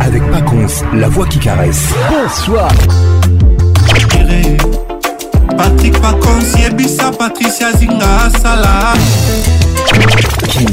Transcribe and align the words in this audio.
Avec 0.00 0.22
Paconce, 0.30 0.84
la 0.94 1.08
voix 1.08 1.26
qui 1.26 1.38
caresse. 1.40 1.88
Bonsoir. 2.08 2.70
Patrick 5.56 6.00
Paconce, 6.00 6.54
Yebisa, 6.60 7.10
Patricia 7.10 7.72
Zinga, 7.72 8.30
Salah. 8.40 8.94
Kin, 10.48 10.66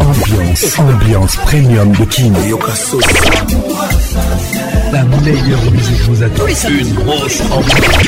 ambiance, 0.00 0.78
ambiance 0.78 1.36
premium 1.36 1.92
de 1.92 2.04
Kin. 2.06 2.32
La 4.90 5.02
meilleure 5.04 5.70
musique 5.70 6.00
vous 6.08 6.22
attend. 6.22 6.46
Une 6.46 6.94
grosse 6.94 7.42
ambiance. 7.52 8.06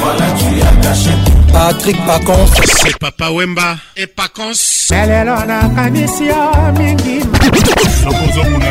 Voilà, 0.00 0.24
tu 0.36 0.60
as 0.62 0.82
caché. 0.82 1.10
Patrick 1.52 2.06
Paconce. 2.06 2.50
C'est 2.82 2.98
Papa 2.98 3.30
Wemba 3.30 3.76
et 3.96 4.08
Paconce. 4.08 4.78
lelo 4.90 5.36
nakanisi 5.46 6.26
yo 6.26 6.72
mingi 6.78 7.20
nakozokuna 8.04 8.70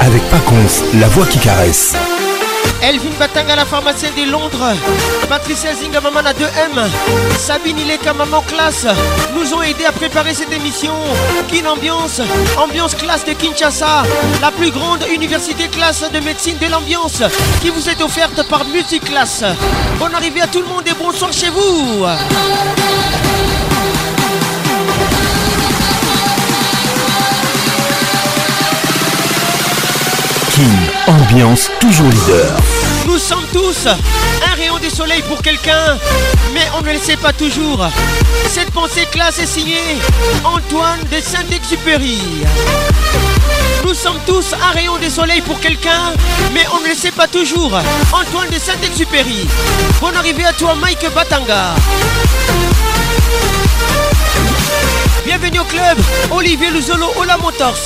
Avec 0.00 0.22
Paconce, 0.30 0.82
la 0.94 1.06
voix 1.08 1.26
qui 1.26 1.38
caresse. 1.38 1.94
Elvin 2.82 3.10
Batanga, 3.20 3.54
la 3.54 3.64
pharmacienne 3.64 4.12
de 4.16 4.28
Londres. 4.28 4.74
Patricia 5.28 5.72
Zinga, 5.72 6.00
maman 6.00 6.26
à 6.26 6.32
2M. 6.32 6.88
Sabine 7.38 7.78
Ileka, 7.78 8.12
maman 8.14 8.42
classe. 8.42 8.86
Nous 9.32 9.54
ont 9.54 9.62
aidé 9.62 9.84
à 9.84 9.92
préparer 9.92 10.34
cette 10.34 10.52
émission. 10.52 10.94
Kin 11.48 11.66
Ambiance, 11.66 12.20
ambiance 12.56 12.96
classe 12.96 13.24
de 13.24 13.32
Kinshasa. 13.32 14.02
La 14.40 14.50
plus 14.50 14.72
grande 14.72 15.04
université 15.14 15.68
classe 15.68 16.02
de 16.10 16.18
médecine 16.18 16.58
de 16.58 16.66
l'ambiance 16.66 17.22
qui 17.62 17.70
vous 17.70 17.88
est 17.88 18.02
offerte 18.02 18.42
par 18.48 18.64
Musiclass. 18.64 19.44
Bonne 20.00 20.14
arrivée 20.16 20.42
à 20.42 20.48
tout 20.48 20.62
le 20.62 20.66
monde 20.66 20.82
et 20.88 20.94
bonsoir 20.94 21.32
chez 21.32 21.50
vous. 21.50 22.04
Ambiance 31.06 31.70
toujours 31.80 32.08
leader. 32.08 32.56
Nous 33.06 33.18
sommes 33.18 33.44
tous 33.52 33.86
un 33.86 34.54
rayon 34.54 34.78
de 34.78 34.88
soleil 34.88 35.22
pour 35.22 35.42
quelqu'un, 35.42 35.98
mais 36.52 36.66
on 36.78 36.82
ne 36.82 36.92
le 36.92 36.98
sait 36.98 37.16
pas 37.16 37.32
toujours. 37.32 37.86
Cette 38.48 38.70
pensée 38.70 39.06
classe 39.10 39.38
est 39.38 39.46
signée 39.46 39.98
Antoine 40.44 41.00
de 41.10 41.20
Saint-Exupéry. 41.20 42.18
Nous 43.84 43.94
sommes 43.94 44.18
tous 44.26 44.54
un 44.54 44.72
rayon 44.72 44.96
de 44.98 45.08
soleil 45.08 45.42
pour 45.42 45.60
quelqu'un, 45.60 46.12
mais 46.52 46.64
on 46.72 46.80
ne 46.80 46.88
le 46.88 46.94
sait 46.94 47.10
pas 47.10 47.28
toujours. 47.28 47.72
Antoine 48.12 48.48
de 48.48 48.58
Saint-Exupéry. 48.58 49.46
Bonne 50.00 50.16
arrivée 50.16 50.46
à 50.46 50.52
toi, 50.52 50.74
Mike 50.74 51.06
Batanga. 51.14 51.74
Bienvenue 55.24 55.60
au 55.60 55.64
club, 55.64 55.98
Olivier 56.30 56.70
Luzolo 56.70 57.10
Ola 57.16 57.36
Motors. 57.38 57.76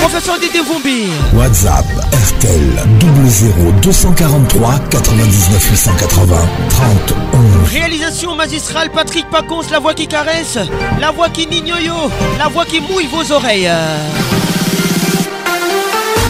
Professeur 0.00 0.38
Dédé 0.38 0.60
Vumbi. 0.60 1.10
WhatsApp 1.34 1.84
RTL 2.12 2.86
00 3.28 3.72
243 3.82 4.78
99 4.90 5.70
880 5.70 6.36
30 6.70 7.14
11. 7.62 7.70
Réalisation 7.70 8.34
magistrale 8.34 8.90
Patrick 8.90 9.28
Paconce, 9.30 9.70
la 9.70 9.78
voix 9.78 9.94
qui 9.94 10.06
caresse, 10.06 10.58
la 11.00 11.10
voix 11.10 11.28
qui 11.28 11.46
nignoyo, 11.46 12.10
la 12.38 12.48
voix 12.48 12.64
qui 12.64 12.80
mouille 12.80 13.08
vos 13.08 13.30
oreilles. 13.32 13.70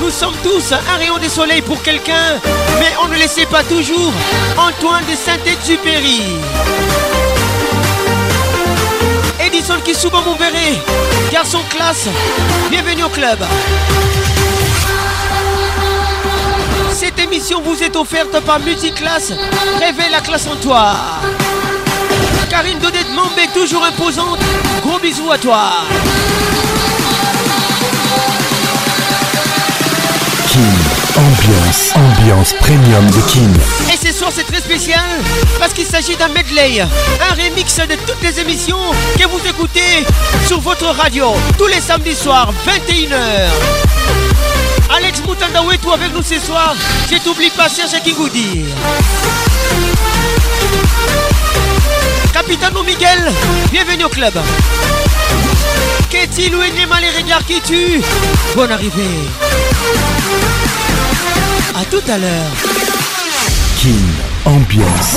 Nous 0.01 0.11
sommes 0.11 0.35
tous 0.43 0.73
un 0.73 0.99
rayon 0.99 1.19
de 1.19 1.29
soleil 1.29 1.63
pour 1.63 1.81
quelqu'un, 1.83 2.41
mais 2.81 2.91
on 3.05 3.09
ne 3.09 3.15
le 3.15 3.29
sait 3.29 3.47
pas 3.47 3.63
toujours. 3.63 4.13
Antoine 4.59 5.05
de 5.05 5.15
Saint-Exupéry. 5.15 6.23
Edison 9.53 9.81
Kisuba 9.85 10.21
Mouvéré, 10.21 10.79
garçon 11.33 11.59
classe, 11.69 12.07
bienvenue 12.71 13.03
au 13.03 13.09
club. 13.09 13.39
Cette 16.93 17.19
émission 17.19 17.61
vous 17.61 17.83
est 17.83 17.97
offerte 17.97 18.39
par 18.45 18.61
Multiclass, 18.61 19.33
révèle 19.81 20.13
la 20.13 20.21
classe 20.21 20.47
en 20.47 20.55
toi. 20.57 20.95
Karine 22.49 22.79
Dodet 22.79 23.05
Mambé, 23.13 23.49
toujours 23.53 23.85
imposante, 23.85 24.39
gros 24.85 25.01
bisous 25.01 25.33
à 25.33 25.39
toi. 25.39 25.71
Ambiance, 31.21 31.93
ambiance 31.95 32.53
premium 32.55 33.07
de 33.11 33.21
Kin. 33.31 33.53
Et 33.93 33.97
ce 34.07 34.13
soir 34.13 34.31
c'est 34.35 34.45
très 34.45 34.61
spécial 34.61 35.05
parce 35.59 35.73
qu'il 35.73 35.85
s'agit 35.85 36.17
d'un 36.17 36.29
medley, 36.29 36.81
un 36.81 37.35
remix 37.35 37.77
de 37.77 37.95
toutes 38.07 38.23
les 38.23 38.41
émissions 38.41 38.79
que 39.19 39.27
vous 39.29 39.41
écoutez 39.47 40.07
sur 40.47 40.61
votre 40.61 40.87
radio 40.87 41.27
tous 41.59 41.67
les 41.67 41.81
samedis 41.81 42.15
soirs 42.15 42.53
21h. 42.67 43.17
Alex 44.97 45.23
Moutandaou 45.27 45.71
est 45.71 45.79
tout 45.79 45.93
avec 45.93 46.13
nous 46.15 46.23
ce 46.23 46.39
soir? 46.39 46.75
Je 47.11 47.19
t'oublie 47.19 47.51
pas 47.51 47.69
Serge 47.69 48.03
Kingoudi. 48.03 48.65
Capitano 52.33 52.83
Miguel, 52.83 53.31
bienvenue 53.71 54.05
au 54.05 54.09
club. 54.09 54.35
Qu'est-il 56.09 56.55
ou 56.55 56.61
les 56.61 57.23
regards 57.23 57.45
qui 57.45 57.61
tuent 57.61 58.03
Bonne 58.57 58.73
arrivée. 58.73 59.29
À 61.81 61.85
tout 61.87 62.03
à 62.09 62.19
l'heure. 62.19 62.53
Kin, 63.79 63.89
ambiance, 64.45 65.17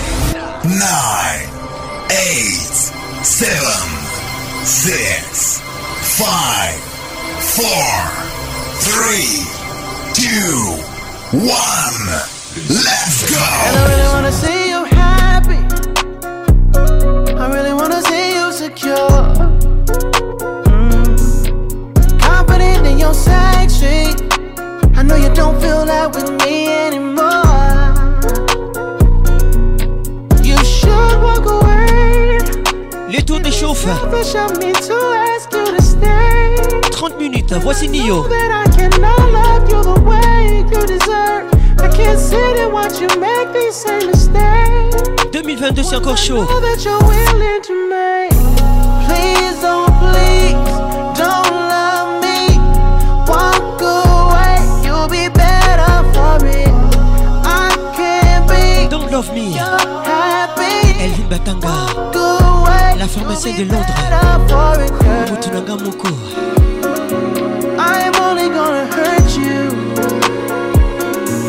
9, 0.63 0.69
8, 2.11 2.13
7, 3.23 3.65
6, 4.63 5.59
5, 5.59 6.77
4, 7.41 7.65
3, 8.77 9.41
2, 10.13 10.29
1. 11.33 11.51
Let's 12.69 13.25
go! 13.27 13.41
I 13.41 13.73
really 13.89 14.07
wanna 14.13 14.31
see 14.31 14.69
you 14.69 14.85
happy. 14.85 15.57
I 17.33 17.51
really 17.51 17.73
wanna 17.73 18.03
see 18.03 18.35
you 18.35 18.51
secure. 18.51 19.09
Mm. 20.69 22.21
Confident 22.21 22.85
in 22.85 22.99
your 22.99 23.15
sexy. 23.15 24.13
I 24.95 25.01
know 25.01 25.15
you 25.15 25.33
don't 25.33 25.59
feel 25.59 25.85
that 25.87 26.13
with 26.13 26.29
me 26.45 26.67
anymore. 26.67 27.10
Little 33.11 33.41
the 33.41 33.51
chauffeur. 33.51 33.93
30 36.91 37.17
minutes, 37.17 37.53
voici 37.61 37.89
Nio. 37.89 38.25
2022 45.33 45.83
c'est 45.83 45.95
encore 45.97 46.17
chaud. 46.17 46.45
Don't 58.89 59.11
love 59.11 59.33
me. 59.33 59.57
Elvin 61.01 61.27
Batanga. 61.29 62.40
La 62.97 63.07
pharmacienne 63.07 63.57
de 63.57 63.63
Londres. 63.63 63.95
Moko 65.83 66.09
I 67.79 68.01
am 68.07 68.15
only 68.21 68.49
gonna 68.49 68.85
hurt 68.95 69.37
you. 69.37 69.71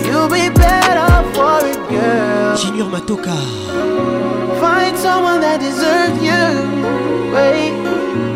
You'll 0.07 0.29
be 0.29 0.49
better 0.49 1.11
for 1.35 1.65
it 1.67 1.79
girl. 1.91 2.57
Junior 2.57 2.85
Matoka. 2.85 3.37
Find 4.61 4.97
someone 4.97 5.41
that 5.41 5.59
deserves 5.61 6.23
you. 6.23 6.45
Wait. 7.35 7.73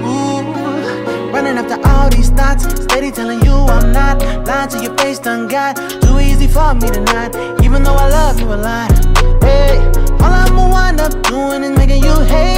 Ooh. 0.05 1.33
Running 1.33 1.57
after 1.57 1.79
all 1.89 2.09
these 2.11 2.31
thoughts. 2.31 2.65
Steady 2.85 3.11
telling 3.11 3.41
you 3.45 3.53
I'm 3.53 3.93
not. 3.93 4.23
Lying 4.47 4.69
to 4.71 4.83
your 4.83 4.97
face 4.99 5.19
done 5.19 5.49
got 5.49 5.77
Too 6.03 6.21
easy 6.21 6.47
for 6.47 6.73
me 6.75 6.89
tonight 6.89 7.35
Even 7.65 7.83
though 7.83 7.95
I 7.95 8.09
love 8.09 8.41
you 8.41 8.47
a 8.47 8.57
lot. 8.57 8.93
Hey. 9.43 9.79
All 10.21 10.33
I'ma 10.33 10.69
wind 10.71 11.01
up 11.01 11.13
doing 11.25 11.63
is 11.65 11.77
making 11.77 12.03
you 12.05 12.15
hate 12.25 12.56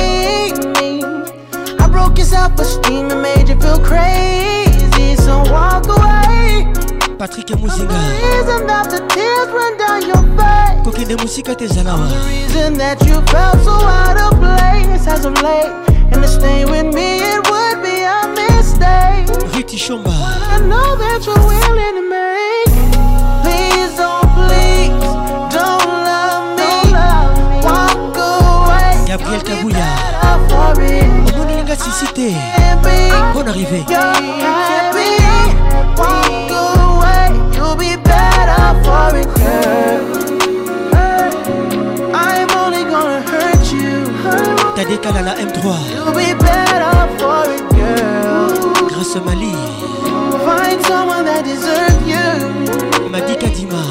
self-esteem 2.39 3.11
and 3.11 3.23
made 3.23 3.49
you 3.49 3.59
feel 3.65 3.81
crazy. 3.91 5.09
So 5.25 5.33
walk 5.55 5.87
away. 5.97 6.71
Patrick 7.19 7.51
Muzinga. 7.63 7.99
Reason 8.23 8.63
that 8.71 8.87
the 8.93 9.01
tears 9.13 9.49
run 9.59 9.73
down 9.83 10.01
your 10.11 10.23
face. 10.39 10.79
Kokende 10.87 11.15
mosika 11.23 11.55
te 11.59 11.65
ezala 11.65 11.95
wa. 12.01 12.07
Reason 12.29 12.73
that 12.83 12.99
you 13.07 13.17
felt 13.33 13.59
so 13.67 13.75
out 14.01 14.19
of 14.27 14.33
place 14.43 15.05
as 15.15 15.25
of 15.29 15.35
late. 15.43 15.73
And 16.13 16.23
to 16.23 16.29
stay 16.39 16.61
with 16.73 16.89
me 16.97 17.09
it 17.33 17.41
would 17.51 17.79
be 17.87 17.97
a 18.19 18.21
mistake. 18.39 19.27
Riti 19.55 19.79
Shomba. 19.85 20.15
I 20.55 20.59
know 20.71 20.89
that 21.03 21.21
you're 21.27 21.45
willing 21.53 21.98
for 38.89 39.17
it, 39.17 39.29
girl. 39.39 40.03
I'm 42.15 42.49
only 42.63 42.85
gonna 42.93 43.21
hurt 43.31 43.65
you. 43.73 43.91
Tadeka 44.77 45.11
la 45.27 45.35
M3 45.47 45.59
You'll 45.93 46.13
be 46.21 46.29
better 46.45 46.97
for 47.19 47.45
it, 47.57 47.65
girl. 47.77 48.49
Grâce 48.91 49.21
Mali. 49.27 49.55
Find 50.47 50.79
someone 50.87 51.25
that 51.29 51.43
deserves 51.45 52.03
you. 52.13 52.29
Madi 53.13 53.35
Kadima 53.43 53.83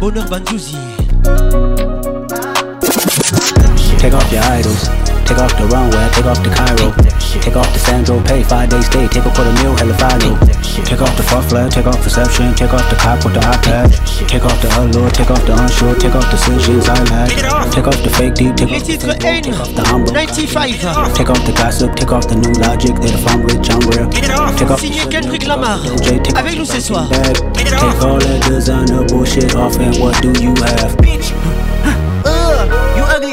bonheur 0.00 0.24
Banjouzi 0.30 0.76
Take 4.00 4.14
off 4.14 4.32
your 4.32 4.40
idols. 4.48 4.88
Take 5.28 5.36
off 5.44 5.52
the 5.60 5.68
runway, 5.68 6.08
take 6.16 6.24
off 6.24 6.40
the 6.40 6.48
Cairo. 6.48 6.88
Take 7.44 7.54
off 7.54 7.68
the 7.70 7.78
Sandro 7.78 8.16
pay, 8.24 8.42
five 8.42 8.72
days 8.72 8.86
stay, 8.86 9.06
take 9.06 9.28
a 9.28 9.30
quarter 9.30 9.52
meal, 9.60 9.76
hella 9.76 9.92
follow. 10.00 10.40
Take 10.88 11.04
off 11.04 11.12
the 11.20 11.22
flag, 11.22 11.70
take 11.70 11.84
off 11.84 12.00
perception, 12.00 12.56
take 12.56 12.72
off 12.72 12.88
the 12.88 12.96
cop 12.96 13.20
with 13.22 13.36
the 13.36 13.44
iPad. 13.44 13.92
Take 14.26 14.42
off 14.48 14.56
the 14.64 14.72
allure, 14.80 15.10
take 15.12 15.30
off 15.30 15.44
the 15.44 15.52
unsure, 15.52 15.94
take 16.00 16.16
off 16.16 16.24
decisions 16.32 16.88
I 16.88 16.96
had. 17.12 17.28
Take 17.70 17.86
off 17.86 18.00
the 18.02 18.08
fake 18.08 18.40
deep, 18.40 18.56
take 18.56 18.72
off 18.72 18.88
the 18.88 18.96
fake, 19.20 19.44
take 19.44 19.60
off 19.60 19.74
the 19.76 19.84
humble. 19.84 20.12
95 20.16 20.80
Take 21.12 21.28
off 21.28 21.44
the 21.44 21.52
gossip, 21.52 21.94
take 21.94 22.10
off 22.10 22.26
the 22.26 22.40
new 22.40 22.56
logic, 22.56 22.96
that 23.04 23.12
if 23.12 23.28
I'm 23.28 23.44
rich, 23.44 23.68
I'm 23.68 23.84
real. 23.92 24.08
Take 24.56 24.70
off 24.72 24.80
Signé 24.80 25.04
Kendrick 25.12 25.46
Lamar 25.46 25.78
take 26.00 26.24
Avec 26.40 26.56
nous 26.56 26.64
ce 26.64 26.80
soir. 26.80 27.06
Take 27.12 28.00
all 28.00 28.18
that 28.18 28.48
designer 28.48 29.04
bullshit 29.04 29.54
off 29.54 29.76
and 29.78 29.94
what 30.00 30.16
do 30.24 30.32
you 30.40 30.56
have? 30.64 30.96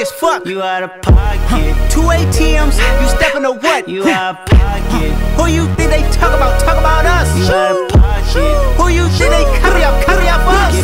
Ugh, 0.07 0.13
you 0.13 0.13
ugly 0.13 0.13
as 0.13 0.19
fuck. 0.19 0.45
You 0.45 0.61
out 0.61 0.83
of 0.83 1.01
pocket. 1.01 1.91
Two 1.91 2.01
ATMs, 2.01 2.77
you 3.01 3.07
stepping 3.07 3.43
to 3.43 3.51
what? 3.51 3.87
You 3.87 4.07
out 4.07 4.39
of 4.39 4.45
pocket. 4.45 5.11
Who 5.37 5.47
you 5.47 5.65
think 5.75 5.91
they 5.91 6.01
talk 6.11 6.33
about? 6.35 6.59
Talk 6.61 6.77
about 6.77 7.05
us. 7.05 7.37
You 7.37 7.45
out 7.53 7.81
of 7.81 7.89
pocket. 7.89 8.77
Who 8.77 8.87
you 8.89 9.07
think 9.09 9.31
they 9.31 9.43
carry 9.59 9.83
up? 9.83 10.16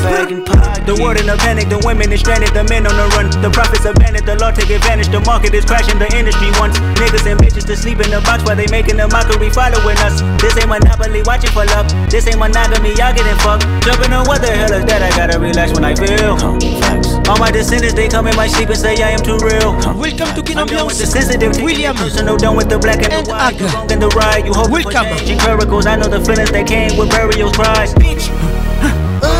The 0.03 0.99
world 0.99 1.15
in 1.15 1.31
a 1.31 1.37
panic, 1.39 1.71
the 1.71 1.79
women 1.87 2.11
is 2.11 2.19
stranded, 2.19 2.51
the 2.51 2.67
men 2.67 2.83
on 2.83 2.91
the 2.99 3.07
run. 3.15 3.31
The 3.39 3.47
profits 3.47 3.87
abandoned, 3.87 4.27
the 4.27 4.35
law 4.35 4.51
take 4.51 4.67
advantage. 4.67 5.07
The 5.07 5.23
market 5.23 5.55
is 5.55 5.63
crashing, 5.63 5.95
the 5.95 6.11
industry 6.11 6.51
wants 6.59 6.75
niggas 6.99 7.23
and 7.23 7.39
bitches 7.39 7.63
to 7.71 7.75
sleep 7.79 8.03
in 8.03 8.11
the 8.11 8.19
box 8.19 8.43
while 8.43 8.59
they 8.59 8.67
making 8.67 8.99
a 8.99 9.07
mockery 9.07 9.47
following 9.47 9.95
us. 10.03 10.19
This 10.43 10.59
ain't 10.59 10.67
monopoly, 10.67 11.23
watching 11.23 11.55
for 11.55 11.63
love. 11.71 11.87
This 12.11 12.27
ain't 12.27 12.35
monogamy, 12.35 12.99
y'all 12.99 13.15
getting 13.15 13.39
fucked. 13.39 13.63
Jumping 13.87 14.11
on 14.11 14.27
what 14.27 14.43
the 14.43 14.51
hell 14.51 14.75
is 14.75 14.83
that? 14.91 14.99
I 14.99 15.09
gotta 15.15 15.39
relax 15.39 15.71
when 15.71 15.87
I 15.87 15.95
feel. 15.95 16.35
All 17.31 17.39
my 17.39 17.47
descendants, 17.47 17.95
they 17.95 18.11
come 18.11 18.27
in 18.27 18.35
my 18.35 18.51
sleep 18.51 18.67
and 18.67 18.77
say 18.77 18.99
I 18.99 19.15
am 19.15 19.23
too 19.23 19.39
real. 19.39 19.71
Welcome 19.95 20.35
to 20.35 20.43
Kin 20.43 20.59
I'm 20.59 20.67
done 20.67 20.83
with 20.83 20.99
the 20.99 21.07
Ambiance 21.07 21.15
sensitive 21.15 21.55
William 21.63 21.95
personal, 21.95 22.35
done 22.35 22.59
with 22.59 22.67
the 22.67 22.75
black 22.75 22.99
and, 23.07 23.13
And 23.13 23.23
the 23.23 23.31
white. 23.31 23.55
Aga. 23.55 23.63
You 23.63 23.67
wrong 23.71 23.87
in 23.87 23.99
the 24.03 24.11
right, 24.19 24.43
you 24.43 24.51
hope 24.51 24.67
Welcome. 24.67 25.07
for 25.07 25.15
changing 25.15 25.39
miracles. 25.47 25.87
I 25.87 25.95
know 25.95 26.11
the 26.11 26.19
feelings 26.19 26.51
that 26.51 26.67
came 26.67 26.99
with 26.99 27.07
burials, 27.07 27.55
cries. 27.55 27.95
Bitch, 27.95 28.27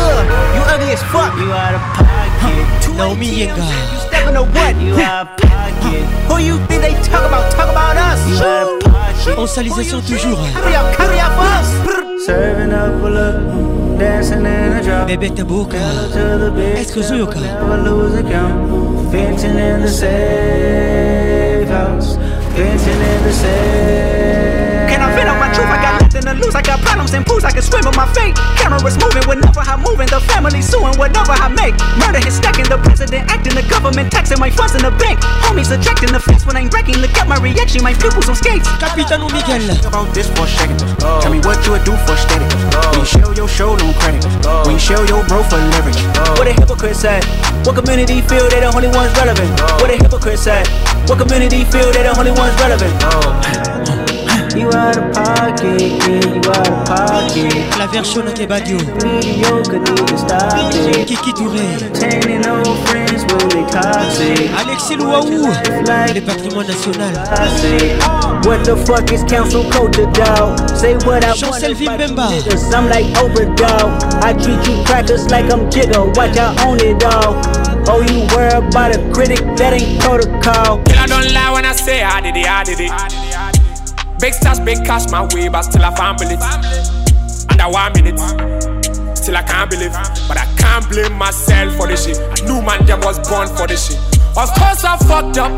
ugh, 0.04 0.24
you 0.54 0.62
ugly 0.72 0.92
as 0.92 1.02
fuck. 1.12 1.32
You 1.40 1.48
out 1.52 1.74
of 1.74 1.82
pocket. 1.96 2.64
Two 2.82 2.94
Naomi 2.94 3.26
ATMs, 3.26 3.56
Yenga. 3.56 3.66
You 3.92 3.98
stepping 4.06 4.34
to 4.38 4.44
what? 4.54 4.72
You 4.80 4.94
out 5.00 5.26
of 5.26 5.36
pocket. 5.48 6.04
Who 6.28 6.36
you 6.48 6.56
think 6.68 6.80
they 6.82 6.94
talk 7.08 7.24
about? 7.26 7.50
Talk 7.52 7.68
about 7.70 7.96
us. 7.96 8.20
You 8.28 8.36
out 8.44 8.68
of 8.68 8.92
pocket. 8.92 9.38
En 9.38 9.46
salisation 9.46 10.00
toujours 10.02 10.38
Carry 10.52 10.74
up, 10.76 10.94
carry 10.96 11.18
up 11.18 11.38
us. 11.38 11.68
Serving 12.26 12.72
up 12.72 13.02
a 13.02 13.08
look, 13.08 13.98
dancing 13.98 14.44
in 14.44 14.72
a 14.78 14.82
drop. 14.82 15.06
Bébé 15.08 15.30
Taboka 15.30 15.78
to 16.12 16.38
the 16.38 16.50
big 16.54 16.76
Est-ce 16.78 16.92
que 16.92 17.02
Zoyoka 17.02 17.38
Never 17.40 17.78
lose 17.82 18.14
account. 18.18 18.54
Venting 19.10 19.56
in 19.58 19.80
the 19.82 19.88
safe 19.88 21.68
house. 21.68 22.16
Venting 22.56 23.00
in 23.10 23.22
the 23.24 23.32
safe. 23.32 24.88
Can 24.90 25.00
I 25.02 25.14
vent 25.16 25.28
on 25.30 25.38
my 25.38 25.48
truth? 25.54 25.66
I 25.66 25.80
got 25.82 26.03
lose. 26.38 26.54
I 26.54 26.62
got 26.62 26.80
problems 26.80 27.14
and 27.14 27.24
pools, 27.26 27.44
I 27.44 27.50
can 27.50 27.62
swim 27.62 27.84
with 27.84 27.96
my 27.96 28.06
fate. 28.12 28.36
Cameras 28.60 28.98
moving 28.98 29.24
whenever 29.26 29.60
I'm 29.60 29.82
moving. 29.82 30.06
The 30.08 30.20
family 30.20 30.62
suing 30.62 30.94
whatever 30.98 31.32
I 31.32 31.48
make. 31.48 31.74
Murder 31.98 32.22
is 32.26 32.36
stacking. 32.36 32.68
The 32.68 32.78
president 32.78 33.30
acting. 33.30 33.54
The 33.54 33.62
government 33.70 34.10
taxing 34.10 34.38
my 34.38 34.50
funds 34.50 34.74
in 34.74 34.82
the 34.82 34.90
bank. 34.98 35.20
Homies 35.46 35.70
ejecting 35.70 36.10
the 36.12 36.20
fence 36.20 36.46
when 36.46 36.56
I'm 36.56 36.68
breaking. 36.68 36.98
Look 36.98 37.14
at 37.16 37.28
my 37.28 37.38
reaction. 37.38 37.82
My 37.82 37.94
pupils 37.94 38.28
on 38.28 38.36
skates. 38.36 38.68
Capitano 38.78 39.28
Miguel 39.30 39.62
about 39.86 40.12
this 40.14 40.28
for 40.30 40.44
a 40.44 40.48
second. 40.48 40.78
Tell 41.22 41.30
me 41.30 41.38
what 41.40 41.64
you 41.64 41.72
would 41.72 41.84
do 41.84 41.94
for 42.06 42.16
steady. 42.16 42.46
When 42.90 43.00
you 43.00 43.06
show 43.06 43.30
your 43.32 43.48
show, 43.48 43.76
no 43.76 43.92
credit. 44.00 44.24
When 44.66 44.74
you 44.74 44.82
show 44.82 45.02
your 45.04 45.24
bro 45.26 45.42
for 45.44 45.56
leverage. 45.56 46.00
What 46.38 46.48
a 46.48 46.52
hypocrite 46.52 46.96
said. 46.96 47.24
What 47.64 47.76
community 47.76 48.20
feel 48.22 48.48
they 48.50 48.60
the 48.60 48.74
only 48.74 48.88
ones 48.88 49.12
relevant? 49.16 49.50
What 49.80 49.90
a 49.90 49.96
hypocrite 49.96 50.38
said. 50.38 50.66
What 51.08 51.18
community 51.18 51.64
feel 51.64 51.92
they 51.92 52.02
the 52.02 52.16
only 52.18 52.32
ones 52.32 52.54
relevant? 52.60 54.03
You 54.56 54.70
out 54.70 54.96
of 54.96 55.12
pocket, 55.12 55.80
yeah, 55.80 56.32
you 56.32 56.38
out 56.38 56.68
of 56.68 56.86
pocket. 56.86 57.78
La 57.78 57.88
version 57.88 58.22
Kebadio 58.34 58.78
Mediocre, 59.02 59.80
need 59.80 60.06
to 60.06 60.16
stop 60.16 60.54
it. 60.54 61.08
Kiki 61.08 61.32
Touré 61.32 61.58
Entertaining 61.74 62.46
old 62.46 62.78
friends 62.86 63.24
when 63.26 63.48
they 63.48 63.66
toxic. 63.72 64.50
Alexis 64.54 64.96
Louaou 64.96 65.42
Le 66.14 66.20
patrimoine 66.20 66.68
national 66.68 67.12
Toxic. 67.26 67.98
What 68.46 68.64
the 68.64 68.76
fuck 68.86 69.10
is 69.10 69.24
council 69.24 69.64
culture, 69.72 70.06
dog? 70.12 70.70
Say 70.70 70.94
what 71.02 71.24
I 71.24 71.34
want. 71.34 71.60
Chancel 71.60 71.72
about 72.12 72.46
you 72.46 72.52
I'm 72.70 72.88
like 72.88 73.06
Oprah, 73.18 73.56
dog. 73.56 74.02
I 74.22 74.34
treat 74.34 74.62
you 74.68 74.84
crackers 74.84 75.28
like 75.30 75.50
I'm 75.50 75.68
Jigga. 75.68 76.14
Watch 76.14 76.38
I 76.38 76.54
own 76.64 76.78
it, 76.78 77.00
dog. 77.00 77.42
Oh, 77.88 78.00
you 78.06 78.22
worry 78.34 78.54
about 78.54 78.94
a 78.94 79.02
critic? 79.12 79.40
That 79.56 79.74
ain't 79.74 80.00
protocol. 80.00 80.80
Kill 80.84 80.98
I 80.98 81.06
don't 81.06 81.32
lie 81.34 81.50
when 81.52 81.64
I 81.64 81.72
say 81.72 82.04
I 82.04 82.20
did 82.20 82.36
it, 82.36 82.46
I 82.46 82.62
did 82.62 82.78
it. 82.80 83.23
Big 84.24 84.32
stars, 84.32 84.58
big 84.58 84.82
cash 84.86 85.10
my 85.10 85.28
way, 85.34 85.48
but 85.48 85.60
still 85.64 85.84
I 85.84 85.92
can't 85.92 86.16
believe. 86.16 86.40
Under 87.50 87.68
one 87.68 87.92
minute, 87.92 88.18
still 89.18 89.36
I 89.36 89.42
can't 89.42 89.68
believe. 89.68 89.92
But 90.26 90.38
I 90.38 90.46
can't 90.56 90.88
blame 90.88 91.12
myself 91.12 91.76
for 91.76 91.86
this 91.86 92.06
shit. 92.06 92.16
I 92.16 92.40
knew 92.46 92.62
man 92.62 92.86
them 92.86 93.00
was 93.00 93.18
born 93.28 93.48
for 93.48 93.66
this 93.66 93.86
shit. 93.86 93.98
Of 94.34 94.48
course 94.56 94.82
I 94.82 94.96
fucked 95.04 95.36
up. 95.36 95.52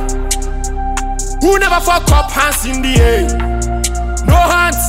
Who 1.42 1.60
never 1.60 1.78
fuck 1.78 2.10
up? 2.10 2.28
Hands 2.28 2.66
in 2.66 2.82
the 2.82 2.98
air. 2.98 3.28
No 4.26 4.34
hands. 4.34 4.82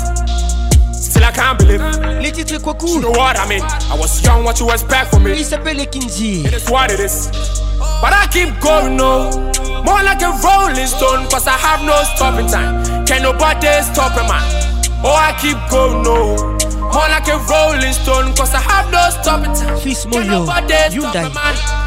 Still 0.98 1.26
I 1.26 1.32
can't 1.32 1.60
believe. 1.60 1.82
Les 2.20 2.32
titres 2.32 2.54
You 2.54 2.60
Kwaku 2.60 3.00
know 3.00 3.12
what 3.12 3.38
I 3.38 3.48
mean? 3.48 3.62
I 3.62 3.96
was 3.96 4.24
young, 4.26 4.44
what 4.44 4.60
you 4.60 4.72
expect 4.72 5.12
from 5.12 5.26
me? 5.26 5.34
It's 5.34 5.42
Il 5.42 5.46
s'appelle 5.46 5.82
Ekinzi 5.82 6.46
It 6.48 6.54
is 6.56 6.68
what 6.68 6.90
it 6.90 7.00
is. 7.00 7.30
But 8.02 8.12
I 8.12 8.26
keep 8.32 8.60
going, 8.60 8.98
no. 8.98 9.52
More 9.86 10.04
like 10.04 10.22
a 10.22 10.32
rolling 10.44 10.88
stone, 10.88 11.28
cause 11.30 11.48
I 11.48 11.58
have 11.58 11.84
no 11.86 11.96
stopping 12.16 12.48
time. 12.48 13.06
Can 13.06 13.24
nobody 13.24 13.68
stop 13.84 14.16
a 14.18 14.24
man? 14.28 14.44
Oh, 15.04 15.14
I 15.14 15.36
keep 15.42 15.58
going, 15.70 16.04
no. 16.04 16.36
More 16.94 17.10
like 17.10 17.28
a 17.28 17.38
rolling 17.50 17.94
stone, 17.94 18.34
cause 18.36 18.54
I 18.54 18.62
have 18.62 18.92
no 18.92 19.10
stopping 19.22 19.54
time. 19.54 19.78
Fils 19.80 20.06
Can 20.06 20.28
nobody 20.28 20.74
stop 20.74 21.14
Hyundai 21.14 21.30
a 21.30 21.34
man? 21.34 21.78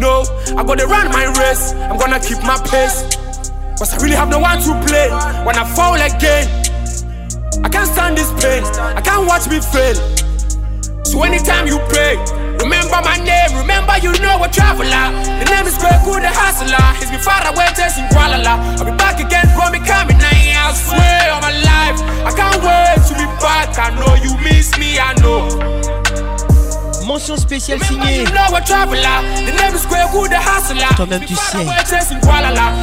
No, 0.00 0.24
I 0.56 0.64
gotta 0.64 0.86
run 0.86 1.08
my 1.12 1.26
race. 1.38 1.72
I'm 1.72 1.98
gonna 1.98 2.20
keep 2.20 2.42
my 2.42 2.58
pace. 2.68 3.04
Cause 3.78 3.92
I 3.92 4.02
really 4.02 4.16
have 4.16 4.28
no 4.28 4.38
one 4.38 4.58
to 4.58 4.72
play 4.86 5.08
when 5.44 5.56
I 5.56 5.64
fall 5.76 5.94
again. 5.94 6.48
I 7.64 7.68
can't 7.68 7.88
stand 7.88 8.16
this 8.16 8.30
pain. 8.42 8.64
I 8.96 9.00
can't 9.00 9.26
watch 9.26 9.48
me 9.48 9.60
fail. 9.60 10.25
So 11.06 11.22
anytime 11.22 11.68
you 11.68 11.78
pray, 11.86 12.18
remember 12.58 12.98
my 12.98 13.16
name. 13.22 13.54
Remember 13.54 13.94
you 14.02 14.10
know 14.18 14.42
a 14.42 14.48
traveler. 14.50 15.14
The 15.38 15.46
name 15.46 15.66
is 15.66 15.78
Greg 15.78 16.02
Good, 16.02 16.26
the 16.26 16.32
hustler. 16.34 16.82
He's 16.98 17.10
been 17.14 17.22
far 17.22 17.46
away, 17.46 17.70
just 17.78 17.98
in 17.98 18.06
Kuala 18.10 18.42
I'll 18.42 18.84
be 18.84 18.90
back 18.98 19.20
again, 19.22 19.46
bro. 19.54 19.70
Me 19.70 19.78
coming. 19.86 20.18
I 20.18 20.74
swear 20.74 21.30
on 21.30 21.42
my 21.46 21.54
life. 21.62 22.02
I 22.26 22.34
can't 22.34 22.58
wait 22.58 23.06
to 23.06 23.14
be 23.14 23.26
back. 23.38 23.78
I 23.78 23.94
know 23.94 24.18
you 24.18 24.34
miss 24.42 24.76
me. 24.78 24.98
I 24.98 25.14
know. 25.22 25.46
Mention 27.06 27.36
spéciale 27.36 27.78
signée. 27.84 28.24
Toi-même 30.96 31.24
tu 31.24 31.36
sais. 31.36 31.64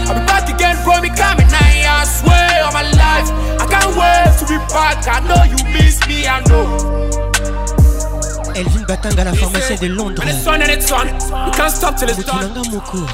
I'll 0.08 0.16
be 0.16 0.26
back 0.26 0.48
again, 0.50 0.78
bro. 0.86 1.02
Me 1.02 1.10
coming 1.10 1.52
now. 1.52 1.60
I 1.60 2.06
swear 2.06 2.64
on 2.64 2.72
my 2.72 2.84
life. 2.84 3.30
I 3.60 3.68
can't 3.68 3.92
wait 4.00 4.32
to 4.40 4.46
be 4.48 4.58
back. 4.72 5.06
I 5.12 5.20
know 5.28 5.44
you 5.44 5.60
miss 5.74 6.00
me. 6.08 6.26
I 6.26 6.40
know. 6.48 7.33
Elvin 8.56 8.86
Batanga, 8.88 9.24
la 9.24 9.34
pharmacienne 9.34 9.80
de 9.80 9.88
Londres. 9.88 10.26
mokinanga 12.16 12.64
moko. 12.72 13.08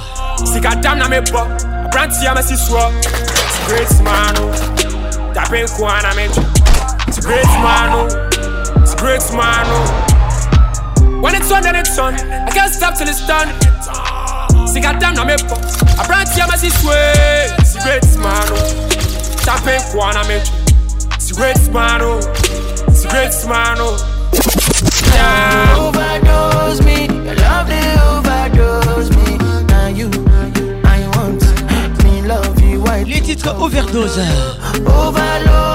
Sikadam 0.45 0.97
na 0.99 1.07
mebɔ 1.07 1.41
aberanteɛ 1.89 2.33
ma 2.35 2.41
si 2.41 2.55
a 2.55 3.67
great 3.67 3.91
man 4.03 4.37
o 4.37 4.51
tape 5.33 5.63
nkoa 5.65 6.01
na 6.03 6.13
metwa 6.13 6.43
It's 7.07 7.19
great 7.25 7.45
man 7.63 7.89
Oh, 7.91 8.07
It's 8.81 8.95
great 8.95 9.25
man 9.33 9.65
Oh, 9.67 11.21
When 11.21 11.35
it's 11.35 11.51
on 11.51 11.63
then 11.63 11.75
it's 11.75 11.97
on. 11.97 12.13
I 12.15 12.49
can't 12.51 12.71
stop 12.73 12.95
till 12.95 13.07
it's 13.07 13.25
done. 13.27 13.49
Sikadam 14.71 15.15
na 15.15 15.25
si 16.57 16.67
It's 16.67 17.75
great 17.83 18.05
man 18.17 18.47
o 18.51 18.57
tape 19.43 19.79
nkoa 19.79 20.13
na 20.13 20.23
metwa 20.23 20.55
It's 21.15 21.31
great 21.31 21.73
man 21.73 22.01
Oh, 22.01 22.19
It's 22.87 23.05
great 23.05 23.35
man 23.47 23.77
oh. 23.79 24.18
Les 33.09 33.21
titres 33.21 33.55
overdose. 33.59 34.19
Overloading, 34.85 35.68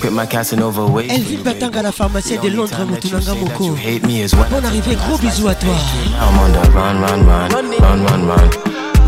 Quit 0.00 0.12
my 0.12 0.26
Casanova 0.26 0.86
way 0.86 1.08
for 1.08 1.14
Elvin 1.14 1.30
you, 1.30 1.44
baby. 1.44 1.60
Batanga, 1.60 1.82
la 1.82 1.92
pharmacienne 1.92 2.40
de 2.40 2.48
Londres, 2.48 2.86
Moutounanga 2.86 3.34
Moko. 3.34 3.76
Bonne 4.50 4.64
arrivée, 4.64 4.94
gros 4.94 5.18
bisous 5.18 5.48
à 5.48 5.54
toi. 5.54 5.74
I'm 6.20 6.38
on 6.38 6.52
the 6.52 6.68
run, 6.74 7.00
run, 7.00 7.26
run, 7.26 7.48
run, 7.80 8.04
run, 8.06 8.26
run. 8.28 8.50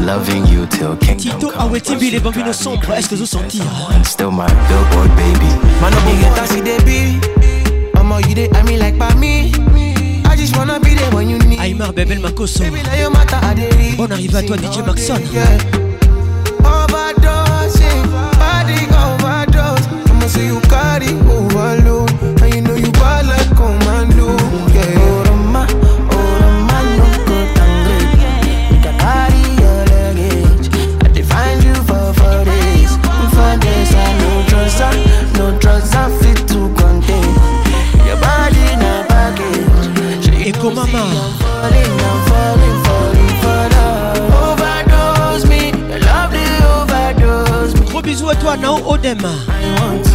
Loving 0.05 0.47
you 0.47 0.67
till 0.67 0.97
kingdom 0.97 1.39
Tito 1.39 1.49
come. 1.49 1.61
Awetimbi, 1.61 2.11
les 2.11 2.21
bambinos 2.21 2.57
sombres, 2.57 2.93
est-ce 2.93 3.09
que 3.09 3.15
vous 3.15 3.27
still 4.05 4.31
my 4.31 4.47
billboard, 4.69 5.11
baby. 5.17 5.49
Man, 5.81 5.95
up 5.95 6.65
get 6.65 6.85
be. 6.85 7.21
Mama, 7.95 8.21
you 8.29 8.35
they, 8.35 8.51
I 8.51 8.63
mean, 8.65 8.79
like 8.79 8.99
by 8.99 9.15
me. 9.15 9.53
I 10.33 10.37
just 10.37 10.57
wanna 10.57 10.81
be 10.81 10.95
there 10.95 11.11
when 11.15 11.29
you 11.29 11.39
need. 11.41 11.59
Aymar 11.59 11.93
Bebel 11.95 12.19
Makoso. 12.19 12.61
Baby, 12.65 12.83
now 12.83 12.95
your 12.95 13.11
matter, 13.11 13.37
I 13.43 13.55
dey 13.55 13.69
read. 13.77 13.97
Bonne 13.99 14.13
arrivée 14.13 14.39
à 14.39 14.43
toi, 14.43 14.57
DJ 14.57 14.79
Maxon. 14.87 15.15
Overdosing, 15.17 15.82
me. 40.87 41.03
Gros 47.91 48.03
bisous 48.03 48.29
à 48.31 48.35
toi, 48.35 48.57
Nao 48.57 48.79
Odem. 48.87 49.19
I 49.21 49.25
want 49.81 50.07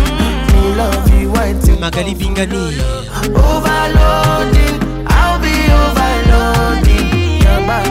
me 0.54 0.76
love 0.76 1.22
you 1.22 1.30
white 1.32 1.60
till 1.64 1.80
Magali 1.80 2.16
Bingani. 2.16 2.74
overloading. 3.36 4.80
I'll 5.08 5.40
be 5.40 5.54
overloading. 5.84 7.42
Your 7.42 7.60
back, 7.68 7.88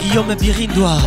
Guillaume 0.00 0.34
Birindois. 0.40 0.98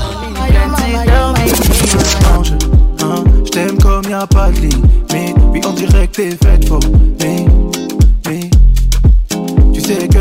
hein, 3.01 3.23
je 3.45 3.49
t'aime 3.51 3.77
comme 3.79 4.03
y 4.09 4.13
a 4.13 4.27
pas 4.27 4.49
de 4.51 4.59
limite. 4.59 5.35
Oui, 5.51 5.61
on 5.65 5.71
dirait 5.71 6.07
que 6.07 6.15
t'es 6.15 6.29
faite 6.31 6.67
pour 6.67 6.79
mais. 7.19 7.46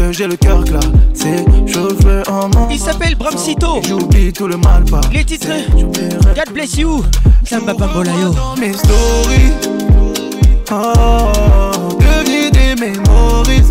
Que 0.07 0.13
j'ai 0.13 0.29
le 0.29 0.37
cœur 0.37 0.63
clair, 0.63 0.79
c'est 1.15 1.45
cheveux 1.67 2.23
en 2.29 2.49
main. 2.49 2.69
Il 2.71 2.79
s'appelle 2.79 3.17
Bramsito. 3.17 3.83
J'oublie 3.89 4.33
tout 4.33 4.47
le 4.47 4.57
mal 4.57 4.85
pas. 4.85 5.01
Les 5.13 5.25
titres. 5.25 5.49
God 5.75 6.55
bless 6.55 6.77
you. 6.77 7.05
Samba 7.45 7.75
Bambolayo. 7.75 8.33
Mes 8.57 8.73
stories, 8.73 9.51
oh, 10.71 11.99
devenu 11.99 12.53
des 12.53 12.81
mémories. 12.81 13.65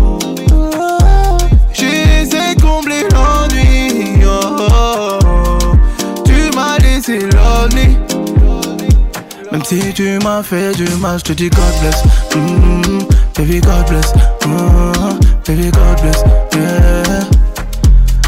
Oh, 0.00 1.38
J'essaie 1.72 2.54
combler 2.62 3.02
l'ennui. 3.12 4.22
Oh, 4.24 5.18
tu 6.24 6.54
m'as 6.54 6.78
laissé 6.78 7.18
l'ennui. 7.18 7.96
Même 9.50 9.64
si 9.64 9.92
tu 9.92 10.20
m'as 10.22 10.44
fait 10.44 10.72
du 10.76 10.88
mal, 11.00 11.18
je 11.18 11.24
te 11.24 11.32
dis 11.32 11.50
God 11.50 11.64
bless. 11.80 12.04
Mm, 12.36 13.02
baby, 13.36 13.60
God 13.60 13.88
bless. 13.88 14.12
Mm, 14.46 15.29
baby, 15.46 15.70
God 15.70 16.00
bless. 16.00 16.22
Yeah. 16.54 17.24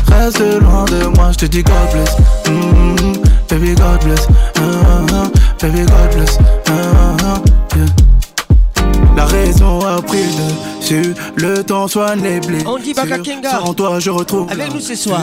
Reste 0.08 0.60
loin 0.60 0.84
de 0.84 1.06
moi, 1.16 1.32
je 1.32 1.38
te 1.38 1.46
dis 1.46 1.62
God 1.62 1.90
bless. 1.92 2.16
Mm, 2.46 3.22
baby, 3.48 3.74
God 3.74 4.04
bless. 4.04 4.26
Mm, 4.56 5.30
baby, 5.60 5.84
God 5.86 6.14
bless. 6.14 6.38
Mm, 6.68 7.42
yeah. 7.76 9.16
La 9.16 9.24
raison 9.26 9.80
a 9.80 10.00
pris 10.02 10.18
le 10.18 10.80
dessus, 10.80 11.14
le 11.36 11.62
temps 11.62 11.88
soigne 11.88 12.22
les 12.22 12.40
blés. 12.40 12.64
On 12.66 12.78
dit 12.78 12.94
Bakakenga. 12.94 13.50
Sans 13.60 13.74
toi, 13.74 13.98
je 14.00 14.10
retrouve. 14.10 14.50
Avec 14.50 14.72
nous 14.74 14.80
ce 14.80 14.94
soir. 14.94 15.22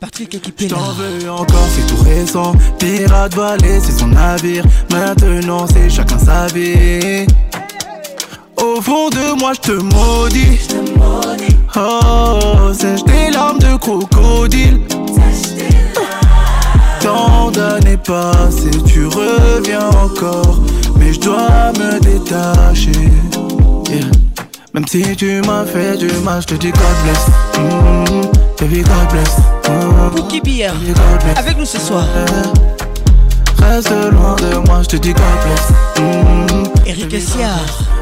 Patrick 0.00 0.34
équipé 0.34 0.68
là. 0.68 0.76
T'en 0.76 0.92
veux 0.92 1.30
encore, 1.30 1.68
c'est 1.76 1.86
tout 1.86 2.02
récent. 2.02 2.52
Pirate 2.78 3.34
va 3.34 3.56
laisser 3.58 3.92
son 3.92 4.08
navire. 4.08 4.64
Maintenant, 4.90 5.66
c'est 5.66 5.90
chacun 5.90 6.18
sa 6.18 6.46
vie. 6.46 7.26
Fond 8.90 9.08
de 9.08 9.38
moi, 9.38 9.52
je 9.54 9.60
te 9.60 9.70
maudis. 9.70 10.66
Oh, 11.76 12.72
sèche 12.72 13.04
des 13.04 13.30
larmes 13.30 13.60
de 13.60 13.76
crocodile. 13.76 14.80
Tant 17.00 17.52
d'années 17.52 17.96
passées, 17.98 18.82
tu 18.84 19.06
reviens 19.06 19.88
encore. 19.90 20.58
Mais 20.96 21.12
je 21.12 21.20
dois 21.20 21.70
me 21.78 22.00
détacher. 22.00 22.90
Yeah. 23.88 24.06
Même 24.74 24.88
si 24.88 25.14
tu 25.14 25.40
m'as 25.42 25.64
fait 25.64 25.96
du 25.96 26.10
mal, 26.24 26.40
je 26.42 26.48
te 26.48 26.54
dis 26.54 26.72
God 26.72 26.96
bless. 27.04 27.26
Mm, 27.60 28.26
baby, 28.58 28.82
God 28.82 29.08
bless. 29.12 29.36
Mm, 29.68 30.16
Bouki 30.16 30.40
God 30.40 30.74
bless. 31.22 31.38
Avec 31.38 31.56
nous 31.56 31.64
ce 31.64 31.78
soir. 31.78 32.06
Reste 33.56 33.92
loin 34.10 34.34
de 34.34 34.66
moi, 34.66 34.80
je 34.82 34.88
te 34.88 34.96
dis 34.96 35.12
God 35.12 35.38
bless. 35.44 36.02
Mm, 36.04 36.86
Eric 36.86 37.22
Sia. 37.22 37.54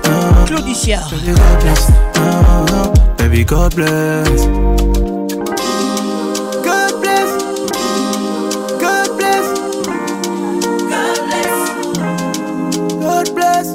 Mm, 0.08 0.44
Claudicia. 0.46 1.00
baby, 1.10 1.32
God 1.32 1.60
bless. 1.62 1.90
Mm, 2.14 2.92
baby, 3.16 3.44
God 3.44 3.74
bless. 3.74 4.46
God 6.64 6.92
bless. 7.00 7.30
God 8.80 9.08
bless. 9.16 9.46
God 13.00 13.34
bless. 13.34 13.66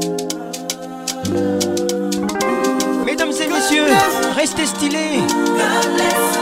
Mesdames 3.06 3.40
et 3.42 3.48
messieurs, 3.48 3.88
restez 4.36 4.66
stylés. 4.66 5.22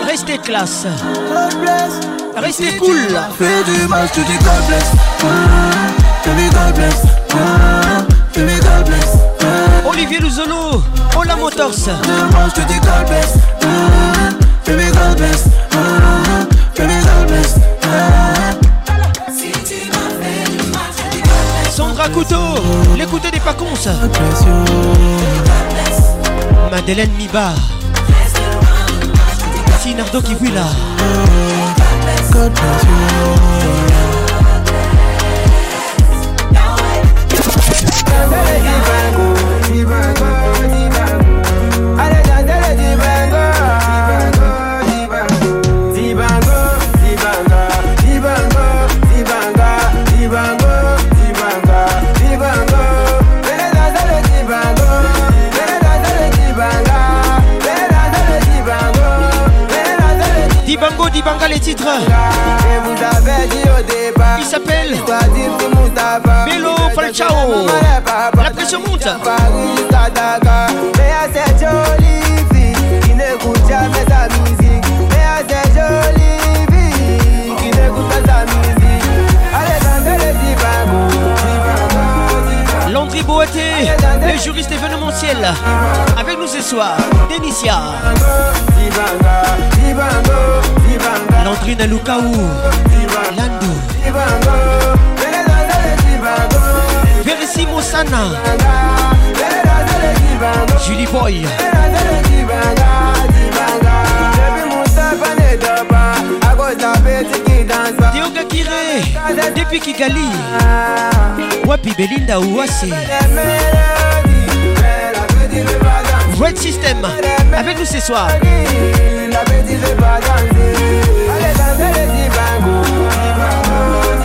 Restez 0.07 0.37
classe. 0.39 0.87
God 1.33 1.59
bless. 1.61 1.93
Restez 2.35 2.77
cool. 2.77 2.95
Fais 3.37 3.63
du 3.65 3.87
mal, 3.87 4.07
je 4.07 4.13
te 4.13 4.25
dis 4.27 4.37
God 4.43 4.65
bless. 4.67 4.91
Mm, 5.23 5.93
baby, 6.25 6.49
God 6.53 6.75
bless. 6.75 7.03
Mm, 7.33 8.07
baby, 8.33 8.59
God 8.61 8.85
bless. 8.85 9.10
Olivier 9.91 10.19
Luzolo, 10.21 10.81
Ola 11.17 11.35
Motors. 11.35 11.87
Moi 12.31 12.47
je 12.47 12.61
te 12.61 12.67
dis 12.67 12.79
God 12.79 13.07
bless, 13.07 13.33
baby 14.65 14.85
God 14.91 15.17
bless, 15.17 15.43
baby 16.77 16.93
God 17.03 17.27
bless. 17.27 17.55
Sandra 21.69 22.07
Couteau, 22.09 22.55
l'écouter 22.97 23.31
des 23.31 23.39
Paconces. 23.39 23.89
Madeleine 26.71 27.11
Miba. 27.17 27.53
Sinardo 29.81 30.21
Kiwila. 30.21 30.65
God 32.31 32.51
bless 32.53 32.81
right 39.83 40.19
baby. 40.19 40.40
Dibanga 61.21 61.47
les 61.47 61.59
titres. 61.59 61.87
Il 64.39 64.45
s'appelle 64.45 64.97
Bello 66.47 66.75
Falchao. 66.95 67.67
La 68.43 68.49
pression 68.49 68.79
monte. 68.79 69.07
Mais 70.97 71.11
à 71.11 71.27
cette 71.31 71.59
jolie 71.59 72.41
fille 72.51 72.99
qui 73.03 73.13
n'écoute 73.13 73.61
jamais 73.69 74.05
sa 74.09 74.27
musique. 74.39 74.85
Mais 75.11 75.25
à 75.27 75.43
cette 75.47 75.73
jolie 75.75 76.65
fille 76.71 77.55
qui 77.55 77.65
n'écoute 77.65 78.07
pas 78.09 78.23
sa 78.25 78.39
musique. 78.45 78.80
Le 83.27 84.37
juriste 84.41 84.71
événementiel. 84.71 85.37
Avec 86.17 86.37
nous 86.39 86.47
ce 86.47 86.61
soir, 86.61 86.97
Denicia. 87.29 87.79
Landry 91.43 91.75
Nalukaou. 91.75 92.35
Lando. 93.37 93.67
Verissi 97.23 97.65
Moussana. 97.65 98.31
Julie 100.85 101.07
Boy. 101.07 101.45
Dioga 108.13 108.43
Kire. 108.49 109.01
Depuis 109.55 109.79
Kigali. 109.79 110.27
Wapi 111.65 111.93
Belinda 111.95 112.39
Ouassé. 112.39 112.89
Red 116.39 116.57
System. 116.57 116.97
Avec 117.55 117.79
nous 117.79 117.85
ce 117.85 117.99
soir. 117.99 118.27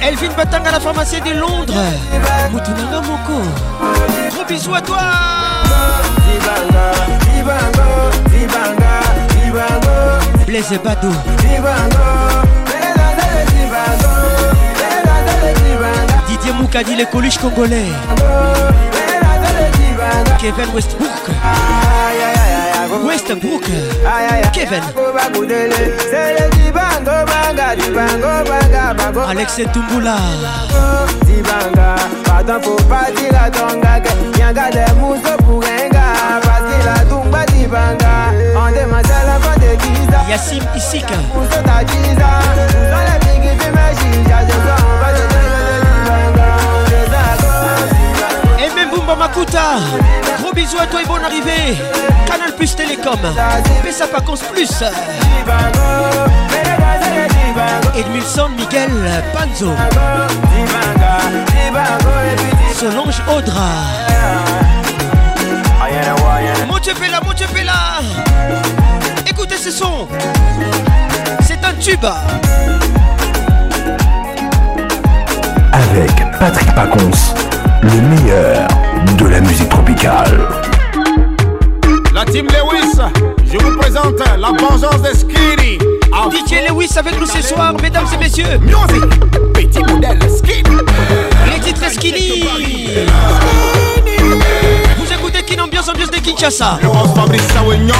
Elvin 0.02 0.32
Batanga, 0.36 0.70
la 0.72 0.80
pharmacie 0.80 1.20
de 1.20 1.38
Londres. 1.38 1.74
Moutounanga. 2.50 3.00
Gros 4.30 4.44
bisous 4.48 4.74
à 4.74 4.80
toi. 4.80 4.98
Blaise 10.46 10.78
Bado. 10.82 11.10
Didier 16.46 16.60
Moukadi, 16.62 16.94
les 16.94 17.06
coluches 17.06 17.38
congolais. 17.38 17.86
Kevin 20.38 20.72
Westbrook. 20.72 21.10
Westbrook. 23.04 23.64
Kevin. 24.52 24.80
Alex 29.28 29.60
Tumbula. 29.72 30.16
Dibanga, 31.24 31.96
pardon 32.24 32.60
Bumba 48.96 49.14
Makuta. 49.16 49.76
Gros 50.40 50.52
bisous 50.52 50.78
à 50.80 50.86
toi 50.86 51.02
et 51.02 51.06
bonne 51.06 51.24
arrivée. 51.24 51.76
Canal 52.26 52.54
Plus 52.56 52.74
Télécom. 52.74 53.18
Pessa 53.82 54.06
Pacons 54.06 54.38
Plus. 54.52 54.82
Edmilson 57.94 58.48
Miguel 58.56 58.90
Panzo. 59.34 59.72
Solange 62.74 63.22
Audra. 63.34 63.68
Montepela, 66.68 67.20
Montepela 67.24 68.00
Écoutez 69.26 69.56
ce 69.56 69.70
son. 69.70 70.08
C'est 71.42 71.62
un 71.64 71.74
tube. 71.74 72.06
Avec 75.72 76.38
Patrick 76.38 76.74
Pacons, 76.74 77.10
le 77.82 78.00
meilleur 78.02 78.68
de 79.18 79.26
la 79.26 79.40
musique 79.40 79.68
tropicale. 79.68 80.48
La 82.14 82.24
team 82.24 82.46
Lewis, 82.46 82.98
je 83.44 83.58
vous 83.58 83.76
présente 83.76 84.18
la 84.38 84.48
vengeance 84.48 85.02
des 85.02 85.14
Skinny. 85.14 85.78
DJ 86.30 86.68
Lewis 86.68 86.90
avec 86.96 87.18
nous 87.20 87.26
ce 87.26 87.42
soir, 87.42 87.74
mesdames 87.82 88.06
et 88.12 88.16
messieurs. 88.16 88.58
Music, 88.60 89.52
petit 89.52 89.80
modèle 89.80 90.18
Skinny. 90.36 90.76
Les 91.46 91.60
titres 91.60 91.90
Skinny. 91.92 92.44
Vous 94.96 95.12
écoutez 95.12 95.42
Kin 95.42 95.62
Ambiance, 95.62 95.88
ambiance 95.88 96.10
de 96.10 96.18
Kinshasa. 96.18 96.78
Laurence 96.82 97.14
Fabrice 97.14 97.46
Sawignon. 97.48 97.94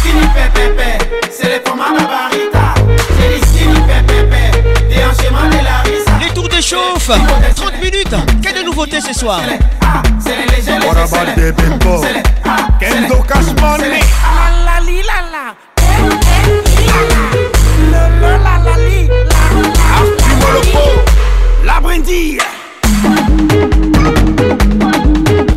Skinny 0.00 0.26
pépépé, 0.34 1.04
c'est 1.30 1.48
les 1.48 1.60
formats 1.64 1.92
Barbarita. 1.96 2.74
C'est 3.20 3.28
les 3.28 3.40
skinny 3.46 3.80
pépépé, 3.80 4.62
des 4.88 5.04
enchaînements 5.04 5.48
de 5.48 5.64
la 5.64 5.82
risa 5.84 6.07
s'échauffe. 6.60 7.10
30 7.54 7.72
minutes. 7.82 8.14
Quelle 8.42 8.64
nouveauté 8.64 9.00
ce 9.00 9.12
soir? 9.12 9.40
La 21.64 21.80
brindille. 21.80 22.38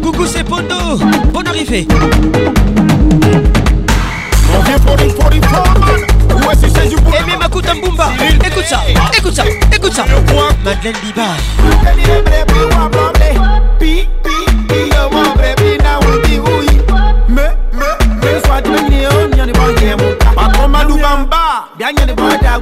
Coucou 0.03 0.25
c'est 0.27 0.43
Pondo. 0.43 0.97
Bonne 1.33 1.47
arrivée. 1.47 1.87
Aimé 6.53 7.37
Makuta 7.39 7.73
Mbumba 7.73 8.09
Écoute 8.45 8.65
ça, 8.65 8.81
écoute 9.17 9.33
ça, 9.33 9.43
écoute 9.73 9.93
ça. 9.93 10.03
Madeleine 10.63 10.95
Biba 11.03 11.23
Patron 20.35 20.67
Madou 20.67 20.97
Bamba. 20.97 21.67
Bien 21.77 21.89
y'a 21.97 22.05
des 22.05 22.13
boîtes 22.13 22.43
à 22.45 22.59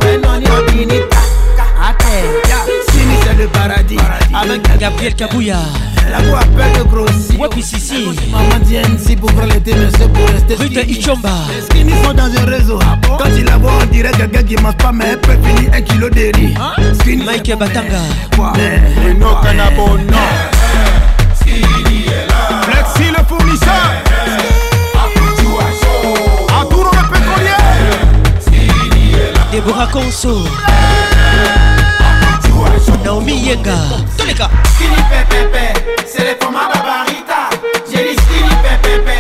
Gabriel 4.80 5.14
Kabouya. 5.14 5.58
la 6.10 6.20
voix 6.22 6.40
appelle 6.40 6.72
de 6.78 6.84
grossi. 6.84 7.36
Wapi 7.38 7.62
Sissi. 7.62 8.06
Maman 8.32 8.64
si 8.98 9.16
pour 9.16 9.30
faire 9.32 9.46
l'été 9.48 9.74
mais 9.76 9.90
c'est 9.98 10.12
pour 10.12 10.26
rester 10.28 10.56
Rue 10.56 10.70
de 10.70 10.80
skinny. 10.80 10.98
Ichomba. 10.98 11.30
Les 11.54 11.62
skinny 11.66 11.92
sont 12.04 12.14
dans 12.14 12.24
un 12.24 12.46
réseau. 12.46 12.80
Quand 13.06 13.30
il 13.38 13.44
la 13.44 13.58
voit 13.58 13.74
on 13.82 13.86
dirait 13.88 14.12
quelqu'un 14.12 14.44
qui 14.44 14.56
mange 14.56 14.78
pas 14.78 14.92
mais 14.94 15.06
elle 15.12 15.20
peut 15.20 15.38
finir 15.44 15.70
un 15.74 15.82
kilo 15.82 16.10
de 16.10 16.32
riz. 16.36 16.54
Skinny 17.02 17.24
Mike 17.26 17.58
Batanga. 17.58 18.00
quoi? 18.36 18.54
Bruno 18.96 19.36
Canabono. 19.44 20.18
Flexi 22.64 23.12
le 23.12 23.24
fournisseur. 23.28 23.92
Arturo 26.58 26.90
le 26.92 27.10
pétrolier. 27.12 27.60
Deborah 29.52 29.88
Conso. 29.88 30.44
Naomi 33.10 33.38
Yenga. 33.42 33.74
Tous 34.20 34.26
les 34.28 34.36
cas. 34.36 34.48
Skinny 34.76 35.02
pépépé, 35.10 35.74
c'est 36.06 36.22
les 36.26 36.38
formats 36.40 36.70
Barbarita. 36.72 37.50
J'ai 37.92 38.04
dit 38.04 38.16
skinny 38.22 38.56
pépépé, 38.62 39.18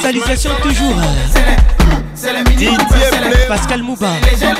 Salisation 0.00 0.52
toujours. 0.62 0.94
Pascal 3.46 3.82
Mouba, 3.82 4.08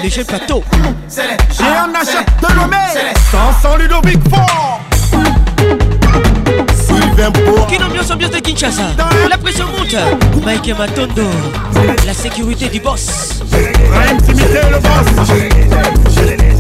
les 0.03 0.11
jeunes 0.11 0.27
plateaux. 0.27 0.63
J'ai 1.09 1.65
un 1.65 1.91
achat 1.95 2.23
de 2.43 2.55
Lomé. 2.55 2.77
Sans 3.63 3.77
Ludovic 3.79 4.19
Fort. 4.29 4.81
Quelle 7.71 7.83
ambiance, 7.83 8.11
ambiance 8.11 8.31
de 8.31 8.41
Kinshasa. 8.41 8.91
La 9.31 9.39
pression 9.39 9.65
monte. 9.69 9.97
Mike 10.45 10.77
Matondo. 10.77 11.23
La 12.05 12.13
sécurité 12.13 12.69
du 12.69 12.81
boss. 12.81 13.41
Intimité 14.11 14.61
le 14.71 14.79
boss. 14.81 16.58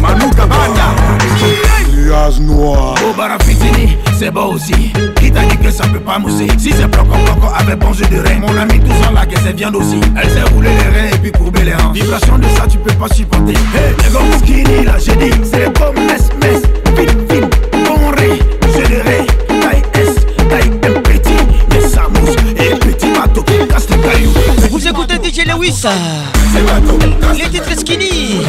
Manu 0.00 0.30
Kabanda. 0.30 0.94
Nuage 1.94 2.40
noir. 2.40 2.94
Obara 3.10 3.38
Fitini, 3.40 3.96
c'est 4.18 4.30
beau 4.30 4.52
aussi. 4.54 4.92
Qui 5.16 5.30
t'a 5.30 5.42
dit 5.42 5.56
que 5.58 5.70
ça 5.70 5.84
peut 5.84 6.00
pas 6.00 6.18
mousser? 6.18 6.48
Si 6.58 6.72
c'est 6.72 6.86
bloc 6.86 7.06
en 7.12 7.22
bloc 7.24 7.52
avec 7.58 7.78
bon 7.78 7.92
jeu 7.92 8.06
de 8.06 8.18
rein. 8.18 8.38
Mon 8.40 8.56
ami 8.56 8.80
tout 8.80 8.92
ça 9.02 9.10
là 9.12 9.26
que 9.26 9.38
c'est 9.42 9.54
viande 9.56 9.76
aussi. 9.76 10.00
Elle 10.16 10.30
sait 10.30 10.42
rouler 10.54 10.70
les 10.70 11.00
reins 11.00 11.10
et 11.14 11.18
puis 11.18 11.32
courber 11.32 11.64
les 11.64 11.74
hanches. 11.74 11.94
Vibration 11.94 12.38
de 12.38 12.46
ça 12.56 12.66
tu 12.68 12.78
peux 12.78 12.94
pas 12.94 13.08
supporter. 13.12 13.52
Hey, 13.52 13.94
les 14.04 14.12
gars 14.12 14.38
skinny 14.38 14.84
là 14.84 14.94
j'ai 14.98 15.16
dit. 15.16 15.32
C'est 15.44 15.72
comme 15.78 15.96
mess 16.06 16.28
mess. 16.40 16.62
Vite 16.96 17.32
vite. 17.32 17.70
Bon 17.72 18.10
ré. 18.16 18.38
Jeu 18.74 18.86
de 18.88 19.00
rein. 19.02 19.24
Taille 19.60 19.82
S. 19.94 20.14
Taille 20.48 20.70
M 20.82 21.02
petit. 21.02 21.40
Mais 21.70 21.80
ça 21.80 22.02
mousse. 22.08 22.36
Et 22.56 22.74
petit 22.76 23.10
bateau 23.10 23.42
qui 23.42 23.66
casse 23.68 23.88
les 23.90 23.98
cailloux. 23.98 24.32
Vous 24.70 24.86
écoutez 24.88 25.14
DJ 25.16 25.46
Lewis. 25.46 25.84
Les 27.36 27.48
titres 27.48 27.78
skinny. 27.78 28.42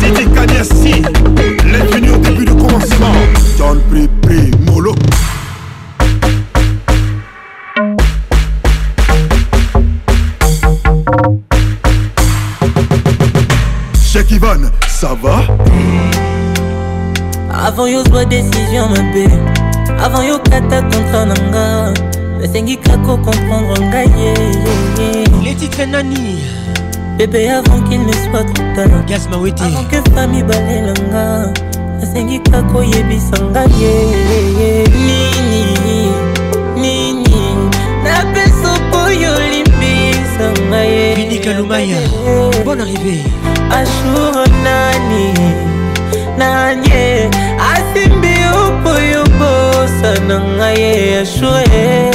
C'était 0.00 0.24
Kanyasi, 0.24 1.02
les 1.64 1.84
venus 1.92 2.12
au 2.12 2.18
début 2.18 2.44
de 2.44 2.52
commencement. 2.52 3.14
John 3.56 3.80
Pri 4.22 4.50
Molo. 4.66 4.94
Cheikh 14.02 14.30
Ivan, 14.32 14.70
ça 14.88 15.14
va? 15.22 15.42
Avant 17.66 17.86
yo 17.86 18.02
zwa 18.04 18.24
décision 18.24 18.88
mabe 18.88 19.28
avant 20.02 20.22
yo 20.22 20.38
kata 20.38 20.80
kontra 20.82 21.26
na 21.26 21.34
nga 21.50 21.92
nasengi 22.40 22.76
kako 22.76 23.18
comprendre 23.18 23.78
ngai 23.84 24.08
ye, 24.16 24.32
ye, 24.98 25.10
ye. 25.22 25.29
Les 25.42 25.54
titres 25.54 25.86
Nani 25.86 26.38
Bébé 27.18 27.48
avant 27.48 27.80
qu'il 27.82 28.00
ne 28.04 28.12
soit 28.12 28.44
trop 28.44 28.64
tard. 28.74 29.06
Gas 29.06 29.26
Mawete. 29.30 29.60
Avant 29.60 29.84
que 29.84 30.10
famille 30.14 30.42
balelanga 30.42 31.52
asengi 32.02 32.40
kaka 32.40 32.78
oyebisanga 32.78 33.64
ye 33.80 33.92
nini 35.06 36.12
nini 36.76 37.40
napesa 38.04 38.72
mpoy 38.88 39.26
olimbisanga 39.26 40.84
ye. 40.84 41.14
Binikalumaya 41.16 42.00
bon 42.64 42.80
arrivé 42.80 43.18
ashur 43.70 44.34
nani 44.64 45.26
nanye 46.38 47.28
asimbi 47.72 48.34
opoyo 48.62 49.22
bosana 49.38 50.36
nga 50.56 50.68
ye 50.72 51.18
ashure 51.18 52.10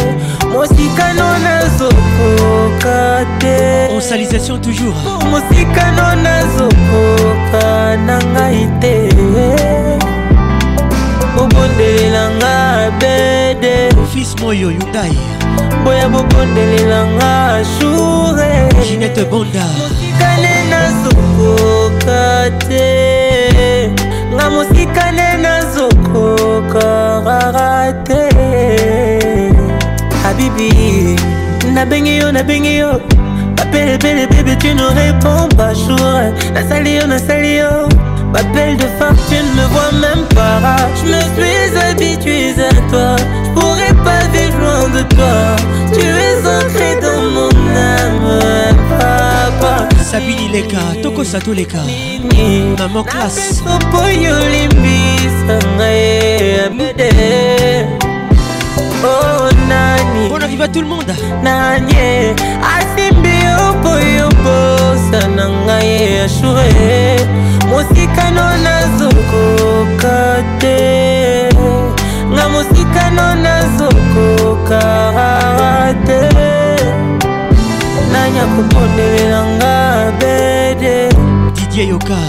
mosikano 0.66 1.38
nazokoka 1.38 3.26
te. 3.40 3.88
Onsalisation 3.96 4.60
toujours. 4.60 4.96
Mosikano 5.30 6.16
nazokoka 6.24 7.98
na 8.06 8.20
ngai 8.34 8.68
te. 8.82 9.10
Bobondelelanga 11.36 12.92
bede. 13.00 13.90
Fils 14.14 14.36
moyo 14.42 14.72
yundai. 14.72 15.12
Boya 15.84 16.10
bobondelelanga 16.10 17.56
ashure 17.56 18.70
ginete 18.84 19.24
bonda. 19.26 19.66
Mosikane 19.78 20.54
nazokoka 20.70 22.50
te. 22.68 23.90
Nga 24.34 24.50
mosikane 24.50 25.25
habibi 30.56 31.16
nabengi 31.74 32.18
yo 32.18 32.32
nabengi 32.32 32.78
yo. 32.78 33.02
Bapelebele 33.56 34.28
bebe 34.28 34.56
tu 34.58 34.74
ne 34.74 34.84
réponds 34.84 35.50
pas 35.56 35.74
jour. 35.74 36.34
Nasali 36.54 36.96
yo 36.96 37.08
nasali 37.08 37.58
yo. 37.58 37.90
M'appelle 38.34 38.76
de 38.78 38.88
femme, 39.00 39.18
tu 39.30 39.36
ne 39.36 39.54
me 39.56 39.66
vois 39.68 39.92
même 39.94 40.26
pas. 40.36 40.78
Je 40.98 41.06
me 41.12 41.22
suis 41.36 41.78
habitué 41.78 42.54
à 42.60 42.74
toi. 42.92 43.16
Je 43.46 43.50
pourrais 43.52 43.96
pas 44.04 44.28
vivre 44.34 44.60
loin 44.60 44.90
de 44.90 45.04
toi. 45.16 45.56
Tu 45.94 46.02
es 46.02 46.40
ancré 46.46 47.00
dans 47.02 47.24
mon 47.32 47.54
âme 47.76 48.40
Papa. 49.00 49.88
Sabine 50.04 50.52
Leka, 50.52 51.02
Toko 51.02 51.24
Sato 51.24 51.54
Leka. 51.54 51.80
Maman 52.78 53.04
classe. 53.04 53.62
Opoyo 53.66 54.36
nani? 59.70 60.30
Bon 60.30 60.42
arrive 60.42 60.62
à 60.62 60.68
tout 60.68 60.82
le 60.82 60.88
monde. 60.88 61.12
Nani? 61.44 61.94
Asimbi 62.76 63.36
yo 63.46 63.58
mpo 63.80 63.92
yo 64.18 64.28
mposa 64.30 65.22
na 65.36 65.46
ngai 65.50 65.88
ye 65.88 66.22
ashure 66.22 66.70
mosikano 67.70 68.46
nazokoka 68.66 70.18
te. 70.60 70.78
Nga 72.32 72.46
mosikano 72.50 73.26
nazokokara 73.44 75.34
te. 76.06 76.22
Nani 78.12 78.38
akopondelelanga 78.40 79.76
bede? 80.20 80.96
Didie 81.54 81.86
yoka. 81.88 82.20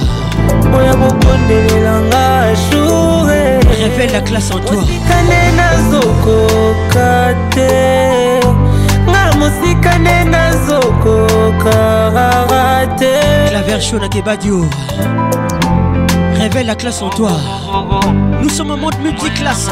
Oya 0.76 0.94
kopondelelanga 0.94 2.22
ashure 2.50 3.42
révèle 3.76 4.12
la 4.12 4.20
classe 4.20 4.50
en 4.50 4.60
toi. 4.60 4.76
Mosikane 4.76 5.40
nazokoka 5.56 7.34
te. 7.50 8.40
Nga 9.06 9.22
mosikane 9.38 10.16
nazokoka 10.30 11.78
te. 12.98 13.12
Kebadio 14.10 14.64
révèle 16.38 16.66
la 16.66 16.74
classe 16.74 17.02
en 17.02 17.10
toi. 17.10 17.32
Nous 18.42 18.48
sommes 18.48 18.70
en 18.70 18.76
mode 18.76 18.98
multiclasse. 19.02 19.70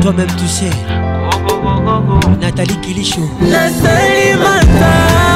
Toi-même 0.00 0.30
tu 0.38 0.46
sais. 0.46 0.70
Nathalie 2.40 2.80
Kilicho 2.80 3.22
matanga 3.40 5.35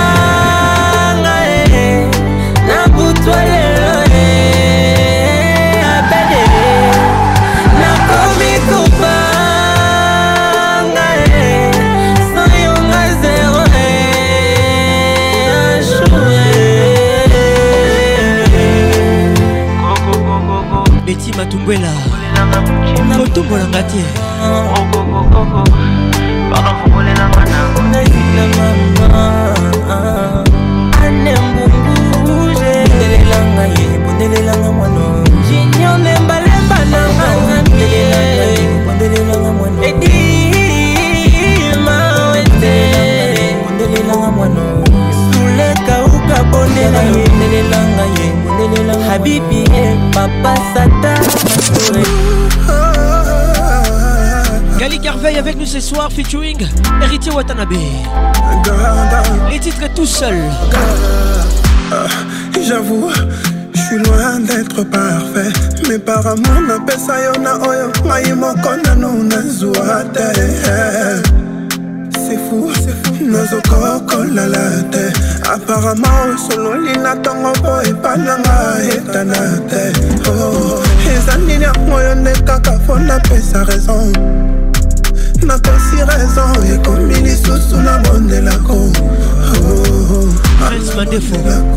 tumbwela 21.50 21.92
na 23.08 23.16
botombolanga 23.18 23.82
te 23.82 24.02
ane 31.02 31.32
mbunguje 31.46 32.72
bondelelanga 32.88 33.64
ye 33.74 33.86
bondelelanga 34.04 34.70
mwano 34.72 35.04
junior 35.48 35.96
nembalemba 35.98 36.78
nanga 36.90 37.26
nzambe 37.36 37.88
bondelelanga 38.86 39.50
mwano 39.52 39.80
edima 39.84 40.86
wete 42.32 42.74
bondelelanga 43.62 44.30
mwano 44.30 44.64
sulekauka 45.32 46.36
bondelelanga 46.50 48.04
ye 48.16 48.26
bondelelanga 48.44 49.04
habibi 49.04 49.60
papa 50.14 50.56
sat 50.74 50.99
Gali 54.78 54.98
Carveil 54.98 55.36
avec 55.38 55.56
nous 55.56 55.66
ce 55.66 55.80
soir 55.80 56.10
featuring 56.10 56.66
Héritier 57.02 57.32
Watanabe. 57.32 57.72
Les 59.50 59.58
titres 59.58 59.92
tout 59.94 60.06
seul. 60.06 60.36
J'avoue, 62.66 63.10
je 63.74 63.80
suis 63.80 63.98
loin 63.98 64.40
d'être 64.40 64.84
parfait. 64.84 65.52
Mais 65.88 65.98
par 65.98 66.26
amour 66.26 66.60
napesa 66.66 67.24
yo 67.24 67.32
na 67.42 67.56
oyo. 67.66 67.90
Ngai 68.04 68.32
moko 68.34 68.76
nanu 68.84 69.24
nazwa 69.24 70.04
te 70.12 70.26
C'est 72.14 72.38
fou, 72.48 72.70
nazokokolala 73.20 74.82
te. 74.92 75.12
Apparemment 75.50 76.34
osololi 76.34 76.96
na 76.98 77.14
ntongo 77.14 77.50
mpo 77.58 77.80
epananga 77.88 78.78
etana 78.94 79.58
te 79.68 79.92
Oh, 80.28 80.80
eza 81.14 81.36
nini 81.36 81.64
yango 81.64 82.00
yo 82.00 82.14
nde 82.14 82.32
kaka 82.46 82.78
fo 82.86 82.98
napesa 82.98 83.64
raison 83.64 84.12
nakosi 85.46 85.98
raison 86.08 86.52
ekomi 86.74 87.14
lisusu 87.14 87.76
nabondelako 87.76 88.90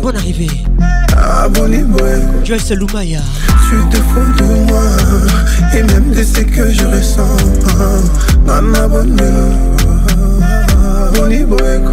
bonne 0.02 0.16
arrivée. 0.16 0.64
Ah, 1.16 1.48
Joyce 2.44 2.70
Lumaya. 2.72 3.20
Tu 3.68 3.76
te 3.90 3.96
fous 3.96 4.32
de 4.38 4.44
moi 4.66 4.82
et 5.74 5.82
même 5.82 6.10
de 6.10 6.22
ce 6.22 6.40
que 6.40 6.70
je 6.70 6.84
ressens. 6.86 7.36
Nana 8.46 8.88
bonne 8.88 9.16
Boni 11.14 11.44
Boeko. 11.44 11.92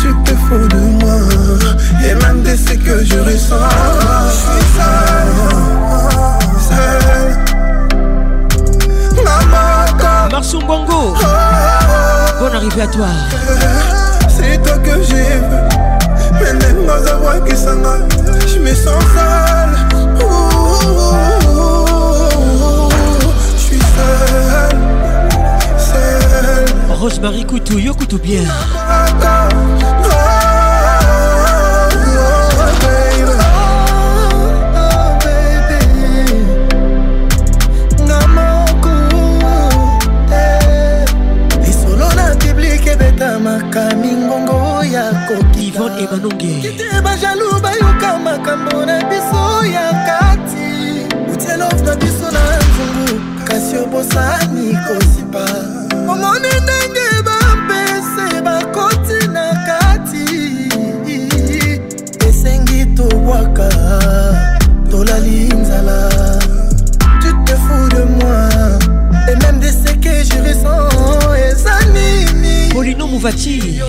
Tu 0.00 0.08
te 0.24 0.30
fous 0.30 0.68
de 0.68 0.80
moi 1.00 1.18
et 2.04 2.14
même 2.14 2.42
de 2.42 2.56
ce 2.56 2.74
que 2.74 3.04
je 3.04 3.18
ressens. 3.20 3.56
Je 4.28 4.34
suis 4.36 4.66
seul, 4.76 5.95
Marsou 10.30 10.58
Bongo. 10.60 11.14
Bonne 12.38 12.54
arrivée 12.54 12.82
à 12.82 12.86
toi. 12.86 13.06
C'est 14.28 14.62
toi 14.62 14.78
que 14.78 15.02
j'ai 15.02 15.14
vu. 15.14 15.56
Mais 16.40 16.52
même 16.54 16.86
dans 16.86 17.12
un 17.12 17.16
voix 17.16 17.40
qui 17.40 17.56
s'en 17.56 17.82
je 18.46 18.58
me 18.58 18.74
sens 18.74 19.02
sale. 19.14 19.76
Je 23.54 23.58
suis 23.58 23.78
seul, 23.78 24.78
seul. 25.78 26.64
Rosemary 26.90 27.44
Coutou, 27.44 27.78
yo 27.78 27.94
Coutou 27.94 28.18
bien. 28.18 28.42
Yvonne 45.98 46.08
Emanonge 46.08 46.46
kokite 46.46 47.00
bajalu 47.02 47.60
bayoka 47.62 48.18
makambo 48.18 48.86
na 48.86 49.04
biso 49.04 49.64
ya 49.64 49.92
kati. 50.06 51.06
Utielof 51.32 51.82
na 51.82 51.96
biso 51.96 52.30
na 52.30 52.58
nzungu. 52.58 53.20
Kasi 53.44 53.76
obosani 53.78 54.76
kosipa. 54.86 55.46
Omoni 56.12 56.48
ndenge 56.48 57.22
bampese 57.24 58.40
bakoti 58.42 59.28
na 59.28 59.52
kati. 59.66 60.26
Esengi 62.28 62.86
tobwaka 62.86 63.68
tolali 64.90 65.48
nzala. 65.54 66.10
Tu 67.20 67.32
te 67.44 67.52
fous 67.52 67.88
de 67.88 68.02
moi. 68.04 68.48
Et 69.28 69.36
même 69.36 69.60
de 69.60 69.68
ce 69.68 69.92
que 69.94 70.14
je 70.24 70.42
ressens 70.42 71.34
eza 71.34 71.78
nini? 71.94 72.68
Polino 72.74 73.06
Mouvati. 73.06 73.80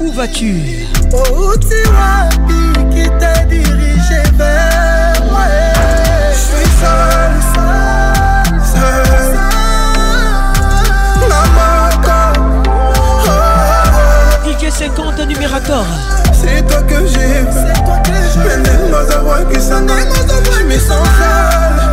Où 0.00 0.10
vas-tu 0.12 0.86
outi 1.12 1.82
wapi 1.94 2.60
qui 2.90 3.04
t'a 3.18 3.34
dirigé 3.44 4.22
vers 4.38 5.22
moi 5.30 5.46
je 6.30 6.34
suis 6.38 6.70
seul 6.80 7.32
seul 7.54 8.58
seul 8.72 9.32
Namaka 11.28 12.22
DJ 14.44 14.62
50 14.70 15.18
numérateur 15.26 15.84
c'est 16.32 16.62
toi 16.66 16.82
que 16.82 17.06
j'ai 17.06 17.44
c'est 17.52 17.74
toi 17.84 17.98
que 18.04 18.12
j'ai 18.12 18.28
je 20.58 20.64
me 20.64 20.78
sens 20.78 21.06
seul 21.18 21.90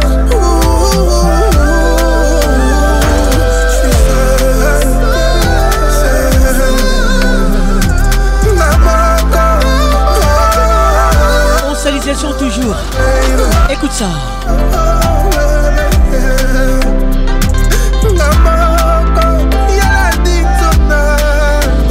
Ils 12.09 12.15
sont 12.15 12.31
toujours. 12.39 12.75
Écoute 13.69 13.91
ça. 13.91 14.05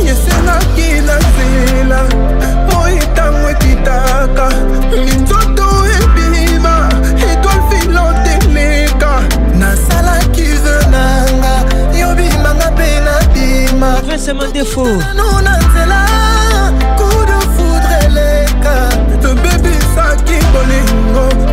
esenaki 0.09 1.01
na 1.07 1.19
nzela 1.19 2.01
mo 2.71 2.89
ntango 2.89 3.51
ekitaka 3.51 4.49
minzoto 4.91 5.69
ebima 6.01 6.89
etwale 7.29 7.63
filote 7.69 8.35
eleka 8.47 9.21
nasalaki 9.55 10.49
ve 10.65 10.77
nanga 10.93 11.53
yo 12.01 12.15
bimanga 12.15 12.71
mpe 12.71 12.89
nabima 13.07 14.01
nano 14.99 15.43
na 15.43 15.59
nzela 15.59 16.36
abonné. 20.57 20.81
Oh. 21.15 21.46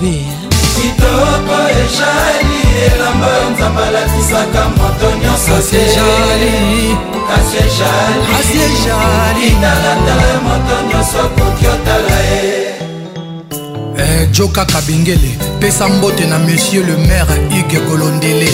Arrivée. 0.00 0.24
kitoko 0.76 1.56
ejali 1.80 2.60
elamba 2.86 3.28
nzambe 3.52 3.82
alatisaka 3.82 4.68
moto 4.68 5.16
nyonso 5.22 5.52
Kasi 5.56 5.76
ejali. 5.76 6.96
kasi 7.28 7.58
Kasi 8.32 8.58
kitalatala 9.40 10.40
moto 10.42 10.76
nyonso 10.88 11.18
akoki 11.20 11.66
otala 11.66 12.18
ye 12.30 12.70
Eh, 13.98 14.28
joka 14.32 14.64
kabengele 14.64 15.36
pesa 15.60 15.88
mbote 15.88 16.26
na 16.26 16.38
monsieur 16.38 16.82
le 16.86 16.96
maire 16.96 17.36
hugue 17.50 17.80
golondele 17.88 18.48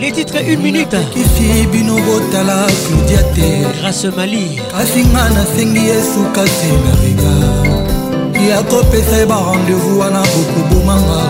Les 0.00 0.12
titres 0.12 0.42
une 0.46 0.60
minute. 0.60 0.96
kisi 1.14 1.66
bino 1.72 1.94
botala 1.96 2.66
claudia 2.86 3.22
te 3.34 3.64
Grâce 3.80 4.10
Mali. 4.16 4.60
kasi 4.72 5.00
nga 5.04 5.28
nasengi 5.30 5.88
esuka 5.88 6.44
te 6.44 6.70
na 6.84 6.92
rega 7.00 7.34
ya 8.48 8.62
kopesa 8.62 9.16
ye 9.16 9.26
barendez-vous 9.26 9.98
wana 10.00 10.22
bokobomanga. 10.22 11.20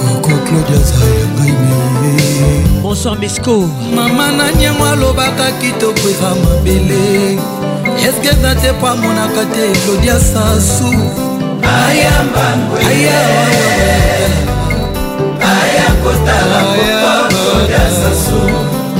Koko 0.00 0.36
claudia 0.46 0.78
za 0.78 1.04
ya 1.18 1.26
ngai 1.34 1.52
me. 2.00 2.82
Bonsoir 2.82 3.18
Mesco. 3.18 3.68
mama 3.94 4.30
na 4.32 4.52
nyango 4.52 4.84
alobaka 4.84 5.52
kitoko 5.60 6.08
eza 6.08 6.34
mabele. 6.42 7.38
Eske 7.98 8.28
eza 8.28 8.54
te 8.54 8.72
po 8.80 8.86
amonaka 8.86 9.44
te 9.54 9.72
claudia 9.84 10.20
sasu 10.20 10.94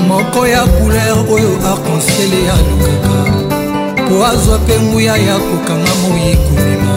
moko 0.08 0.46
ya 0.46 0.62
couleur 0.78 1.18
oyo 1.34 1.52
arc-en-ciel 1.70 2.32
alukaka 2.54 3.16
po 4.08 4.14
azwa 4.26 4.58
mpe 4.58 4.74
nguya 4.80 5.16
ya 5.16 5.36
kokanga 5.38 5.94
moi 6.02 6.36
komema 6.44 6.89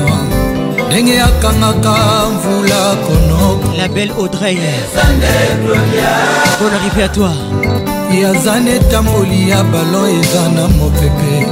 ndenge 0.93 1.21
akangaka 1.21 1.95
mvula 2.33 2.95
konoko 3.05 3.77
la 3.77 3.87
belle 3.87 4.13
audrey. 4.19 4.57
Bonne 6.59 6.73
arrivée 6.73 7.03
à 7.03 7.09
toi. 7.09 7.31
Yaza 8.11 8.59
netamboli 8.59 9.49
ya 9.49 9.63
balon 9.63 10.05
eza 10.19 10.49
na 10.55 10.67
mopepe 10.67 11.47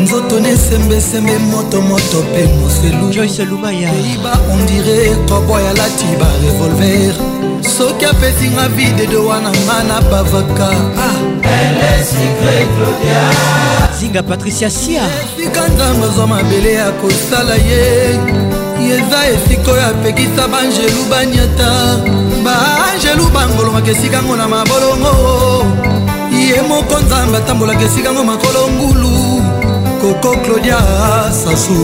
nzoto 0.00 0.40
nesembesembe 0.40 1.38
motomoto 1.38 2.22
mpe 2.22 2.48
moselu 2.58 3.12
joyce 3.12 3.44
lumaya. 3.44 3.90
Peiba 3.92 4.32
ondire 4.52 5.16
koboy 5.28 5.68
alati 5.68 6.06
barevolver 6.20 7.14
soki 7.78 8.04
apesinga 8.04 8.68
videdo 8.68 9.26
wana 9.26 9.50
nga 9.50 9.82
na 9.88 10.00
bavaka 10.00 10.70
zinga 14.00 14.22
patricia 14.22 14.70
sia. 14.70 15.02
Esika 15.38 15.68
nzambe 15.68 16.06
azwa 16.06 16.26
mabele 16.26 16.72
ya 16.72 16.90
kosala 16.90 17.54
ye 17.54 18.18
eza 18.96 19.20
esika 19.34 19.70
oyo 19.72 19.86
apekisa 19.86 20.48
baangelu 20.48 21.02
banyata. 21.10 21.70
Baangelu 22.44 23.24
bangolongaka 23.34 23.90
esika 23.90 24.22
ngo 24.22 24.36
na 24.36 24.48
mabolongo. 24.48 25.14
Ye 26.32 26.62
moko 26.62 26.98
nzambe 27.00 27.36
atambolaka 27.38 27.84
esika 27.84 28.12
ngo 28.12 28.24
makolo 28.24 28.68
ngulu 28.68 29.10
koko 30.00 30.36
claudia 30.36 30.78
sasu 31.30 31.78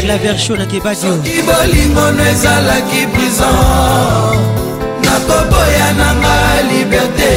claver 0.00 0.38
sho 0.38 0.56
na 0.56 0.66
kebadio 0.66 1.16
bolingono 1.46 2.22
ezalaki 2.32 3.06
prison 3.12 4.36
nakoboya 5.04 5.88
nanga 5.98 6.36
liberté 6.70 7.32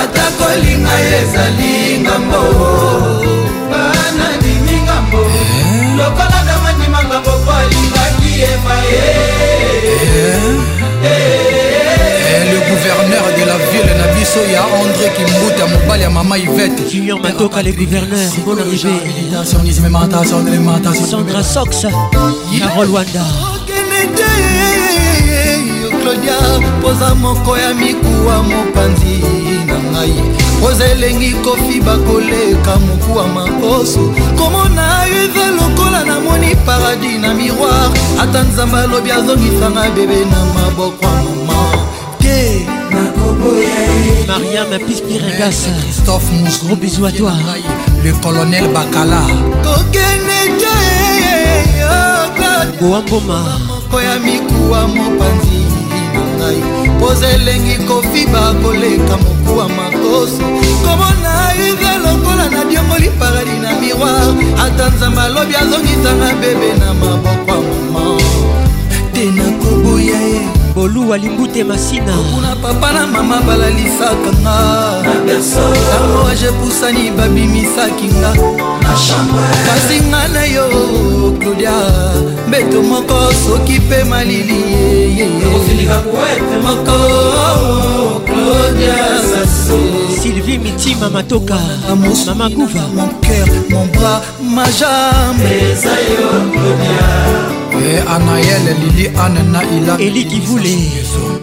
ata 0.00 0.26
kolinga 0.38 0.96
ye 1.06 1.22
ezali 1.22 1.74
ngambo 2.02 3.29
le 12.52 12.58
gouverneur 12.70 13.24
de 13.38 13.44
la 13.46 13.56
ville 13.70 13.92
na 13.98 14.06
biso 14.18 14.40
ya 14.52 14.62
andré 14.80 15.08
kimbuta 15.16 15.66
mobali 15.66 16.02
ya 16.02 16.10
mama 16.10 16.38
ivete 16.38 16.82
junior 16.90 17.18
matoka 17.20 17.62
le 17.62 17.72
gouverneur 17.72 18.30
bon 18.44 18.56
arrivé 18.58 18.88
alimentation 20.48 21.06
sandra 21.10 21.42
sox 21.42 21.86
carol 22.58 22.90
wanda 22.90 23.24
claudia 26.02 26.38
poza 26.82 27.14
moko 27.14 27.56
ya 27.58 27.74
mikuwa 27.74 28.42
mopanzi 28.42 29.20
na 29.66 29.78
ngai 29.90 30.39
poza 30.60 30.84
elengi 30.86 31.32
kofi 31.44 31.80
bakoleka 31.80 32.76
mokuwa 32.76 33.28
makoso. 33.28 34.14
Komona 34.38 35.06
eza 35.06 35.50
lokola 35.50 36.04
namoni 36.04 36.56
paradis 36.66 37.18
na 37.20 37.34
miroir. 37.34 37.90
Ata 38.22 38.42
nzambe 38.42 38.76
alobi 38.76 39.10
azongisanga 39.10 39.90
bebe 39.90 40.24
na 40.24 40.44
maboko 40.54 41.04
ya 41.04 41.22
mama 41.22 41.72
te 42.18 42.66
mariam 44.28 44.78
pispiregas 44.86 45.68
christophe 45.82 46.30
mous 46.32 46.58
gros 46.64 46.76
bisous 46.76 47.06
à 47.06 47.12
toi. 47.12 47.32
Le 48.04 48.12
colonel 48.22 48.68
bakala. 48.68 49.22
Kokende 49.62 50.40
te 50.60 50.74
boamboma 52.80 53.58
moko 53.66 54.00
ya 54.00 54.18
mikuwa 54.18 54.88
mopanzi 54.88 55.60
na 56.14 56.20
ngai 56.36 56.89
poza 57.00 57.28
elengi 57.28 57.78
kofiba 57.88 58.54
koleka 58.62 59.16
mokuwa 59.16 59.68
makoso. 59.68 60.42
Komona 60.84 61.52
eza 61.66 61.98
lokola 61.98 62.48
na 62.48 62.64
diongoli 62.64 63.10
paradi 63.18 63.56
na 63.62 63.72
miroir. 63.80 64.34
Ata 64.64 64.88
nzambe 64.88 65.20
alobi 65.20 65.54
azongisanga 65.56 66.32
bebe 66.40 66.72
na 66.78 66.94
maboko 66.94 67.50
ya 67.50 67.60
mama. 67.92 68.20
Te 69.12 69.24
nakoboya 69.24 70.20
ye 70.20 70.48
boluwa 70.74 71.18
limbute 71.18 71.64
masina. 71.64 72.16
Kuna 72.34 72.56
papa 72.56 72.92
na 72.92 73.06
mama 73.06 73.40
balalisaka 73.40 74.32
nga. 74.42 74.56
Ntango 75.24 76.28
ajepusani 76.32 77.10
babimisaki 77.10 78.06
nga 78.06 78.34
kasi 79.66 80.00
nga 80.08 80.28
na 80.28 80.44
yo 80.44 80.66
claudia 81.40 81.72
mbeto 82.48 82.82
moko 82.82 83.32
soki 83.32 83.78
mpe 83.78 84.04
malili 84.04 84.60
moko 86.62 86.98
sylvie 90.22 90.58
mitima 90.58 91.10
matoka 91.10 91.58
mama 92.26 92.48
guva. 92.48 92.84
Mon 92.94 93.08
cœur 93.20 93.46
mon 93.70 93.86
bras 93.86 94.22
ma 94.42 94.64
jambe. 94.78 95.50
Eza 95.72 95.94
yo 96.10 96.28
claudia. 96.52 97.60
Eh, 97.82 98.02
Anaël, 98.06 98.76
Lily, 98.80 99.08
Anne, 99.16 99.40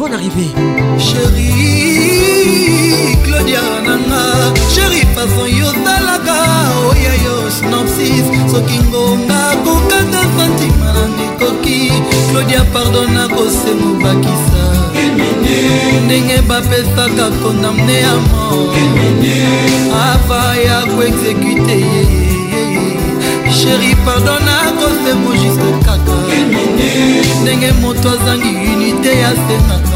Bonne 0.08 0.20
arrivée. 0.20 0.52
Chérie, 0.98 1.98
Claudia 3.26 3.62
Nanga. 3.86 4.54
Chérie, 4.74 5.06
façon 5.14 5.46
yozalaka 5.48 6.40
Oya 6.90 7.14
yo, 7.26 7.36
synopsis. 7.50 8.26
Soki 8.50 8.80
ngonga 8.88 9.42
kokata 9.66 10.22
santima 10.38 10.90
na 10.94 11.04
nekoki 11.18 11.82
Claudia 12.32 12.64
pardona 12.74 13.24
kosengo 13.28 13.92
bakisa 14.02 14.66
ndenge 16.06 16.38
bapesaka 16.48 17.26
kondamne 17.44 17.98
ya 18.00 18.16
mort. 18.30 18.76
Ava 19.92 20.42
ya 20.66 20.78
koexekute 20.96 21.78
ye 21.80 22.04
sheri 23.52 23.92
pardona 24.06 24.56
kosemo 24.80 25.32
juste 25.34 25.72
kaka. 25.86 26.18
Ndenge 27.42 27.72
moto 27.82 28.10
azangi 28.10 28.52
unité 28.74 29.14
asengaka 29.26 29.76
ata 29.76 29.87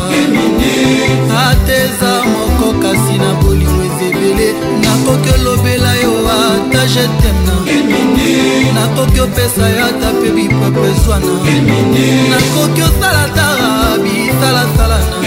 eza 1.71 2.23
moko 2.31 2.73
kasi 2.81 3.17
na 3.17 3.33
bolingo 3.41 3.81
ezebele 3.87 4.47
nakoki 4.83 5.29
olobela 5.35 5.93
yo 6.03 6.13
ata 6.37 6.83
jetemna 6.93 7.55
nakoki 8.75 9.19
opesa 9.21 9.69
yo 9.69 9.85
ata 9.85 10.13
mpe 10.13 10.29
bipepezwana 10.35 11.33
nakoki 12.31 12.81
osala 12.81 13.25
tara 13.35 13.97
bisalasalana 14.03 15.17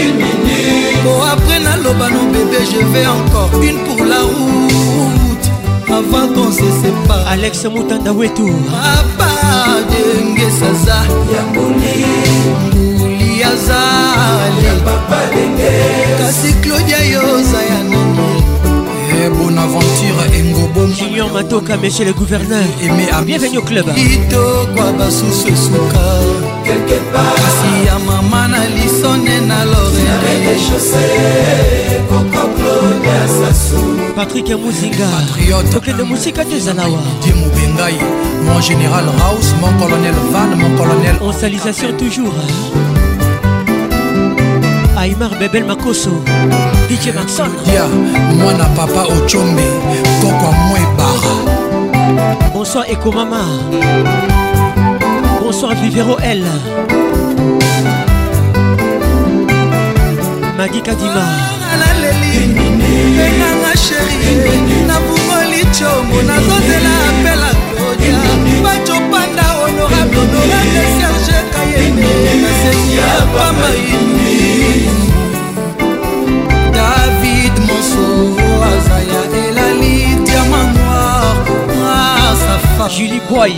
po 1.03 1.11
apres 1.31 1.61
naloba 1.63 2.09
no 2.09 2.21
bébé 2.33 2.61
je 2.71 2.81
vais 2.91 3.07
encore 3.07 3.61
une 3.61 3.79
pour 3.85 4.05
la 4.05 4.21
route. 4.21 5.47
Avant 5.87 6.27
qu'on 6.33 6.51
se 6.51 6.67
sépare. 6.81 7.25
Alex 7.29 7.65
mutanda 7.65 8.11
wetu. 8.11 8.51
Papa 8.71 9.31
denge 9.89 10.49
saza 10.59 10.99
ya 11.33 11.41
mbuli 11.51 12.05
matoka 21.45 21.77
monsieur 21.77 22.05
le 22.05 22.13
gouverneur 22.13 22.63
bienvenue 23.25 23.57
au 23.59 23.61
club. 23.61 23.85
Kitokwa 23.93 24.91
basusu 24.97 25.47
esuka 25.47 26.05
kasi 26.63 27.85
ya 27.85 27.99
mama 27.99 28.47
na 28.47 28.65
lisone 28.69 29.39
na 29.47 29.65
patrik 34.15 34.49
muzinga 34.49 35.07
tokende 35.71 36.03
mosika 36.03 36.43
te 36.45 36.55
ezalawa 36.55 36.99
die 37.21 37.33
mobengai 37.33 37.97
mon 38.43 38.61
général 38.61 39.05
house 39.19 39.53
mon 39.61 39.73
colonel 39.79 40.15
van 40.31 40.55
mon 40.55 40.75
colonel 40.77 41.15
en 41.21 41.31
salisation 41.31 41.93
toujours. 41.97 42.33
Aimar 44.97 45.37
bebel 45.39 45.65
makoso 45.65 46.23
dj 46.89 47.13
maxon 47.15 47.49
dia 47.65 47.85
mwana 48.37 48.65
papa 48.75 49.03
ochombe 49.03 49.67
ebara 50.21 50.74
bonsoir 52.53 52.85
ekomama 52.89 53.43
bonsoir 55.41 55.75
vivero 55.81 56.17
l. 56.21 56.43
Madi 60.57 60.81
kadima. 60.81 61.25
Enganga 63.25 63.73
sheri 63.77 64.23
nabungoli 64.87 65.61
combo 65.75 66.21
nazozela 66.27 66.95
bacopanda 68.63 69.47
serge 70.97 71.39
kayene 71.53 72.11
david 76.73 77.55
Joseph 82.77 82.97
Julie 82.97 83.21
Boy. 83.29 83.53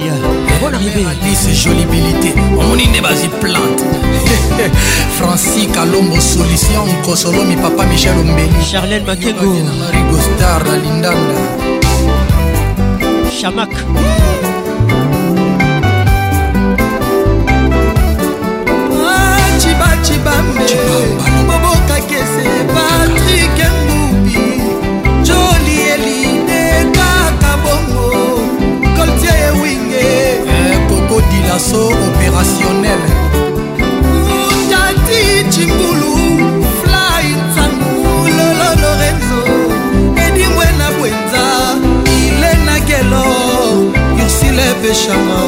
Bona 0.61 0.77
Alice 0.77 1.53
Jolibilité 1.53 2.33
omoni 2.59 2.87
nde 2.87 3.01
bazwi 3.01 3.29
plante. 3.29 3.83
Francis 5.17 5.67
kalombo 5.73 6.21
solution 6.21 6.89
nkosolomi 6.89 7.55
papa 7.55 7.85
michel 7.85 8.17
ombeli 8.19 8.65
charlene 8.71 9.05
makengo. 9.05 9.41
Rigostar 9.91 10.63
na 10.65 10.77
lindanda 10.77 11.35
chamak 13.41 13.71
ah, 19.07 19.59
cibacibambe 19.59 20.67
bobokakese 21.47 22.45
patrik 22.73 23.86
kokodilaso 31.57 31.87
opérationnel 31.87 32.99
tati 34.69 35.49
chimbulu 35.49 36.15
fly 36.81 37.25
ntangu 37.33 38.27
lolo 38.37 38.69
lorenzo 38.81 39.41
edimwe 40.27 40.65
na 40.77 40.91
bwenza 40.91 41.45
ilena 42.17 42.79
gelo 42.79 43.23
ursile 44.23 44.73
beshama 44.83 45.41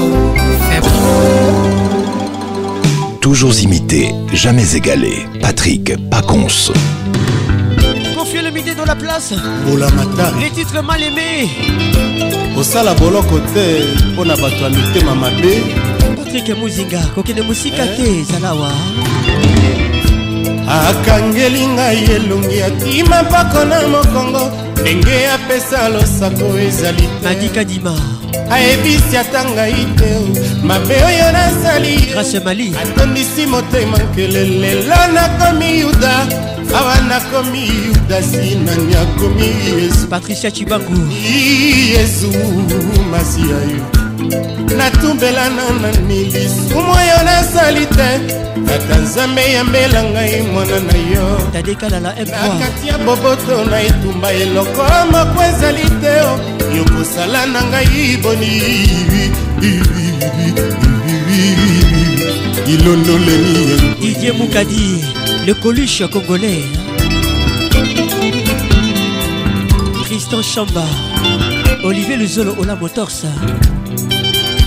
Toujours 3.21 3.61
imité, 3.61 4.11
jamais 4.33 4.75
égalé. 4.75 5.27
Patrick 5.39 5.93
Pacons. 6.09 6.71
Confiez 8.17 8.41
le 8.41 8.49
midi 8.49 8.73
dans 8.75 8.85
la 8.85 8.95
place. 8.95 9.33
bolamata 9.67 10.31
Les 10.41 10.49
titres 10.49 10.81
mal 10.81 11.03
aimés. 11.03 11.47
kosala 12.55 12.93
boloko 12.95 13.39
te 13.53 13.85
mpo 14.13 14.25
na 14.25 14.35
bato 14.35 14.63
ya 14.63 14.69
mitema 14.69 15.15
mabe 15.15 15.61
Patrick 16.29 16.57
Muzinga, 16.57 16.99
kokende 17.15 17.41
musika 17.41 17.87
te 17.87 18.23
zalawa. 18.23 18.71
akangeli 20.67 21.67
ngai 21.67 22.03
elongi 22.05 22.61
atima 22.61 23.23
mpako 23.23 23.65
na 23.65 23.87
mokongo 23.87 24.51
ndenge 24.81 25.27
apesa 25.27 25.89
losako 25.89 26.59
ezali 26.59 27.09
madikadima 27.23 27.93
ayebisi 28.51 29.17
ata 29.17 29.45
ngai 29.45 29.85
te 29.97 30.09
mabe 30.63 30.93
oyo 30.93 31.31
nasali. 31.31 31.95
Grâce 32.13 32.39
mali. 32.45 32.73
Atondisi 32.81 33.45
motema 33.45 33.97
nkele 33.97 34.45
lelo 34.45 34.95
nakomi 35.13 35.79
yuda 35.79 36.27
awa 36.77 36.95
nakomi 37.01 37.67
yudasi 37.87 38.55
nani 38.55 38.95
akomi 38.95 39.47
yesu 39.81 40.07
patricia 40.07 40.51
chibangu. 40.51 41.11
Yesu 41.97 42.31
masiya 43.11 43.47
yo 43.71 43.98
natumbelana 44.77 45.63
nani 45.81 46.23
lisumu 46.23 46.91
oyo 46.91 47.17
nasali 47.25 47.85
te. 47.85 48.09
Tata 48.67 48.95
nzambe 48.97 49.51
yambela 49.51 50.03
ngai 50.03 50.41
mwana 50.41 50.79
na 50.79 50.97
yo. 51.13 51.39
Nakati 51.53 52.87
ya 52.87 52.97
boboto 52.97 53.65
na 53.65 53.81
etumba 53.81 54.31
eloko 54.31 54.83
moko 55.11 55.43
ezali 55.43 55.89
te 56.01 56.13
yokosala 56.77 57.45
na 57.45 57.61
ngai 57.63 58.17
boni. 58.23 58.61
Ilondoleni 62.67 63.95
didier 63.99 64.33
mukadi 64.33 65.03
le 65.45 65.53
coluche 65.53 66.07
congolais 66.07 66.65
tristan 70.05 70.43
chamba 70.43 70.85
olivier 71.83 72.17
luzolo 72.17 72.55
ola 72.59 72.75
motors 72.75 73.25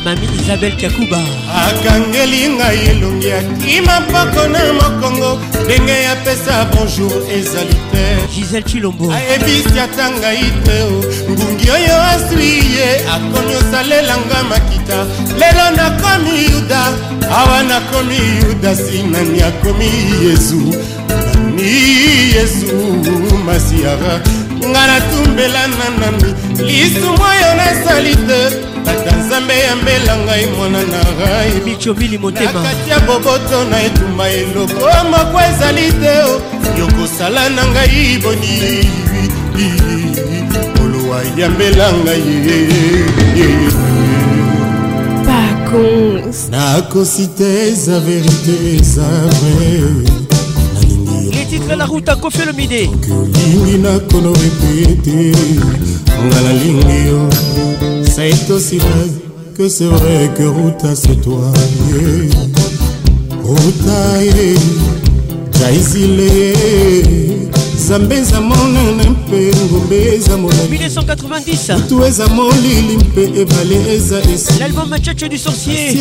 mami 0.04 0.26
isabel 0.40 0.74
kakuba 0.80 1.20
akangeli 1.66 2.48
ngai 2.48 2.78
elongi 2.90 3.32
akima 3.32 4.00
mpako 4.00 4.48
na 4.48 4.72
mokongo 4.72 5.40
ndenge 5.64 5.92
yapesa 6.02 6.64
bonjour 6.64 7.12
ezali 7.32 7.74
te. 7.92 8.02
Gisele 8.34 8.62
chilombo. 8.62 9.12
Ayebisi 9.12 9.80
ata 9.80 10.10
ngai 10.10 10.52
te 10.64 10.84
ngungi 11.30 11.70
oyo 11.70 11.96
aswi 12.02 12.48
ye 12.76 12.88
akomi 13.14 13.54
osalelanga 13.54 14.42
makita. 14.50 15.06
Lelo 15.38 15.70
nakomi 15.76 16.44
yuda 16.50 16.82
awa 17.30 17.62
nakomi 17.62 18.18
yuda 18.42 18.76
si 18.76 19.02
nani 19.02 19.42
akomi 19.42 19.90
yesu. 20.24 20.74
Nani 21.08 21.62
yesu 22.34 22.76
masiara. 23.46 24.20
Nga 24.68 24.86
natumbelana 24.86 25.86
nani 26.00 26.34
lisumu 26.66 27.22
oyo 27.22 27.54
nasali 27.56 28.16
te 28.16 28.61
tata 28.84 29.16
nzambe 29.16 29.54
yambela 29.58 30.16
ngai 30.16 30.46
mwana 30.46 30.82
na 30.82 31.00
rai. 31.20 31.52
Michomili 31.64 32.18
motema. 32.18 32.52
Nakati 32.52 32.90
ya 32.90 33.00
boboto 33.00 33.64
na 33.70 33.82
etumba 33.82 34.30
eloko 34.30 34.86
moko 35.10 35.40
ezali 35.40 35.92
te 35.92 36.14
yokosala 36.78 37.48
na 37.48 37.66
ngai 37.66 38.18
boni. 38.22 38.88
Olowa 40.84 41.22
yambela 41.38 41.92
ngai 41.92 42.22
nakosi 46.50 47.26
te 47.28 47.68
eza 47.68 47.98
verite 48.00 48.76
eza 48.76 49.02
vrai. 49.02 50.04
Les 51.32 51.46
titres 51.46 51.76
la 51.76 51.86
route 51.86 52.08
à 52.08 52.16
Kofi 52.16 52.44
le 52.44 52.52
midi 52.52 52.90
olingi 53.10 53.78
nakono 53.78 54.32
répété 54.32 55.32
nga 56.26 56.40
nalingi 56.40 56.98
yo. 57.08 57.18
Ça 58.14 58.26
est 58.26 58.50
aussi 58.50 58.78
vrai 58.78 59.08
que 59.56 59.68
c'est 59.68 59.86
vrai 59.86 60.30
que 60.36 60.42
Ruta 60.42 60.94
c'est 60.94 61.20
toi. 61.22 61.52
Yeah. 61.88 62.28
Ruta 63.44 64.22
yeah. 64.22 64.58
jaizile 65.62 66.54
zambe 67.88 68.14
eza 68.14 68.40
monene 68.40 69.10
mpe 69.10 69.52
ngombe 69.66 70.14
eza 70.14 70.36
molai 70.36 70.68
1990 70.68 71.88
tu 71.88 72.04
eza 72.04 72.26
molili 72.28 72.96
mpe 72.96 73.22
ebale 73.40 73.94
eza 73.94 74.18
esi 74.34 74.52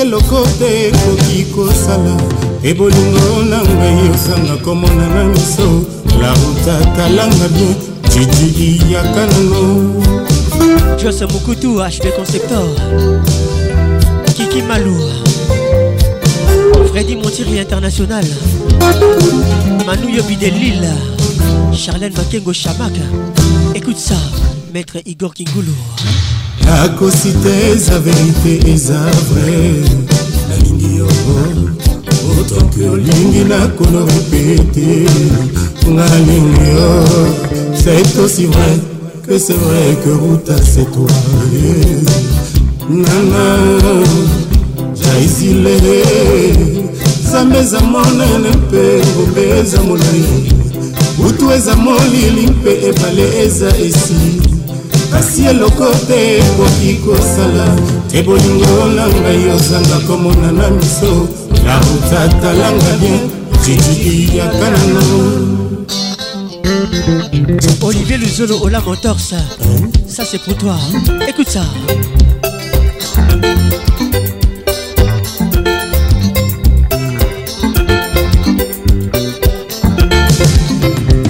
eloko 0.01 0.47
te 0.59 0.87
ekoki 0.87 1.45
kosala 1.55 2.17
ebolingo 2.63 3.43
na 3.49 3.61
ngai 3.61 4.09
osanga 4.13 4.57
komona 4.63 5.07
na 5.09 5.23
miso 5.23 5.85
la 6.21 6.33
ruta 6.33 6.85
talanga 6.95 7.47
bien 7.47 7.90
jiji 8.25 8.81
iyaka 8.89 9.25
nano 9.25 10.01
Jose 11.03 11.25
Mukutu, 11.25 11.79
HB 11.79 12.15
Conceptor. 12.15 12.67
Kiki 14.35 14.61
Malou. 14.61 14.99
Freddy 16.91 17.15
Montiri 17.15 17.57
International. 17.59 18.25
Manu 19.85 20.09
Yobi 20.09 20.35
de 20.35 20.47
Lille. 20.47 20.93
Charlène 21.73 22.13
Makengo 22.15 22.53
Chamak. 22.53 22.93
Écoute 23.73 23.97
ça, 23.97 24.15
Maître 24.73 24.97
Igor 25.05 25.33
Kingulu 25.33 25.73
nakosi 26.71 27.31
te 27.43 27.53
eza 27.71 27.99
verite 27.99 28.53
eza 28.73 28.99
vrai 29.29 29.83
nalingi 30.49 30.97
yo 30.97 31.07
otoki 32.39 32.83
olingi 32.93 33.43
nakono 33.51 34.05
repete 34.05 34.89
ngalingi 35.87 36.67
yo 36.77 36.91
c'est 37.73 38.19
aussi 38.19 38.45
vrai 38.45 38.77
que 39.27 39.37
c'est 39.37 39.53
vrai 39.53 39.97
que 40.03 40.09
Ruta 40.09 40.55
c'est 40.63 40.91
toi 40.91 41.07
nana 42.89 43.45
jaizile 44.95 45.77
zambe 47.31 47.55
eza 47.55 47.79
monene 47.79 48.49
mpe 48.49 49.01
ngombe 49.05 49.43
eza 49.61 49.81
molai 49.81 50.23
butu 51.17 51.51
eza 51.51 51.75
molili 51.75 52.47
mpe 52.47 52.71
ebale 52.89 53.43
eza 53.45 53.67
esi 53.77 54.41
kasi 55.11 55.45
eloko 55.45 55.85
te 56.07 56.37
ekoki 56.37 56.93
kosala 57.03 57.75
te 58.11 58.21
bolingo 58.23 58.85
na 58.95 59.07
ngai 59.07 59.49
ozanga 59.55 59.99
komona 60.07 60.51
na 60.51 60.69
miso 60.69 61.27
la 61.65 61.79
Ruta 61.79 62.27
talanga 62.41 62.93
bien 62.99 63.19
jiji 63.63 64.37
yaka 64.37 64.69
nano 64.69 65.50
Olivier 67.81 68.17
Luzolo 68.17 68.57
Ola 68.63 68.81
Motors. 68.81 69.19
Ça 69.19 70.25
c'est 70.25 70.41
pour 70.41 70.55
toi. 70.57 70.77
Écoute 71.27 71.49
ça. 71.49 71.63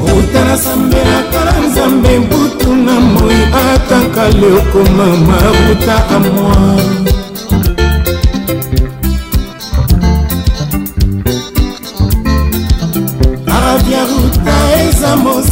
Otanasambelaka 0.01 1.45
na 1.45 1.67
nzambe 1.67 2.19
mbutu 2.19 2.75
na 2.75 2.99
moi 2.99 3.33
ataka 3.73 4.29
leokoma 4.29 5.05
maruta 5.05 5.95
a 6.15 7.20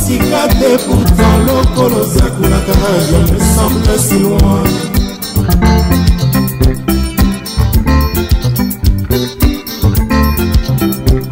mosika 0.09 0.47
te 0.59 0.77
pourtant 0.85 1.37
lokolo 1.45 2.03
zakulaka 2.03 2.73
radio 2.81 3.19
me 3.31 3.39
semble 3.39 3.99
si 3.99 4.19
loin. 4.19 4.63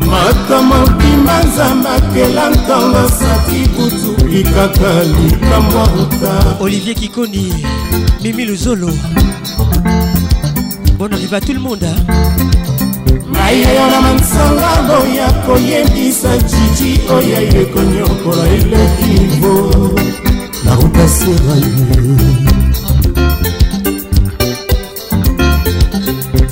Makambo 0.05 0.75
bima 0.97 1.43
nzambe 1.43 1.89
akela 1.89 2.49
ntango 2.49 3.09
saki 3.09 3.69
kutu 3.69 4.25
likaka 4.28 5.03
likambo 5.03 5.86
ruta 5.95 6.57
Olivier 6.59 6.95
Kikoni 6.95 7.53
Mimi 8.23 8.45
Luzolo. 8.45 8.89
Bon 10.97 11.11
arrive 11.13 11.34
à 11.34 11.41
tout 11.41 11.53
le 11.53 11.59
monde 11.59 11.84
hein? 11.84 12.66
Nayeyo 13.38 13.85
na 13.91 14.01
mansanga 14.01 14.71
boya 14.88 15.27
koyebisa 15.45 16.38
jiji 16.49 16.91
oyo 17.15 17.38
aye 17.38 17.65
konyokola 17.73 18.43
elekivo 18.57 19.53
nakopasera 20.65 21.55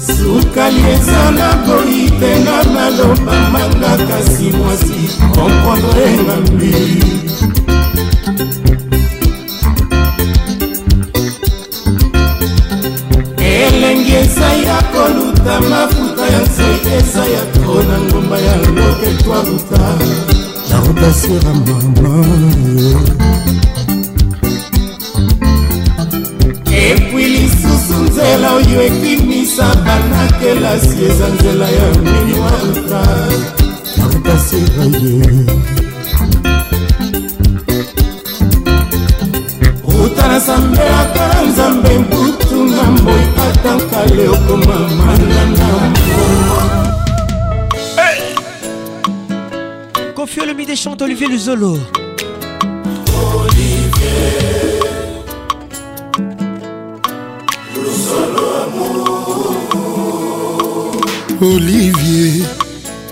sukali 0.07 0.81
eza 0.93 1.23
na 1.37 1.49
boyi 1.65 2.03
te 2.19 2.31
na 2.45 2.57
maloba 2.73 3.35
manga 3.53 3.93
kasi 4.07 4.47
mwasi 4.57 4.99
komprendre 5.33 6.05
ngambi 6.23 6.73
elengi 13.39 14.11
eza 14.15 14.49
ya 14.67 14.81
koluta 14.91 15.61
mafuta 16.25 16.33
ya 16.33 16.41
nzoi 16.41 16.93
eza 16.97 17.25
ya 17.25 17.45
tro 17.53 17.83
na 17.83 17.97
ngomba 17.99 18.37
ya 18.37 18.55
loketwaluta 18.57 19.95
nakopasera 20.69 21.53
mama 21.53 22.25
epui 26.71 27.25
lisusu 27.25 27.93
nzela 28.03 28.53
oyo 28.53 28.81
ekimisa 28.87 29.75
banakelasi 29.85 30.97
eza 31.09 31.27
nzela 31.27 31.67
ya 31.69 31.89
mini 32.03 32.39
waluta 32.39 33.01
nakopasera 33.97 34.83
ye 35.01 35.45
uta 40.05 40.27
na 40.27 40.39
sambelaka 40.41 41.27
na 41.33 41.41
nzambe 41.41 41.99
mbutu 41.99 42.44
na 42.63 42.83
mboi 42.91 43.23
ata 43.47 43.75
nkale 43.75 44.27
okoma 44.27 44.79
manana 44.97 45.65
Kofi 50.15 50.41
Olomide 50.41 50.75
chante 50.75 51.03
Olivier 51.03 51.29
Luzolo. 51.29 51.79
olivier 61.41 62.43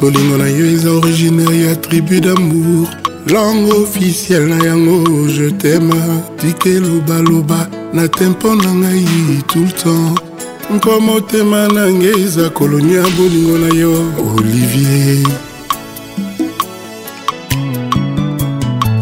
bolingo 0.02 0.38
na 0.38 0.91
originaire 0.91 1.80
tribu 1.82 2.20
d'amour. 2.22 2.88
Langue 3.28 3.72
officielle 3.72 4.48
na 4.48 4.66
yango 4.66 5.28
je 5.28 5.50
teme 5.52 5.94
tike 6.38 6.80
na 7.94 8.08
tempo 8.08 8.56
na 8.56 8.72
ngai 8.74 9.06
tout 9.48 9.64
le 9.66 9.72
temps. 9.72 10.16
Mpo 10.70 11.00
motema 11.00 11.68
na 11.68 11.91
ngai 11.91 12.22
eza 12.24 12.50
koloni 12.50 12.94
ya 12.94 13.04
bolingo 13.18 13.58
na 13.58 13.68
yo 13.76 13.94
olivier. 14.38 15.28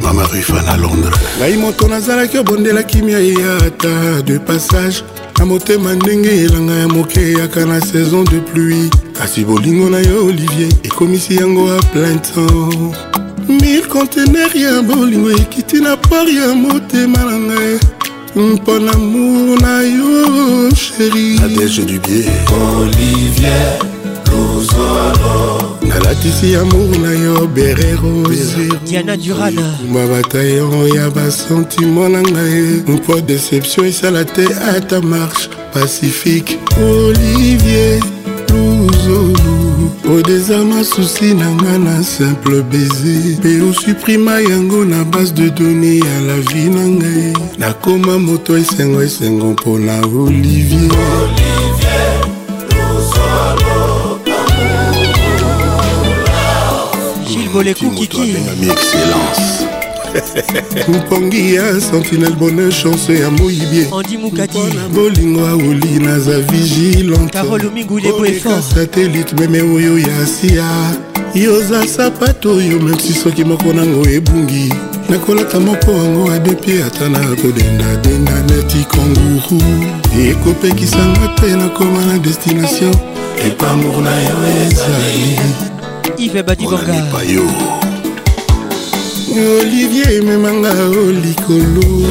Mama 0.02 0.24
rufa 0.34 0.62
na 0.62 0.78
londres. 0.78 1.20
Ngai 1.39 1.58
moto 1.58 1.88
nazalaki 1.88 2.38
obondelaki 2.38 3.02
mia 3.02 3.20
ye 3.20 3.36
ata 3.66 4.22
de 4.22 4.39
passage. 4.39 5.04
Na 5.39 5.46
motema 5.46 5.94
ndenge 5.96 6.30
elanga 6.30 6.74
ya 6.74 6.88
moke 6.88 7.20
eyaka 7.20 7.66
na 7.66 7.82
saison 7.82 8.24
de 8.24 8.39
pluie. 8.39 8.89
Kasi 9.14 9.46
bolingo 9.46 9.89
na 9.89 10.00
yo 10.00 10.26
olivier 10.26 10.70
ekomisi 10.84 11.36
yango 11.36 11.72
a 11.72 11.80
plein 11.94 12.20
temps. 12.20 12.96
Mille 13.48 13.88
contener 13.88 14.50
ya 14.56 14.82
bolingo 14.82 15.32
ekiti 15.32 15.82
na 15.82 15.98
port 15.98 16.30
ya 16.30 16.54
motema 16.56 17.20
na 17.26 17.39
ngai 17.39 17.80
mpo 18.36 18.79
na 18.79 18.93
mour 18.97 19.61
na 19.61 19.82
yo 19.82 20.69
sheri 20.75 21.39
adege 21.45 21.84
du 21.86 21.99
bie 21.99 22.32
olivier 22.61 23.79
luzolo 24.32 25.77
nalatisi 25.82 26.55
amour 26.55 26.97
na 26.99 27.11
yo 27.11 27.47
bere 27.47 27.95
rose 27.95 28.69
diana 28.86 29.17
durana 29.17 29.77
kumba 29.82 30.07
bataillon 30.07 30.95
ya 30.95 31.09
basentiment 31.09 32.09
na 32.11 32.21
ngai 32.21 32.84
mpo 32.88 33.19
déception 33.21 33.86
esala 33.86 34.25
te 34.25 34.45
ata 34.75 35.01
marche 35.01 35.49
pacifique. 35.73 36.59
Olivier 36.77 37.99
luzolu 38.49 39.51
odeza 40.10 40.58
masusi 40.66 41.34
na 41.34 41.52
nga 41.52 41.78
na 41.78 42.04
simple 42.04 42.62
baiser. 42.62 43.38
Mpe 43.39 43.62
osuprima 43.62 44.41
yango 44.41 44.86
na 44.86 45.04
base 45.04 45.34
de 45.34 45.49
donné 45.49 45.97
ya 45.99 46.22
la 46.22 46.38
vie 46.39 46.70
na 46.70 46.88
ngai. 46.88 47.34
Nakoma 47.58 48.20
moto 48.20 48.58
esengo 48.58 49.04
esengo 49.04 49.52
mpona 49.52 50.02
olivier, 50.02 50.80
olivier 50.82 51.62
Gilles 57.28 57.49
Bolekou 57.54 57.91
Kiki 57.91 58.22
abengami 58.22 58.70
excellence 58.70 59.61
mpongi 60.88 61.55
ya 61.55 61.82
sentinel 61.82 62.34
bonheur 62.36 62.72
chance 62.72 63.20
ya 63.20 63.32
moyibie 63.32 63.88
mpona 64.34 64.89
bolingo 64.93 65.47
aoli 65.47 65.99
naza 65.99 66.39
vigilante. 66.39 67.34
Carole 67.34 67.68
Omingu 67.68 67.99
lebo 67.99 68.26
effort 68.26 68.64
satellite 68.64 69.36
meme 69.36 69.62
oyo 69.62 69.99
ya 69.99 70.28
sia 70.28 70.95
yoza 71.36 71.88
sapato 71.88 72.51
oyo 72.51 72.80
memsi 72.80 73.14
soki 73.14 73.43
moko 73.43 73.74
nango 73.74 74.09
ebungi. 74.09 74.74
Nakolata 75.09 75.59
moko 75.59 75.91
yango 75.91 76.32
adepi 76.32 76.72
ata 76.84 77.09
na 77.09 77.20
kodendadenda 77.20 78.43
neti 78.43 78.86
konguru 78.89 79.62
ekopekisanga 80.30 81.28
te 81.36 81.55
nakoma 81.55 82.05
na 82.05 82.18
destination. 82.20 82.95
Epamour 83.45 84.01
na 84.01 84.22
yo 84.22 84.38
ezali. 84.68 85.39
Yves 86.18 86.43
Badibanga 86.43 87.24
yo 87.24 87.43
olivier 89.39 90.17
ememanga 90.17 90.71
o 90.71 91.11
likolo. 91.11 92.07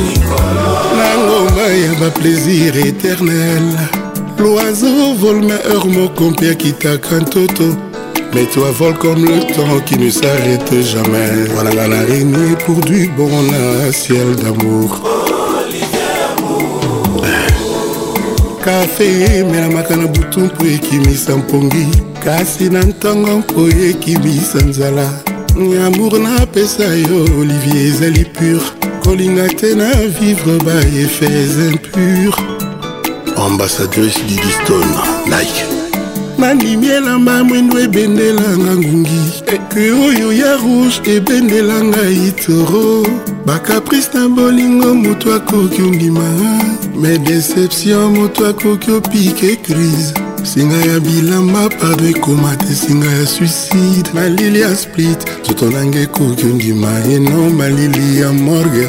Na 0.96 1.16
ngomba 1.18 1.68
ya 1.72 1.94
baplaisir 2.00 2.76
éternel. 2.86 3.78
L'oiseau 4.38 5.14
vole 5.14 5.46
ma 5.46 5.54
heure 5.54 5.88
moko 5.88 6.30
mpe 6.30 6.50
akitaka 6.50 7.20
ntoto 7.20 7.76
Mais 8.34 8.46
toi 8.46 8.70
vole 8.70 8.94
comme 8.94 9.24
le 9.24 9.40
temps 9.54 9.80
qui 9.84 9.98
ne 9.98 10.08
s'arrête 10.08 10.72
jamais. 10.82 11.46
Voilà 11.54 11.86
la 11.86 11.96
araignée 11.98 12.56
pour 12.64 12.80
du 12.80 13.08
bon 13.16 13.28
un 13.28 13.92
ciel 13.92 14.36
d'amour. 14.36 15.00
Kafe 18.64 19.04
emelamaka 19.38 19.96
na 19.96 20.06
butu 20.06 20.40
mpo 20.40 20.66
ekimisa 20.66 21.36
mpongi 21.36 21.86
kasi 22.24 22.70
na 22.70 22.82
ntongo 22.82 23.38
mpo 23.38 23.68
ekimisa 23.68 24.58
nzala 24.58 25.29
amour 25.56 26.18
napesa 26.18 26.84
yo 26.84 27.24
olivier 27.38 27.86
ezali 27.86 28.24
pur. 28.24 28.62
Kolinga 29.02 29.48
te 29.48 29.74
na 29.74 29.90
vivre 30.18 30.58
baeffets 30.64 31.56
impur. 31.70 32.34
Ambassadrice 33.36 34.20
didiston 34.28 34.88
like. 35.26 35.64
Nandimi 36.38 36.86
elamba 36.86 37.44
mwindo 37.44 37.78
ebendelanga 37.78 38.76
ngungi. 38.76 39.42
Eke 39.46 39.90
oyo 39.90 40.32
ya 40.32 40.56
rouge 40.56 41.16
ebendelanga 41.16 42.10
itoro. 42.10 43.06
Bakaprice 43.46 44.10
na 44.14 44.28
bolingo 44.28 44.94
moto 44.94 45.34
akoki 45.34 45.82
ondima 45.82 46.24
me 46.96 47.18
deception 47.18 48.16
moto 48.16 48.46
akoki 48.46 48.90
opike 48.90 49.56
crise 49.56 50.14
singa 50.42 50.76
ya 50.76 51.00
bilamba 51.00 51.68
pardon 51.68 52.06
ekoma 52.06 52.56
te 52.56 52.74
singa 52.74 53.10
ya 53.10 53.26
suicide. 53.26 54.10
Malili 54.14 54.60
ya 54.60 54.76
split 54.76 55.18
nzoto 55.42 55.70
nanga 55.70 55.98
ekoki 55.98 56.46
ondima 56.46 57.04
eno 57.04 57.50
malili 57.50 58.20
ya 58.20 58.32
morgue. 58.32 58.88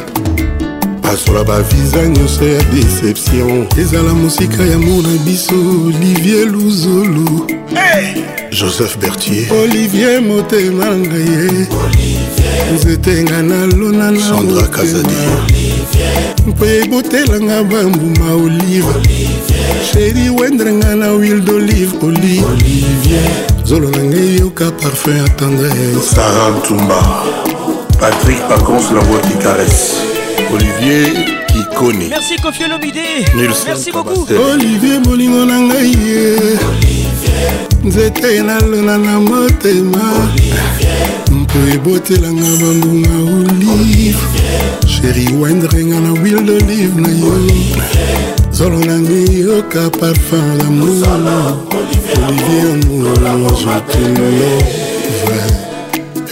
Pasola 1.02 1.43
baviza 1.43 2.08
nyonso 2.08 2.47
ya 2.47 2.64
deception. 2.64 3.68
Ezala 3.78 4.14
mosika 4.14 4.64
ya 4.64 4.78
mo 4.80 5.02
na 5.02 5.18
biso 5.26 5.56
olivier 5.56 6.45
luzolo 6.45 7.47
hey! 7.74 8.24
joseph 8.52 8.97
bertier 8.99 9.47
olivier 9.54 10.22
motema 10.22 10.86
na 10.86 10.97
ngai 10.97 11.30
ye 11.32 11.68
nzete 12.74 13.24
nga 13.24 13.41
nalona 13.41 14.12
na 14.12 14.20
sandra 14.20 14.68
kazadi 14.68 15.16
mpo 16.48 16.66
ebotelanga 16.66 17.64
bambuma 17.64 18.34
olive. 18.34 18.94
Sheri 19.92 20.30
wendrenga 20.30 20.96
na 20.96 21.08
huile 21.08 21.42
d'olive 21.42 21.94
olive. 22.02 22.46
Zolo 23.66 23.89
na 23.92 24.04
ngai 24.04 24.39
yoka 24.39 24.72
parfum 24.72 25.18
ya 25.18 25.30
tendresse. 25.30 26.16
Sara 26.16 26.50
ntumba 26.50 27.24
patrick 28.00 28.48
pacons 28.48 28.92
la 28.94 29.02
voix 29.02 29.22
qui 29.22 29.38
caresse. 29.44 29.96
Olivier 30.54 31.06
kikoni. 31.48 32.10
Merci 32.10 32.36
Kofi 32.42 32.64
Olomide. 32.64 33.26
Merci 33.36 33.92
beaucoup. 33.92 34.28
Olivier 34.54 35.00
bolingo 35.00 35.46
na 35.46 35.60
ngai 35.60 35.92
ye. 35.92 36.38
Nzete 37.84 38.42
nalona 38.42 38.98
na 38.98 39.20
motema. 39.20 40.32
Mpo 41.32 41.60
ebotelanga 41.74 42.58
bambuma 42.60 43.10
olive 43.32 44.18
sheri 45.02 45.34
wendrenga 45.34 45.99
na 45.99 46.10
huile 46.10 46.41
d'olive 46.41 47.02
na 47.02 47.10
yo. 47.10 47.34
Nzolo 48.52 48.80
nangi 48.80 49.39
yoka 49.39 49.89
parfum 49.89 50.58
d'amour. 50.58 51.08
Olivier 52.28 53.28
amour 53.28 53.58
je 53.58 53.80
te 53.91 54.04
vrai 55.26 55.62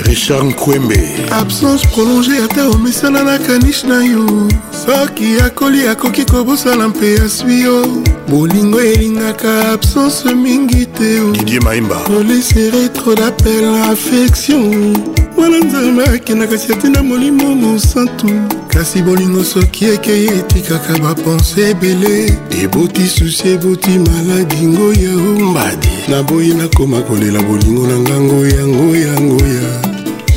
richard 0.05 0.43
nkwembe. 0.43 0.99
Absence 1.31 1.85
prolonge 1.87 2.37
ata 2.43 2.69
omesana 2.69 3.23
na 3.23 3.37
kanish 3.37 3.83
na 3.83 4.03
yo. 4.03 4.25
Soki 4.71 5.41
akoli 5.45 5.87
akoki 5.87 6.25
kobosala 6.25 6.87
mpe 6.87 7.19
aswi 7.25 7.61
yo. 7.61 7.85
Bolingo 8.27 8.81
elingaka 8.81 9.71
absence 9.73 10.25
mingi 10.33 10.85
te 10.85 11.19
didie 11.33 11.59
maimba. 11.59 11.97
Olesere 12.17 12.89
trop 12.93 13.15
d'appel 13.15 13.65
affection 13.91 14.93
mwana 15.39 15.57
nzambe 15.59 16.03
akendaka 16.03 16.57
si 16.57 16.73
atinda 16.73 17.03
molimo 17.03 17.55
mosantu. 17.55 18.29
Kasi 18.67 19.01
bolingo 19.01 19.43
soki 19.43 19.85
ekei 19.85 20.25
etikaka 20.27 20.99
bapense 20.99 21.69
ebele. 21.69 22.37
Eboti 22.63 23.07
susi 23.07 23.47
eboti 23.47 23.89
maladi 23.89 24.67
ngoya 24.67 25.13
ombadi 25.15 25.89
naboyi 26.07 26.53
nakoma 26.53 27.01
kolela 27.01 27.41
bolingo 27.41 27.87
na 27.87 27.99
nga 27.99 28.19
ngoya 28.19 28.67
ngoya 28.67 29.13
ngoya. 29.21 29.81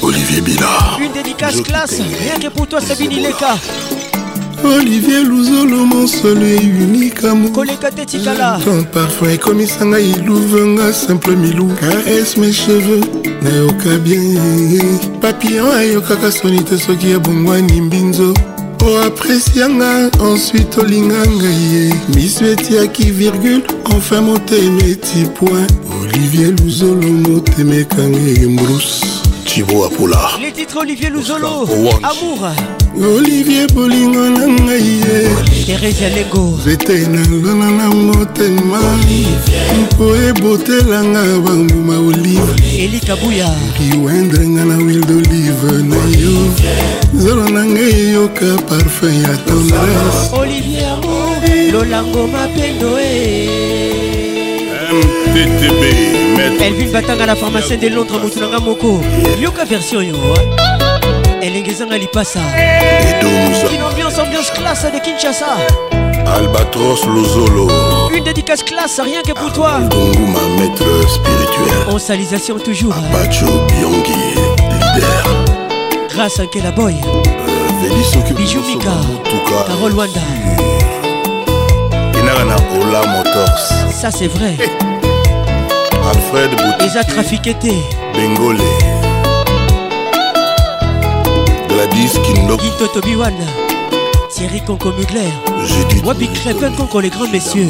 Olivier 0.03 0.43
bila 0.43 0.71
Une 1.01 1.13
dédicace 1.13 1.63
classe, 1.63 2.01
rien 2.01 2.39
que 2.41 2.49
pour 2.49 2.67
toi 2.69 2.81
Sabine 2.81 3.13
Ileka. 3.13 3.59
Olivier 4.65 5.25
luzolo 5.25 5.85
mon 5.85 6.07
seul 6.07 6.43
et 6.43 6.63
unique 6.63 7.25
amour 7.25 7.53
Koleka 7.53 7.91
Tetikala. 7.91 8.59
ton 8.65 8.85
parfum 8.85 9.29
ekomisa 9.31 9.85
ngai 9.85 10.11
iluvenga 10.11 10.93
simple 10.93 11.37
milou. 11.37 11.69
Caresse 11.81 12.37
mes 12.37 12.53
cheveux? 12.53 13.01
Nayoka 13.43 13.99
bien. 13.99 14.21
Papillon 15.21 15.71
ayokaka 15.71 16.31
soni 16.31 16.63
te 16.65 16.77
soki 16.79 17.11
ebongwani 17.11 17.81
mbinzo 17.81 18.35
oapresianga 18.85 20.11
ensuite 20.21 20.79
olinga 20.79 21.27
ngai 21.27 21.63
ye 21.75 21.95
miso 22.15 22.45
etiaki 22.45 23.11
virgule 23.11 23.63
enfin 23.97 24.21
motema 24.23 24.83
eti 24.87 25.25
point. 25.35 25.67
Olivier 26.03 26.53
luzolo 26.53 27.09
motema 27.09 27.75
ekangi 27.75 28.45
embrousse 28.45 29.05
tibo 29.45 29.85
apola 29.85 30.31
Les 30.41 30.53
titres 30.53 30.79
Olivier 30.81 31.11
Luzolo. 31.11 31.67
Amour. 32.03 32.51
Olivier 33.01 33.67
bolingo 33.73 34.29
na 34.29 34.47
ngai 34.47 35.01
ye 35.01 35.29
Thérèse 35.67 36.09
Lengo. 36.15 36.57
nzete 36.59 37.09
nalona 37.09 37.71
na 37.71 37.89
motema 37.89 38.81
mpo 39.83 40.17
ebotelanga 40.17 41.23
bambuma 41.45 41.97
olive 41.99 42.53
Eli 42.79 43.01
Kabuya. 43.01 43.49
kiwendrenga 43.77 44.65
na 44.65 44.77
wil 44.77 45.01
d'olive 45.01 45.73
na 45.89 45.97
yo 46.21 46.37
nzolo 47.15 47.49
na 47.49 47.65
ngai 47.65 47.93
eyoka 47.93 48.57
parfum 48.69 49.23
ya 49.23 49.37
tendresse 49.47 50.33
Olivier 50.33 50.85
Amour. 50.93 51.73
Lolango 51.73 52.27
Mapendo. 52.27 52.99
mttb 55.33 55.83
maître 56.37 56.63
Elvin 56.63 56.91
Batanga 56.93 57.27
la 57.27 57.35
pharmacienne 57.37 57.81
de 57.81 57.89
Londres 57.89 58.21
Moutunanga 58.21 58.59
Moko. 58.61 59.01
Yoka 59.41 59.65
version 59.65 60.03
yo. 60.03 60.17
Elengezanga 61.73 61.97
Lipasa. 61.97 62.41
Une 63.73 63.83
ambiance, 63.83 64.19
ambiance 64.19 64.51
classe 64.51 64.85
de 64.93 64.99
Kinshasa. 65.01 65.57
albatros 66.37 67.07
lozolo 67.07 67.67
Une 68.15 68.23
dédicace 68.25 68.63
classe, 68.63 69.01
rien 69.01 69.23
que 69.23 69.33
pour 69.33 69.51
toi. 69.55 69.79
donguma 69.89 70.39
maître 70.59 70.85
spirituel 71.09 71.89
En 71.95 71.99
salisation 71.99 72.59
toujours. 72.59 72.95
bacho 73.11 73.47
biongi 73.69 74.13
leader 74.71 75.25
Grâce 76.11 76.41
à 76.41 76.47
Kela 76.47 76.73
Boy. 76.73 76.95
velisoki 77.81 78.35
Bijou 78.35 78.61
Mika. 78.67 78.91
Carole 79.67 79.95
Wanda. 79.95 80.21
enaka 82.21 82.45
na 82.45 82.57
ola 82.81 83.01
motors 83.07 83.69
Ça 83.91 84.11
c'est 84.11 84.29
vrai. 84.29 84.57
alfred 86.11 86.51
Eza 86.85 87.03
trafiqué 87.03 87.55
te. 87.55 87.73
bengole 88.15 88.59
gladys 91.93 92.17
kindok 92.25 92.61
Guito 92.61 92.87
Toby 92.89 93.17
Wan. 93.17 93.35
Thierry 94.33 94.61
Conco 94.65 94.93
Mugler. 94.93 95.33
Wabi 96.05 96.29
Crépin 96.29 96.73
Conco 96.73 97.01
les 97.01 97.11
grands 97.11 97.29
messieurs. 97.29 97.69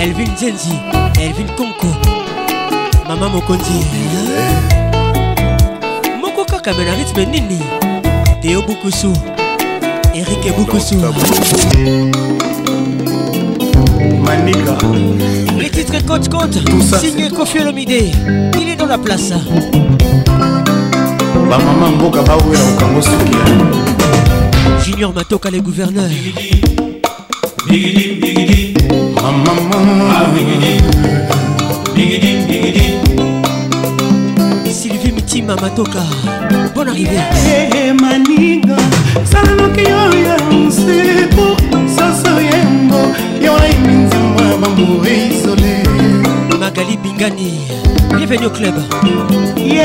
Elvin 0.00 0.34
Zenzi. 0.36 0.72
Elvin 1.20 1.46
Conco. 1.56 1.86
Maman 3.08 3.28
Mokonzi. 3.30 3.84
Moko 6.20 6.44
kaka 6.44 6.72
mena 6.72 6.94
rythme 6.94 7.26
nini? 7.26 7.58
Théo 8.42 8.62
Bukusu. 8.62 9.12
Eric 10.14 10.56
Bukusu. 10.56 10.96
manika 14.24 14.78
Les 15.58 15.70
titres 15.70 16.04
côte 16.06 16.28
côte. 16.28 16.58
Signé 17.00 17.28
Kofi 17.28 17.60
Olomide. 17.60 18.12
Il 18.58 18.68
est 18.68 18.76
dans 18.76 18.86
la 18.86 18.98
place. 18.98 19.32
bamama 21.50 21.90
mboka 21.90 22.22
bawela 22.22 22.64
kokango 22.64 23.02
soki 23.02 23.36
junior 24.86 25.12
matoka 25.14 25.50
le 25.50 25.60
gouverneur 25.60 26.10
sylvie 34.72 35.12
mitima 35.12 35.56
matoka. 35.56 36.00
Bon 36.74 36.86
arrivé 36.86 37.16
eh, 37.46 37.68
eh, 37.74 37.92
maninga 38.00 38.76
salanaki 39.24 39.80
yo 39.90 40.02
ya 40.26 40.36
nsepo 40.50 41.56
sasa 41.96 42.40
yengo 42.40 43.02
yo 43.44 43.56
aiminzimwa 43.58 44.42
bango 44.60 45.04
eisole 45.06 45.79
Magali 46.60 46.96
Bingani. 46.98 47.58
Bienvenue 48.16 48.44
au 48.44 48.50
club. 48.50 48.74
ye 49.56 49.82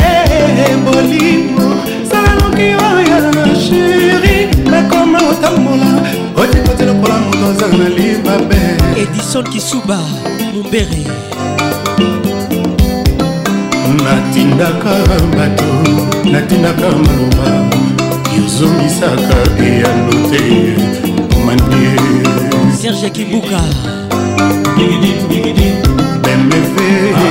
bolimo 0.84 1.67
salanoki 2.09 2.76
oyo 2.91 3.55
sheri 3.55 4.49
nakoma 4.69 5.19
otambola 5.32 5.91
otikoti 6.36 6.84
lokola 6.84 7.15
moto 7.19 7.45
aza 7.51 7.67
na 7.78 7.89
libabe 7.89 8.59
Edison 8.97 9.43
Kisuba. 9.43 9.99
Mumbere. 10.53 11.03
natindaka 14.03 14.95
bato 15.38 15.71
natindaka 16.32 16.89
maloba 16.91 17.47
yozongisaka 18.38 19.63
eyano 19.63 20.11
te 20.30 20.76
manie 21.45 21.95
Serge 22.76 23.09
Kimbuka. 23.09 23.61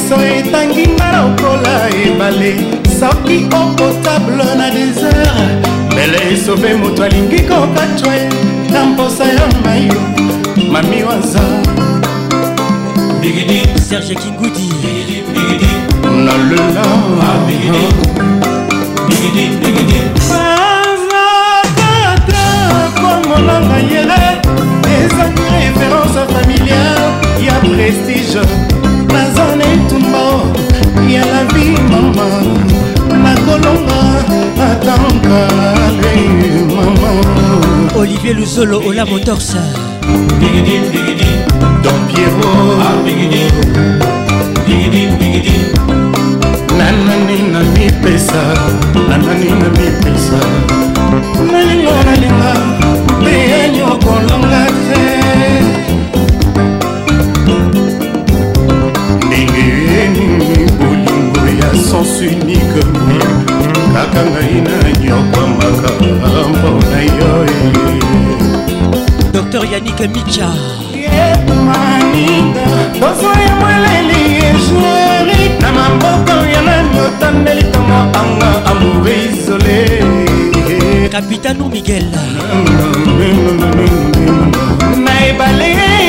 miso 0.00 0.16
etangi 0.16 0.88
nga 0.96 1.08
lokola 1.12 1.92
ebale. 2.04 2.52
Soki 2.98 3.36
opotable 3.52 4.44
na 4.56 4.70
desert 4.70 5.66
mbele 5.92 6.18
esobe 6.32 6.74
moto 6.74 7.04
alingi 7.04 7.40
kokatwa 7.40 8.14
na 8.72 8.84
mposa 8.84 9.24
ya 9.24 9.46
mayo 9.64 10.00
mami 10.72 11.02
waza 11.02 11.40
Serge 13.88 14.14
Kingudi. 14.14 14.70
nalela 16.24 16.84
bazakata 20.30 22.44
komonanga 23.00 23.78
yele 23.78 24.22
ezangi 24.96 25.46
référence 25.56 26.22
familiale 26.32 27.06
ya 27.46 27.54
prestige 27.60 28.40
etumba 29.90 30.22
ya 31.10 31.24
la 31.26 31.44
vie 31.52 31.74
mama 31.90 32.26
nakolonga 33.22 34.00
atankale 34.70 36.14
mama. 36.74 37.10
Olivier 37.96 38.34
Luzolo 38.36 38.78
Ola 38.86 39.04
Motors. 39.04 39.56
don 41.82 42.00
piero. 42.06 42.50
Nanani 46.78 47.38
na 47.52 47.60
mipesa 47.60 48.42
nanani 49.08 49.50
na 49.50 49.68
mipesa 49.68 50.38
nalingo 51.52 51.92
nalinga 52.06 52.49
nanyokwampaka 64.66 65.90
mpona 66.50 67.00
yo 67.18 67.32
dr 69.32 69.64
yanik 69.72 70.00
micha 70.14 70.48
maninga 71.66 72.66
bozo 73.00 73.30
ya 73.46 73.54
moleli 73.60 74.22
ejueri 74.48 75.40
na 75.60 75.72
maboko 75.72 76.46
ya 76.54 76.62
nani 76.62 77.00
otandeli 77.00 77.62
tongo 77.72 77.98
anga 78.20 78.50
amoure 78.70 79.16
isole 79.24 79.78
capitano 81.10 81.68
miguel. 81.68 82.06
Na 85.04 85.26
ebale 85.26 85.99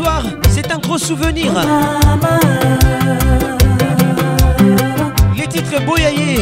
soir, 0.00 0.22
c'est 0.50 0.70
un 0.72 0.78
gros 0.78 0.96
souvenir. 0.96 1.52
Les 5.36 5.46
titres 5.46 5.78
Boyaye. 5.84 6.38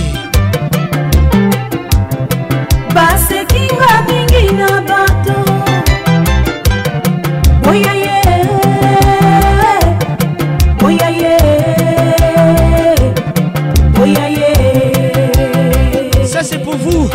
basekinga 2.95 3.93
mingi 4.09 4.45
na 4.61 4.81
bato 4.89 5.39
Ça 16.27 16.41
c'est 16.45 16.59
pour 16.59 16.77
vous. 16.77 17.09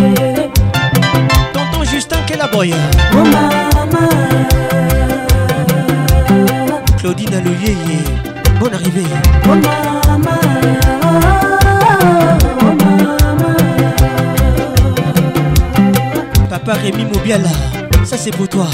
Tonton 1.53 1.83
Justin 1.85 2.21
Kelaboy. 2.27 2.73
Claudine 7.63 7.77
Aloyeye. 7.77 8.03
Bonne 8.59 8.73
arrivée. 8.73 9.03
oh 9.45 9.55
mama 10.07 10.39
Papa 16.49 16.73
Rémi 16.73 17.05
Mobiala. 17.05 17.49
Ça 18.03 18.17
c'est 18.17 18.31
pour 18.31 18.47
toi. 18.47 18.67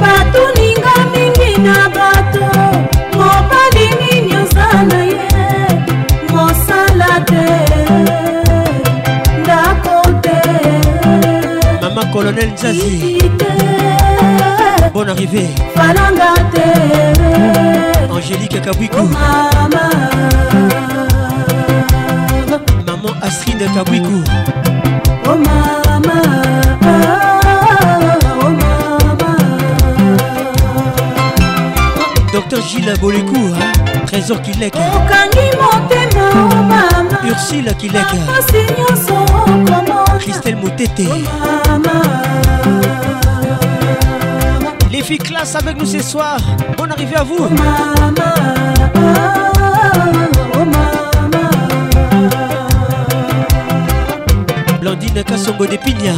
batuninga 0.00 0.94
mingi 1.12 1.60
na 1.60 1.88
bato 1.88 2.46
mobali 3.16 3.86
nini 4.00 4.34
oza 4.36 4.66
na 4.88 5.04
ye 5.04 5.28
mosala 6.32 7.20
te 7.26 7.44
ndako 9.40 9.96
te 10.22 10.38
Maman 11.82 12.06
Colonel 12.12 12.50
Zazie. 12.56 13.18
Bonne 14.92 15.08
arrivée. 15.10 15.48
falanga 15.74 16.34
te 16.52 18.12
Angélique 18.12 18.60
Kabwikou. 18.60 19.02
mama 19.08 19.88
Maman 22.86 23.14
Astrid 23.22 23.58
Kabwikou. 23.74 24.22
oh 25.26 25.36
mama 25.36 26.22
oh 28.42 28.50
mama 28.50 29.36
Docteur 32.32 32.62
Gilles 32.62 32.94
Bolécou. 33.00 33.36
Hein? 33.54 33.72
Trésor 34.06 34.42
Kilek. 34.42 34.74
okangi 34.74 35.46
motema 35.60 36.26
o 36.34 36.34
mama 36.56 37.18
Ursule 37.30 37.74
Kilek. 37.74 38.06
pasi 38.26 38.66
nyonso 38.76 39.14
okomona 39.34 40.18
Christelle 40.18 40.56
Moutete. 40.56 41.06
mama 41.68 42.02
Les 44.90 45.02
filles 45.02 45.18
classe 45.18 45.54
avec 45.54 45.76
nous 45.78 45.86
ce 45.86 46.02
soir. 46.02 46.38
Bonne 46.76 46.90
arrivée 46.92 47.16
à 47.16 47.22
vous. 47.22 47.48
mama 47.48 48.34
oh 50.54 50.64
mama 50.64 51.50
Blandine 54.80 55.22
Kassongo 55.24 55.66
de 55.66 55.76
Pigna. 55.76 56.14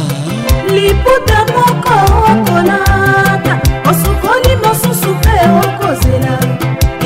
liputa 0.69 1.45
moko 1.53 1.95
okolata 2.31 3.59
osukoli 3.89 4.55
mosusu 4.63 5.09
mpe 5.15 5.35
okozela 5.59 6.37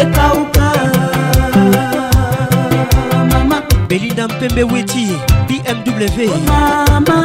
ekauka 0.02 0.72
mama 3.32 3.62
Belinda 3.90 4.28
Mpembe 4.28 4.64
Weti. 4.64 5.08
BMW. 5.48 6.30
mama 6.48 7.24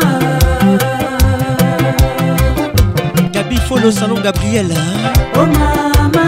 Folo 3.72 3.90
Salon 3.90 4.20
Gabriel. 4.20 4.70
hein? 4.70 5.12
oh 5.34 5.46
mama 5.46 6.26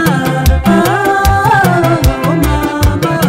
oh 2.25 2.33
mama 2.41 3.19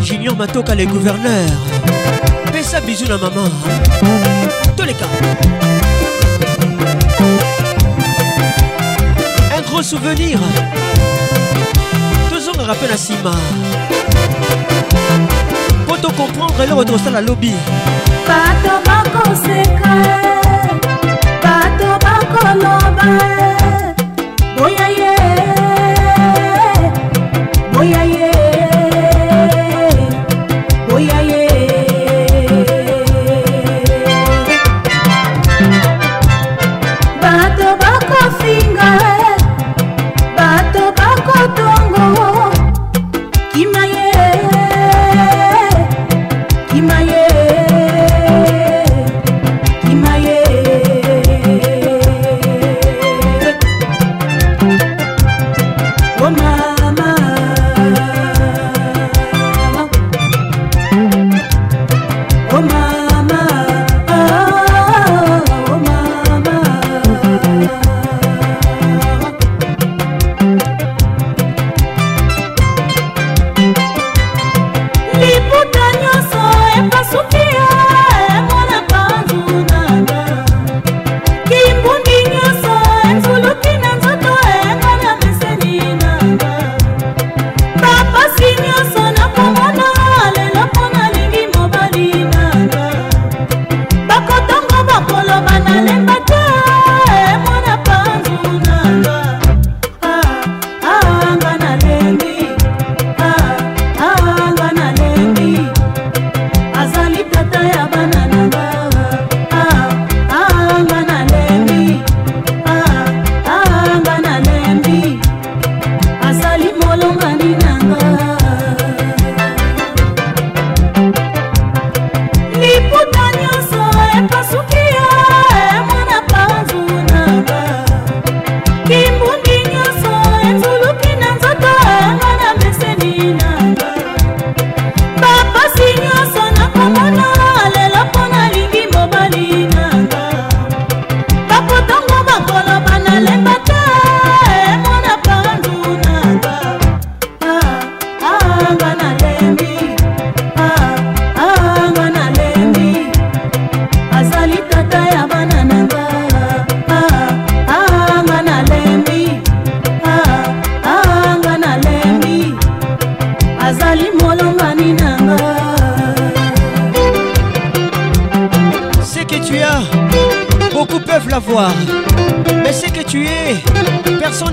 Junior 0.00 0.34
Matoka, 0.34 0.74
le 0.74 0.86
gouverneur. 0.86 1.50
Pessa 2.52 2.80
bisous 2.80 3.12
à 3.12 3.18
maman. 3.18 3.50
Tous 4.78 4.84
les 4.84 4.94
cas. 4.94 5.04
Un 9.58 9.60
gros 9.60 9.82
souvenir. 9.82 10.38
Toujours 12.30 12.58
un 12.60 12.64
rappel 12.64 12.90
à 12.92 12.96
Sima. 12.96 13.32
Pour 15.86 16.00
te 16.00 16.06
comprendre, 16.14 16.64
le 16.66 16.72
retour 16.72 16.98
à 17.06 17.10
la 17.10 17.20
lobby. 17.20 17.52
bato 18.26 18.74
bakoseka 18.86 19.94
bato 20.02 20.25
Bye. 23.06 23.55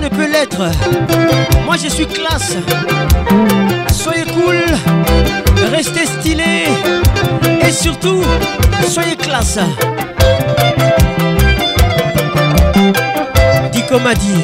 Peut 0.08 0.26
l'être. 0.26 0.70
Moi 1.64 1.76
je 1.82 1.88
suis 1.88 2.06
classe. 2.06 2.56
Soyez 3.92 4.24
cool, 4.24 4.56
restez 5.72 6.06
stylé 6.06 6.64
et 7.66 7.72
surtout, 7.72 8.22
soyez 8.88 9.16
classe. 9.16 9.58
Dis 13.72 13.82
comme 13.88 14.06
a 14.06 14.14
dit. 14.14 14.42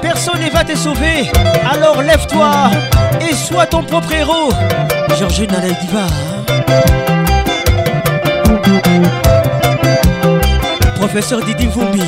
Personne 0.00 0.40
ne 0.40 0.50
va 0.50 0.64
te 0.64 0.76
sauver, 0.76 1.30
alors 1.70 2.02
lève-toi 2.02 2.70
et 3.20 3.34
sois 3.34 3.66
ton 3.66 3.82
propre 3.82 4.12
héros. 4.12 4.52
Georges 5.18 5.42
Nanaïdiva. 5.42 6.06
Professeur 10.96 11.40
Didi 11.40 11.66
Vumbi, 11.66 12.02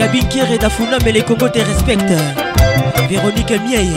Gabi 0.00 0.24
Kieré 0.30 0.56
Dafuna, 0.56 0.96
mais 1.04 1.12
les 1.12 1.20
Congos 1.20 1.50
te 1.50 1.58
respectent. 1.58 2.14
Véronique 3.10 3.52
Miei. 3.66 3.90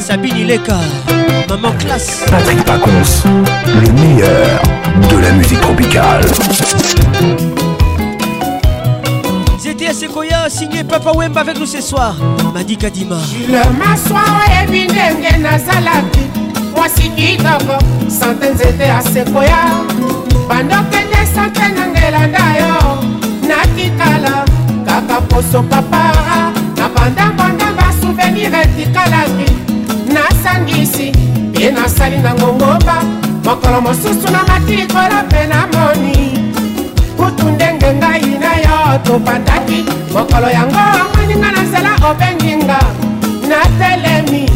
Sabine 0.00 0.38
Ileka, 0.38 0.78
maman 1.50 1.72
classe. 1.72 2.24
Patrick 2.30 2.64
Pacons, 2.64 2.88
le 3.82 3.92
meilleur 3.92 4.62
de 5.10 5.16
la 5.18 5.32
musique 5.32 5.60
tropicale. 5.60 6.24
C'était 9.58 9.92
Sekoya, 9.92 10.48
signé 10.48 10.84
Papa 10.84 11.12
Wemba 11.14 11.42
avec 11.42 11.58
nous 11.60 11.66
ce 11.66 11.82
soir. 11.82 12.16
Madi 12.54 12.78
Kadima. 12.78 13.18
nazalaki 15.38 16.43
mwasi 16.84 17.08
kitoko. 17.10 17.84
Sante 18.20 18.50
nzete 18.50 18.82
ya 18.84 19.02
sekoya 19.02 19.56
bandokende 20.48 21.26
sante 21.34 21.68
nangelanda 21.68 22.38
yo 22.58 22.98
natikala 23.48 24.44
kaka 24.86 25.20
poso 25.20 25.62
papara 25.62 26.52
na 26.76 26.88
bandambondamba 26.88 27.84
souvenir 28.00 28.54
etikalaki. 28.54 29.50
Nasangisi 30.12 31.12
ye 31.60 31.70
nasali 31.70 32.16
na 32.18 32.34
ngongoba. 32.34 33.02
Mokolo 33.44 33.80
mosusu 33.80 34.30
na 34.32 34.42
mati 34.44 34.76
likolo 34.76 35.22
mpe 35.26 35.46
namoni 35.46 36.38
kutu 37.16 37.46
ndenge 37.50 37.94
ngai 37.94 38.38
na 38.40 38.54
yo 38.56 38.98
topandaki. 39.04 39.84
Mokolo 40.12 40.50
yango 40.50 40.78
amoninga 40.78 41.52
na 41.52 41.62
nzela 41.62 41.90
obenginga. 42.10 42.78
Natelemi 43.48 44.50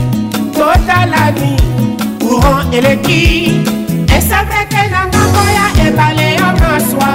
totalani 0.52 1.56
courant 2.28 2.72
eleki. 2.74 3.52
Esabreke 4.16 4.82
na 4.90 5.06
ngambo 5.08 5.42
ya 5.56 5.66
ebale 5.88 6.34
yo 6.34 6.48
maswa 6.60 7.10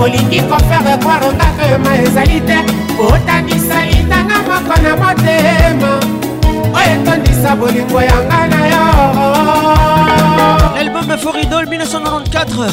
olingi 0.00 0.40
kofere 0.40 0.96
kwarongaka 1.02 1.64
yoma 1.70 1.96
ezali 2.02 2.40
te 2.40 2.58
otandisa 2.98 3.86
litanga 3.86 4.38
moko 4.46 4.74
na 4.82 4.96
motema 4.96 6.21
oyo 6.74 6.92
etondisa 6.94 7.56
bolingo 7.56 8.00
yanga 8.02 8.46
na 8.48 8.66
yo 8.66 8.82
L'album 10.76 11.16
Foridol 11.18 11.66
1994, 11.66 12.70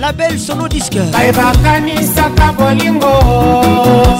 label 0.00 0.38
Sono 0.38 0.68
Disque. 0.68 1.00
bayebakanisaka 1.12 2.52
bolingo 2.52 3.12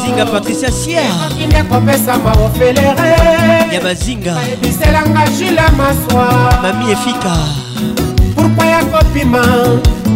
Zinga 0.05 0.27
Patricia 0.27 0.71
Sier. 0.71 1.03
okinde 1.27 1.63
kopesama 1.69 2.33
ofelere 2.33 3.17
Ya 3.73 3.81
bazinga. 3.81 4.35
biselanga 4.63 5.25
jule 5.39 5.63
maswa 5.77 6.27
Mami 6.63 6.93
Efika. 6.93 7.35
pourkui 8.35 8.67
ya 8.69 8.85
kopima 8.85 9.43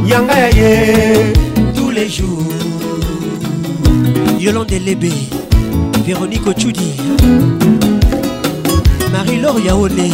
yanga 0.07 0.35
ya 0.39 0.49
ye 0.49 1.33
Tous 1.75 1.91
les 1.91 2.09
jours. 2.09 2.43
Yolande 4.39 4.79
Lebe. 4.85 5.13
Véronique 6.05 6.47
Ochudi. 6.47 6.93
Marie-Laure 9.45 9.61
Yaone. 9.65 10.11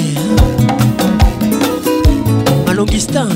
Malongistin. 2.66 3.28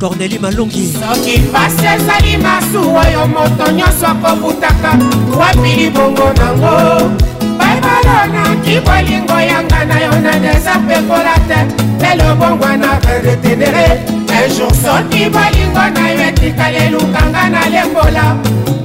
Cornélie 0.00 0.38
Malongi. 0.38 0.92
soki 0.92 1.40
pasi 1.52 1.86
ezali 1.86 2.36
masu 2.36 2.78
oyo 2.78 3.26
moto 3.26 3.72
nyonso 3.72 4.06
akobutaka 4.06 4.92
wapi 5.38 5.68
libongo 5.76 6.32
nango 6.38 7.10
baibalonaki 7.58 8.80
bolingo 8.86 9.40
yanga 9.40 9.84
na 9.84 10.00
yo 10.00 10.12
na 10.22 10.38
deza 10.38 10.78
pekola 10.86 11.34
te 11.48 11.66
lelo 12.00 12.34
bongwana 12.36 13.00
redetenere 13.06 14.00
ejour 14.44 14.70
soki 14.70 15.28
bolingo 15.34 15.84
na 15.94 16.08
yo 16.10 16.28
etikali 16.28 16.76
elukanga 16.76 17.48
na 17.50 17.68
lembola 17.68 18.36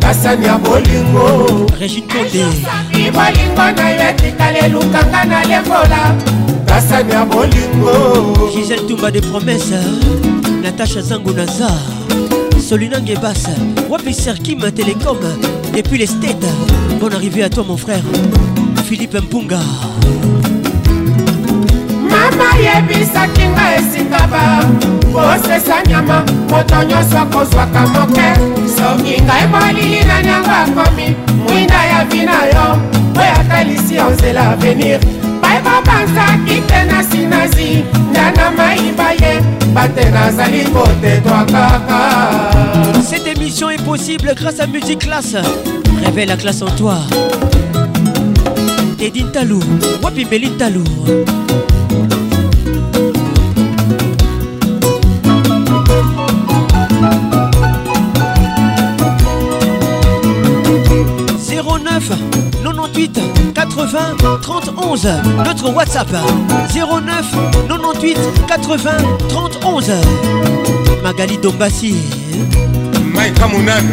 kasani 0.01 0.45
ya 0.45 0.57
bolingo 0.57 1.67
Régine 1.79 2.07
Condé. 2.07 2.45
Bolingo 3.14 3.66
na 3.78 3.89
yo 3.89 4.09
etikali 4.09 4.57
elukanga 4.66 5.26
na 5.26 5.43
lembola 5.43 6.16
kasani 6.66 7.11
ya 7.11 7.26
bolingo 7.26 8.49
Gisèle 8.53 8.86
Toumba 8.88 9.11
des 9.11 9.22
promesses. 9.22 9.74
Natacha 10.64 11.01
Zango 11.01 11.34
Naza. 11.34 11.68
Solina 12.59 12.99
Ngebas. 12.99 13.43
Wapi 13.89 14.14
Serkim 14.14 14.59
Télécom. 14.72 15.18
Depuis 15.76 15.97
les 15.97 16.05
States. 16.07 16.45
Bonne 16.99 17.14
arrivée 17.14 17.43
à 17.43 17.49
toi, 17.49 17.64
mon 17.68 17.78
frère. 17.78 18.03
Philippe 18.86 19.16
Mpunga. 19.16 19.59
mama 22.09 22.49
yebisaki 22.64 23.41
nga 23.47 23.76
esika 23.78 24.28
ba 24.28 24.64
kosesa 25.14 25.82
nyama 25.89 26.24
moto 26.49 26.84
nyonso 26.84 27.18
akozwaka 27.18 27.82
moke 27.88 28.28
soki 28.76 29.22
ngai 29.22 29.47
molili 29.51 30.03
na 30.05 30.22
nyango 30.24 30.49
akomi 30.51 31.16
mwinda 31.47 31.76
ya 31.86 32.05
vi 32.05 32.22
na 32.26 32.45
yo 32.53 32.78
oyo 33.18 33.34
atalisi 33.41 33.95
yo 33.95 34.09
nzela 34.09 34.51
avenir 34.51 34.99
bayeba 35.41 35.82
banzaki 35.86 36.61
te 36.68 36.84
na 36.89 37.03
sinazi 37.03 37.84
ndana 38.11 38.51
mayiba 38.57 39.11
ye 39.11 39.41
bate 39.74 40.09
nazali 40.09 40.64
kotetwa 40.64 41.45
kaka 41.45 41.99
Cette 43.09 43.28
émission 43.28 43.70
est 43.70 43.84
possible 43.84 44.34
grâce 44.36 44.59
à 44.59 44.66
Musique 44.66 44.99
Classe. 44.99 45.36
Révèle 46.03 46.30
la 46.30 46.38
classe 46.38 46.61
en 46.61 46.72
toi. 46.72 46.97
Tedin 48.97 49.28
Talou. 49.32 49.59
Wapi 50.01 50.26
Méline 50.26 50.55
Talou. 50.57 50.84
80 63.76 64.39
30 64.41 64.71
11 64.78 65.21
Notre 65.45 65.69
WhatsApp 65.69 66.09
09 66.74 67.26
98 67.67 68.17
80 68.47 68.78
30 69.30 69.59
11 69.65 71.03
Magali 71.03 71.38
Dombasi 71.38 71.95
maika 73.13 73.47
monane 73.47 73.89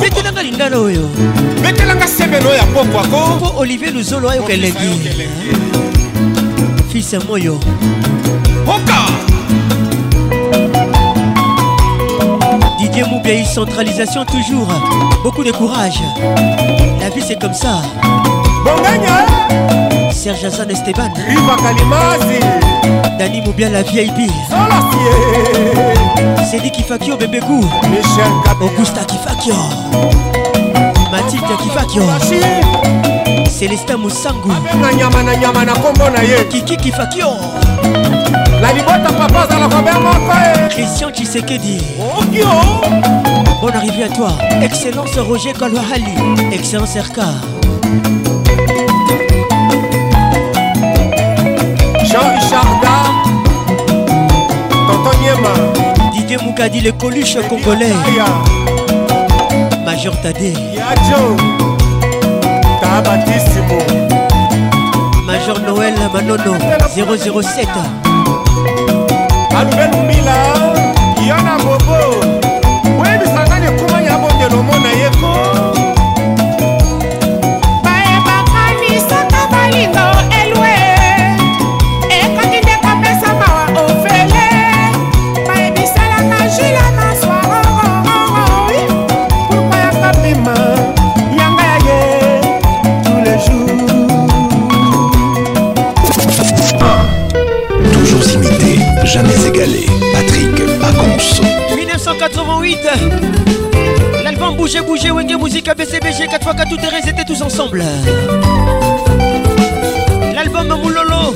betelanga 0.00 0.42
lindala 0.42 0.78
oyo. 0.78 1.10
Betelanga 1.62 2.06
sebeno 2.08 2.54
ya 2.54 2.62
pokwako 2.66 3.36
mpo 3.36 3.58
olivier 3.60 3.92
luzolo 3.92 4.30
ayoka 4.30 4.52
elengi 4.52 5.28
fils 6.92 7.14
moyo. 7.26 7.60
Oka 8.66 8.98
Didier 12.98 13.12
Moubiaï, 13.12 13.46
centralisation 13.46 14.24
toujours. 14.24 14.66
Beaucoup 15.22 15.44
de 15.44 15.52
courage. 15.52 16.00
La 17.00 17.10
vie 17.10 17.22
c'est 17.24 17.40
comme 17.40 17.54
ça. 17.54 17.80
Bonganya 18.64 19.24
Serge 20.10 20.44
Azan 20.44 20.68
Esteban. 20.68 21.08
Dani 23.16 23.40
Moubia 23.42 23.68
la 23.68 23.82
VIP. 23.84 24.28
Cédric 26.50 26.72
Kifakio 26.72 27.16
Bébégou. 27.16 27.60
Michel 27.88 28.32
Kabila. 28.44 28.72
Augusta 28.72 29.04
Kifakio. 29.04 29.54
Mathilde 31.12 31.56
Kifakio. 31.62 32.02
Célestin 33.48 33.98
Moussangu. 33.98 34.50
Kiki 36.50 36.76
Kifakio. 36.76 37.28
Na 38.60 38.72
libota 38.72 39.12
papa 39.12 39.40
azalaka 39.42 39.82
be 39.82 39.92
moko 40.04 40.34
Christian 40.70 41.10
Tshisekedi. 41.12 41.80
okio 42.18 42.48
Bonne 43.60 43.74
arrivée 43.74 44.04
à 44.04 44.08
toi. 44.08 44.30
Excellence 44.62 45.18
Roger 45.18 45.52
Kalwahali. 45.52 46.14
Excellence 46.52 46.96
RK. 46.96 47.18
jean-richard 52.04 52.70
da 52.82 52.96
tonton 54.86 55.16
nyema 55.22 56.12
Didier 56.12 56.38
Moukadi, 56.42 56.80
le 56.80 56.92
coluche 56.92 57.38
congolais. 57.48 57.92
Major 59.84 60.14
Tadé. 60.22 60.52
yajo 60.74 61.36
Major 65.26 65.60
Noël 65.60 65.94
Manono 66.12 66.54
007 66.96 68.07
Alugan 69.58 70.06
Milan. 70.06 70.67
1988 102.38 104.22
L'album 104.22 104.56
Bouger 104.56 104.80
Bouger 104.82 105.10
Wenge 105.10 105.36
Musique 105.36 105.70
BCBG 105.76 106.26
4x4 106.26 106.68
tout 106.68 106.76
terrain 106.76 106.98
ils 107.02 107.08
étaient 107.08 107.24
tous 107.24 107.42
ensemble. 107.42 107.82
L'album 110.34 110.68
Moulolo. 110.68 111.34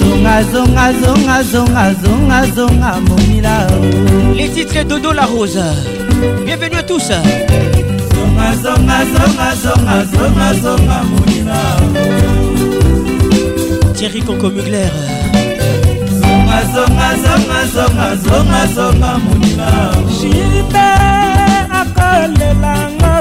Zonga 0.00 0.42
zonga 0.52 0.92
zonga 1.02 1.42
zonga 1.42 1.94
zonga 2.02 2.46
zonga 2.54 3.00
momila. 3.08 3.66
Les 4.34 4.48
titres 4.48 4.84
Dodo 4.84 5.12
la 5.12 5.26
Rose. 5.26 5.60
Bienvenue 6.44 6.76
à 6.76 6.82
tous. 6.82 7.08
Zonga 8.14 8.52
zonga 8.62 9.04
zonga 9.12 9.54
zonga 9.62 10.04
zonga 10.04 10.54
zonga 10.54 11.02
momila. 11.02 11.60
Thierry 13.94 14.22
Conco 14.22 14.50
Mugler 14.50 14.90
zonga 18.74 19.18
moninga 19.24 19.70
jilbe 20.20 20.88
akolelango 21.80 23.14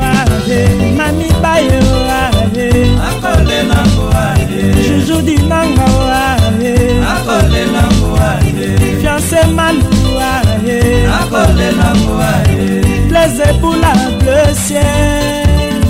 ahe 0.00 0.60
mamibayo 0.96 1.82
ahe. 2.20 2.68
Akolelango 3.08 4.06
ahe. 4.24 4.62
Juju 4.84 5.22
dinango 5.22 5.88
ahe. 6.10 6.74
Akolelango 7.12 8.10
ahe. 8.30 8.68
Fiance 9.00 9.40
malu 9.56 10.18
ahe. 10.32 10.78
Akolelango 11.20 12.14
ahe. 12.32 12.82
Plaise 13.08 13.52
bula 13.60 13.92
bleu 14.18 14.54
ciel. 14.54 15.82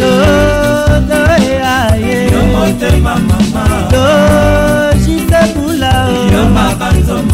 Dodo 0.00 1.20
ahe. 1.64 2.30
Yo 2.32 2.42
motema 2.52 3.14
mama. 3.28 3.64
Dodo 3.90 4.87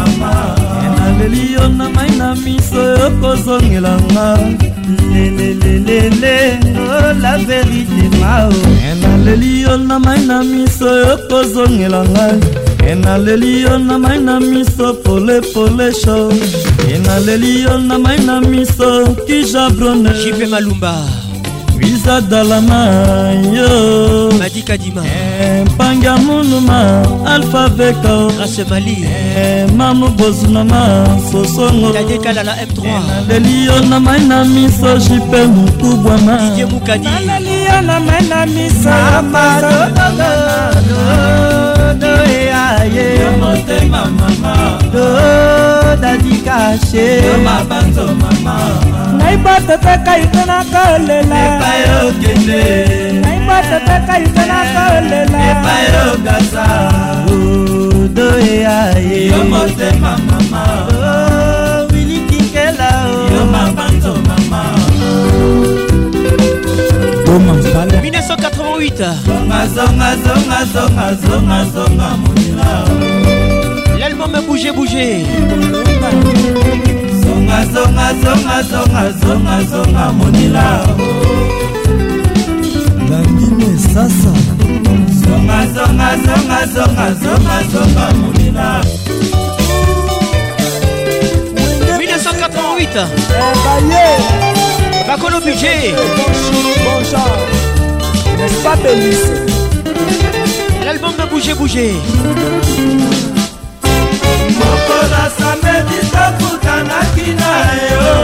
enaleli 0.07 1.53
yo 1.53 1.69
na 1.69 1.89
mai 1.89 2.11
na 2.19 2.35
miso 2.35 2.83
yo 2.99 3.11
kozongelanga 3.21 4.37
lelelelele 5.13 6.59
oh, 6.77 7.13
la 7.23 7.39
verité 7.39 8.09
mao. 8.21 8.51
Enaleli 8.91 9.63
yo 9.63 9.77
na 9.77 9.99
mai 9.99 10.21
na 10.27 10.43
miso 10.43 10.87
yo 10.87 11.17
kozongelanga 11.29 12.27
enaleli 12.87 13.63
yo 13.63 13.79
na 13.79 13.99
mai 13.99 14.19
na 14.21 14.41
miso 14.41 14.95
polepole 15.05 15.93
sho. 15.93 16.31
Enaleli 16.95 17.63
yo 17.63 17.79
na 17.79 17.99
mai 17.99 18.19
na 18.25 18.41
miso 18.41 19.07
kijabrone 19.27 20.11
jipe 20.23 20.47
malumba. 20.47 20.95
Wizadalama 21.79 22.81
yo 23.57 24.31
madikadima 24.69 25.05
mpanga 25.67 26.17
munuma 26.17 27.03
alpha 27.27 27.69
veka 27.69 28.29
grâce 28.37 28.65
mali 28.71 29.07
mamu 29.77 30.09
bozunama 30.09 31.07
sosongo 31.33 31.93
tadekala 31.93 32.43
la 32.43 32.53
m3 32.57 33.01
naleli 33.29 33.67
yo 33.67 33.81
na 33.81 34.01
mai 34.01 34.21
na 34.21 34.45
miso 34.45 34.99
jipe 34.99 35.47
mokubwama 35.47 36.37
didie 36.39 36.65
mukadi 36.67 37.09
naleli 37.09 37.65
yo 37.65 37.81
na 37.83 38.01
mai 38.01 38.23
na 38.29 38.47
miso 38.47 38.91
dadikashe 46.01 47.23
mabanzo 47.45 48.07
mama 48.07 48.57
ngai 53.21 53.34
masepeka 53.47 54.15
ikelaka 54.25 54.83
olelaebayogasa 54.99 56.65
odo 58.05 58.29
eaye 58.41 59.27
yo 59.27 59.45
motema 59.45 60.19
mama. 60.29 60.63
Oh, 60.91 61.87
Wilikikela 61.95 62.91
oh. 63.07 63.35
yo 63.35 63.43
mabanzo 63.47 64.15
mama. 64.29 64.63
1988 68.03 69.03
L'album 73.99 74.35
a 74.35 74.41
bougé 74.43 74.73
bougé 74.73 75.25
Zonga 77.23 77.65
zonga 77.73 78.07
zonga 78.23 78.63
zonga 78.63 79.03
zonga 79.21 79.57
zonga 79.71 80.13
monila 80.13 80.67
nandime 83.15 83.79
sasa. 83.79 84.33
Zonga 85.23 85.59
zonga 85.75 86.09
zonga 86.27 86.59
zonga 86.75 87.07
zonga 87.23 87.57
zonga 87.73 88.07
monila 88.21 88.69
1988 91.99 93.07
Bakolo 95.07 95.39
Budget. 95.41 95.95
N'est-ce 98.39 98.59
pas 98.65 98.77
Bélice 98.77 99.29
L'album 100.85 101.13
Bouger 101.31 101.55
Bouger. 101.55 101.95
Mokola 104.59 105.25
samedi 105.39 105.99
tokutanaki 106.15 107.29
na 107.41 107.55
yo. 107.91 108.15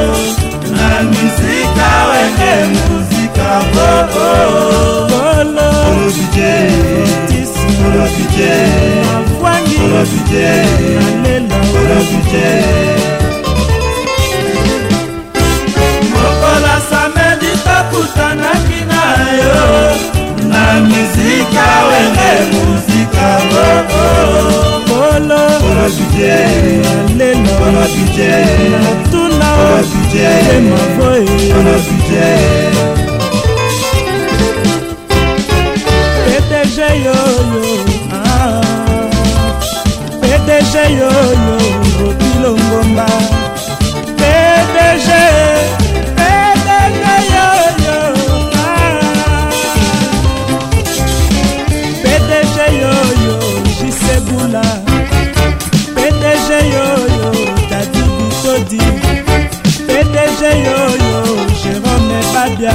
Na 0.77 0.89
mizika 1.03 1.91
wenge 2.11 2.53
muzika 2.89 3.20
mokola 16.13 16.75
samedi 16.91 17.53
tokutanaki 17.65 18.81
na 18.91 19.03
yo 19.43 19.65
na 20.49 20.81
mizika 20.81 21.67
wenge 21.89 22.33
muzika 22.53 23.29
Polo 24.89 25.43
Lelo 27.19 27.59
Natuna 28.83 29.51
Emavoe 30.57 31.27
yoyo 37.05 37.85
ah. 38.13 38.61
PDG 40.21 40.75
yoyo 41.01 41.57
Bobilo 41.99 42.53
Ngomba 42.57 43.07
PDG 44.19 45.09
PDG 46.19 47.03
yoyo 47.35 47.99
ah. 48.55 49.51
PDG 52.03 52.57
yoyo 52.83 53.37
Jisebula 53.81 54.63
PDG 55.95 56.49
yoyo 56.75 57.31
Dadi 57.71 58.03
Bitodi 58.17 58.83
PDG 59.87 60.43
yoyo 60.67 61.21
Jérôme 61.63 62.21
Babia 62.35 62.75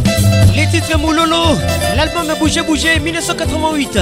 Les 0.91 0.97
titres 0.97 1.07
Moulolo, 1.07 1.57
l'album 1.95 2.29
a 2.29 2.35
bougé 2.35 2.61
bougé 2.63 2.99
1988. 2.99 3.97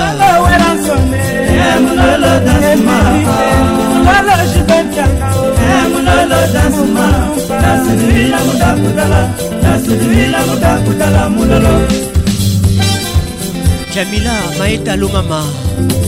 Jamila 13.94 14.32
Maeta 14.58 14.96
Lomama. 14.96 15.42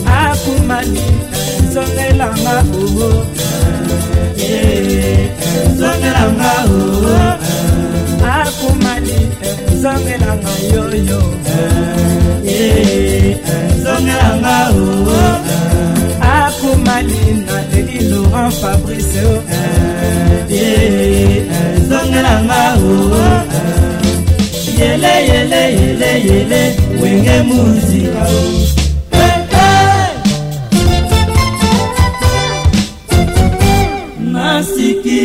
Akumani 0.06 1.02
zongelanga 1.74 2.56
oo 2.74 3.26
zongelanga 5.80 6.52
oo 6.70 7.32
akumani 8.34 9.18
zongelanga 9.82 10.52
yoyo 10.74 11.20
zongelanga 13.84 14.56
oo 14.76 15.30
akumani 16.34 17.22
na 17.46 17.58
eli 17.78 18.00
laurent 18.10 18.54
fabrice 18.62 19.24
zongelanga 21.90 22.62
oo 22.84 23.42
yele 24.80 25.14
yele 25.30 25.62
yele 25.80 26.12
yele. 26.28 26.62
Wenge 27.02 27.38
muzika 27.48 28.24
o 28.24 28.81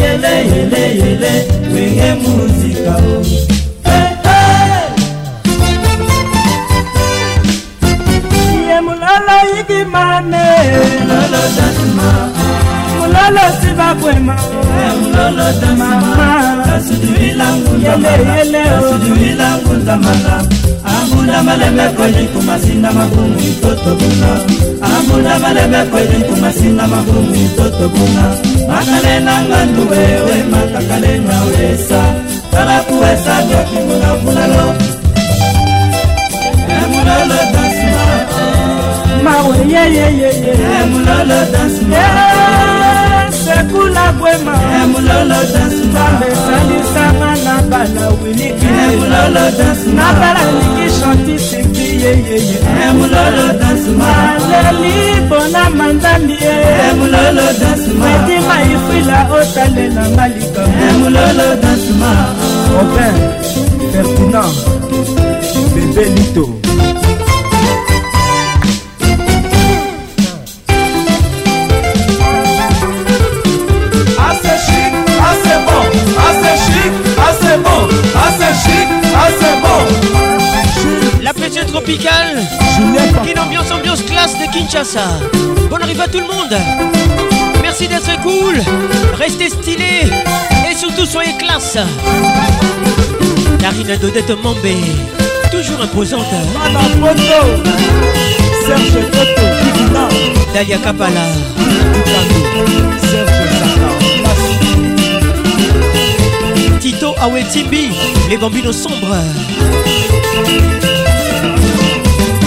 yele 0.00 0.02
yele 0.02 0.32
yele 0.52 0.82
yele 1.00 1.32
wege 1.72 2.10
muzika 2.22 2.94
o. 2.96 3.22
mulala 8.86 9.36
yigi 9.50 9.84
mane. 9.92 10.44
mulala 10.98 11.42
dasima. 11.56 12.08
mulala 12.98 13.44
sibakwema. 13.60 14.36
mulala 15.00 15.46
dasima. 15.60 15.88
mama. 16.18 16.64
kasidibi 16.66 17.28
langu 17.40 17.72
damala. 17.84 18.16
yele 18.18 18.58
yele 18.58 18.62
o. 18.76 18.80
kasidibi 18.80 19.28
langu 19.40 19.74
damala. 19.86 20.36
ambunda 20.84 21.42
malembe 21.42 21.82
kweli 21.88 22.26
kumasinda 22.28 22.92
magumu 22.92 23.40
mtoto 23.40 23.94
bunga 23.94 24.32
ambunda 24.96 25.38
malembe 25.38 25.78
kweli 25.90 26.24
kumasinda 26.24 26.86
magumu 26.86 27.30
mtoto 27.30 27.88
bunga 27.88 28.26
makale 28.68 29.20
na 29.20 29.42
ngandu 29.42 29.90
wewe 29.90 30.42
matakale 30.50 31.18
na 31.18 31.40
wesa. 31.44 32.02
Kala 32.52 32.80
kuwesa 32.80 33.42
vyo 33.42 33.58
kimuna 33.58 34.14
munalo 34.22 34.74
emunalo 36.82 37.38
dansma 37.52 38.04
mawe 39.24 39.56
yeyeyeye 39.72 40.54
emunalo 40.82 41.38
dansma 41.52 41.96
eh, 41.96 43.32
sekula 43.44 44.12
kwema 44.12 44.54
emunalo 44.84 45.34
dansma 45.54 46.04
mbesalisanga 46.16 47.27
bana 47.70 48.04
winiki. 48.22 48.66
Natala 49.96 50.42
lingi 50.58 50.86
chanti 51.00 51.34
siki 51.38 51.88
yeyeye 52.04 52.58
maleli 53.98 54.94
mpona 55.26 55.70
mandami 55.70 56.36
medima 58.00 58.56
ifrila 58.74 59.18
otalelanga 59.38 60.24
likambo 60.28 61.08
robin 62.72 63.16
ferdinand 63.92 64.56
bebe 65.74 66.04
lito. 66.14 66.44
Assez 74.28 74.56
chic, 74.66 74.92
assez 75.30 75.58
bon, 75.66 75.86
assez 76.26 76.56
chic. 76.66 77.07
Bon, 77.56 77.88
chic, 78.62 78.88
bon. 79.62 79.78
La 81.22 81.32
pression 81.32 81.64
tropicale. 81.66 82.42
Une 83.26 83.38
ambiance, 83.38 83.70
ambiance 83.70 84.02
classe 84.02 84.34
de 84.34 84.52
Kinshasa. 84.52 85.06
Bonne 85.70 85.82
arrive 85.82 86.00
à 86.00 86.08
tout 86.08 86.20
le 86.20 86.26
monde. 86.26 86.56
Merci 87.62 87.88
d'être 87.88 88.20
cool. 88.22 88.56
Restez 89.14 89.50
stylé 89.50 90.10
Et 90.70 90.74
surtout 90.74 91.06
soyez 91.06 91.36
classe. 91.36 91.78
Karina 93.58 93.96
Dodette 93.96 94.42
Mambé 94.42 94.76
Toujours 95.50 95.80
imposante 95.82 96.26
Serge 98.66 98.92
Toto 99.10 99.42
Dalia 100.54 100.78
Kapala 100.78 101.26
Tito 107.18 107.24
Awetimbi 107.24 107.90
Les 108.28 108.36
bambinos 108.36 108.76
sombres. 108.76 109.16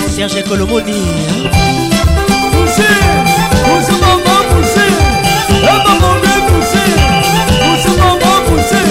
Serge 0.09 0.43
Colomoni 0.43 1.01
Poussez, 2.51 2.83
poussez 3.63 3.97
maman, 3.99 4.41
poussez, 4.49 4.93
et 5.61 5.77
maman 5.87 6.13
bien 6.21 6.39
poussez, 6.47 6.89
poussez 7.59 7.95
maman, 7.97 8.35
poussez, 8.47 8.87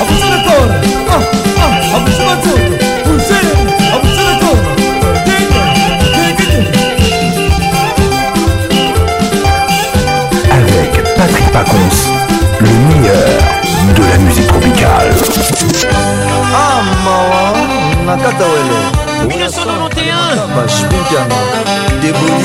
à 0.00 0.04
pousser 0.04 0.30
le 0.30 0.38
corps, 0.46 0.72
ah, 1.10 1.20
ah, 1.58 1.96
à 1.96 1.98
pousser 2.00 2.24
ma 2.24 2.36
tour, 2.36 2.60
poussez, 3.04 3.44
à 3.92 3.98
pousser 3.98 4.24
le 4.30 4.34
corps, 4.40 4.64
Avec 10.50 10.92
Patrick 11.16 11.46
Pacons, 11.52 12.23
le 12.64 12.70
meilleur 12.88 13.28
de 13.96 14.02
la 14.10 14.18
musique 14.18 14.46
tropicale. 14.46 15.10
Ah, 16.56 16.80
mawa, 17.04 17.42
nakata 18.06 18.44
wele. 18.52 19.04
1991 19.28 20.46
bashpinkana 20.54 21.38
deboli 22.02 22.44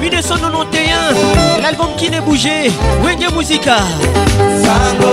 1991 0.00 1.62
L'album 1.62 1.88
qui 1.96 2.10
n'est 2.10 2.20
bougé 2.20 2.70
Wenge 3.04 3.28
Musica 3.34 3.76
sango 4.62 5.10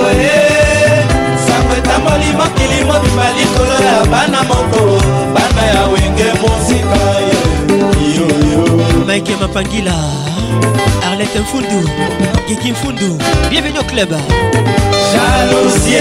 sango 1.47 1.73
etamboli 1.77 2.33
mokili 2.37 2.83
mobimba 2.85 3.25
likolo 3.37 3.77
ya 3.85 4.05
bana 4.11 4.43
moko 4.43 4.99
bana 5.33 5.63
ya 5.73 5.87
wenge 5.87 6.27
mosika 6.41 7.26
Pangila, 9.25 9.93
Arlette 11.09 11.39
Mfundu, 11.39 11.89
Gigi 12.47 12.71
Mfundu, 12.71 13.17
bienvenue 13.49 13.79
au 13.79 13.83
club. 13.83 14.09
jalousie 15.11 15.97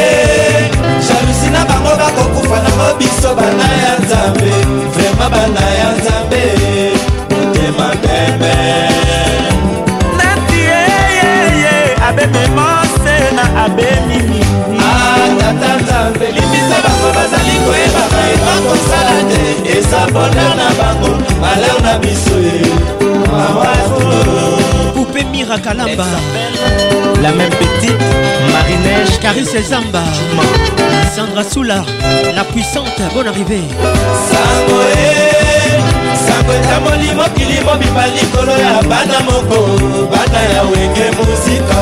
jalousie 1.00 1.50
na 1.50 1.64
bango 1.64 1.96
bakokufa 1.96 2.56
nango 2.62 2.98
biso 2.98 3.34
bana 3.34 3.64
ya 3.64 3.98
nzambe. 4.04 4.50
Vraimen 4.92 5.30
bana 5.30 5.60
ya 5.78 5.92
nzambe 5.92 6.42
motema 7.30 7.88
pembe. 8.02 8.54
Neti 10.18 10.58
yeyeye 10.60 11.96
abememose 12.08 13.16
na 13.34 13.64
abemimi 13.64 14.44
tata 15.40 15.76
nzambe 15.82 16.26
bango 17.06 17.18
bazali 17.18 17.56
koyeba 17.64 18.02
mayeba 18.12 18.54
kosala 18.66 19.16
te 19.30 19.78
eza 19.78 20.00
boner 20.12 20.52
na 20.56 20.68
bango 20.78 21.10
malheur 21.40 21.80
na 21.82 21.98
biso 21.98 22.38
ye. 22.38 22.56
Poupée 24.94 25.24
Mira 25.30 25.58
Kalamba, 25.58 26.06
la 27.22 27.32
même 27.32 27.50
petite 27.50 28.00
Marinège 28.52 29.18
Carisse 29.20 29.62
Zamba, 29.68 30.02
Sandra 31.14 31.44
Soula, 31.44 31.84
la 32.34 32.44
puissante, 32.44 33.00
bonne 33.14 33.28
arrivée. 33.28 33.62
sango 34.28 34.80
e 34.82 35.08
sango 36.26 36.52
etamboli 36.52 37.14
mokili 37.14 37.60
mobimba 37.64 38.06
likolo 38.08 38.52
ya 38.52 38.82
bana 38.82 39.20
moko. 39.20 39.58
Bana 40.10 40.40
ya 40.54 40.62
wenge 40.62 41.06
mosika 41.16 41.80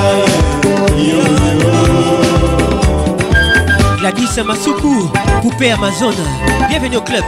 Gladys 4.05 4.36
Masuku, 4.44 5.09
Poupée 5.40 5.70
Amazon, 5.70 6.12
bienvenue 6.68 6.98
au 6.98 7.01
club. 7.01 7.24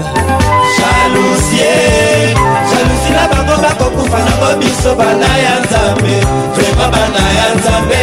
jalousie 0.77 1.57
jalousie 2.69 3.13
na 3.17 3.29
bango 3.29 3.63
bakokufa 3.63 4.19
nango 4.19 4.61
biso 4.61 4.95
bana 4.95 5.31
ya 5.45 5.55
nzambe 5.65 6.17
vraimen 6.55 6.91
bana 6.93 7.25
ya 7.39 7.47
nzambe 7.57 8.01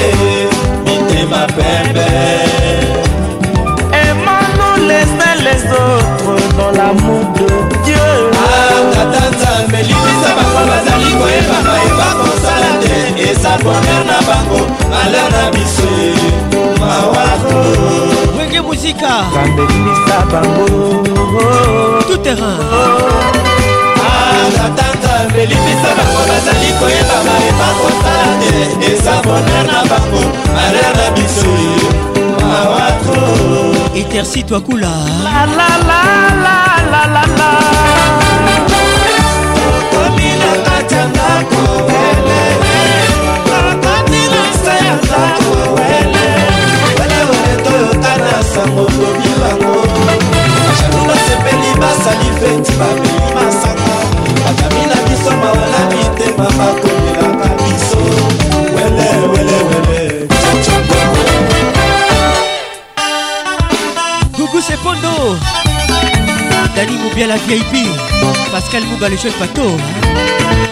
mitema 0.86 1.46
pembe 1.56 2.08
Aimons-nous 3.94 4.88
les 4.88 5.08
uns 5.22 5.38
les 5.48 5.62
autres 5.70 6.58
dans 6.58 6.72
l'amour 6.72 7.26
de 7.36 7.48
Dieu. 7.86 8.32
tata 8.94 9.30
nzambe 9.36 9.78
limbisa 9.84 10.30
bango 10.38 10.62
bazali 10.70 11.12
koyeba 11.20 11.58
mayeba 11.68 12.10
kosala 12.18 12.72
te 12.82 13.22
eza 13.30 13.54
boner 13.64 14.02
na 14.10 14.18
bango 14.28 14.66
malheur 14.90 15.30
na 15.32 15.52
biso 15.52 15.90
malika 19.04 19.26
kambelisa 19.34 20.18
bango. 20.32 21.04
Tout 22.08 22.18
terrain. 22.24 22.60
Ah, 24.00 24.66
Atata 24.66 25.14
belibisa 25.34 25.90
bango 25.98 26.22
bazali 26.30 26.70
koyeba 26.80 27.18
mayeba 27.28 27.68
kosala 27.80 28.34
te 28.42 28.92
eza 28.94 29.16
boner 29.24 29.66
na 29.68 29.80
bango 29.90 30.22
aler 30.64 30.92
na 30.98 31.06
biso. 31.16 31.54
Mawatro 32.40 33.22
etersi 33.96 34.44
twakula 34.44 34.92
okomi 39.68 40.30
na 40.42 40.52
kati 40.66 40.96
ya 40.96 41.06
ndako 41.08 41.62
ele 42.10 42.42
okomi 43.70 44.22
na 44.34 44.42
nsa 44.52 44.74
ya 44.86 44.94
ndako 44.96 45.83
toyokana 48.34 48.44
sango 48.44 48.82
lobi 48.82 49.30
bango 49.42 49.76
jalu 50.80 51.00
basepeli 51.08 51.72
basali 51.80 52.30
feti 52.40 52.72
babeli 52.80 53.28
masanga 53.36 53.98
bakami 54.46 54.84
na 54.90 54.96
biso 55.08 55.32
mawala 55.32 55.82
mitema 55.90 56.48
bakomelaka 56.58 57.50
biso. 57.64 58.00
Wele 58.76 59.08
wele 59.32 59.58
wele. 59.70 60.28
Gougou 64.38 64.62
Sepondo, 64.62 65.38
Dani 66.76 66.98
Moubia 66.98 67.28
la 67.28 67.38
VIP, 67.38 67.88
Pascal 68.52 68.84
Mouba 68.86 69.10
le 69.10 69.18
chef 69.18 69.38
bateau, 69.40 69.78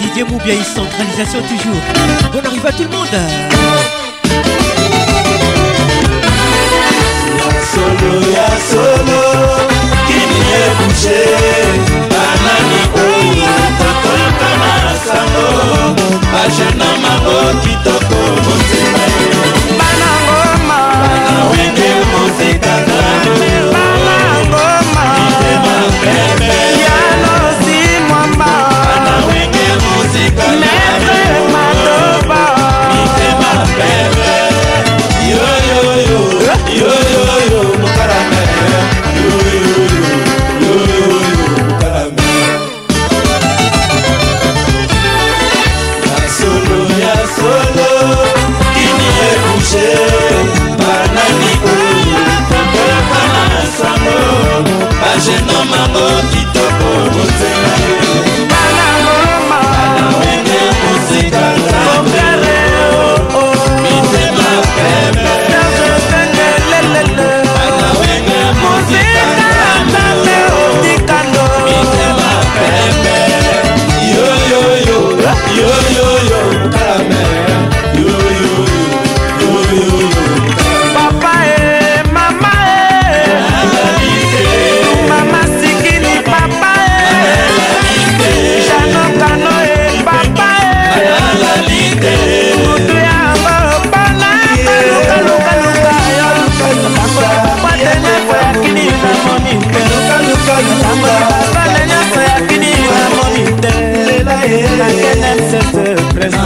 Didier 0.02 0.24
Moubia 0.24 0.56
centralisation 0.64 1.42
toujours. 1.42 1.82
Bonne 2.34 2.46
arrivée 2.46 2.68
à 2.68 2.72
tout 2.72 2.84
le 2.84 2.90
monde. 2.90 4.01
Solo 7.82 8.22
ya 8.36 8.48
solo 8.70 9.22
kini 10.08 10.40
ebushe 10.64 11.20
banani 12.12 12.82
oyo 13.06 13.54
tokoyokana 13.80 14.74
sango 15.06 15.48
bajena 16.34 16.90
mango 17.04 17.40
kitoko 17.64 18.20
motema 18.46 19.06
Bana 19.80 20.10
ngoma. 20.26 20.80
bana 21.02 21.34
wenge 21.52 21.90
mozika 22.12 22.74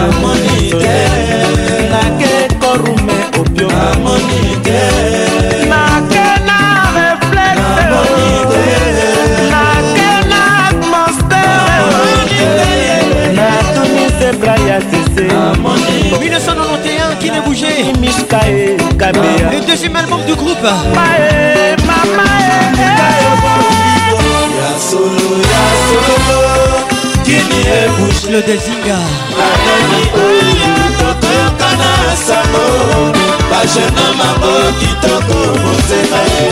preso 0.06 0.20
moni 0.22 0.70
te. 0.70 0.98
Nake 1.90 2.48
korume 2.60 3.18
opio 3.40 3.70
moni 4.04 4.56
te. 4.64 4.82
Nakena 5.70 6.60
reflexe 6.96 7.86
Nakena 9.52 10.42
atmosphère 10.70 11.66
Natumise 13.36 14.30
Braya 14.40 14.80
Tese 14.80 15.28
1991, 16.20 17.16
qui 17.20 17.32
n'est 17.32 17.42
bougé 17.42 17.68
Mishkae 18.00 18.78
Kabea 18.98 19.52
Le 19.52 19.60
deuxième 19.66 19.96
album 19.96 20.22
du 20.28 20.36
groupe. 20.36 20.68
Mae 20.94 21.76
Mama 21.86 22.24
ya 24.58 24.80
solo 24.80 25.42
ya 25.52 25.66
solo 25.88 26.40
kini 27.24 27.62
Serge 28.16 28.32
le 28.32 28.42
Désinga 28.42 28.98
tokoyoka 31.00 31.70
na 31.80 32.16
sango 32.16 32.66
bajeno 33.52 34.06
mango 34.18 34.54
kitoko 34.80 35.38
mosema 35.62 36.22
ye 36.32 36.48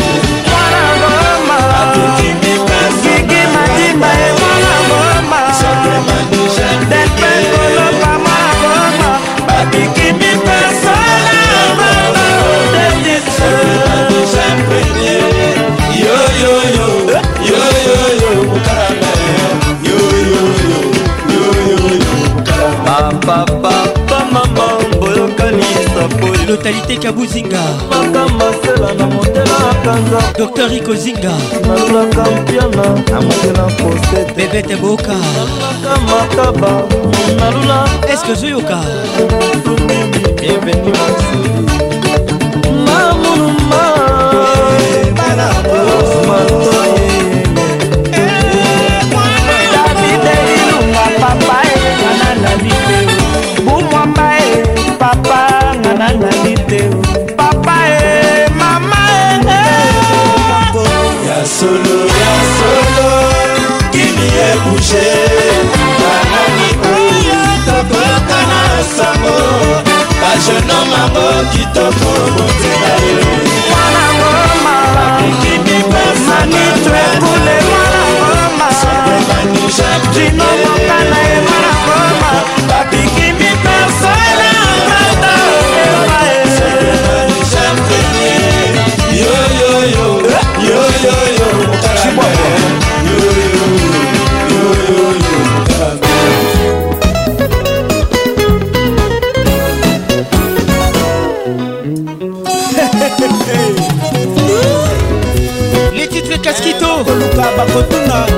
kiki 2.16 3.42
matimba 3.54 4.08
ye 4.08 4.30
mwana 4.40 4.76
ngoma 4.88 5.40
depekoloba 6.90 8.12
mwana 8.24 8.52
ngoma 8.60 9.10
babiki 9.48 10.08
mipasala 10.14 11.34
yoyoyo 16.04 16.88
yoyoyo 17.50 18.32
fatalité 26.56 26.98
kabuzinga 26.98 27.62
makamasela 27.90 28.94
na 28.94 29.06
motela 29.08 29.58
akanza 29.72 30.20
dr 30.38 30.68
riko 30.68 30.94
zinga. 30.96 31.32
Nalulaka 31.68 32.24
mpiana 32.32 32.86
na 33.12 33.22
motela 33.22 33.64
posete 33.78 34.34
bebete 34.36 34.76
boka. 34.76 35.16
Nalulaka 35.36 35.94
makaba 36.10 36.72
nalula 37.40 37.90
eske 38.14 38.32
ozoyoka 38.32 38.80
bienveni 40.42 40.92
maseli 40.98 41.66
mamunuma 42.86 43.84
matoye 46.28 47.03
solo 61.64 61.98
ya 62.22 62.34
solo 62.58 63.10
kimie 63.92 64.50
bouge. 64.64 65.08
Banani 66.00 66.70
oyo 66.96 67.42
tokoka 67.66 68.40
na 68.52 68.62
sango 68.96 69.38
bajeno 70.22 70.80
mango 70.92 71.28
kitoko 71.52 72.12
botela 72.36 72.94
yo 73.08 73.44
Dino 80.14 80.44
mokana 80.64 81.20
ye 81.30 81.38
mwana 81.46 81.72
ngoma 81.84 82.32
Babiki 82.68 83.23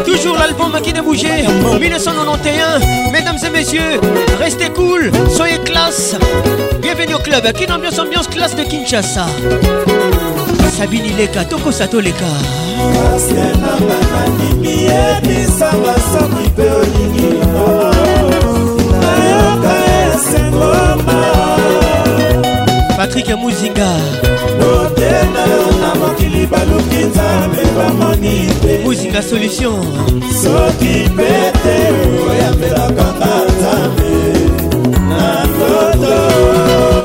Toujours 0.05 0.37
l'album 0.37 0.79
qui 0.81 0.93
n'a 0.93 1.01
bougé 1.01 1.27
1991 1.79 3.11
Mesdames 3.11 3.37
et 3.45 3.49
messieurs 3.49 3.99
Restez 4.39 4.69
cool 4.69 5.11
Soyez 5.35 5.59
classe. 5.59 6.15
Bienvenue 6.81 7.15
au 7.15 7.19
club. 7.19 7.43
Kin 7.53 7.73
ambiance 7.73 7.99
ambiance 7.99 8.27
classe 8.27 8.55
de 8.55 8.63
Kinshasa? 8.63 9.25
Sabini 10.77 11.09
Leka 11.09 11.45
Toko 11.45 11.71
Sato 11.71 11.99
Leka 11.99 12.25
Patrick 23.15 23.37
Muzinga 23.37 23.87
motema 24.59 25.39
yo 25.39 25.79
na 25.81 25.95
mokili 25.95 26.47
baluki 26.47 26.95
nzambe 26.95 27.63
bamoni 27.77 28.49
te 28.61 28.79
Muzinga 28.83 29.21
Solution. 29.21 29.81
Soki 30.43 31.09
mpe 31.13 31.51
te 31.63 31.77
oyambelaka 32.29 33.05
nga 33.13 33.33
nzambe. 33.47 34.11
Na 35.09 35.45
ndoto 35.45 36.13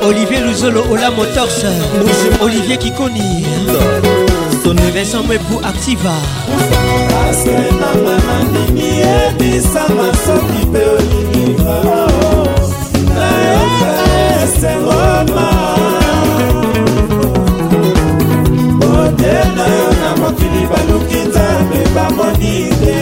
Olivier 0.08 0.42
Luzolo 0.42 0.82
Ola 0.90 1.10
Motors. 1.10 1.64
Olivier 2.42 2.78
Kikoni. 2.78 3.46
Vincent 4.92 5.30
Activa. 5.64 6.14
Soki 10.26 10.66
mpe 10.66 10.84
nayoka 13.14 15.09
bote 19.20 19.55
na 19.56 19.64
yo 19.66 19.90
na 20.01 20.16
mokili 20.16 20.66
baluki 20.66 21.16
nzambe 21.28 21.80
bamoni 21.94 22.68
te. 22.80 22.97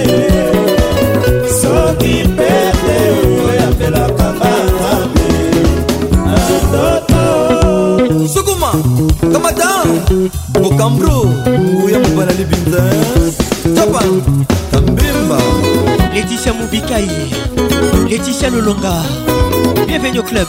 Soki 1.60 2.24
mpe 2.24 2.50
te 2.84 2.98
oyambelaka 3.48 4.34
nga 4.34 4.50
nzambe. 4.64 5.28
Na 6.26 6.36
ndoto 6.68 8.28
sukuma 8.28 8.72
kamata 9.32 9.84
bokambro 10.60 11.34
uya 11.84 11.98
mobala 11.98 12.32
libinza. 12.32 12.82
Tapa 13.74 14.02
kambimba 14.72 15.38
Laetitia 16.12 16.52
Moubikai 16.52 17.08
Laetitia 18.08 18.50
Lolonga. 18.50 19.02
Bienvenue 19.86 20.18
au 20.18 20.24
club 20.24 20.48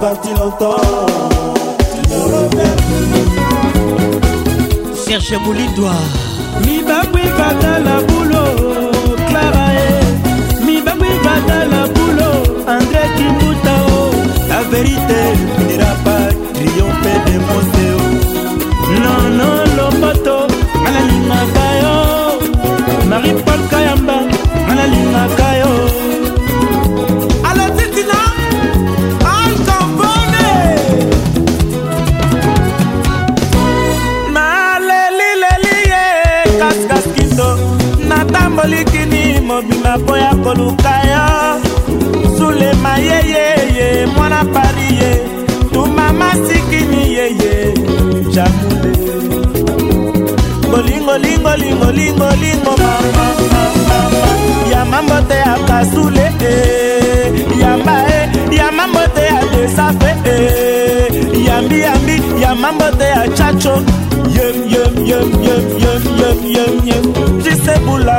parti 0.00 0.30
longtemps. 0.30 0.80
Serge 4.94 5.36
Moulidwa. 5.44 5.94
Mi 6.64 6.82
babui 6.82 7.26
kata 7.36 7.78
la 7.86 7.96
boulot. 8.08 8.80
kata 11.24 11.64
e. 11.64 11.68
la 11.72 11.82
boulot 11.94 12.42
andré 12.74 13.04
kimbuta 13.16 13.74
o 13.96 14.10
la 14.48 14.60
vérité 14.72 15.20
n'ira 15.66 15.92
pas 16.04 16.26
triompher 16.54 17.18
de 17.26 17.36
mon 17.46 17.62
non 19.02 19.22
non 19.38 19.59
natambolikini 39.90 39.90
mobimba 39.90 39.98
mpo 39.98 40.16
ya 40.16 40.34
koluka 40.34 40.90
yo. 41.10 41.24
Sulema 42.38 42.98
yeyeye 42.98 44.06
mwana 44.06 44.44
pari 44.44 44.96
ye. 45.00 45.20
Tumama 45.72 46.32
sikini 46.34 47.14
yeye 47.14 47.74
jamule 48.30 48.92
bolingolingolingolingolingo 50.70 52.76
ya 54.72 54.84
mambote 54.84 55.34
ya 55.34 55.56
kasule 55.66 56.32
eh, 56.40 57.32
yamba 57.60 58.02
e 58.08 58.28
ya 58.56 58.72
mambote 58.72 59.20
ya 59.20 59.42
desafe 59.56 60.14
eh, 60.24 61.44
yambi 61.46 61.80
yambi 61.80 62.22
ya 62.42 62.54
mambote 62.54 63.04
ya 63.04 63.28
chacho. 63.28 63.82
Yem 64.36 64.56
yem 64.68 65.06
yem 65.06 65.42
yem 65.42 65.64
yem 65.78 66.02
yem 66.20 66.38
yem 66.54 66.74
yem. 66.86 67.04
Jisebula 67.42 68.18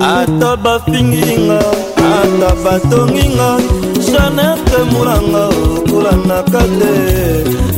ata 0.00 0.56
bafinginga 0.56 1.60
ata 1.96 2.50
batonginga 2.64 3.48
janete 4.10 4.80
mulanga 4.92 5.44
okolanaka 5.48 6.62
te 6.78 6.94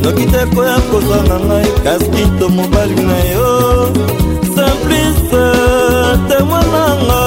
noki 0.03 0.27
te 0.33 0.43
koya 0.55 0.79
kozanga 0.91 1.37
ngai 1.47 1.71
kaskito 1.85 2.47
mobali 2.49 2.95
na 2.95 3.19
yo. 3.33 3.51
Simplice 4.55 5.47
temwananga 6.29 7.23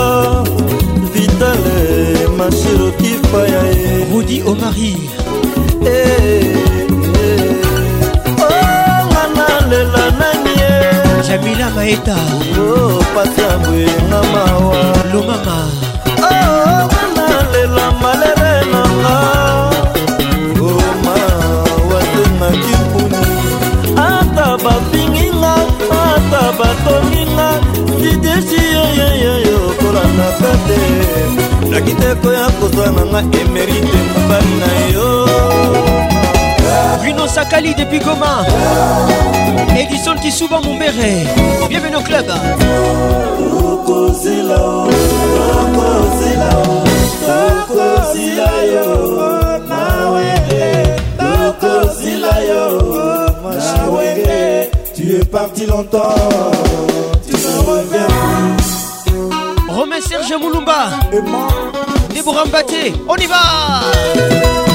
vitale 1.14 1.80
mashirokifa 2.38 3.42
ya 3.54 3.64
ye. 3.64 4.06
Rudi 4.12 4.38
omari. 4.42 4.94
Nganalela 5.86 6.25
jamila 11.36 11.70
maeta 11.70 12.16
pasi 13.16 13.42
ya 13.42 13.58
bwenga 13.58 14.22
mawa. 14.34 14.76
Lomama. 15.14 15.68
Nganalela 17.14 17.92
malere 18.02 18.54
nanga. 18.72 19.16
Oma 20.62 21.16
watengaki 21.92 22.76
mpuni 22.84 23.26
ata 23.98 24.58
bafinginga 24.64 25.56
ata 25.92 26.42
batonginga 26.60 27.50
sidesi 28.02 28.62
yoyoyoyo 28.74 29.60
kolanaka 29.80 30.52
te 30.68 30.80
naki 31.70 31.94
te 31.94 32.16
koya 32.22 32.48
kozwa 32.60 32.88
nanga 32.92 33.20
emerite 33.42 33.98
mobali 34.14 34.54
na 34.60 34.72
yo 34.94 35.28
Bruno 36.98 37.28
Sakali 37.28 37.74
depuis 37.74 38.00
Goma. 38.00 38.46
Edison 39.76 40.16
Kisuba 40.22 40.60
Mumbere 40.62 41.26
Bienvenue 41.70 41.98
au 41.98 42.02
club. 42.02 42.26
Tu 54.96 55.18
es 55.18 55.26
parti 55.26 55.66
longtemps, 55.66 56.16
tu 57.28 57.34
ne 57.34 57.70
reviens. 57.70 58.08
Romain 59.68 60.02
Serge 60.02 60.34
Moulumba. 60.40 60.90
Déborah 62.14 62.46
Mbaté 62.46 62.94
On 63.10 63.16
y 63.18 63.26
va 63.26 64.75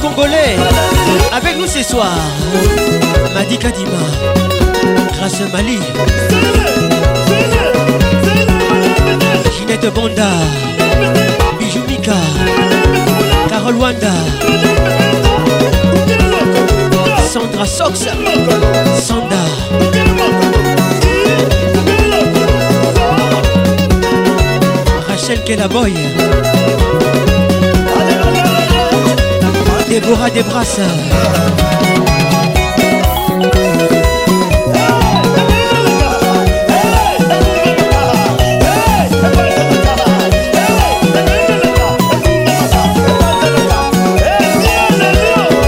congolais, 0.00 0.56
avec 1.32 1.58
nous 1.58 1.66
ce 1.66 1.82
soir. 1.82 2.12
Madi 3.34 3.58
Kadima, 3.58 3.90
Grâce 5.16 5.40
Mali, 5.52 5.78
Ginette 9.58 9.92
Bonda, 9.94 10.28
Bijou 11.58 11.82
Mika, 11.88 12.12
Carole 13.48 13.76
Wanda, 13.76 14.12
Sandra 17.32 17.66
Sox, 17.66 18.06
Sanda. 19.00 19.42
Rachel 25.08 25.42
Kellaboy. 25.44 25.92
Déborah 29.92 30.30
Desbrasses 30.30 30.80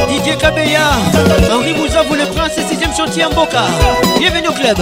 Didier 0.08 0.36
Kabeya 0.38 0.80
Henri 1.52 1.74
Mouzavou 1.74 2.14
le 2.14 2.24
prince 2.34 2.52
6ème 2.52 2.96
chantier 2.96 3.26
en 3.26 3.28
Boca. 3.28 3.64
Bienvenue 4.18 4.48
au 4.48 4.52
club. 4.52 4.78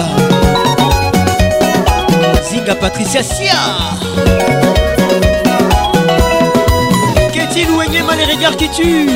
Zinga 2.49 2.75
Patricia 2.75 3.21
Sia 3.21 3.51
les 8.25 8.33
regards 8.35 8.55
qui 8.57 8.69
tuent. 8.69 9.09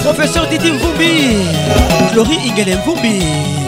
Professeur 0.00 0.46
Didi 0.48 0.72
Mvumbi 0.72 1.36
Glory 2.12 2.38
Ingele 2.48 2.76
Mvumbi 2.78 3.65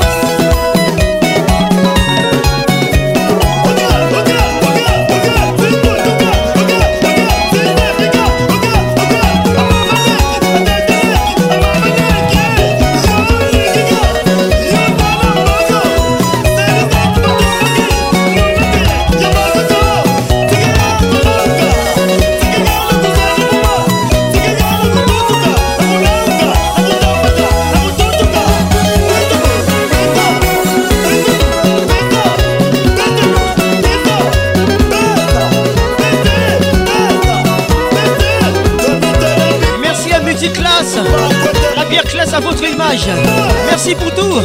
Merci 42.91 43.95
pour 43.95 44.11
tout. 44.15 44.41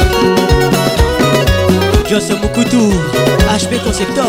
Joss 2.10 2.30
Mukutu 2.41 2.91
HP 3.48 3.82
Conceptor. 3.82 4.26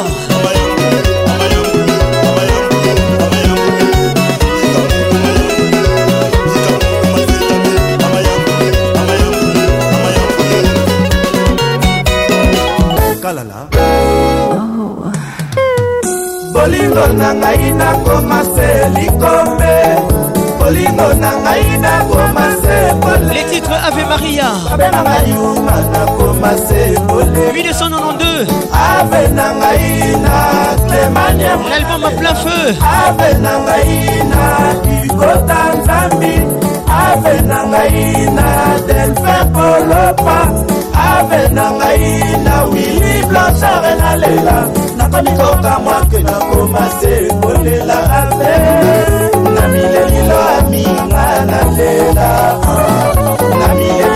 Kalala. 13.21 13.67
Bolingo 16.53 17.07
na 17.19 17.35
ngai 17.35 17.73
nakoma 17.73 18.45
se 18.55 18.69
likombe. 18.95 19.75
Bolingo 20.59 21.09
na 21.19 21.31
ngai 21.43 21.79
nakoma 21.83 22.47
se 22.63 22.77
Ave 23.87 24.05
Maria. 24.07 24.49
892 27.13 28.47
Ave 28.73 29.29
Nangaina 29.29 30.37
Clemania 30.87 31.53
L'album 31.69 32.05
à 32.05 32.11
plein 32.11 32.35
feu. 32.35 32.75
Ave 32.81 33.29
Nangaina 33.45 34.43
Ikota 35.05 35.61
Nzambi 35.77 36.35
Ave 36.89 37.35
Nangaina 37.43 38.47
Delphin 38.87 39.45
Kolopa. 39.53 40.39
Ave 40.95 41.41
Nangaina 41.53 42.55
Willy 42.73 43.15
Blanchard 43.29 43.85
et 43.85 43.97
la 44.01 44.17
Leila. 44.17 44.59
Nakomi 44.97 45.31
kokamwa 45.37 45.99
ke 46.11 46.19
nakoma 46.23 46.85
se 47.01 47.13
kolela 47.43 47.99
ave 48.21 48.55
na 49.55 49.63
milelilo 49.69 50.39
aminga 50.59 51.27
nalela 51.47 52.29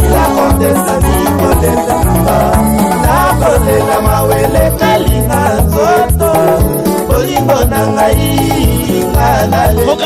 milelila 0.09 0.25
kontesani 0.35 1.15
kolelenga 1.39 2.39
nakolela 3.03 3.97
mawele 4.03 4.65
kalinga 4.79 5.41
nzoto 5.63 6.33
bolingo 7.09 7.59
na 7.71 7.81
ngai 7.87 8.31
nga 9.11 9.29
na 9.51 9.61
lela 9.73 9.97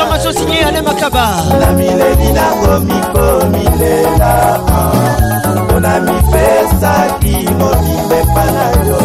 kaba 0.99 1.25
na 1.59 1.67
mileli 1.71 2.29
nakomikomilela 2.33 4.31
mpona 5.55 5.93
mipesaki 5.99 7.35
mobimba 7.59 8.15
epa 8.21 8.45
na 8.55 8.65
yo 8.87 9.01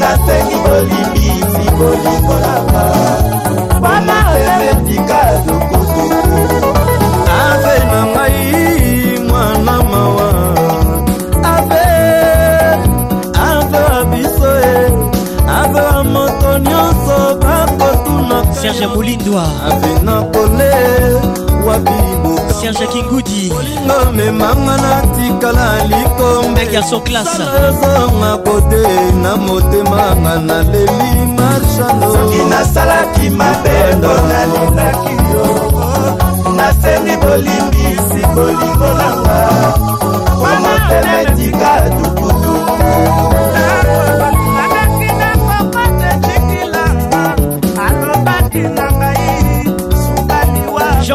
nasengi 0.00 0.56
bolimbisi 0.64 1.64
bolingo 1.78 2.34
nanga 2.34 2.51
serge 18.72 18.86
molindwa. 18.86 19.44
Apena 19.68 20.22
kole 20.32 20.72
wapi 21.66 21.92
serge 22.60 22.86
kingudi. 22.86 23.52
Olingo 23.58 24.12
memanga 24.12 24.76
natikala 24.76 25.84
likombeaso 25.88 27.00
klaseozonga 27.00 28.36
kote 28.44 29.12
na 29.22 29.36
motemanga 29.36 30.38
naleli 30.38 31.12
mashaloki 31.36 32.38
nasalaki 32.50 33.30
mabendo 33.30 34.08
nalingaki 34.28 35.16
yo. 35.32 35.46
Naseni 36.56 37.16
bolimbisi 37.16 38.26
bolingo 38.34 38.88
nanga 38.98 39.38
mwana 40.38 40.72
temetika 40.88 41.90
duku 41.90 42.21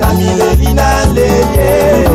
na 0.00 0.12
mileli 0.14 0.72
na 0.74 1.04
ndenge 1.04 2.06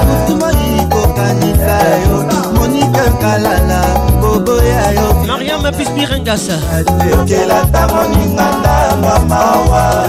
kutumoi 0.00 0.86
kokanisa 0.90 1.78
yo 2.02 2.24
monika 2.54 3.02
nkalala 3.10 3.80
koboya 4.20 4.90
yo 4.92 5.14
mariam 5.26 5.66
apispirengasa 5.66 6.52
atekelata 6.78 7.88
moninga 7.94 8.48
na 8.62 8.96
mamawa 8.96 10.08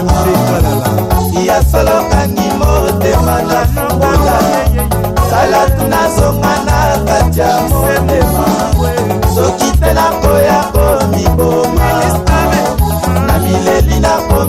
ya 1.46 1.64
solokani 1.64 2.50
motema 2.58 3.42
na 3.42 3.66
kola 3.98 4.38
salatu 5.30 5.86
nazonga 5.88 6.54
na 6.66 6.98
kati 7.06 7.40
ya 7.40 7.60
motema. 7.60 8.44
Soki 9.34 9.70
te 9.78 9.92
nakoya 9.94 10.64
komiboma 10.72 11.90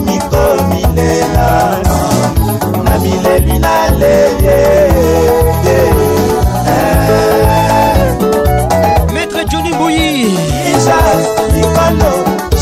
mikomilela 0.06 1.78
na 2.84 2.98
mileli 2.98 3.58
na 3.58 3.74
leye. 4.00 4.60
Maître 9.14 9.44
joni 9.50 9.72
boyi 9.78 10.38
isa 10.76 10.98
ikolo 11.60 12.12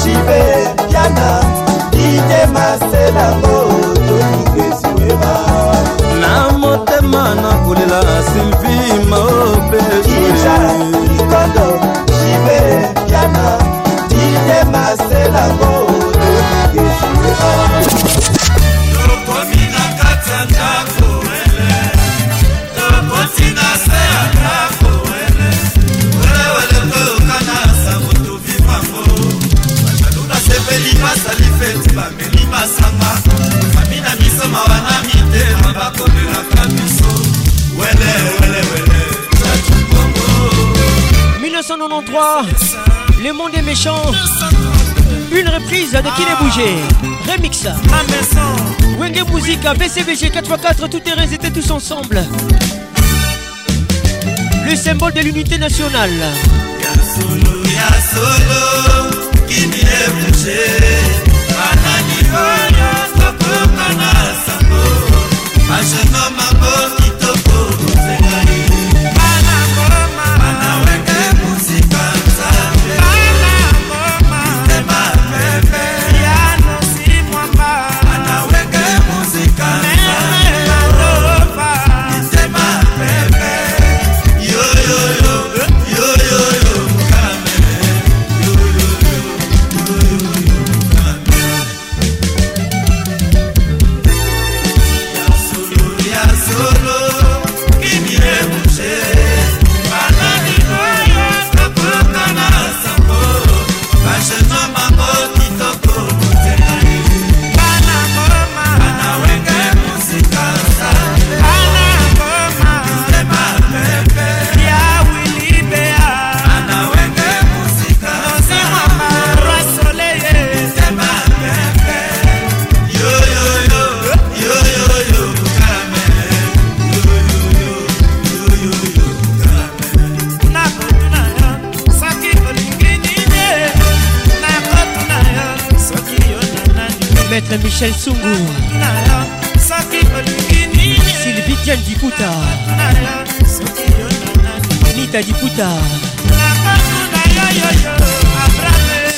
shibe 0.02 0.40
yana 0.94 1.28
dije 1.90 2.40
maselango 2.54 3.58
jonikeziweba 4.06 5.34
na 6.20 6.58
motema 6.58 7.34
na 7.42 7.52
kolela 7.64 8.02
silvi 8.30 8.78
maobeisa 9.10 10.54
1993 42.02 42.76
Le 43.22 43.32
monde 43.32 43.54
est 43.54 43.62
méchant. 43.62 44.00
Une 45.32 45.48
reprise 45.48 45.92
de 45.92 45.98
Qui 45.98 46.22
est 46.22 46.36
bougé. 46.40 46.74
Remix. 47.30 47.66
Wenge 48.98 49.32
Musique 49.32 49.60
BCBG 49.60 50.30
4x4 50.30 50.88
Tous 50.88 51.00
terrains 51.00 51.30
étaient 51.30 51.50
tous 51.50 51.70
ensemble. 51.70 52.22
Le 54.68 54.76
symbole 54.76 55.12
de 55.12 55.20
l'unité 55.20 55.58
nationale 55.58 56.10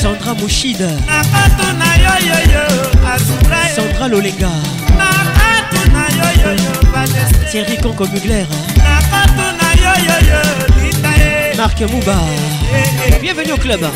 Sandra 0.00 0.34
Mouchid 0.34 0.84
Sandra 3.76 4.08
Lolenga. 4.08 4.50
Thierry 7.50 7.76
Conco 7.76 8.06
Mugler 8.08 8.46
Marc 11.56 11.80
Mouba. 11.82 12.16
Bienvenue 13.20 13.52
au 13.52 13.58
club. 13.58 13.86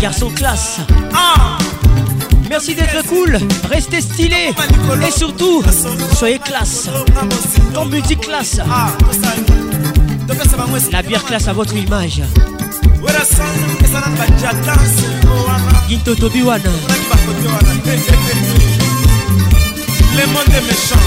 Garçon 0.00 0.30
classe. 0.30 0.78
Merci 2.48 2.74
d'être 2.74 3.06
cool, 3.06 3.38
restez 3.70 4.00
stylé. 4.00 4.54
Et 5.06 5.10
surtout, 5.10 5.62
soyez 6.14 6.38
classe. 6.38 6.88
Comme 7.74 7.90
classe. 8.16 8.60
La 10.92 11.02
bière 11.02 11.24
classe 11.24 11.48
à 11.48 11.52
votre 11.52 11.76
image. 11.76 12.22
Ginto 15.88 16.14
Tobiwana. 16.14 16.70
Le 20.16 20.26
monde 20.26 20.48
est 20.48 20.66
méchant. 20.66 21.04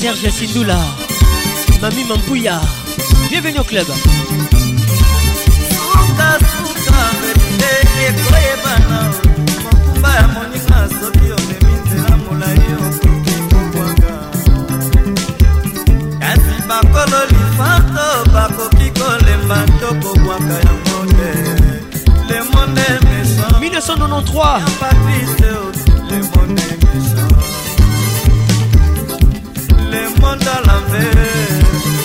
Serge 0.00 0.30
Sindoula. 0.30 0.78
Mami 1.80 2.04
Mampouya. 2.04 2.60
Bienvenue 3.30 3.58
au 3.58 3.64
club. 3.64 3.86
kolela 19.46 19.66
tokobwaka 19.80 20.56
yango 20.66 20.98
te 21.16 21.30
le 22.28 22.38
monde 22.52 22.86
mesa 23.04 23.46
1993 23.60 24.62
patrice 24.80 25.36
le 26.10 26.18
monde 26.34 26.66
mesa 26.82 27.24
le 29.90 30.02
monde 30.20 30.48
a 30.48 30.60
la 30.66 30.78
mer 30.90 31.18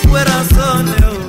puerasoneo 0.10 1.12
oh? 1.12 1.21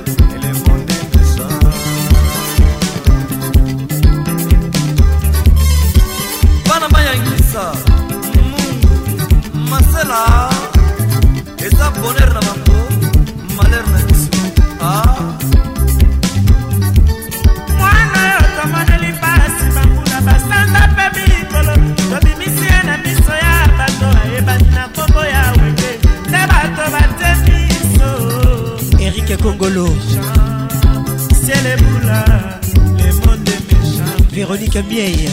Miei. 34.81 35.29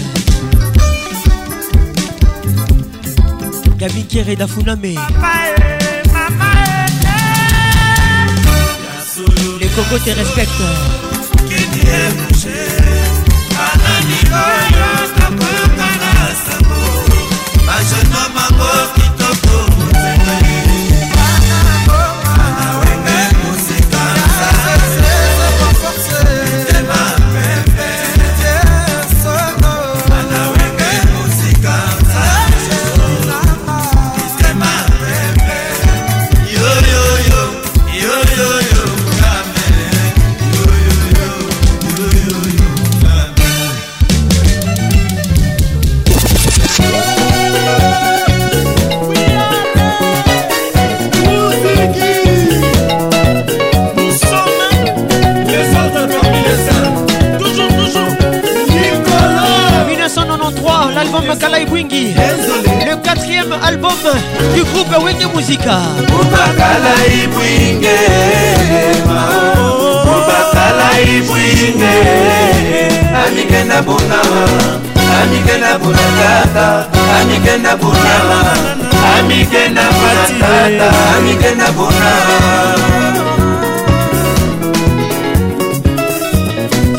Gabi 3.78 4.04
Kere 4.04 4.36
Dafuname. 4.36 4.94
Les 9.58 9.70
Congo 9.70 9.98
te 10.04 10.12
respectent. 10.12 11.10
Quatrième 63.50 63.62
album 63.62 63.90
du 64.54 64.62
groupe 64.64 65.04
Wingi 65.04 65.26
Musica. 65.34 65.78
ubakala 66.08 66.94
ibwinge 67.22 67.96
ubakala 70.04 71.00
ibwinge 71.02 71.94
amikenda 73.26 73.82
buna 73.82 74.20
amikenda 75.22 75.78
buna 75.78 75.98
tata 76.16 76.86
amikenda 77.20 77.76
buna 77.76 78.14
amikenda 79.18 79.82
buna 79.82 80.24
tata 80.40 80.90
amikenda 81.18 81.70
buna 81.72 82.10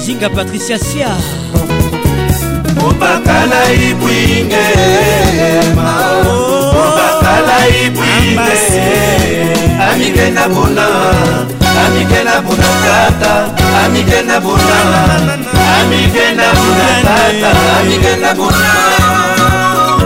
Zinga 0.05 0.29
Patricia 0.29 0.77
Sia. 0.79 1.09
ubakala 2.89 3.61
ibwingema 3.89 5.29
ubakala 6.83 7.57
ibwingema 7.85 8.45
amike 9.91 10.29
na 10.29 10.47
bona 10.47 10.87
amike 11.85 12.23
na 12.23 12.41
bona 12.41 12.69
tata 12.85 13.33
amike 13.85 14.21
na 14.27 14.39
bona 14.39 14.77
amike 15.81 16.25
na 16.35 16.47
bona 16.57 16.87
tata 17.03 17.49
amike 17.79 18.15
na 18.21 18.33
bona. 18.33 18.71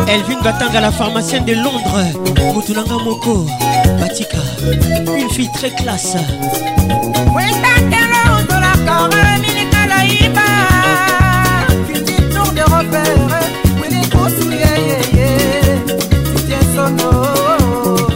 Elvin 0.08 0.40
Gatanga, 0.44 0.80
la 0.82 0.92
pharmacienne 0.92 1.46
de 1.46 1.56
Londres, 1.56 2.16
Mutulanga 2.54 2.98
Moko, 3.04 3.46
Batika, 4.00 4.38
une 5.18 5.30
fille 5.32 5.50
très 5.52 5.72
classe. 5.72 6.16
Oui, 7.36 7.44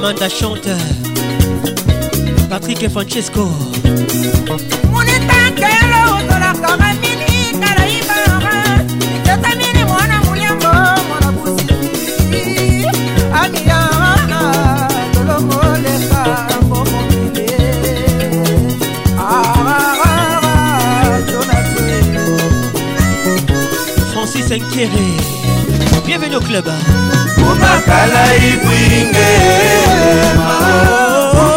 Manda 0.10 0.28
chante. 0.28 0.72
Patrick 2.50 2.82
et 2.82 2.90
Francesco. 2.90 3.48
munitakelo 4.92 6.02
uzolaka 6.18 6.78
milikala 7.02 7.88
iba 7.88 8.20
itetamini 9.16 9.84
mwana 9.86 10.20
muliango 10.24 10.72
mwana 11.08 11.32
busi 11.32 12.88
amiyana 13.42 14.40
tolongoleka 15.14 16.48
mbomomile 16.66 17.48
Francis 24.14 24.50
Nkere. 24.52 25.08
Bienvenue 26.06 26.36
au 26.36 26.42
club. 26.42 26.66
ubakala 27.52 28.36
ibwinge 28.36 29.30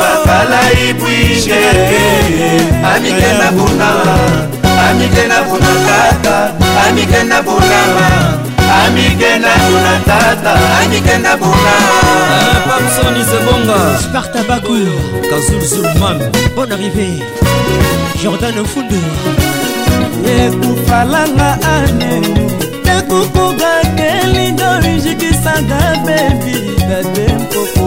bakala 0.01 0.60
ibwike 0.89 1.60
amike 2.94 3.30
na 3.40 3.48
buna. 3.56 3.89
Amike 4.90 5.24
na 5.28 5.39
buna 5.43 5.72
tata. 5.86 6.36
Amike 6.89 7.22
na 7.28 7.43
buna 7.43 7.80
amike 8.82 9.39
na 9.39 9.52
buna 9.64 9.94
tata. 10.06 10.52
Amike 10.82 11.16
na 11.22 11.36
buna. 11.36 11.74
Pamsoni 12.68 13.22
sebonga 13.30 13.78
spartabakur 14.02 14.89
kazulzulman 15.30 16.18
bonne 16.56 16.72
arrivée. 16.72 17.22
Jordan 18.22 18.64
fundu 18.64 19.01
ekufalanga 20.36 21.51
ane. 21.74 22.12
Ekukugakelindo 22.97 24.68
rijikisanga 24.82 25.80
bebi. 26.06 26.56
Dade 26.89 27.26
mpoku 27.39 27.86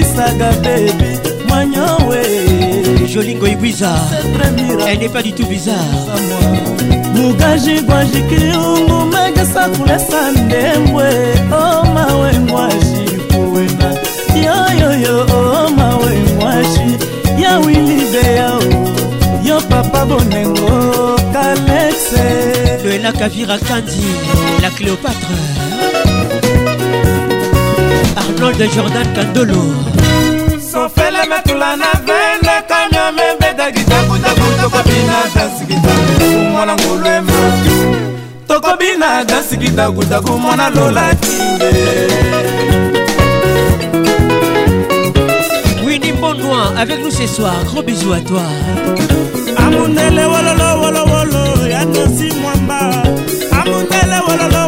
ndoinjikisanga 0.00 0.52
bebi 0.62 1.18
mwanyowe 1.48 2.22
Jolingo 3.14 3.46
Ibiza 3.46 3.92
Elle 4.88 4.98
n'est 4.98 5.08
pas 5.08 5.22
du 5.22 5.32
tout 5.32 5.46
bizarre. 5.46 5.76
Mugaji 7.14 7.80
gwajikiungu 7.80 9.06
megesa 9.12 9.68
kulesa 9.68 10.30
ndembwe. 10.32 11.04
O 11.52 11.84
mawe 11.94 12.32
ngwashi 12.38 13.04
kuwena. 13.32 13.94
Yoyoyo 14.34 15.26
o 15.26 15.70
mawe 15.70 16.16
ngwashi 16.18 16.98
ya 17.42 17.58
wilibe 17.58 18.34
yao. 18.36 18.62
Yo 19.44 19.60
papa 19.60 20.06
bonengo 20.06 21.18
kalexe. 21.32 22.78
Stella 22.80 23.12
Kavira 23.12 23.58
Kandi, 23.58 24.04
la 24.62 24.70
Cléopâtre. 24.70 25.69
Arnold 28.20 28.62
Jordan 28.74 29.06
Kandolo. 29.14 29.62
sofele 30.70 31.22
metula 31.28 31.76
na 31.76 31.90
vene 32.06 32.54
kanya 32.68 33.12
membeda 33.12 33.70
gitakudaku 33.70 34.46
tokobina 34.62 35.18
dansi 35.34 35.64
kitaku 35.66 36.38
mwana 36.52 36.74
ngulwema 36.76 37.32
tokobina 38.48 39.24
dansi 39.24 39.56
kitakudaku 39.56 40.32
mwana 40.38 40.70
lola 40.70 41.14
timbe 41.14 41.70
Winnie 45.84 46.12
Bonnois 46.12 46.72
avec 46.78 47.00
nous 47.02 47.10
ce 47.10 47.26
soir. 47.26 47.54
Gros 47.64 47.82
bisous 47.82 48.12
à 48.12 48.20
toi. 48.20 48.42
amundele 49.56 50.24
wololo 50.24 50.68
wolo 50.82 51.04
wolo 51.12 51.68
ya 51.68 51.84
nosi 51.84 52.32
mwamba 52.42 52.80
amundele 53.60 54.18
wololo 54.26 54.59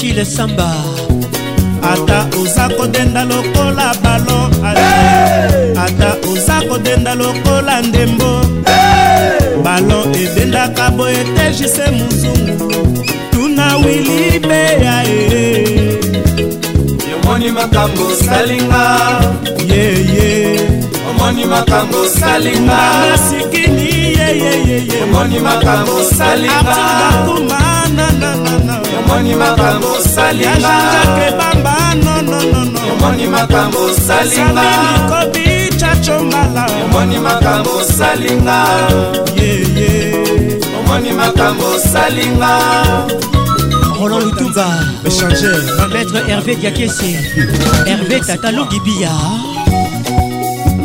Achille 0.00 0.24
Samba. 0.24 0.72
ata 1.82 2.26
oza 2.40 2.68
kodenda 2.76 3.24
lokola 3.24 3.94
balo 4.02 4.50
ata, 5.76 6.16
oza 6.32 6.62
kodenda 6.68 7.14
lokola 7.14 7.82
ndembo. 7.82 8.40
Balo 9.64 10.04
edendaka 10.14 10.90
boye 10.90 11.24
te 11.24 11.52
jise 11.52 11.90
mozungu 11.90 12.72
tuna 13.30 13.76
wili 13.76 14.38
beya 14.40 15.04
e 15.04 15.98
yomoni 17.10 17.50
makambo 17.50 18.06
osalinga 18.06 18.98
yeye 19.68 20.60
omoni 21.10 21.44
makambo 21.44 22.00
osalinga 22.00 22.78
nasikini 23.10 23.90
yeyeyeye 24.18 25.02
omoni 25.02 25.38
makambo 25.40 25.94
osalinga 25.96 26.58
artibakumanananana 26.58 28.59
omoni 29.00 29.34
makambo 29.34 29.86
osalinga 29.92 30.50
yajanjake 30.50 31.36
bamba 31.38 31.94
nononono 32.04 32.80
omoni 32.92 33.26
makambo 33.26 33.78
osalinga 33.84 34.62
sabini 34.62 35.10
kobichachombala 35.10 36.66
omoni 36.84 37.18
makambo 37.18 37.70
osalinga 37.76 38.64
omoni 40.80 41.12
makambo 41.12 41.64
osalinga 41.76 42.58
Roland 44.00 44.22
Lutumba. 44.24 44.66
Maître 45.92 46.16
Hervé 46.26 46.54
Diakese. 46.56 47.18
Hervé 47.86 48.20
Tatalongi 48.26 48.80
Bia. 48.80 49.10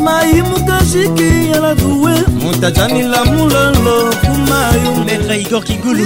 maimukashiki 0.04 1.50
yaladuwe 1.52 2.12
mutajanila 2.42 3.24
mulolo 3.24 4.14
kumayu 4.20 5.04
Maître 5.06 5.40
Igor 5.40 5.64
Kingulu. 5.64 6.04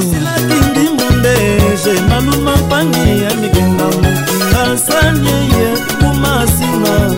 nzambe 1.21 1.61
jenaluma 1.85 2.57
mpangi 2.57 3.23
ya 3.23 3.35
mikenga 3.35 3.85
mokinga 3.85 4.79
sanyeye 4.79 5.77
kumasina 5.99 7.15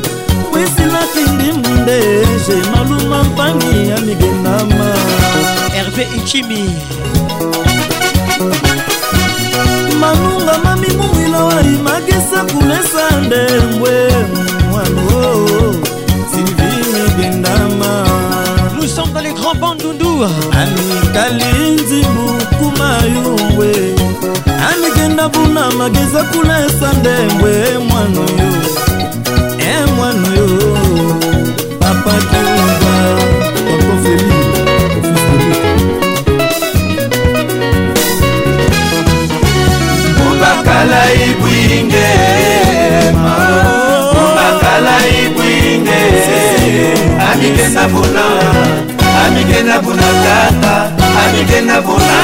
wesilakindi 0.53 1.53
munde 1.53 2.27
jenaluma 2.49 3.24
mpangi 3.24 3.89
ya 3.91 4.01
migendama 4.01 4.95
herve 5.73 6.09
ichimi. 6.16 6.70
Manunga 10.01 10.59
mamimuwilawari 10.65 11.69
magesa 11.85 12.45
kulesa 12.45 13.20
ndembwe 13.20 14.11
mwano. 14.70 15.49
mvua 20.13 20.31
anikalinzi 20.61 22.05
bukuma 22.15 22.99
yuwe. 23.15 23.73
Anikenda 24.71 25.29
buna 25.29 25.71
mageza 25.71 26.23
kulesa 26.25 26.93
ndembwe 26.93 27.79
mwano 27.89 28.21
yo 28.21 28.53
e 29.59 29.87
mwano 29.97 30.29
yo 30.37 30.49
papa 31.81 32.13
kiuva 32.31 32.95
wakofeli 33.71 34.33
bubakala 40.19 41.01
ibwingema 41.29 43.35
bubakala 44.15 44.95
ibwinge. 45.23 46.03
Anikenda 47.31 47.83
buna. 47.93 48.27
Amikenda 49.27 49.78
buna 49.82 50.09
tata 50.24 50.74
amikenda 51.23 51.81
buna 51.81 52.19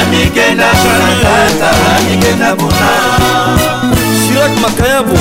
amikenda 0.00 0.68
buna 0.82 1.08
tata 1.22 1.70
amikenda 1.96 2.50
buna. 2.56 2.90
Shirak 4.22 4.54
makayabo 4.62 5.16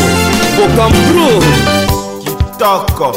bokambro 0.57 1.30
kitoko. 2.23 3.10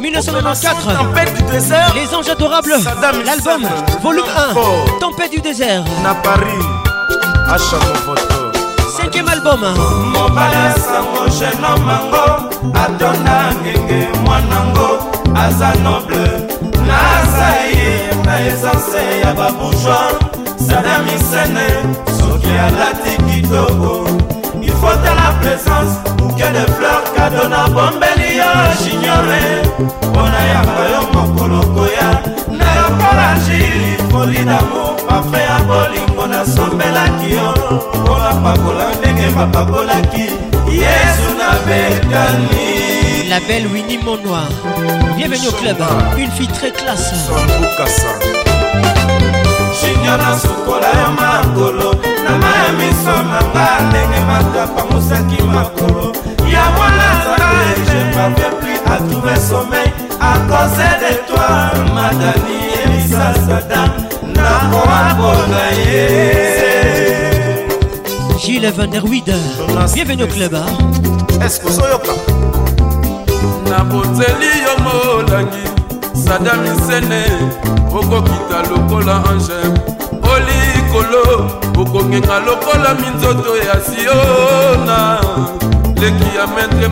1994 0.00 1.32
Les 1.96 2.14
Anges 2.14 2.28
Adorables 2.30 2.84
L'album 3.24 3.68
volume 4.02 4.24
1 4.36 4.54
Tempête 5.00 5.30
du 5.32 5.40
désert. 5.40 5.84
Na 6.02 6.14
paris 6.14 6.64
achamo 7.48 7.94
photo 8.04 8.23
Album 9.44 9.76
mobala 10.12 10.74
sango 10.84 11.28
genomango 11.28 12.24
atonda 12.74 13.52
ngenge 13.60 14.08
mwanango 14.24 14.88
aza 15.36 15.74
noble. 15.84 16.28
Naza 16.88 17.48
ye 17.76 18.14
na 18.24 18.46
esanse 18.46 19.20
ya 19.20 19.34
babourgoi 19.34 20.16
sadamisene 20.68 21.66
soki 22.18 22.50
alati 22.66 23.22
kitoko. 23.22 24.08
Ifota 24.62 25.14
la 25.14 25.32
présence 25.40 25.92
bouquet 26.16 26.50
de 26.52 26.64
fleurs 26.72 27.04
kado 27.16 27.48
na 27.48 27.68
bombeli 27.68 28.36
yo 28.38 28.50
jignore. 28.82 29.62
Mpona 30.02 30.40
yamba 30.52 30.84
yo 30.92 31.02
mokolo 31.12 31.60
koya. 31.74 32.10
Na 32.58 32.64
yokola 32.78 33.36
jili 33.46 33.96
foli 34.10 34.44
damo 34.44 34.93
bafe 35.14 35.42
ya 35.42 35.58
bolingo 35.68 36.26
nasombelaki 36.26 37.30
yo. 37.32 37.54
Mpona 38.00 38.34
pakola 38.34 38.94
ndenge 38.98 39.28
bapakolaki 39.36 40.20
yesu 40.70 41.28
nabetani 41.38 43.28
La 43.30 43.40
belle 43.40 43.66
Winnie 43.72 43.98
Monoir 43.98 44.48
Bienvenue 45.16 45.48
au 45.48 45.52
club, 45.52 45.76
une 46.18 46.30
fille 46.32 46.48
très 46.48 46.70
classe. 46.72 47.14
Shinya 49.80 50.16
na 50.16 50.38
sukola 50.38 50.86
ya 50.88 51.08
makolo 51.10 51.94
na 52.24 52.30
ma 52.38 52.52
ya 52.64 52.72
miso 52.78 53.16
na 53.30 53.40
nga 53.42 53.80
ndenge 53.88 54.20
matapangusaki 54.28 55.42
makolo. 55.42 56.12
Ya 56.52 56.62
mwana 56.76 57.08
zakaje 57.24 58.16
mapepli 58.16 58.74
atrouve 58.86 59.36
somei 59.48 59.92
akose 60.20 60.88
de 61.00 61.14
toi 61.26 61.94
madani 61.94 62.56
ebisa 62.84 63.34
sadam 63.46 64.03
nakoabona 64.70 65.64
ye 65.86 66.06
Gilles 68.38 68.72
Van 68.76 68.90
der 68.90 69.04
Wied 69.04 69.32
Bienvenue 69.94 70.24
au 70.24 70.26
club 70.26 70.56
est-ce 71.42 71.60
que 71.60 71.68
ozoyoka 71.68 72.12
naboteli 73.70 74.52
yo 74.64 74.74
molangi 74.84 75.64
sadamisene 76.24 77.22
okokita 77.92 78.62
lokola 78.70 79.16
ange 79.30 79.60
olikolo 80.32 81.24
okongenga 81.78 82.38
lokola 82.40 82.94
minzoto 82.94 83.56
ya 83.56 83.76
siona. 83.86 85.20
Leki 86.00 86.36
ya 86.36 86.46
maître 86.46 86.88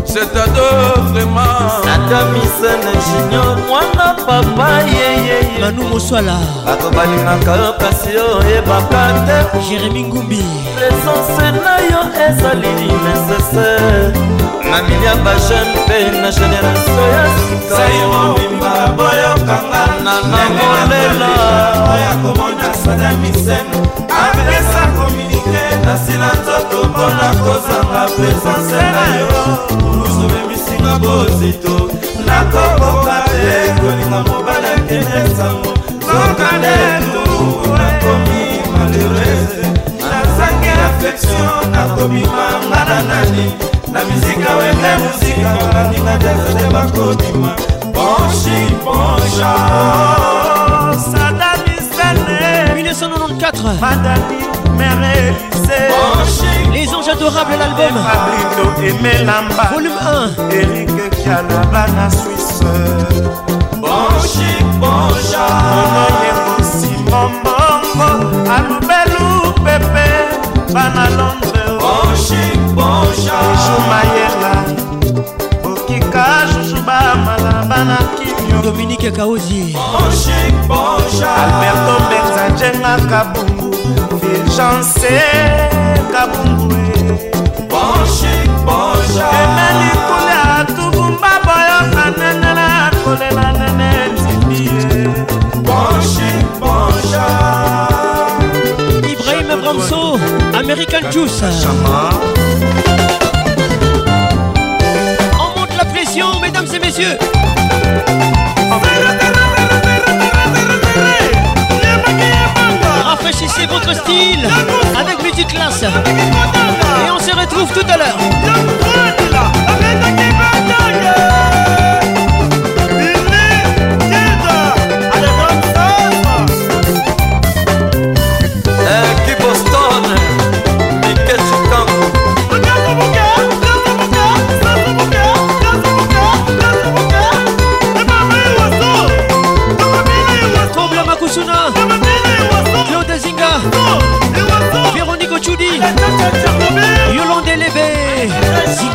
madova 0.00 0.12
jetado 0.14 1.12
vraiment. 1.12 1.84
Sadamisene 1.84 2.92
junior. 3.06 3.56
Mwana 3.68 4.14
papa 4.26 4.80
yeyeye 4.82 5.60
Manu 5.60 5.82
Moswala. 5.88 6.38
Bato 6.66 6.90
balingaka 6.90 7.56
yo 7.56 7.72
kasi 7.78 8.16
oyebaka 8.16 9.12
te. 9.26 9.58
Jérémy 9.68 10.04
Ngumbi. 10.04 10.42
Presence 10.76 11.52
na 11.64 11.78
yo 11.78 12.00
ezali 12.28 12.68
nécessaire. 13.04 14.12
Na 14.70 14.82
milia 14.82 15.14
bajeune 15.24 15.74
mpe 15.84 16.20
na 16.22 16.30
génération 16.30 17.08
ya 17.12 17.24
sai 17.76 18.00
mobimba 18.06 18.72
boyokanga 18.96 19.82
nanangolela 20.04 21.30
oya 21.92 22.12
komona 22.22 22.74
sadamisene 22.84 23.78
apesa 24.08 24.79
kasi 25.84 26.12
na 26.18 26.30
nzoto 26.32 26.88
mpona 26.88 27.28
kozanga 27.42 28.02
presence 28.16 28.76
na 28.94 29.04
yo. 29.20 29.32
Mulusu 29.80 30.24
memisinga 30.32 30.98
bozito. 30.98 31.90
Nakokoka 32.26 33.22
te 33.26 33.72
kolinga 33.80 34.20
mobali 34.28 34.66
akende 34.76 35.36
sango 35.36 35.72
koka 36.00 36.50
letu 36.62 37.24
nakomi 37.78 38.42
malheurese 38.72 39.66
nazangi 40.10 40.68
affection 40.86 41.70
nakobima 41.72 42.46
ngana 42.68 43.02
nani. 43.02 43.46
Na 43.92 44.00
mizika 44.04 44.50
wende 44.56 44.92
muzika 45.02 45.50
baninga 45.74 46.16
jazade 46.18 46.66
bakobima 46.72 47.52
ponshi 47.94 48.74
ponsha 48.84 49.52
sada 51.12 51.49
1994 52.14 53.80
madani 53.80 54.38
mere 54.78 55.10
elise 55.18 55.78
Les 56.72 56.88
anges 56.94 57.08
adorables 57.12 57.58
l'album. 57.58 57.96
Volume 59.72 59.94
1 59.94 60.50
erik 60.60 60.90
kialaba 61.22 61.86
na 61.96 62.10
swisse 62.10 62.72
ponshi 63.82 64.50
ponsha 64.80 65.46
onoyengosi 65.80 66.92
mombongo 67.10 68.08
alubelu 68.56 69.26
pepe 69.64 70.08
bana 70.74 71.04
londre 71.18 71.64
ponshi 71.80 72.42
ponsha 72.76 73.38
jumayela 73.64 74.19
Dominique 78.70 79.10
Kaozi. 79.10 79.74
Alberto 81.42 81.94
benza 82.08 82.48
njenga 82.54 82.96
kabungu 83.10 83.74
fulgence 84.20 85.20
kabungu 86.12 86.74
ponsha 87.68 89.26
emeli 89.42 89.90
kulia 90.06 90.64
tubumba 90.76 91.32
boyoka 91.44 92.04
nenela 92.18 92.90
kolela 93.04 93.46
nene 93.52 93.90
tibie 94.16 95.08
ponsha 96.60 97.26
Ibrahim 99.12 99.50
Abramso 99.50 100.00
American 100.54 101.04
Juice. 101.10 101.42
On 105.40 105.48
monte 105.58 105.74
la 105.76 105.84
pression 105.86 106.28
mesdames 106.40 106.72
et 106.72 106.78
messieurs 106.78 107.18
Rafraîchissez 113.04 113.66
votre 113.66 113.94
style 113.94 114.48
avec 114.98 115.22
Multiclass 115.22 115.82
Et 115.82 117.10
on 117.10 117.18
se 117.18 117.34
retrouve 117.36 117.72
tout 117.72 117.86
à 117.88 117.96
l'heure 117.96 118.16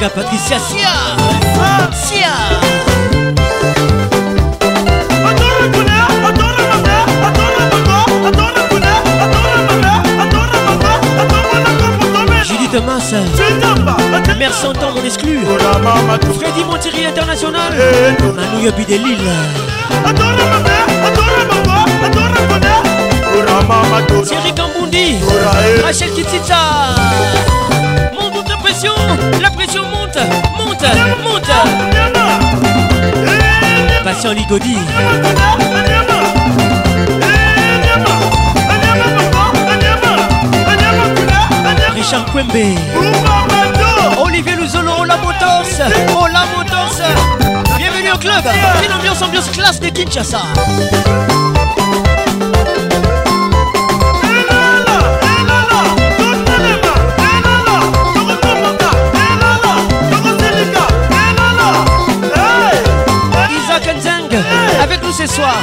Patricia. 0.09 0.59
Sia 0.59 0.89
Sia 1.91 2.29
Julie 12.43 12.67
Thomas. 12.67 13.13
Mère 14.37 14.53
Santan 14.53 14.91
mon 14.93 15.03
exclu 15.03 15.39
Freddy 16.39 16.63
Montieri 16.65 17.05
International. 17.05 17.73
Manu 18.35 18.63
Yobi 18.63 18.85
de 18.85 18.97
Lille. 18.97 19.31
Thierry 24.23 24.53
Kambundi 24.53 25.17
Rachel 25.83 26.11
Kitita 26.11 26.93
La 29.41 29.49
pression 29.49 29.83
monte 29.83 30.17
Monte 30.57 30.85
Monte. 31.23 31.51
Patient 34.03 34.31
Ligodi. 34.33 34.77
Richard 41.95 42.25
Kwembe. 42.31 42.75
Olivier 44.19 44.55
Luzolo 44.55 44.91
Ola 44.99 45.17
Motos. 45.17 45.81
Ola 46.15 46.45
Motos. 46.55 47.01
Bienvenue 47.77 48.11
au 48.13 48.17
club. 48.17 48.43
Une 48.85 48.93
ambiance 48.93 49.21
ambiance 49.21 49.49
classe 49.51 49.79
de 49.79 49.89
Kinshasa 49.89 50.41
ce 65.27 65.35
soir. 65.35 65.55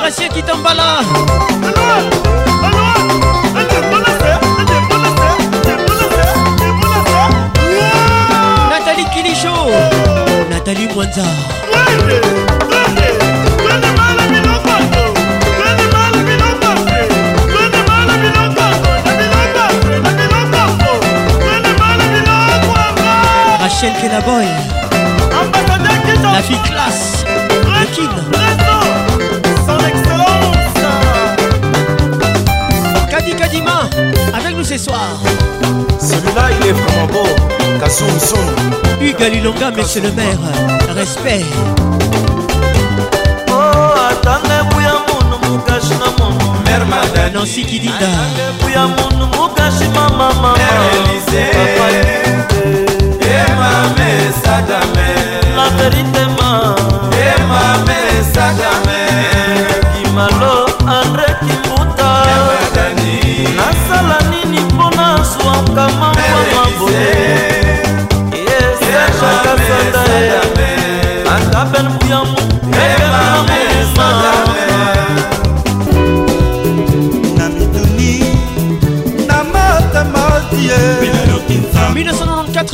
Gracien 0.00 0.28
Kitambala 0.28 1.00
Nathalie 8.70 9.06
Kilicho. 9.14 9.52
Nathalie 10.50 10.88
Mwanza. 10.94 11.22
Rachel 23.60 23.92
Kenaboy 24.00 24.75
La 26.36 26.42
fille 26.42 26.58
classe 26.64 27.24
Le 27.64 27.86
King 27.94 28.10
Kadi 33.10 33.34
Kadima 33.34 33.88
avec 34.34 34.54
nous 34.54 34.62
ce 34.64 34.76
soir. 34.76 35.16
Celui-là, 35.98 36.50
il 36.60 36.66
est 36.66 36.72
vraiment 36.72 37.06
beau. 37.10 37.26
Kassou 37.80 38.04
Soum. 38.20 38.38
Hugues 39.00 39.32
Lilonga, 39.32 39.70
monsieur 39.70 40.02
le 40.02 40.12
maire 40.12 40.36
Respect. 40.94 41.42
Atangebu 44.10 44.80
ya 44.82 44.92
munu 45.08 45.36
mukashi 45.48 45.94
na 45.94 46.10
munu 46.18 46.52
mermada 46.66 47.30
Nancy 47.32 47.64
Kidinda 47.64 47.94
atangebu 47.96 48.68
ya 48.74 48.86
munu 48.86 49.26
mukashi 49.26 49.88
mama. 49.94 50.34
Mama 50.34 50.54
Elise 50.92 51.44
Emame 53.22 54.10
Sadame. 54.44 55.08
La 55.56 55.68
vérité 55.82 56.15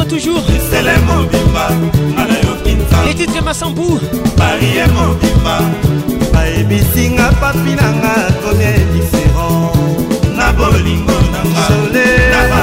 1994 0.02 0.06
toujours. 0.08 0.42
Mobimba 1.06 1.68
nga 2.14 2.24
nayokinza 2.26 2.96
Les 3.06 3.14
titres 3.14 3.42
Massambou. 3.42 3.98
Barie 4.36 4.84
mobimba 4.94 5.58
bayebisinga 6.32 7.30
papi 7.40 7.74
nanga 7.76 8.14
komie 8.42 8.74
diferent 8.92 9.72
na 10.36 10.52
bolingo 10.52 11.12
nanga 11.32 12.62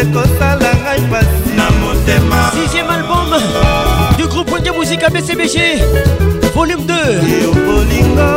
ekosala 0.00 0.70
ngai 0.82 1.02
pasi. 1.10 1.52
Na 1.56 1.66
motema. 1.80 2.50
Sixième 2.54 2.90
album 2.90 3.30
du 4.16 4.26
groupe 4.26 4.50
Wenge 4.52 4.70
Musique 4.78 5.04
BCBG 5.12 5.82
Volume 6.54 6.84
2 6.86 6.94
yo 7.42 7.52
bolingo 7.52 8.28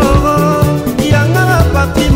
yanga 1.03 1.63
papi 1.73 2.09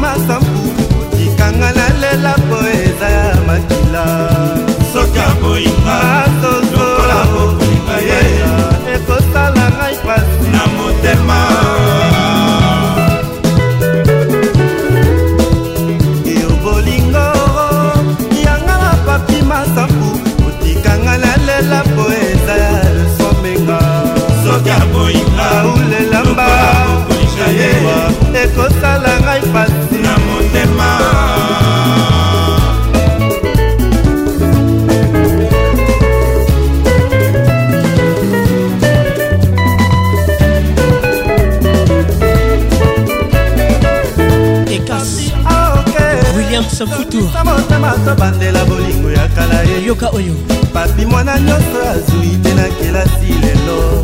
oyo. 50.15 50.33
Papi 50.73 51.05
mwana 51.05 51.39
nyonso 51.39 51.79
azwi 51.91 52.37
te 52.43 52.53
na 52.53 52.63
kelasi 52.63 53.33
lelo. 53.41 54.01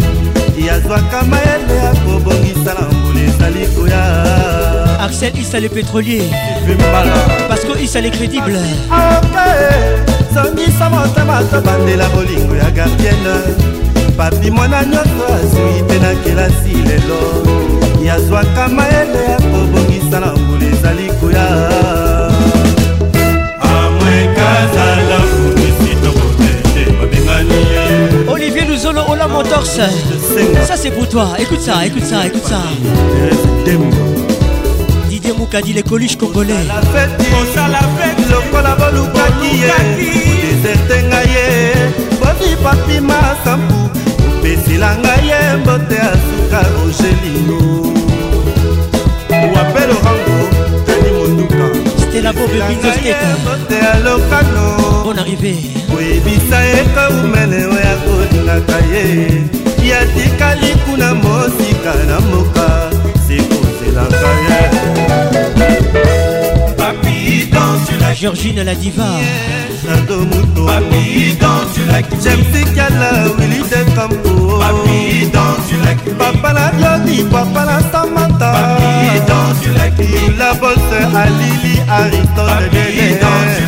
Yazwaka 0.68 1.24
mayele 1.24 1.76
ya 1.84 1.92
kobongisa 1.92 2.74
na 2.74 2.88
mbula 2.92 3.22
ezali 3.22 3.68
koya. 3.76 4.04
Axel 5.00 5.38
isa 5.38 5.60
le 5.60 5.70
pétrolier. 5.70 6.24
Pasco 7.50 7.76
isa 7.84 8.02
le 8.02 8.10
crédible. 8.10 8.60
Songisa 10.34 10.90
motema 10.90 11.44
tobandela 11.52 12.10
bolingo 12.10 12.56
ya 12.56 12.72
gardienne 12.72 13.36
papi 14.18 14.52
mwana 14.52 14.84
nyonso 14.84 15.26
azwi 15.36 15.82
te 15.88 16.00
na 16.00 16.16
kelasi 16.24 16.76
lelo. 16.88 17.22
Yazwaka 18.06 18.68
mayele 18.68 19.24
ya 19.30 19.38
kobongisa 19.38 20.20
na 20.20 20.36
mbula 20.36 20.66
ezali 20.66 21.12
koya 21.20 21.48
mon 29.42 29.50
torse. 29.50 29.80
Ça 30.66 30.76
c'est 30.76 30.92
pour 30.92 31.08
toi. 31.08 31.34
Écoute 31.40 31.62
ça, 31.62 31.86
écoute 31.86 32.06
ça, 32.06 32.26
écoute 32.26 32.46
ça. 32.46 32.62
Didier 35.10 35.34
Moukadi, 35.34 35.74
les 35.74 35.84
coluches 35.84 36.18
congolais. 36.18 36.54
La 36.68 36.82
fête, 36.82 37.10
on 37.20 37.44
la 37.72 37.80
fête, 37.98 38.30
lokola 38.30 38.76
bolukaki 38.76 39.52
ye. 39.64 39.78
Deserte 40.42 40.98
nga 41.08 41.22
ye, 41.34 41.46
boni 42.20 42.56
papi 42.64 42.98
masambu. 43.02 43.82
Opesila 44.28 44.92
nga 45.02 45.16
ye, 45.28 45.40
mbote 45.58 45.98
asuka 46.12 46.62
Rogelino. 46.76 47.60
Wapelo 49.54 49.96
rango 50.04 50.31
stela 52.22 52.34
bobe 52.34 52.62
binzo 52.68 52.92
steka 53.00 53.38
mbote 53.42 53.76
ya 53.76 54.00
lokano. 54.00 55.04
Bon 55.04 55.18
arrivé. 55.18 55.56
Koyebisa 55.90 56.60
ye 56.64 56.84
kaumene 56.96 57.66
oyo 57.66 57.90
akolingaka 57.94 58.78
ye. 58.94 59.04
Yatikali 59.90 60.76
kuna 60.86 61.16
mosika 61.16 61.94
na 62.08 62.20
mboka 62.20 62.92
sekozelaka 63.28 64.30
ye. 64.50 64.72
Georgine 68.20 68.64
la 68.64 68.76
diva 68.76 69.20
Muto. 70.00 70.66
Papi 70.66 71.36
like 71.92 72.10
James 72.24 72.56
Kala 72.76 73.28
Willy 73.38 73.62
de 73.70 73.84
Campo 73.96 74.60
Papi 74.60 75.30
dans 75.34 75.56
tu 75.68 75.76
like 75.84 76.18
Papa 76.18 76.54
la 76.54 76.72
Glody 76.78 77.24
Papa 77.24 77.66
la 77.66 77.80
Samantha. 77.92 78.52
Papi 78.54 79.20
like 79.78 80.38
La 80.38 80.54
bosse 80.54 81.00
Aristote 81.90 82.48
Papi 82.48 83.20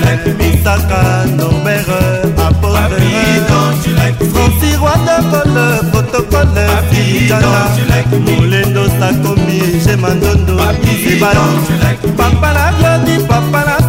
like 0.06 0.28
Misaka 0.38 1.26
Norbert 1.36 1.90
Apôtre 2.38 2.74
Papi 2.74 3.94
like 3.98 4.20
Francis 4.32 4.78
Roi 4.78 4.96
de 5.06 5.18
Cole 5.30 5.92
Protocole 5.92 6.48
Papi 6.56 7.28
like 7.90 8.14
Molendo 8.26 8.86
Sakomi 9.00 9.60
Papi 10.58 11.20
dans 11.20 11.56
tu 11.68 11.74
like 11.84 12.16
Papa 12.16 12.50
la 12.54 13.00
Papa 13.28 13.64
la 13.66 13.83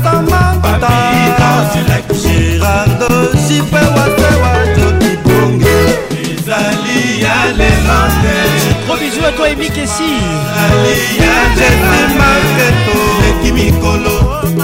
gérardo 1.74 3.08
zipe 3.46 3.76
wasewa 3.96 4.52
joki 4.76 5.16
bonge. 5.24 5.78
Ezali 6.22 7.22
ya 7.22 7.36
lelo 7.58 7.98
te 8.22 8.36
gros 8.86 9.00
bisou 9.00 9.32
toi 9.36 9.50
emikesi 9.52 10.12
aliya 10.62 11.36
jese 11.56 12.00
maketo. 12.18 12.98
Leki 13.22 13.52
mikolo. 13.52 14.16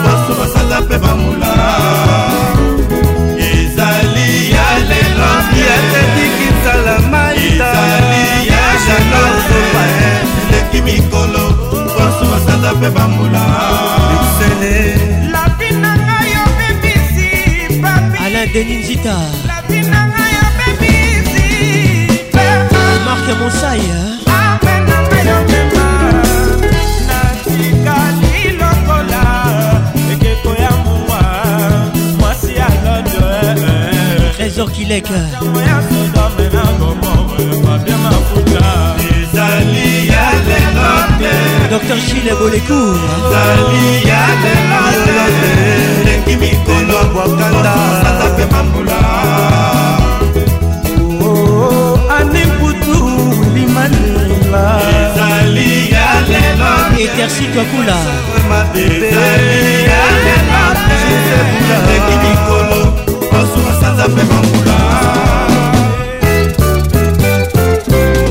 Baso 0.04 0.32
basanza 0.38 0.80
mpe 0.80 0.98
bamula. 0.98 1.52
Ezali 3.38 4.50
ya 4.54 4.68
lelo 4.90 5.30
yatetikisala 5.66 6.98
maitaezali 7.10 8.48
ya 8.48 8.64
janosopae 8.86 10.12
leki 10.52 10.82
mikolo. 10.82 11.44
Baso 11.98 12.24
basanza 12.30 12.72
mpe 12.74 12.90
bamula. 12.90 13.40
Denis 18.52 18.78
Nzita. 18.84 19.16
Marc 23.06 23.26
Monsaï 23.40 23.80
natikali 27.08 28.34
lokola 28.60 29.24
ekeko 30.12 30.50
ya 30.62 30.70
mowa 30.84 31.22
mwasi 32.18 32.52
ya 32.60 32.68
lodo 32.84 33.26
Trésor 34.36 34.68
Kilek. 34.74 35.10
Ya 35.10 35.76
sodome 35.88 36.46
na 36.54 36.64
gomore 36.78 37.44
babia 37.64 37.98
mafuta. 38.04 38.66
Ezali 39.10 39.79
docteur 41.70 41.98
chile 42.08 42.32
bolecour 42.38 42.96
zali 43.32 44.08
ya 44.08 44.22
lelale 44.42 45.52
lengi 46.04 46.36
mikolo 46.36 46.98
bwakanda. 47.12 47.74
Ata 48.08 48.28
mpe 48.28 48.44
mambula 48.52 48.98
oh, 51.22 51.26
oh, 51.26 52.00
anemputu 52.18 52.96
limanila 53.54 54.80
ezali 55.00 55.92
ya 55.92 56.08
lelo 56.28 56.72
etersi 57.04 57.44
twakula 57.52 57.96
ezali 58.74 59.84
ya 59.90 60.04
lelo 60.24 60.62
lengi 61.86 62.16
mikolo 62.24 62.80
basuma 63.32 63.72
sanza 63.80 64.08
mpe 64.08 64.22
mambula 64.24 64.78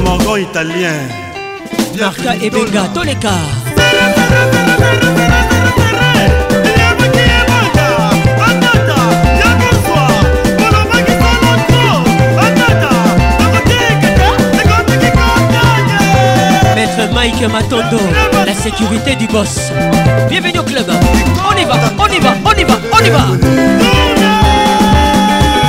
mongo 0.06 0.38
italien. 0.38 1.10
Marca 2.00 2.34
Ebenga 2.42 2.84
Toleka 2.94 3.30
Maître 16.74 17.14
Mike 17.14 17.42
Matondo, 17.52 17.98
la 18.46 18.54
sécurité 18.54 19.16
du 19.16 19.28
boss. 19.28 19.72
Bienvenue 20.30 20.60
au 20.60 20.64
club. 20.64 20.86
On 20.90 21.58
y 21.58 21.66
va, 21.66 21.76
on 21.98 22.08
y 22.08 22.20
va, 22.20 22.34
on 22.46 22.58
y 22.58 22.64
va, 22.64 22.80
on 22.94 23.06
y 23.06 23.10
va. 23.10 23.26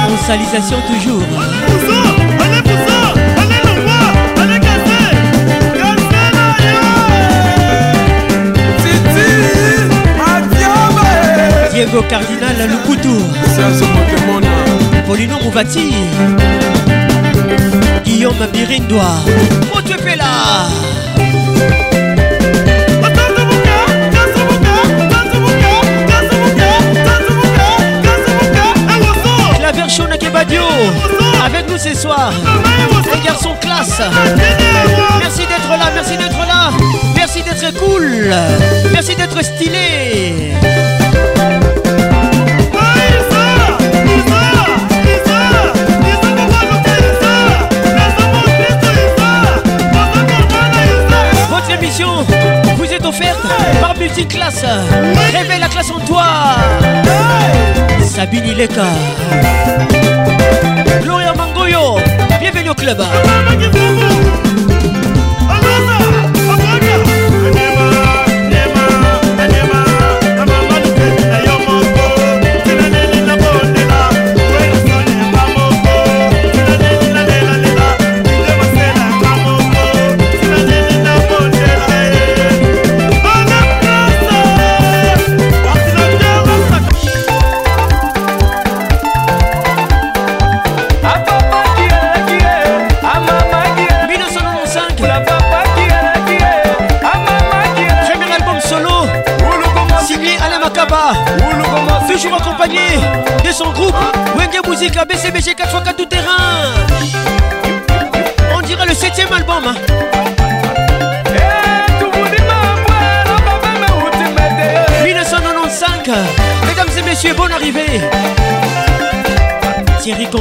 Consalisation 0.09 0.79
toujours. 0.87 2.20
Cardinal 11.89 12.69
Lukutu. 12.69 13.17
Polino 15.07 15.39
Mouvati. 15.43 15.95
Guillaume 18.05 18.47
Birindois. 18.53 19.25
Motepela. 19.75 20.69
Claver 29.57 29.89
Shona 29.89 30.19
Kebadio. 30.19 30.63
Avec 31.43 31.67
nous 31.71 31.79
ce 31.79 31.95
soir. 31.95 32.31
Un 33.11 33.25
garçon 33.25 33.55
classe. 33.59 34.03
Merci 35.19 35.47
d'être 35.47 35.71
là, 35.71 35.91
merci 35.95 36.17
d'être 36.19 36.47
là. 36.47 36.73
Merci 37.17 37.43
d'être 37.43 37.79
cool. 37.79 38.35
Merci 38.93 39.17
d'être 39.17 39.43
stylé. 39.43 40.53
Vous 52.77 52.85
est 52.85 53.05
offerte 53.05 53.41
par 53.81 53.97
Multiclass. 53.99 54.65
Réveille 55.33 55.61
la 55.61 55.69
classe 55.69 55.91
en 55.91 55.99
toi. 56.01 56.25
Sabine 58.03 58.47
Ileka. 58.47 58.87
Gloria 61.03 61.33
Mangoyo. 61.35 61.99
Bienvenue 62.41 62.71
au 62.71 62.75
club. 62.75 63.03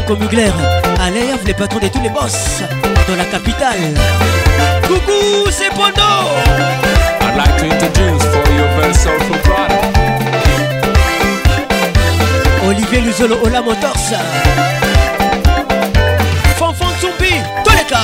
Conco 0.09 0.23
Mugler 0.23 0.51
les 1.45 1.53
patrons 1.53 1.77
de 1.77 1.87
tous 1.87 2.01
les 2.01 2.09
boss 2.09 2.63
dans 3.07 3.15
la 3.15 3.25
capitale. 3.25 3.93
Coucou, 4.87 5.51
c'est 5.51 5.69
Pondo 5.69 6.01
I'd 7.21 7.37
like 7.37 7.55
to 7.57 7.65
introduce 7.65 8.23
for 8.23 8.51
your 8.53 8.67
very 8.75 8.93
soulful 8.95 9.37
product. 9.43 9.85
Olivier 12.65 13.01
Luzolo 13.01 13.35
Ola 13.45 13.61
Motors. 13.61 14.13
Fanfan 16.57 16.91
Tsumbi, 16.99 17.35
Toleka. 17.63 17.99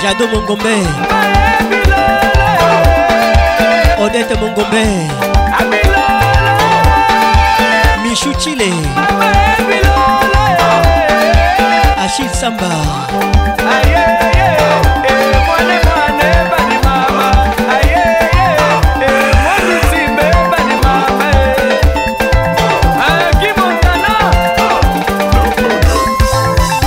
Jado 0.00 0.28
Mongombe 0.28 1.20
Odette 3.98 4.34
Mongombe 4.40 5.39
Chile 8.40 8.72
Achille 11.98 12.26
Samba. 12.32 12.64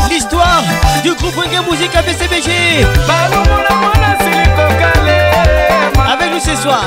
L'histoire 0.09 0.63
du 1.03 1.13
groupe 1.13 1.35
Wenge 1.35 1.69
Musique 1.69 1.95
ABCBG 1.95 2.51
Avec 6.11 6.31
nous 6.31 6.39
ce 6.39 6.55
soir 6.55 6.83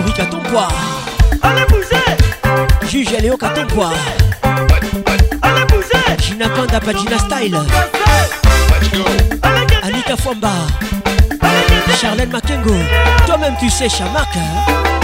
Grégory 0.00 0.12
Katompois 0.14 0.68
Allez 1.42 1.66
bouger. 1.68 2.88
Juge 2.88 3.20
Léo 3.20 3.36
Katompois 3.36 3.90
Allez 5.42 5.64
bouger. 5.68 6.16
Gina 6.18 6.48
Kanda 6.48 6.80
Pagina 6.80 7.18
Style. 7.18 7.58
Anita 9.82 10.16
Fwamba. 10.16 10.52
Charlène 12.00 12.30
Makengo. 12.30 12.74
Toi-même 13.26 13.54
tu 13.58 13.68
sais 13.68 13.88
Chamak 13.88 14.28
hein? 14.36 14.99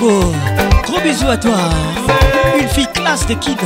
Mondaoko 0.00 0.32
Gros 0.84 1.00
bisous 1.00 1.28
à 1.28 1.36
toi 1.36 1.56
Une 2.60 2.68
fille 2.68 2.86
classe 2.92 3.26
de 3.26 3.34
Kina 3.34 3.56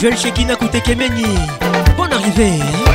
Joël 0.00 0.16
Shekina 0.16 0.56
Koutekemeni 0.56 1.24
Bonne 1.96 2.12
arrivée 2.12 2.60
hein. 2.60 2.92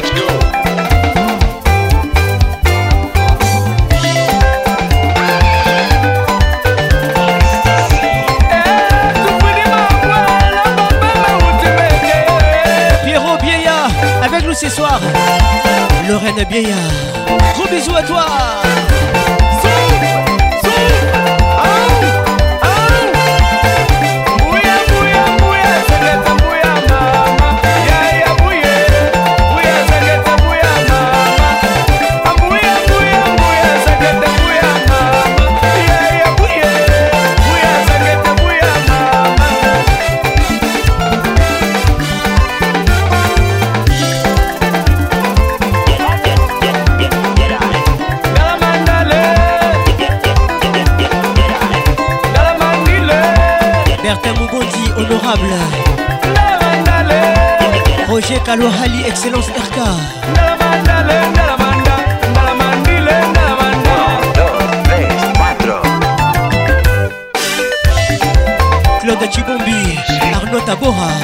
Pierrot 13.06 13.38
Bieya 13.42 13.88
avec 14.22 14.46
nous 14.46 14.54
ce 14.54 14.70
soir. 14.70 15.00
Lorraine. 16.18 16.48
Gros 17.54 17.68
bisous 17.70 17.96
à 17.96 18.02
toi. 18.02 18.26
Roger 58.28 58.44
Kalohali, 58.44 59.06
excellence 59.08 59.48
RK. 59.48 59.78
Claude 69.00 69.28
Chibombi, 69.32 69.98
Arnaud 70.36 70.60
Tabora. 70.66 71.17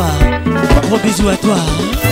toi. 0.00 0.80
Gros 0.82 0.98
bisous 0.98 1.28
à 1.28 1.36
toi. 1.36 2.09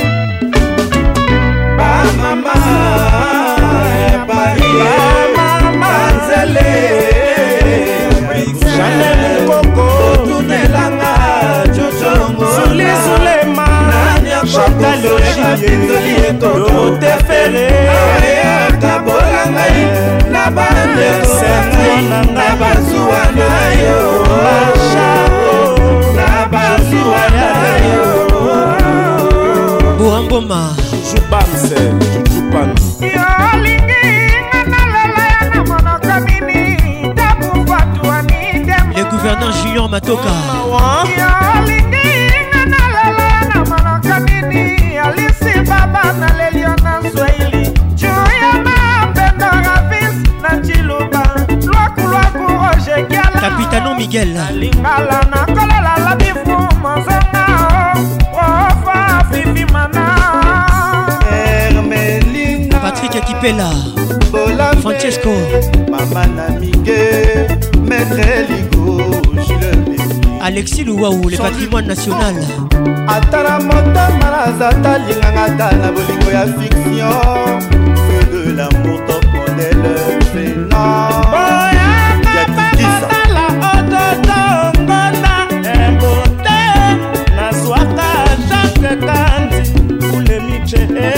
Vela 63.49 64.73
Francesco. 64.83 65.33
Mama 65.91 66.27
Namike 66.27 67.01
Maître 67.81 68.45
Ligo 68.51 69.01
Alexis 70.43 70.85
Louaou, 70.85 71.29
le 71.31 71.37
patrimoine 71.39 71.87
national. 71.87 72.35
Atala 73.09 73.59
motama 73.61 74.31
naza 74.31 74.69
talinganga 74.83 75.49
ta 75.57 75.73
na 75.77 75.91
bolingo 75.93 76.31
ya 76.31 76.47
fiction. 76.59 77.61
Feu 78.05 78.25
de 78.31 78.53
lamour 78.53 79.01
topondele 79.07 79.95
fenoyatikisa 80.31 80.79
ototoongona 83.73 85.35
ebote 85.87 86.61
nazwaka 87.37 88.09
jaketanzi 88.49 89.73
ulemichee 90.17 91.18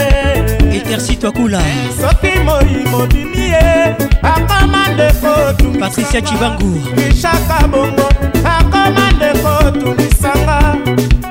Etersi 0.91 1.15
Twakula 1.15 1.61
soki 1.99 2.31
moi 2.43 2.83
mobimi 2.91 3.45
ye 3.53 3.95
akoma 4.23 4.87
ndeko 4.93 5.53
tungisanga. 5.57 5.79
Patricia 5.79 6.21
Chibangu. 6.21 6.69
Rishaka 6.97 7.67
bongo 7.71 8.07
akoma 8.43 9.11
ndeko 9.15 9.71
tungisanga 9.79 10.75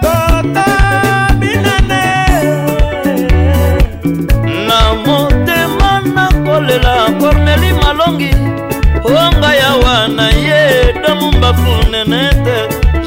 toto 0.02 0.64
binene 1.40 2.02
na 4.66 4.94
motema 5.04 6.00
nakolela 6.14 7.10
korneli 7.20 7.72
malongi. 7.72 8.32
Onga 9.04 9.54
yawa 9.54 10.08
na 10.08 10.30
ye 10.30 10.92
domu 11.02 11.32
mbafu 11.32 11.90
nene 11.90 12.30
te 12.44 12.56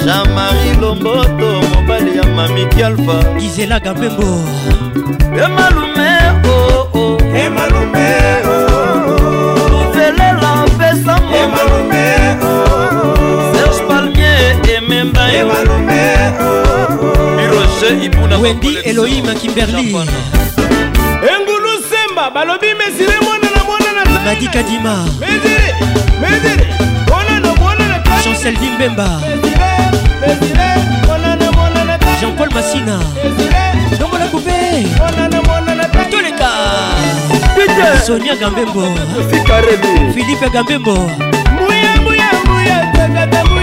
jean-marie 0.05 0.73
lomboto 0.81 1.61
mobali 1.73 2.17
ya 2.17 2.23
mamiki 2.23 2.83
alfa 2.83 3.23
Gisela 3.39 3.79
Gambembo 3.79 4.39
Wendy 17.83 18.77
Elohim 18.85 19.25
Kimberly 19.35 19.91
engulu 21.27 21.83
semba 21.89 22.29
balobi 22.31 22.67
mesile 22.73 23.19
mwana 23.21 23.49
na 23.55 23.63
mwana 23.63 24.05
na 24.05 24.19
Madi 24.25 24.47
Kadima. 24.47 25.05
Mesile 25.19 25.75
mesile 26.21 26.73
mwana 27.07 27.39
na 27.39 27.53
mwana 27.55 27.87
na 27.87 28.23
Chancel 28.23 28.55
Dimbemba. 28.57 29.21
Mesile 30.21 30.65
mwana 31.07 31.35
na 31.35 31.51
mwana 31.51 31.83
na 31.83 31.97
Jean-Paul 32.21 32.53
Massina 32.53 32.99
Dongo 33.99 34.17
la 34.17 35.75
na 35.75 35.85
Toleka. 36.05 36.49
Sonia 38.05 38.35
Gambembo. 38.35 38.95
Philippe 40.13 40.49
Gambembo. 40.49 40.95
Muya 40.95 42.01
muya 42.01 42.29
muya 42.45 43.62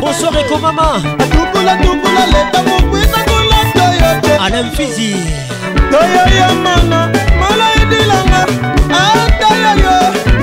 bonsoir 0.00 0.38
ekomama 0.38 1.00
tukulatukula 1.32 2.24
leta 2.34 2.62
mokwinakula 2.68 3.60
toyote 3.76 4.32
alam 4.46 4.70
fizi 4.70 5.16
toyoyomana 5.90 7.00
mola 7.40 7.66
edilanga 7.82 8.42
atayoyo 9.00 9.96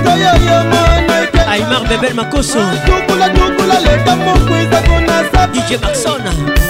toyoyomana 0.03 1.13
aimar 1.53 1.83
bebel 1.87 2.13
makoso. 2.13 2.59
Tukulatukula 2.85 3.79
leta 3.79 4.15
mokwisakuna 4.15 5.15
sa 5.31 5.47
dj 5.47 5.77
maxon. 5.81 6.23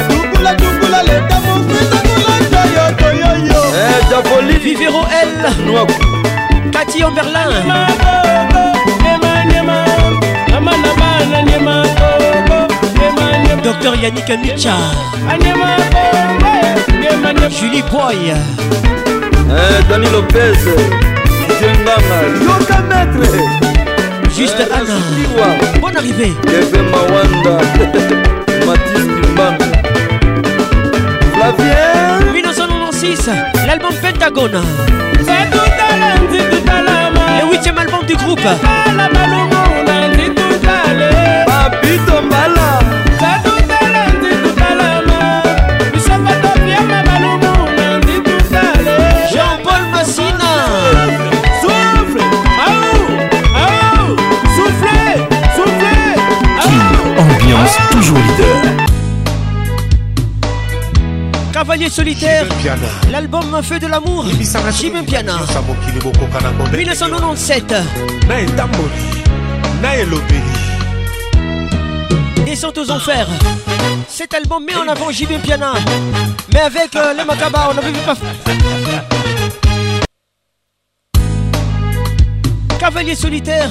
Tukulatukula 0.09 1.03
leta 1.03 1.37
mokwisakula 1.45 2.35
toyo 2.51 2.85
toyoyo 2.99 3.61
davoli 4.09 4.55
eh, 4.55 4.59
vivero 4.63 5.05
el 5.21 5.31
noa. 5.65 5.87
Kati 6.73 7.03
en 7.03 7.15
berlin 7.15 8.22
Docteur 13.83 14.01
Yannick 14.01 14.29
Micha. 14.39 14.75
Julie 17.49 17.81
Boy. 17.91 18.31
Eh, 18.31 19.83
Dani 19.89 20.07
Lopez. 20.09 20.53
Yoka 22.41 22.79
maître. 22.87 23.27
Juste 24.33 24.63
Anna. 24.71 24.97
Bonne 25.81 25.97
arrivée. 25.97 26.31
Eve 26.47 26.81
Mawanda. 26.91 27.57
Mathis 28.65 29.05
Kimbanga. 29.21 29.67
Flavien. 31.35 32.31
1996, 32.31 33.31
l'album 33.67 33.93
Pentagone. 34.01 34.61
Le 37.41 37.51
huitième 37.51 37.77
album 37.77 38.05
du 38.05 38.15
groupe. 38.15 38.47
Papito 41.45 42.21
Mbala. 42.21 42.82
Ambiance 57.53 57.77
toujours 57.91 58.17
leader. 58.17 58.55
Cavalier 61.51 61.89
solitaire. 61.89 62.45
L'album 63.11 63.61
Feu 63.61 63.77
de 63.79 63.85
l'amour. 63.87 64.25
Jimmy 64.71 65.03
Piana. 65.03 65.37
1997. 66.75 67.75
na 68.27 68.41
etamboli 68.41 69.23
na 69.81 69.95
elobeli 69.97 70.41
Descente 72.45 72.77
aux 72.79 72.89
enfers. 72.89 73.27
Cet 74.07 74.33
album 74.33 74.65
met 74.65 74.75
en 74.75 74.87
avant 74.87 75.11
JB 75.11 75.39
Piana. 75.43 75.73
Mais 76.53 76.61
avec 76.61 76.95
euh, 76.95 77.13
les 77.13 77.23
Macabas, 77.23 77.69
on 77.69 77.73
n'avait 77.75 77.91
vu 77.91 77.99
pas. 78.05 78.15
Cavalier 82.79 83.15
solitaire. 83.15 83.69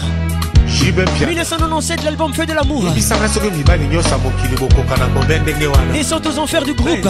1997, 0.73 2.03
l'album 2.05 2.33
Feu 2.33 2.47
de 2.47 2.53
l'amour. 2.55 2.85
ebisanga 2.89 3.29
soki 3.29 3.51
mibali 3.51 3.87
nyonso 3.89 4.09
ya 4.09 4.19
mokili 4.19 4.57
bokoka 4.57 4.97
na 4.97 5.07
bonde 5.07 5.39
ndenge 5.39 5.67
wana 5.67 5.93
Descente 5.93 6.27
aux 6.27 6.39
enfers 6.39 6.65
du 6.65 6.73
groupe. 6.75 7.05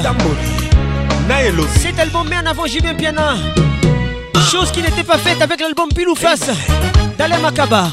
na 1.28 1.43
elobi 1.43 1.78
Cet 1.80 1.98
album 2.01 2.28
met 2.28 2.36
en 2.39 2.47
avant 2.47 2.66
JB 2.66 2.97
Piana. 2.98 3.34
Chose 4.51 4.72
qui 4.72 4.82
n'était 4.82 5.05
pas 5.05 5.16
faite 5.18 5.40
avec 5.40 5.60
l'album 5.60 5.89
Pile 5.94 6.09
ou 6.09 6.14
Face 6.16 6.51
d'Alain 7.16 7.39
Makaba. 7.39 7.90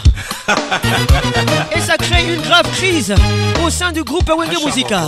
Et 1.75 1.79
ça 1.81 1.95
crée 1.97 2.33
une 2.33 2.41
grave 2.41 2.65
crise 2.75 3.13
au 3.63 3.69
sein 3.69 3.91
du 3.91 4.03
groupe 4.03 4.27
Wenge 4.29 4.57
Musica. 4.65 5.03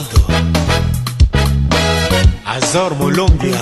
azor 2.45 2.93
molongia 2.99 3.57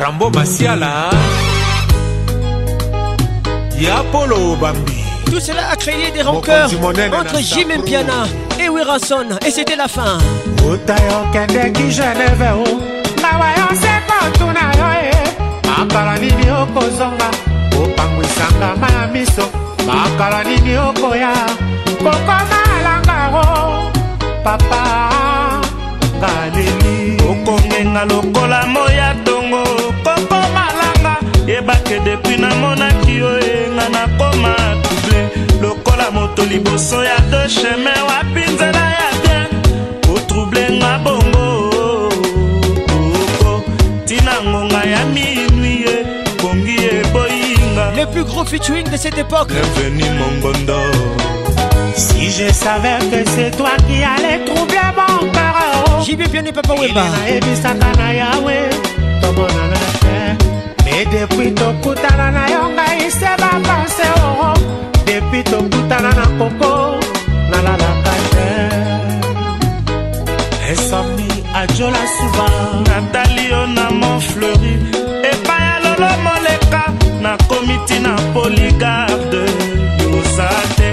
rambo 0.00 0.28
masiala 0.30 1.08
ya 3.78 4.02
polo 4.12 4.52
obambi 4.52 5.04
Tout 5.26 5.40
cela 5.40 5.70
a 5.72 5.76
créé 5.76 6.10
des 6.12 6.22
rancœurs 6.22 6.70
entre 7.18 7.40
Jim 7.40 7.68
et 7.74 7.78
Piana 7.82 8.24
et 8.60 8.68
Wirason. 8.68 9.26
Et 9.44 9.50
c'était 9.50 9.74
la 9.76 9.88
fin. 9.88 10.18
uta 10.72 10.94
yokendeki 11.08 11.90
geneve 11.90 12.50
o 12.54 12.64
ngawa 13.20 13.48
yoseko 13.58 14.18
tuna 14.38 14.66
yo 14.78 14.88
e 15.00 15.12
makala 15.66 16.14
nini 16.18 16.46
okozonga 16.62 17.30
opangwisanga 17.76 18.76
ma 18.80 18.88
ya 18.96 19.06
miso. 19.12 19.46
Makala 19.86 20.44
nini 20.44 20.76
okoya 20.76 21.32
kokoma 21.98 22.60
alangaro 22.78 23.90
papa 24.44 24.82
ngaleli 26.18 27.16
okongenga 27.30 28.04
lokola 28.04 28.66
moya 28.66 29.14
tongo 29.24 29.64
koko 30.04 30.38
malanga 30.54 30.73
yebake 31.54 32.00
depui 32.00 32.36
namonaki 32.36 33.16
yo 33.16 33.38
enga 33.38 33.88
nakoma 33.88 34.54
double 34.82 35.30
lokola 35.62 36.10
moto 36.10 36.44
liboso 36.44 37.04
ya 37.04 37.18
de 37.30 37.48
chemin 37.48 38.00
wapi 38.08 38.52
nzela 38.52 38.84
ya 38.98 39.08
bien? 39.22 39.48
Otrouble 40.14 40.64
nga 40.78 40.98
bongo. 40.98 42.08
Oko 43.22 43.62
tina 44.06 44.34
ngonga 44.42 44.82
ya 44.84 45.04
minui 45.14 45.84
ye 45.86 45.96
pongi 46.36 46.76
eboyinga 46.76 47.92
Le 47.96 48.06
plus 48.06 48.24
gros 48.24 48.44
featuring 48.44 48.88
de 48.90 48.96
cette 48.96 49.18
époque. 49.18 49.48
bienvenu 49.52 50.04
mongondo 50.18 50.80
Si 51.96 52.30
je 52.30 52.52
savais 52.52 52.98
que 53.10 53.30
c'est 53.30 53.52
toi 53.56 53.70
qui 53.86 54.02
allais 54.02 54.44
troubler 54.44 54.90
mon 54.96 55.30
cœur. 55.30 55.54
Oh. 55.86 56.02
JB 56.02 56.28
Piana 56.30 56.48
et 56.48 56.52
Papa 56.52 56.74
Wemba. 56.74 57.04
Me 60.94 61.04
depuis 61.06 61.52
tokutana 61.54 62.30
na 62.30 62.46
yo 62.54 62.62
ngai 62.74 63.10
se 63.10 63.30
bapense 63.42 64.06
oo 64.26 64.52
depuis 65.06 65.44
tokutana 65.44 66.10
na 66.18 66.26
koko 66.38 66.70
nalalaka 67.50 68.14
te 68.34 68.48
insomni 70.70 71.28
ajola 71.60 72.02
suba 72.16 72.46
natali 72.88 73.44
yo 73.50 73.66
na 73.66 73.90
mont 73.90 74.22
fleuri. 74.22 74.74
Epai 75.30 75.62
ya 75.68 75.76
lolo 75.84 76.10
moleka. 76.26 76.82
Nakomi 77.22 77.76
ntina 77.82 78.12
poligarde 78.34 79.42
yoza 80.00 80.48
te 80.76 80.88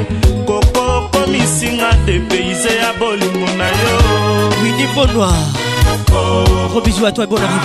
koko 0.47 1.09
komisinga 1.13 1.91
depayse 2.05 2.71
ya 2.81 2.91
bolingo 2.99 3.49
na 3.57 3.67
yo. 3.81 3.95
Winnie 4.61 4.87
Bonoir. 4.95 5.70
Gros 6.69 6.81
bisous 6.81 7.05
à 7.05 7.11
toi 7.11 7.23
et 7.23 7.27
bonne 7.27 7.41
arrivée. 7.41 7.59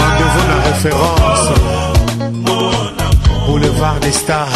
rendez-vous 0.00 0.48
na 0.48 0.56
référence 0.72 1.50
boulevard 3.46 4.00
des 4.00 4.12
stars 4.12 4.48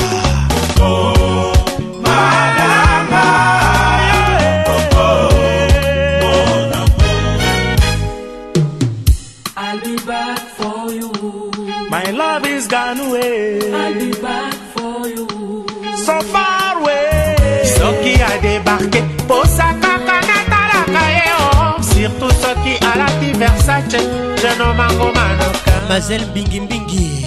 alati 23.70 23.96
versace 23.96 23.98
jenomango 24.42 25.12
manoka 25.12 25.72
Mazel 25.88 26.24
Bingi 26.34 26.60
Bingi. 26.60 27.26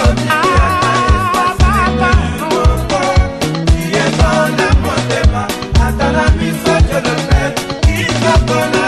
obiyayeso 3.29 4.31
na 4.59 4.69
motema. 4.83 5.43
Ata 5.87 6.07
na 6.13 6.25
miso 6.39 6.75
jolone 6.89 7.43
kitokona 7.85 8.85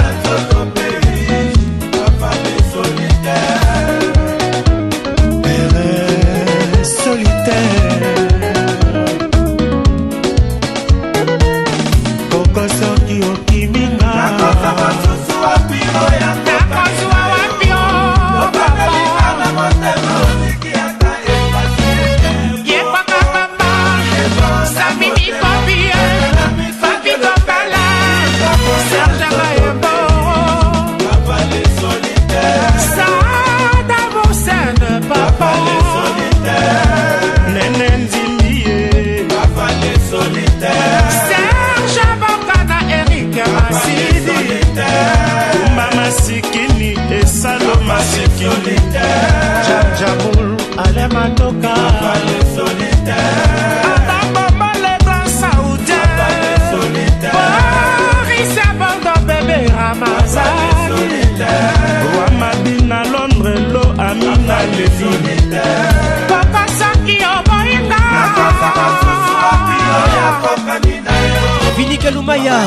Lumaya. 72.10 72.58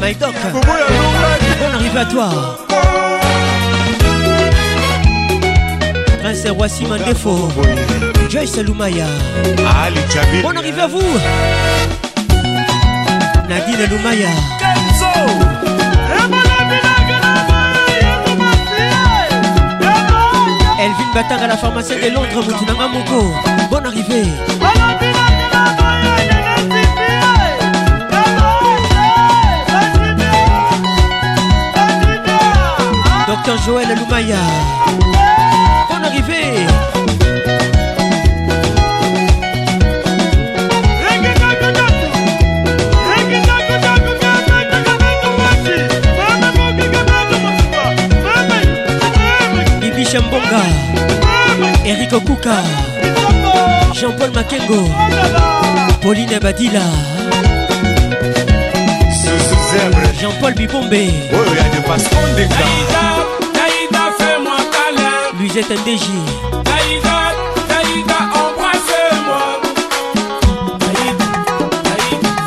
My 0.00 0.14
Doc. 0.14 0.34
Bonne 0.52 1.74
arrivée 1.74 2.00
à 2.00 2.04
toi. 2.04 2.28
Prince 6.20 6.46
Roissy 6.50 6.86
Mandefo. 6.86 7.48
Joyce 8.30 8.58
Lumaya. 8.58 9.06
Bonne 10.42 10.56
arrivée 10.56 10.80
à 10.80 10.86
vous. 10.86 11.00
Nadine 13.48 13.86
Lumaya. 13.90 14.28
Elvin 20.80 21.14
Batang 21.14 21.42
à 21.42 21.46
la 21.46 21.56
pharmacie 21.56 21.94
de 21.94 22.14
Londres, 22.14 22.28
Moutinanga 22.34 22.88
Moko. 22.88 23.34
Bonne 23.70 23.86
arrivée. 23.86 24.24
Docteur 33.34 33.58
Joël 33.66 33.88
Lumaya. 33.88 34.36
Bonne 35.90 36.04
arrivée. 36.04 36.54
Bibi 49.80 50.04
Chambonga. 50.04 50.62
Eric 51.84 52.12
Okuka. 52.12 52.52
Jean-Paul 53.92 54.30
Makengo. 54.30 54.88
Pauline 56.00 56.38
Badila. 56.40 56.82
Jean-Paul 60.20 60.54
Bibombe. 60.54 61.10
Embrasse-moi. 68.34 69.44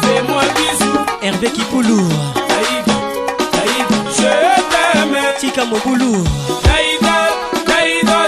Fais-moi. 0.02 0.42
Hervé 1.22 1.50
Kipoulou. 1.52 2.02
Naïda, 2.08 2.98
Naïda, 3.54 3.98
je 4.18 4.32
t'aime. 4.72 5.18
Tika 5.40 5.64
Moboulou. 5.66 6.24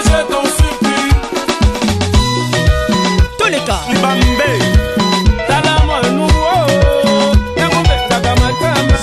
Je 0.02 0.18
t'en 0.32 0.44
supplie. 0.44 1.12
Tous 3.38 3.48
les 3.48 3.60
cas. 3.66 3.82
Tala-moi 5.48 6.00
nous, 6.12 6.28
oh. 6.28 6.66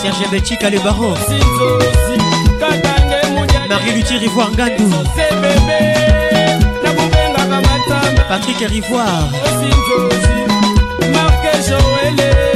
Serge 0.01 0.23
le 0.71 0.79
baron. 0.79 1.13
Marie 3.69 3.93
Luthier 3.95 4.17
Rivoire 4.17 4.51
Ngandou. 4.51 4.89
Patrick 8.27 8.59
Rivoire. 8.69 9.29
Marc 11.13 11.43
Joël. 11.67 12.46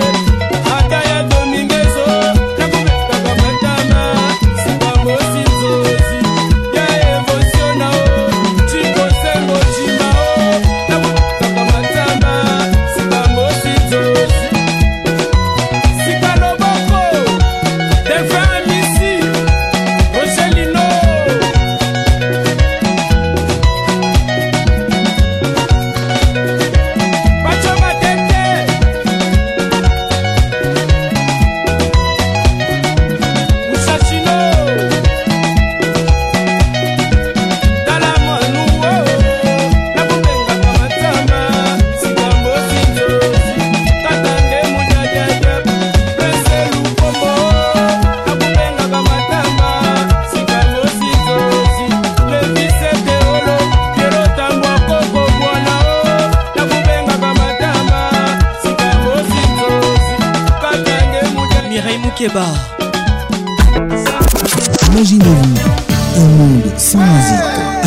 Imaginez-vous 65.01 66.21
un 66.21 66.27
monde 66.27 66.61
sans 66.77 66.99
musique. 66.99 67.33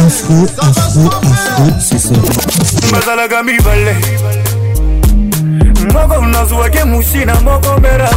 Afro, 0.04 0.46
afro, 0.58 1.06
afro, 1.06 1.64
ce 1.78 1.96
serait. 1.96 2.90
bazalaka 2.90 3.40
mibale 3.44 3.94
moko 5.92 6.26
nazwaki 6.26 6.84
musina 6.86 7.34
moko 7.40 7.80
bera 7.80 8.10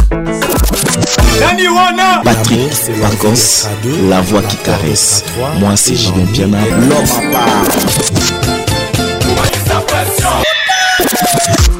nani 1.40 1.68
wana? 1.68 2.22
Patrick 2.24 2.72
Pacos, 3.00 3.68
la 4.10 4.20
voix 4.20 4.42
qui 4.42 4.56
caresse. 4.56 5.22
Moi 5.60 5.76
c'est 5.76 5.94
Julien 5.94 6.26
Piana. 6.32 6.58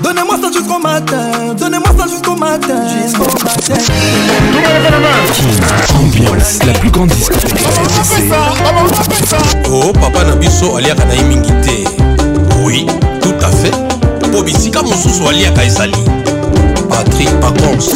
Donnez-moi 0.04 0.36
ça 0.40 0.52
jusqu'au 0.52 0.78
matin, 0.78 1.27
Ambiance, 5.98 6.58
la 6.66 6.72
plus 6.74 6.90
grande 6.90 7.08
discothèque 7.08 7.60
oh 9.70 9.92
papa 9.92 10.24
na 10.24 10.36
biso 10.36 10.76
aliaka 10.76 11.04
na 11.04 11.14
ye 11.14 11.24
mingi 11.24 11.50
te 11.62 11.84
oui 12.64 12.86
tout 13.20 13.34
à 13.44 13.48
fait 13.48 13.74
mpo 14.28 14.42
bisika 14.42 14.82
mosusu 14.82 15.28
aliaka 15.28 15.64
ezali 15.64 16.04
patrik 16.88 17.30
pacons 17.40 17.92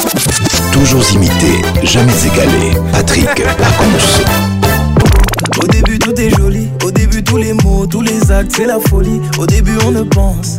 Toujours 0.73 1.05
imité, 1.13 1.61
jamais 1.83 2.13
égalé. 2.27 2.73
Patrick 2.93 3.27
Pacons. 3.27 4.25
Au 5.63 5.67
début 5.67 5.99
tout 5.99 6.19
est 6.19 6.31
joli, 6.31 6.69
au 6.85 6.91
début 6.91 7.23
tous 7.23 7.37
les 7.37 7.53
mots, 7.53 7.87
tous 7.87 8.01
les 8.01 8.33
actes 8.33 8.53
c'est 8.57 8.65
la 8.65 8.81
folie. 8.81 9.21
Au 9.39 9.47
début 9.47 9.77
on 9.87 9.91
ne 9.91 10.03
pense 10.03 10.57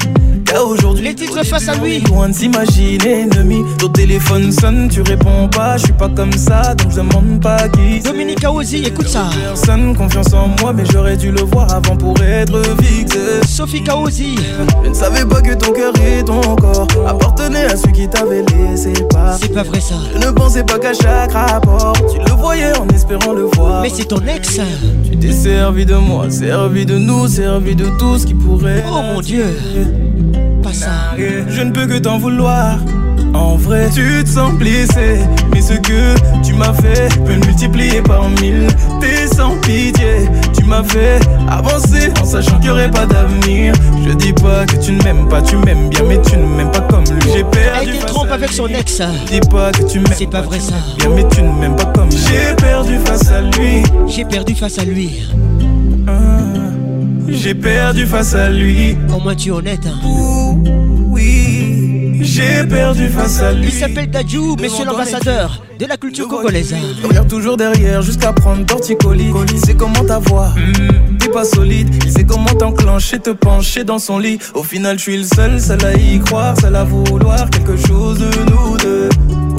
aujourd'hui. 0.62 1.06
Les 1.06 1.16
titres 1.16 1.44
face 1.46 1.68
à 1.68 1.76
lui. 1.76 2.00
Loin 2.02 2.30
de 2.30 2.34
s'imaginer 2.34 3.22
ennemi. 3.22 3.64
Ton 3.78 3.90
téléphone 3.90 4.52
sonne, 4.52 4.90
tu 4.90 5.02
réponds 5.02 5.48
pas. 5.50 5.78
Je 5.78 5.84
suis 5.84 5.94
pas 5.94 6.10
comme 6.10 6.32
ça, 6.34 6.76
donc 6.76 6.92
je 6.92 6.98
demande 6.98 7.42
pas 7.42 7.68
qui. 7.70 8.00
Dominique 8.00 8.44
Aozi, 8.44 8.84
écoute 8.86 9.08
ça. 9.08 9.30
Personne 9.42 9.96
confiance 9.96 10.34
en 10.34 10.50
moi, 10.62 10.74
mais 10.74 10.84
j'aurais 10.92 11.18
dû 11.18 11.32
le 11.32 11.42
voir 11.42 11.74
avant 11.74 11.96
pour 11.96 12.22
être 12.22 12.62
fixé. 12.82 13.20
Sophie 13.48 13.84
Kaozi. 13.84 14.36
Je 14.84 14.90
ne 14.90 14.94
savais 14.94 15.26
pas 15.26 15.42
que 15.42 15.54
ton 15.54 15.72
cœur 15.72 15.94
et 16.06 16.24
ton 16.24 16.42
corps 16.56 16.88
appartenaient 17.08 17.66
à 17.66 17.76
celui 17.76 17.94
qui 17.94 18.10
t'avait 18.10 18.44
laissé 18.44 18.94
pas. 19.10 19.38
C'est 19.40 19.54
pas 19.54 19.64
vrai 19.64 19.80
ça. 19.80 19.96
Je 20.14 20.26
ne 20.26 20.32
pensais 20.32 20.64
pas 20.64 20.80
qu'à 20.80 20.94
chaque 20.94 21.32
rapport, 21.32 21.94
tu 22.12 22.20
le 22.20 22.36
voyais 22.36 22.78
en 22.78 22.88
espérant 22.90 23.34
le 23.34 23.44
voir. 23.54 23.82
Mais 23.82 23.90
c'est 23.90 24.06
ton 24.06 24.22
ex. 24.26 24.60
Tu 25.10 25.18
t'es 25.18 25.32
servi 25.32 25.86
de 25.86 25.96
moi, 25.96 26.30
servi 26.30 26.86
de 26.86 26.98
nous, 26.98 27.28
servi 27.28 27.76
de 27.76 27.86
tout 28.00 28.18
ce 28.18 28.26
qui 28.26 28.34
pourrait. 28.34 28.84
Oh 28.88 29.02
mon 29.02 29.22
dieu. 29.22 29.46
Ça. 30.84 31.16
Je 31.18 31.62
ne 31.62 31.72
peux 31.72 31.86
que 31.88 31.98
t'en 31.98 32.18
vouloir. 32.18 32.78
En 33.34 33.56
vrai, 33.56 33.90
tu 33.94 34.24
te 34.24 34.30
sens 34.30 34.54
blessé. 34.54 35.18
Mais 35.52 35.62
ce 35.62 35.74
que 35.74 36.14
tu 36.44 36.54
m'as 36.54 36.74
fait 36.74 37.10
peut 37.26 37.34
le 37.34 37.46
multiplier 37.48 38.02
par 38.02 38.30
mille. 38.42 38.68
T'es 39.02 39.28
sans 39.28 39.56
pitié. 39.62 40.30
Tu 40.56 40.64
m'as 40.66 40.84
fait 40.84 41.20
avancer 41.50 42.12
en 42.22 42.26
sachant 42.26 42.56
qu'il 42.58 42.66
n'y 42.66 42.70
aurait 42.70 42.92
pas 42.92 43.06
d'avenir. 43.08 43.74
Je 44.08 44.14
dis 44.14 44.34
pas 44.34 44.66
que 44.68 44.76
tu 44.76 44.92
ne 44.92 45.02
m'aimes 45.04 45.28
pas, 45.30 45.42
tu 45.42 45.56
m'aimes 45.58 45.90
bien, 45.90 46.04
mais 46.08 46.22
tu 46.22 46.38
ne 46.38 46.46
m'aimes 46.46 46.72
pas 46.72 46.82
comme 46.82 47.06
lui. 47.06 47.32
J'ai 47.34 47.44
perdu. 47.44 47.90
Elle 47.94 48.00
te 48.00 48.06
trompe 48.06 48.32
avec 48.32 48.52
son 48.52 48.68
ex. 48.68 49.02
Dis 49.32 49.40
pas 49.50 49.72
que 49.72 49.84
tu 49.84 50.00
m'aimes 50.00 50.14
C'est 50.16 50.30
pas 50.30 50.42
vrai 50.42 50.60
ça. 50.60 50.76
bien, 50.98 51.10
mais 51.16 51.26
tu 51.30 51.42
ne 51.42 51.52
m'aimes 51.60 51.76
pas 51.76 51.86
comme 51.86 52.10
lui. 52.10 52.18
J'ai 52.18 52.56
perdu 52.56 52.98
face 53.04 53.32
à 53.32 53.42
lui. 53.42 53.82
J'ai 54.08 54.26
perdu 54.26 54.54
face 54.54 54.78
à 54.78 54.84
lui. 54.84 55.24
J'ai 57.34 57.56
perdu 57.56 58.06
face 58.06 58.34
à 58.36 58.50
lui. 58.50 58.98
Au 59.14 59.20
moins 59.20 59.36
tu 59.36 59.50
es 59.50 59.52
honnête. 59.52 59.86
hein. 59.86 60.00
Oui, 61.10 62.20
j'ai 62.22 62.64
perdu 62.66 63.08
face 63.10 63.42
à 63.42 63.52
lui. 63.54 63.66
Il 63.68 63.72
s'appelle 63.72 64.10
Dadju, 64.10 64.56
monsieur 64.62 64.86
l'ambassadeur 64.86 65.62
de 65.80 65.86
la 65.86 65.98
culture 65.98 66.28
congolaise. 66.28 66.74
Je 67.02 67.08
regarde 67.08 67.28
toujours 67.28 67.58
derrière 67.58 68.02
jusqu'à 68.02 68.32
prendre 68.34 68.66
torticolis. 68.66 69.32
C'est 69.66 69.76
comment 69.76 70.04
ta 70.06 70.20
voix 70.20 70.54
T'es 71.20 71.30
pas 71.30 71.44
solide. 71.46 71.90
Il 72.06 72.12
sait 72.12 72.24
comment 72.24 72.46
t'enclencher, 72.46 73.20
te 73.20 73.32
pencher 73.32 73.84
dans 73.84 74.00
son 74.00 74.20
lit. 74.20 74.40
Au 74.54 74.64
final, 74.64 74.98
je 74.98 75.04
suis 75.04 75.18
le 75.18 75.24
seul, 75.24 75.60
seul 75.60 75.84
à 75.86 75.94
y 75.96 76.20
croire, 76.20 76.56
seul 76.60 76.76
à 76.76 76.84
vouloir 76.84 77.50
quelque 77.50 77.76
chose 77.76 78.20
de 78.20 78.30
nous 78.52 78.78
deux. 78.78 79.10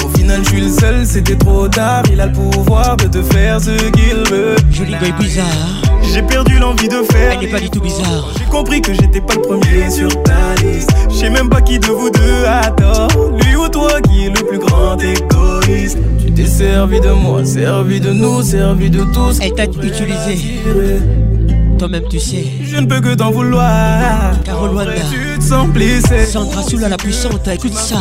Au 0.05 0.09
final, 0.17 0.41
je 0.45 0.49
suis 0.49 0.61
le 0.61 0.71
seul, 0.71 1.07
c'était 1.07 1.37
trop 1.37 1.69
tard. 1.69 2.03
Il 2.13 2.21
a 2.21 2.27
le 2.27 2.33
pouvoir 2.33 2.97
de 2.97 3.05
te 3.05 3.23
faire 3.23 3.61
ce 3.61 3.71
qu'il 3.91 4.17
veut. 4.31 4.57
Joli 4.73 4.93
gars 4.93 5.17
bizarre. 5.19 5.84
J'ai 6.13 6.23
perdu 6.23 6.59
l'envie 6.59 6.89
de 6.89 7.03
faire. 7.03 7.33
Elle 7.33 7.41
n'est 7.41 7.53
pas 7.53 7.61
du 7.61 7.71
tout 7.71 7.81
bizarre. 7.81 8.29
J'ai 8.39 8.45
compris 8.47 8.81
que 8.81 8.93
j'étais 8.93 9.21
pas 9.21 9.35
le 9.35 9.43
premier 9.43 9.91
sur 9.91 10.09
ta 10.23 10.55
liste. 10.63 10.91
Je 11.11 11.15
sais 11.15 11.31
même 11.31 11.49
pas 11.49 11.61
qui 11.61 11.79
de 11.79 11.87
vous 11.87 12.11
deux 12.11 12.45
a 12.47 12.71
tort. 12.71 13.09
Lui 13.43 13.57
ou 13.57 13.69
toi 13.69 14.01
qui 14.01 14.27
est 14.27 14.29
le 14.29 14.47
plus 14.47 14.59
grand 14.59 14.97
égoïste. 14.99 15.99
Tu 16.25 16.33
t'es 16.33 16.47
servi 16.47 17.01
de 17.01 17.11
moi, 17.11 17.45
servi 17.45 18.01
de 18.01 18.13
nous, 18.13 18.43
servi 18.43 18.91
de 18.91 19.03
tous. 19.13 19.39
Elle 19.41 19.55
t'a 19.55 19.65
utilisé. 19.65 20.61
Toi-même 21.85 22.09
tu 22.09 22.19
sais. 22.19 22.47
Je 22.63 22.79
ne 22.79 22.87
peux 22.87 22.99
que 22.99 23.15
t'en 23.15 23.31
vouloir. 23.31 24.33
Carole 24.43 24.71
Wanda. 24.71 24.93
Tu 25.13 25.39
te 25.39 25.45
sens 25.45 25.69
blessé. 25.69 26.25
Sandra 26.25 26.63
Soula 26.63 26.89
la 26.89 26.97
puissante, 26.97 27.47
écoute 27.47 27.75
ça. 27.75 27.97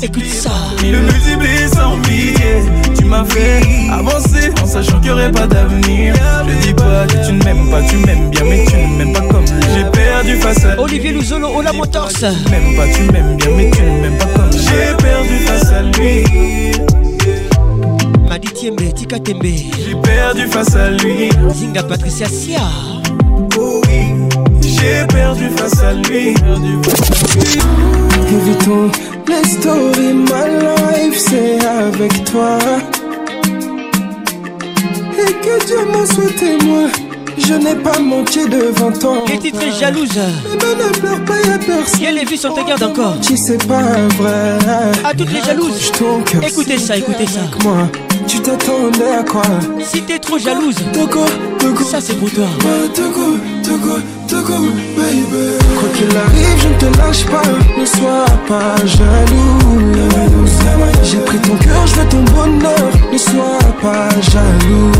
Écoute 0.00 0.26
ça. 0.26 0.52
Le 0.80 1.00
multiplier 1.00 1.66
sans 1.66 1.96
milliers. 1.96 2.62
Tu 2.96 3.04
m'as 3.06 3.24
fait 3.24 3.62
avancer 3.90 4.52
en 4.62 4.64
sachant 4.64 5.00
qu'il 5.00 5.06
n'y 5.06 5.10
aurait 5.10 5.32
pas 5.32 5.48
d'avenir. 5.48 6.14
Je 6.46 6.68
dis 6.68 6.72
pas 6.72 7.04
que 7.08 7.26
tu 7.26 7.32
ne 7.32 7.42
m'aimes 7.42 7.68
pas, 7.68 7.82
tu 7.82 7.96
m'aimes 7.96 8.30
bien, 8.30 8.44
mais 8.44 8.64
tu 8.64 8.76
ne 8.76 8.98
m'aimes 8.98 9.12
pas 9.12 9.22
comme 9.22 9.44
j'ai 9.74 9.90
perdu 9.90 10.36
face 10.36 10.64
à 10.64 10.80
Olivier 10.80 11.10
Luzolo, 11.10 11.48
Ola 11.48 11.72
Motors. 11.72 12.10
Tu 12.10 12.22
m'aimes 12.24 12.76
pas, 12.76 12.86
tu 12.94 13.02
m'aimes 13.10 13.36
bien, 13.38 13.48
mais 13.56 13.70
tu 13.72 13.82
ne 13.82 14.02
m'aimes 14.02 14.18
pas 14.18 14.26
comme 14.26 14.52
j'ai 14.52 14.94
perdu 15.02 15.36
face 15.46 15.72
à 15.72 15.82
lui. 15.82 16.22
Madi 18.28 18.46
Tiembe, 18.52 18.94
Tika 18.94 19.18
Tembe. 19.18 19.42
J'ai 19.42 19.96
perdu 20.00 20.46
face 20.46 20.76
à 20.76 20.90
lui. 20.90 21.28
Zinga 21.52 21.82
Patricia 21.82 22.28
Sia. 22.28 22.60
J'ai 24.80 25.06
perdu 25.06 25.50
face 25.56 25.82
à 25.82 25.92
lui. 25.92 26.34
Évitons 28.28 28.90
les 29.28 29.48
stories, 29.48 30.14
my 30.14 30.46
life, 30.60 31.18
c'est 31.18 31.58
avec 31.66 32.24
toi. 32.24 32.58
Et 35.18 35.32
que 35.44 35.66
Dieu 35.66 35.84
m'en 35.92 36.06
soit 36.06 36.34
témoin. 36.38 36.88
Je 37.36 37.54
n'ai 37.54 37.74
pas 37.74 37.98
menti 37.98 38.48
devant 38.48 38.92
toi. 38.92 39.24
Les 39.28 39.38
titres 39.38 39.60
jalouse? 39.78 40.08
Mais 40.16 40.56
ne 40.56 40.90
pleure 40.98 41.24
pas, 41.24 41.40
y'a 41.40 41.58
personne. 41.58 42.00
Y'a 42.00 42.12
les 42.12 42.24
vues 42.24 42.36
sur 42.36 42.54
te 42.54 42.66
garde 42.66 42.82
encore? 42.82 43.16
Si 43.22 43.36
c'est 43.36 43.66
pas 43.66 43.82
vrai. 44.18 44.58
À 45.04 45.12
toutes 45.14 45.32
les 45.32 45.42
jalouses. 45.42 45.92
Écoutez 46.42 46.78
ça, 46.78 46.96
écoutez 46.96 47.26
ça. 47.26 47.40
Moi, 47.64 47.88
tu 48.26 48.40
t'attendais 48.40 49.14
à 49.18 49.22
quoi? 49.24 49.42
Si 49.82 50.02
t'es 50.02 50.18
trop 50.18 50.38
jalouse. 50.38 50.76
Togo, 50.92 51.24
Togo. 51.58 51.84
Ça 51.84 52.00
c'est 52.00 52.14
pour 52.14 52.30
toi. 52.30 52.46
Togo, 52.94 53.36
Quoi 53.78 54.00
qu'il 55.94 56.16
arrive, 56.16 56.58
je 56.58 56.68
ne 56.68 56.74
te 56.78 56.98
lâche 56.98 57.24
pas. 57.26 57.42
Ne 57.78 57.84
sois 57.84 58.24
pas 58.48 58.74
jaloux. 58.84 59.94
J'ai 61.04 61.18
pris 61.18 61.38
ton 61.38 61.56
cœur, 61.56 61.86
je 61.86 61.94
veux 61.94 62.08
ton 62.08 62.22
bonheur. 62.34 62.90
Ne 63.12 63.18
sois 63.18 63.58
pas 63.80 64.08
jaloux. 64.20 64.90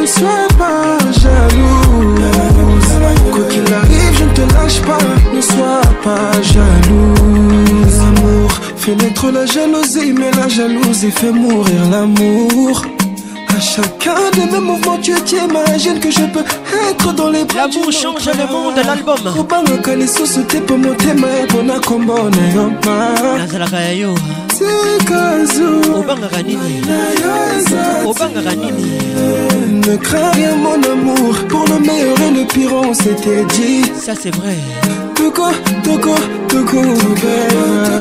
Ne 0.00 0.06
sois 0.06 0.48
pas 0.56 0.98
jaloux. 1.20 2.14
Quoi 3.32 3.44
qu'il 3.50 3.74
arrive, 3.74 4.18
je 4.18 4.24
ne 4.24 4.32
te 4.32 4.54
lâche 4.54 4.80
pas. 4.82 4.98
Ne 5.34 5.40
sois 5.40 5.82
pas 6.04 6.30
jaloux. 6.42 7.14
L'amour 7.98 8.50
fait 8.76 8.94
naître 8.94 9.30
la 9.32 9.46
jalousie, 9.46 10.12
mais 10.12 10.30
la 10.30 10.48
jalousie 10.48 11.10
fait 11.10 11.32
mourir 11.32 11.90
l'amour. 11.90 12.82
Chacun 13.60 14.30
de 14.32 14.52
mes 14.52 14.60
mouvements, 14.60 14.98
tu 14.98 15.14
t'imagines 15.22 15.98
que 15.98 16.10
je 16.10 16.24
peux 16.26 16.44
être 16.90 17.12
dans 17.12 17.30
les 17.30 17.44
bras 17.44 17.56
L'amour 17.66 17.90
change 17.90 18.26
le 18.26 18.46
monde, 18.52 18.76
l'album. 18.86 19.26
obangaka 19.38 19.96
lisusu 19.96 20.44
te 20.44 20.58
mpo 20.58 20.76
motema 20.76 21.26
epona 21.42 21.80
kombo 21.80 22.30
na 22.30 22.44
yo. 22.54 22.70
Nazalaka 23.38 23.80
ya 23.80 23.92
yo 23.92 24.14
obangaka 25.94 26.42
nini 26.42 26.82
obangaka 28.04 28.54
nini 28.54 28.86
ne 29.86 29.96
crains 29.96 30.30
rien 30.32 30.54
mon 30.56 30.82
amour. 30.92 31.34
Pour 31.48 31.64
le 31.64 31.78
meilleur 31.80 32.20
et 32.20 32.30
le 32.30 32.44
pire 32.46 32.72
on 32.72 32.94
s'était 32.94 33.44
dit. 33.54 33.82
Ça 33.98 34.12
c'est 34.20 34.34
vrai. 34.34 34.56
Toko 35.14 35.46
toko 35.82 36.14
toko 36.48 36.82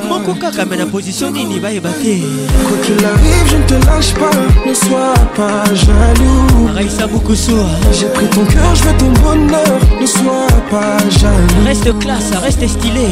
moko 0.10 0.34
kaka 0.40 0.66
me 0.66 0.76
na 0.76 0.86
position 0.86 1.32
nini 1.32 1.60
bayeba 1.60 1.90
te 1.90 2.20
quoi 2.68 2.78
qu'il 2.84 3.06
arrive 3.06 3.48
je 3.48 3.58
ne 3.58 3.64
te 3.64 3.86
lâche 3.88 4.14
pas. 4.14 4.38
Ne 4.68 4.74
sois 4.74 5.14
pas 5.36 5.64
jaloux. 5.74 6.70
Raïssa 6.76 7.08
bukusu 7.08 7.52
j'ai 7.94 8.08
pris 8.08 8.28
ton 8.28 8.46
cœur 8.46 8.65
je 8.74 8.84
veux 8.84 8.98
ton 8.98 9.12
bonheur 9.22 9.80
ne 10.02 10.06
sois 10.06 10.48
pas 10.70 10.98
jaloux. 11.10 11.66
Reste 11.66 12.00
classe 12.00 12.32
reste 12.42 12.68
stylé 12.68 13.08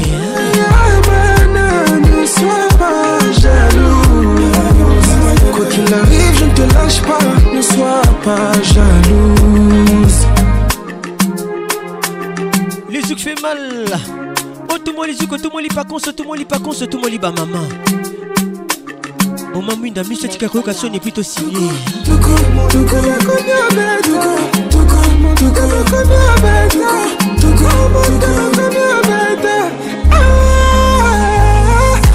ne 2.01 2.25
sois 2.25 2.67
pas 2.79 3.19
jaloux. 3.39 4.35
Quoi 5.53 5.65
qu'il 5.65 5.93
arrive 5.93 6.35
je 6.39 6.45
ne 6.45 6.51
te 6.51 6.73
lâche 6.73 7.01
pas. 7.01 7.19
Ne 7.53 7.61
sois 7.61 8.01
pas 8.23 8.51
jalouse 8.63 10.27
les 12.89 13.01
zouk 13.01 13.19
fait 13.19 13.41
mal. 13.41 13.85
Oh 14.71 14.77
tout 14.83 14.93
moi 14.93 15.07
les 15.07 15.13
zouk 15.13 15.41
tout 15.41 15.49
moi 15.51 15.61
les 15.61 15.67
pas 15.67 15.83
conso 15.83 16.11
tout 16.11 16.23
moi 16.23 16.37
les 16.37 16.45
pas 16.45 16.59
conso 16.59 16.85
tout 16.85 16.99
moi 16.99 17.09
les 17.09 17.17
ba 17.17 17.31
maman 17.31 17.67
moma 19.53 19.75
mwinda 19.75 20.03
miso 20.03 20.27
tika 20.27 20.49
koyoka 20.49 20.73
soni 20.73 20.97
epui 20.97 21.11
tosinye 21.11 21.69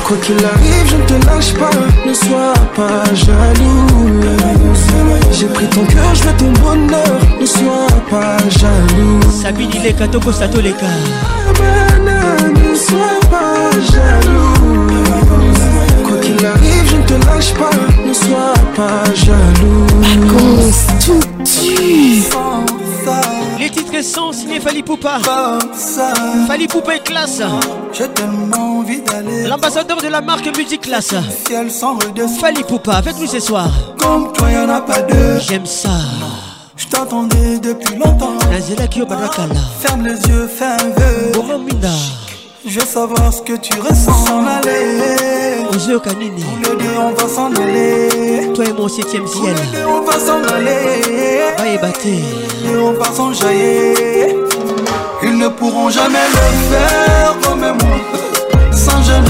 Quoi 0.09 0.17
qu'il 0.23 0.43
arrive, 0.43 0.87
je 0.87 0.97
ne 0.97 1.03
te 1.03 1.27
lâche 1.27 1.53
pas, 1.53 1.71
ne 2.07 2.15
sois 2.15 2.55
pas 2.75 3.05
jaloux. 3.13 4.23
J'ai 5.33 5.49
pris 5.49 5.67
ton 5.67 5.85
cœur, 5.85 6.15
je 6.15 6.23
veux 6.25 6.33
ton 6.39 6.51
bonheur, 6.63 7.19
ne 7.39 7.45
sois 7.45 7.89
pas 8.09 8.39
jaloux. 8.49 9.21
Sabine 9.31 9.71
il 9.75 9.87
est 9.87 9.93
katoko 9.93 10.33
satoleka. 10.33 10.87
Ne 11.61 12.75
sois 12.75 13.21
pas 13.31 13.71
jaloux. 13.93 14.89
Quoi 16.07 16.17
qu'il 16.23 16.47
arrive, 16.47 16.87
je 16.91 16.97
ne 16.97 17.03
te 17.03 17.27
lâche 17.27 17.53
pas, 17.53 17.71
ne 18.07 18.13
sois 18.15 18.55
pas 18.75 19.05
jaloux. 19.15 19.87
Les 23.59 23.71
titres 23.71 24.03
sont 24.03 24.33
signés 24.33 24.61
Fali 24.61 24.83
Poupa. 24.83 25.19
Fali 26.47 26.67
Poupa 26.69 26.97
est 26.97 27.05
classe. 27.05 27.43
J'ai 27.93 28.09
tellement 28.09 28.79
envie 28.79 29.01
d'aller. 29.03 29.47
L'ambassadeur 29.47 30.01
de 30.01 30.09
la 30.09 30.21
marque 30.21 30.47
Musique 30.57 30.83
Classe. 30.83 31.15
Fali 32.41 32.65
Poupa, 32.65 32.95
avec 32.95 33.19
nous 33.19 33.27
ce 33.27 33.41
soir. 33.41 33.69
Comme 33.99 34.33
toi, 34.33 34.51
y'en 34.51 34.69
a 34.69 34.81
pas 34.81 35.03
deux. 35.03 35.39
J'aime 35.41 35.67
ça. 35.67 35.91
Je 36.77 36.87
t'attendais 36.87 37.59
depuis 37.59 37.97
longtemps. 37.97 38.39
Nazela 38.51 38.87
Kyo 38.87 39.05
Barakala. 39.05 39.55
Ferme 39.81 40.07
les 40.07 40.21
yeux, 40.29 40.47
fais 40.47 40.65
un 40.65 40.77
vœu. 40.97 41.33
Je 42.71 42.81
veux 42.81 42.87
savoir 42.87 43.33
ce 43.33 43.41
que 43.41 43.55
tu 43.55 43.81
ressens. 43.81 44.27
S'en 44.27 44.45
aller. 44.47 45.65
Ozeo 45.75 46.01
Kanini. 46.01 46.45
Tous 46.63 46.71
les 46.71 46.77
deux, 46.77 46.99
on 47.01 47.13
va 47.13 47.27
s'en 47.27 47.51
aller. 47.55 48.53
Toi 48.55 48.65
et 48.67 48.73
mon 48.75 48.89
septième 48.89 49.27
ciel. 49.27 49.55
Tous 49.55 49.63
les 49.63 49.79
deux, 49.79 49.87
on 49.87 50.03
va 50.03 50.19
s'en 50.19 50.43
aller. 50.55 51.79
Batté. 51.81 52.25
Et 52.67 52.77
on 52.77 52.93
va 52.93 53.07
s'enjailler. 53.07 54.37
Ils 55.23 55.39
ne 55.39 55.49
pourront 55.49 55.89
jamais 55.89 56.19
le 56.31 56.75
faire 56.75 57.37
comme 57.43 57.61
moi. 57.61 57.99
Sans 58.73 59.03
jeune, 59.03 59.25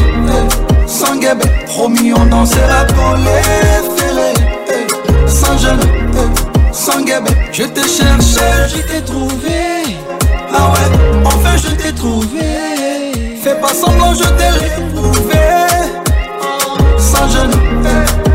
sans 0.87 1.15
guébé. 1.17 1.45
Promis, 1.67 2.13
on 2.15 2.25
dansera 2.27 2.87
pour 2.87 3.17
les 3.19 3.43
ferrés. 3.97 4.35
Sans 5.29 5.59
jeune, 5.59 5.81
sans 6.73 7.03
guébé. 7.03 7.31
Je 7.53 7.65
te 7.65 7.81
cherchais, 7.81 8.69
je 8.69 8.83
t'ai 8.83 9.05
trouvé. 9.05 9.97
Ah 10.53 10.73
ouais, 10.73 11.25
enfin 11.25 11.57
je 11.57 11.75
t'ai 11.81 11.93
trouvé. 11.93 12.78
Fais 13.59 13.67
pas 13.67 13.75
semblant, 13.75 14.15
je 14.15 14.23
t'ai 14.23 14.51
retrouvé. 14.51 15.35
Sans 16.97 17.29
jeune, 17.29 17.51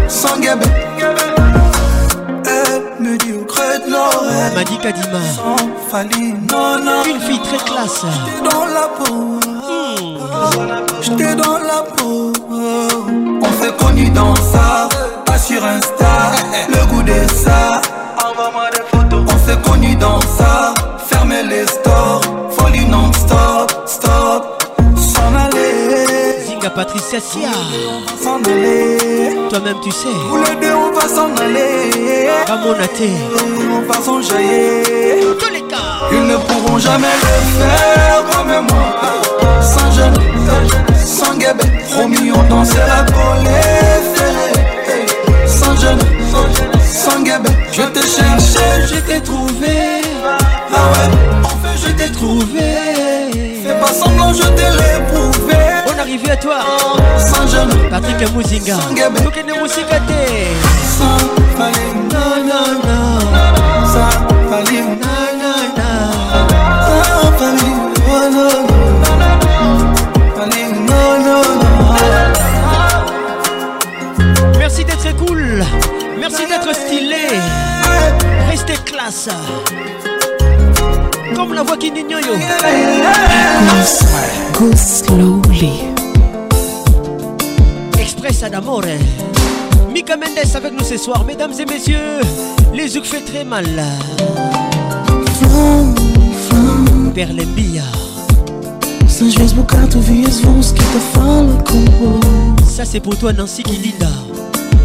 sans 0.10 0.38
guébé. 0.38 0.66
Elle 2.46 3.04
me 3.06 3.18
dit 3.18 3.34
au 3.34 3.46
creux 3.46 3.80
de 3.86 3.92
l'oreille. 3.92 4.54
Madi 4.56 4.78
Kadima. 4.80 5.20
Sans 5.36 5.56
Fali, 5.90 6.34
non, 6.52 6.84
non. 6.84 7.04
Une 7.08 7.22
fille 7.22 7.40
très 7.40 7.58
classe. 7.58 8.04
J'étais 8.04 8.50
dans 8.50 8.66
la 8.66 8.88
peau. 8.98 9.40
J'étais 11.02 11.36
dans 11.36 11.58
la 11.58 11.84
peau. 11.96 12.34
On 13.42 13.64
s'est 13.64 13.74
connus 13.80 14.10
dans 14.10 14.36
ça. 14.36 14.90
Pas 15.26 15.38
sur 15.38 15.64
Insta. 15.64 16.34
Le 16.68 16.86
goût 16.88 17.04
de 17.04 17.28
ça. 17.34 17.82
Envoie-moi 18.18 18.70
des 18.72 18.84
photos. 18.92 19.24
On 19.34 19.48
s'est 19.48 19.62
connus 19.62 19.96
dans 19.96 20.20
ça. 20.22 20.74
Fermez 21.08 21.44
les 21.44 21.66
Patricia 26.76 27.20
Sia. 27.20 27.50
S'en 28.22 28.42
aller. 28.44 29.38
Toi-même 29.50 29.80
tu 29.84 29.92
sais. 29.92 30.08
Tous 30.30 30.38
les 30.38 30.56
deux 30.56 30.74
on 30.74 30.92
va 30.92 31.08
s'en 31.08 31.30
aller. 31.36 32.30
Ramonaté. 32.48 33.12
On 33.72 33.82
va 33.92 34.02
s'enjailler. 34.02 35.22
Tous 35.40 35.54
les 35.54 35.62
cas. 35.62 36.10
Ils 36.12 36.26
ne 36.26 36.36
pourront 36.38 36.80
jamais 36.80 37.14
le 37.22 37.62
faire 37.62 38.24
comme 38.32 38.66
moi. 38.68 39.62
Sans 39.62 39.92
jeune, 39.92 40.14
sans 41.06 41.36
guébé. 41.36 41.64
Promis, 41.92 42.32
on 42.32 42.44
dansera 42.50 43.04
pour 43.06 43.36
les 43.44 44.02
ferrer. 44.16 45.48
Sans 45.48 45.80
jeune, 45.80 46.00
sans 46.92 47.22
guébé. 47.22 47.50
Je 47.72 47.84
te 47.84 48.00
cherchais, 48.00 48.88
je 48.88 49.00
t'ai 49.00 49.22
trouvé. 49.22 50.02
Ah 50.26 50.90
ouais, 50.92 51.10
enfin 51.44 51.74
je 51.76 51.92
t'ai 51.92 52.12
trouvé. 52.12 52.66
Fais 53.64 53.80
pas 53.80 53.94
semblant, 53.94 54.34
je 54.34 54.42
t'ai 54.42 54.70
réprouvé. 54.70 55.63
On 56.04 56.06
arrive 56.06 56.30
à 56.30 56.36
toi. 56.36 56.58
Patrick 57.90 58.18
guébé. 58.94 59.22
Tokene 59.24 59.54
falim. 61.56 61.98
Non, 62.12 62.44
non. 62.84 63.20
Sans 63.88 64.12
falim. 64.50 64.98
Merci 74.60 74.84
d'être 74.84 75.16
cool. 75.26 75.64
Merci 76.20 76.46
d'être 76.48 76.76
stylé. 76.76 77.28
Restez 78.50 78.78
classe. 78.84 79.30
Comme 81.36 81.54
la 81.54 81.64
voix 81.64 81.78
qui 81.78 81.88
yo. 81.88 82.36
Go 84.58 84.72
slowly. 84.76 85.72
Express 88.00 88.44
ad 88.44 88.54
amore. 88.54 88.98
Mika 89.92 90.16
Mendes 90.16 90.56
avec 90.56 90.74
nous 90.74 90.84
ce 90.84 90.98
soir, 90.98 91.24
mesdames 91.26 91.54
et 91.60 91.66
messieurs. 91.66 92.22
Les 92.74 92.90
zouk 92.90 93.06
fait 93.06 93.22
très 93.22 93.44
mal. 93.44 93.66
Berlembia. 97.14 97.84
Às 99.06 99.22
vezes 99.22 99.54
que 99.54 100.82
te 100.82 101.68
com. 101.70 102.20
Ça 102.68 102.86
c'est 102.86 103.00
pour 103.00 103.18
toi 103.18 103.34
Nancy 103.34 103.64
Kilinda. 103.64 104.10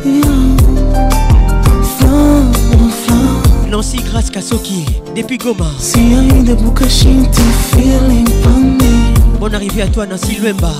Flama. 0.02 1.27
Nancy 3.78 3.98
Grace 3.98 4.28
Kasoki 4.28 4.84
depuis 5.14 5.38
Goma. 5.38 5.70
Bonne 9.38 9.54
arrivée 9.54 9.82
à 9.82 9.86
toi 9.86 10.04
Nancy 10.04 10.34
Luemba. 10.40 10.72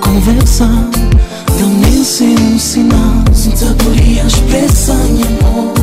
Conversa, 0.00 0.66
não 1.60 1.68
nem 1.68 2.02
se 2.02 2.24
ensina, 2.24 2.96
sem 3.34 3.54
sabedoria 3.54 4.22
expressa 4.22 4.94
em 4.94 5.22
amor. 5.22 5.74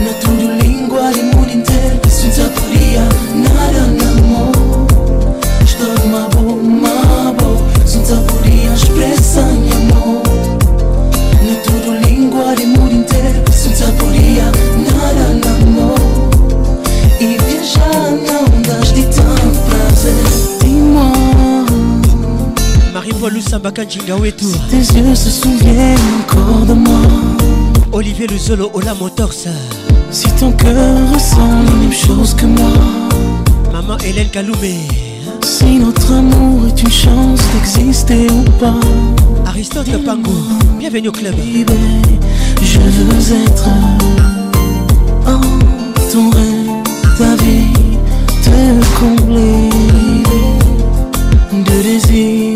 Na 0.00 0.12
tua 0.14 0.64
língua, 0.64 1.12
no 1.12 1.36
mundo 1.36 1.48
inteiro, 1.48 2.00
sem 2.10 2.32
sabedoria. 2.32 2.65
Lusambaka 23.36 23.82
Wetu. 24.18 24.46
Tes 24.70 24.78
yeux 24.78 25.14
se 25.14 25.28
souviennent 25.28 25.98
encore 26.22 26.64
de 26.64 26.72
moi. 26.72 27.02
Olivier 27.92 28.26
Luzolo 28.26 28.70
Ola 28.72 28.94
Motors. 28.94 29.34
Si 30.10 30.26
ton 30.40 30.52
cœur 30.52 31.12
ressent 31.12 31.62
les 31.66 31.80
mêmes 31.80 31.92
choses 31.92 32.32
que 32.34 32.46
moi. 32.46 32.72
Maman 33.74 33.98
Hélène 33.98 34.30
Kaloumé. 34.30 34.88
Si 35.42 35.76
notre 35.76 36.14
amour 36.14 36.66
est 36.66 36.80
une 36.80 36.90
chance 36.90 37.40
d'exister 37.52 38.26
ou 38.30 38.42
pas. 38.58 38.80
Aristote 39.44 40.02
Pango. 40.02 40.32
Bienvenue 40.78 41.08
au 41.08 41.12
club. 41.12 41.34
Je 42.62 42.78
veux 42.78 43.44
être 43.44 43.68
oh, 45.26 45.40
ton 46.10 46.30
rêve, 46.30 47.18
ta 47.18 47.36
vie, 47.44 47.66
te 48.42 48.98
combler 48.98 49.68
de 51.52 51.82
désir 51.82 52.55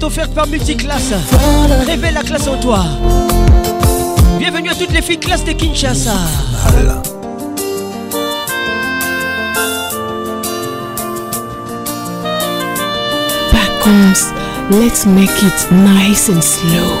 est 0.00 0.04
offerte 0.04 0.34
par 0.34 0.46
Multiclass. 0.46 1.12
Révèle 1.86 2.14
la 2.14 2.22
classe 2.22 2.46
en 2.46 2.56
toi. 2.58 2.84
Bienvenue 4.38 4.70
à 4.70 4.74
toutes 4.74 4.92
les 4.92 5.02
filles 5.02 5.18
classe 5.18 5.44
de 5.44 5.52
Kinshasa. 5.52 6.14
Vacances, 13.52 14.32
let's 14.70 15.06
make 15.06 15.42
it 15.42 15.70
nice 15.70 16.28
and 16.30 16.40
slow. 16.40 17.00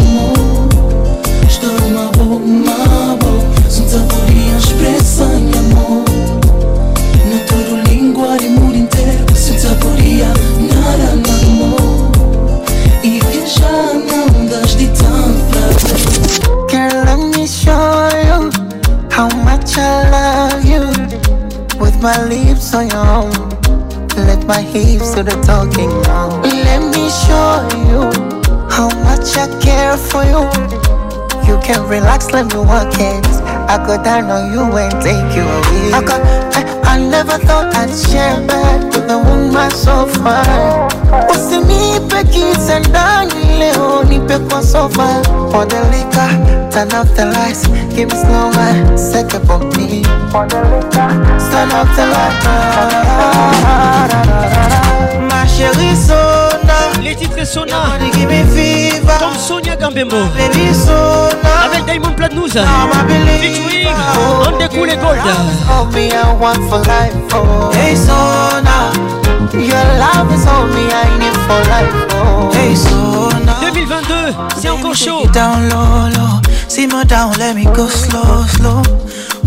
my 22.01 22.25
lips 22.25 22.73
on 22.73 22.89
your 22.89 23.05
own, 23.05 23.31
let 24.25 24.43
my 24.47 24.61
hips 24.61 25.13
do 25.13 25.21
the 25.21 25.39
talking 25.45 25.89
now. 26.01 26.41
Let 26.41 26.81
me 26.95 27.09
show 27.09 27.67
you 27.87 28.01
how 28.69 28.89
much 29.03 29.37
I 29.37 29.47
care 29.61 29.97
for 29.97 30.23
you. 30.23 30.90
You 31.51 31.59
can 31.59 31.85
relax, 31.89 32.31
let 32.31 32.45
me 32.53 32.59
walk 32.59 32.93
it. 32.95 33.25
I 33.67 33.75
go 33.85 34.01
down 34.01 34.31
on 34.31 34.53
you 34.53 34.63
and 34.77 34.91
take 35.03 35.35
you 35.35 35.43
away. 35.43 35.91
I, 35.91 36.01
got, 36.01 36.21
I, 36.55 36.95
I 36.95 36.97
never 36.97 37.37
thought 37.45 37.75
I'd 37.75 37.91
share 37.91 38.39
bed 38.47 38.85
with 38.85 39.11
a 39.11 39.17
woman 39.19 39.69
so 39.71 40.07
fine. 40.07 40.87
Usimi 41.29 41.99
kitandani 42.31 43.59
leo 43.59 44.03
nipe 44.03 44.39
kwa 44.39 44.63
sofa 44.63 45.21
for 45.51 45.65
the 45.65 45.79
liquor 45.91 46.69
turn 46.71 46.91
off 46.93 47.13
the 47.15 47.25
lights 47.25 47.67
give 47.95 48.09
me 48.09 48.15
slow 48.15 48.51
set 48.95 49.33
up 49.35 49.49
on 49.49 49.67
me 49.77 50.03
for 50.31 50.47
the 50.47 50.61
liquor 50.71 51.09
turn 51.51 51.71
off 51.71 51.89
the 51.95 52.05
lights 52.05 52.45
ma 55.29 55.45
chérie 55.45 55.95
Sona 55.95 56.40
les 57.01 57.15
titres 57.15 57.45
Sona. 57.45 57.97
Me 57.99 59.19
comme 59.19 59.35
Sonia 59.37 59.75
Gambembo. 59.75 60.17
Avec 61.65 61.85
Diamond 61.85 62.13
Platnouz 62.15 62.53
featuring 63.39 63.87
on 64.45 64.57
the 64.57 64.67
cool 64.69 64.87
gold. 64.87 65.19
All 65.69 65.85
me 65.91 66.11
I 66.11 66.33
want 66.39 66.61
for 66.69 66.79
life. 66.79 67.13
Oh. 67.33 67.71
Hey 67.73 67.95
Sona. 67.95 68.91
Your 69.53 69.83
love 69.99 70.31
is 70.33 70.45
all 70.47 70.67
me 70.67 70.87
I 70.91 71.17
need 71.19 71.35
for 71.47 71.61
life. 71.69 71.93
Oh. 72.13 72.51
Hey 72.53 72.75
Sona. 72.75 73.55
2022 73.61 74.13
c'est 74.57 74.69
encore 74.69 74.95
chaud. 74.95 75.27
down 75.33 75.69
low 75.69 76.09
low. 76.15 76.41
Simmer 76.67 77.05
down 77.05 77.33
let 77.37 77.55
me 77.55 77.65
go 77.65 77.87
slow 77.87 78.45
slow. 78.47 78.81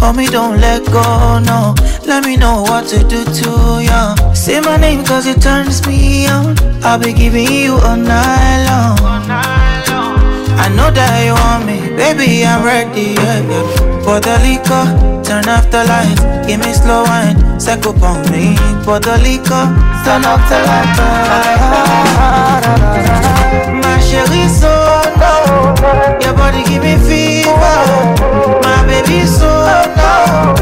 Hold 0.01 0.17
me, 0.17 0.27
don't 0.27 0.61
let 0.61 0.85
go, 0.91 1.39
no. 1.39 1.75
Let 2.07 2.27
me 2.27 2.37
know 2.37 2.63
what 2.63 2.87
to 2.89 2.99
do 3.05 3.25
to 3.25 3.81
you 3.81 4.35
Say 4.35 4.61
my 4.61 4.77
name 4.77 5.05
cause 5.05 5.27
it 5.27 5.41
turns 5.41 5.87
me 5.87 6.27
on 6.27 6.55
I'll 6.87 6.99
be 6.99 7.15
giving 7.15 7.51
you 7.51 7.75
all 7.77 7.97
night 7.97 8.67
long. 8.69 8.99
I 10.61 10.69
know 10.77 10.91
that 10.93 11.25
you 11.25 11.33
want 11.33 11.65
me. 11.65 11.81
Baby, 11.97 12.45
I'm 12.45 12.63
ready, 12.63 13.17
yeah, 13.17 13.41
yeah. 13.41 13.65
For 14.05 14.21
the 14.21 14.37
liquor, 14.45 14.85
turn 15.25 15.49
off 15.49 15.71
the 15.71 15.83
lights. 15.89 16.21
Give 16.47 16.61
me 16.61 16.73
slow 16.75 17.05
wine, 17.05 17.41
up 17.89 18.03
on 18.05 18.21
me. 18.31 18.55
For 18.85 19.01
the 19.01 19.17
liquor, 19.25 19.65
turn 20.05 20.29
off 20.29 20.45
the 20.45 20.61
lights. 20.61 21.01
My 23.81 23.97
chérie, 24.05 24.49
so 24.53 24.69
low. 25.17 25.73
Your 26.21 26.35
body 26.37 26.63
give 26.69 26.83
me 26.85 27.01
fever. 27.01 27.81
My 28.61 28.85
baby, 28.87 29.25
so 29.25 29.49
low. 29.49 30.53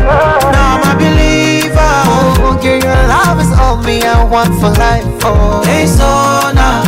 Now 0.54 0.78
believer. 0.94 1.32
Oh, 1.34 1.71
girl, 2.62 2.78
your 2.78 3.02
love 3.08 3.40
is 3.40 3.52
all 3.58 3.76
me 3.82 4.02
I 4.02 4.24
want 4.24 4.54
for 4.60 4.70
life, 4.78 5.04
oh. 5.24 5.62
Hey, 5.64 5.86
so 5.86 6.06
now 6.54 6.82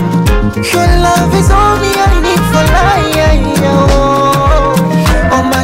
Your 0.55 0.87
love 1.03 1.35
is 1.35 1.51
all 1.51 1.77
me 1.83 1.91
I 1.93 2.21
need 2.23 2.43
for 2.53 2.65
life, 2.73 3.59
oh. 3.67 4.77
Oh, 5.33 5.43
ma 5.43 5.63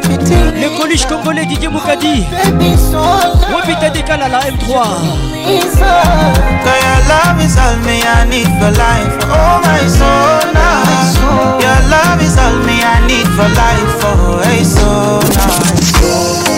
piti. 0.00 0.34
Le 0.60 0.68
coluche 0.78 1.06
congolais 1.06 1.46
Didier 1.46 1.68
Moukadi. 1.70 2.26
Baby, 2.30 2.76
so 2.76 3.00
now 3.02 3.54
Wapita 3.54 3.90
Dekala 3.90 4.28
la 4.28 4.40
M3 4.40 4.66
Cause 6.62 6.82
your 6.82 7.00
love 7.08 7.40
is 7.44 7.56
all 7.58 7.76
me 7.84 8.02
I 8.02 8.24
need 8.30 8.46
for 8.58 8.70
life 8.70 9.14
Oh 9.28 9.60
my 9.64 9.82
soul 9.86 10.52
now 10.54 11.58
Your 11.60 11.80
love 11.90 12.22
is 12.22 12.36
all 12.38 12.56
me 12.64 12.82
I 12.82 13.04
need 13.06 13.26
for 13.36 13.48
life 13.48 14.04
Oh 14.04 14.40
hey 14.44 14.64
soul 14.64 16.51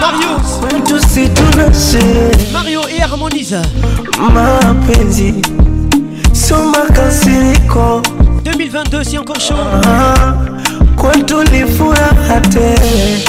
Mario 0.00 0.38
Tusi 0.86 1.28
tunashe 1.28 2.02
Mario 2.52 2.80
et 2.88 3.00
Harmonise. 3.02 3.56
mapenzi 4.34 5.34
sio 6.32 6.56
makasiriko 6.70 8.02
2022 8.44 9.04
c'est 9.04 9.18
encore 9.18 9.40
chaud. 9.40 9.56
Ah, 9.86 10.34
kwetu 10.96 11.42
ni 11.52 11.64
furaha 11.72 12.40
tele 12.40 13.24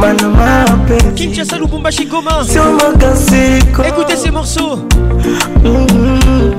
mana 0.00 0.28
mapenzi 0.28 1.14
Kinshasa 1.14 1.56
Lubumbashi 1.58 2.04
Goma 2.06 2.44
sio 2.44 2.62
makasiriko 2.72 3.82
Écoutez 3.82 4.16
ces 4.16 4.30
morceaux. 4.30 4.78
Mhm. 5.64 6.52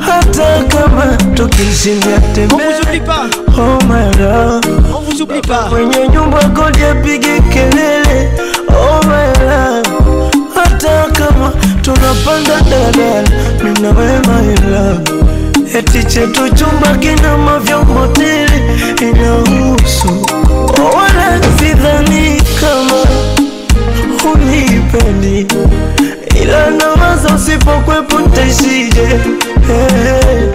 hata 0.00 0.64
kama 0.68 1.16
tukishindia 1.34 2.16
On 2.16 2.32
tembea 2.34 2.56
vous 2.56 2.82
oublie 2.88 3.00
pas. 3.00 3.26
Oh 3.56 3.78
my 3.86 4.10
love 4.18 4.83
Vous 5.18 5.26
pas. 5.26 5.68
Mwenye 5.70 6.08
nyumba 6.08 6.38
kodi 6.48 6.84
apige 6.84 7.40
kelele. 7.52 8.30
Oh 8.68 9.00
my 9.06 9.44
love 9.46 9.88
hata 10.54 11.10
kama 11.12 11.52
tunapanda 11.82 12.60
dadala 12.60 13.28
minawe 13.64 14.18
my 14.26 14.70
love 14.70 15.10
eti 15.78 16.04
chetu 16.04 16.48
chumba 16.54 16.96
kina 17.00 17.38
mavyombo 17.38 18.06
tele 18.06 18.62
inahusu. 19.00 20.26
Oh, 20.80 20.96
wala 20.96 21.40
sidhani 21.58 22.42
kama 22.60 23.04
unipendi. 24.34 25.46
Ila 26.42 26.70
nawaza 26.70 27.34
usipokwepo 27.34 28.18
ntaishije 28.20 29.06
hey. 29.66 30.48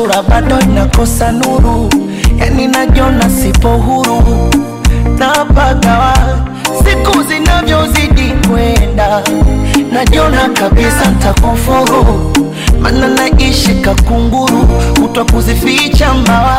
Sura 0.00 0.22
bado 0.22 0.58
inakosa 0.60 1.32
nuru, 1.32 1.90
yani 2.38 2.66
najona 2.66 3.30
sipo 3.30 3.68
huru, 3.68 4.50
na 5.18 5.44
pagawa 5.44 6.14
siku 6.84 7.22
zinavyozidi 7.22 8.32
kwenda, 8.48 9.22
najona 9.92 10.48
kabisa 10.48 11.10
ntakufuru, 11.10 12.32
mana 12.80 13.08
naishi 13.08 13.74
kakunguru, 13.74 14.68
kutwa 15.00 15.24
kuzificha 15.24 16.14
mbawa. 16.14 16.56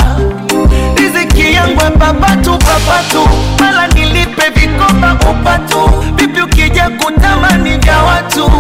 Riziki 0.96 1.54
yangu 1.54 1.82
papatu 2.00 2.52
papatu, 2.52 3.30
mala 3.60 3.88
nilipe 3.88 4.50
vikoba 4.56 5.18
upatu, 5.32 5.90
vipi 6.16 6.42
ukija 6.42 6.90
kutamani 6.90 7.78
vya 7.78 7.98
watu, 8.04 8.52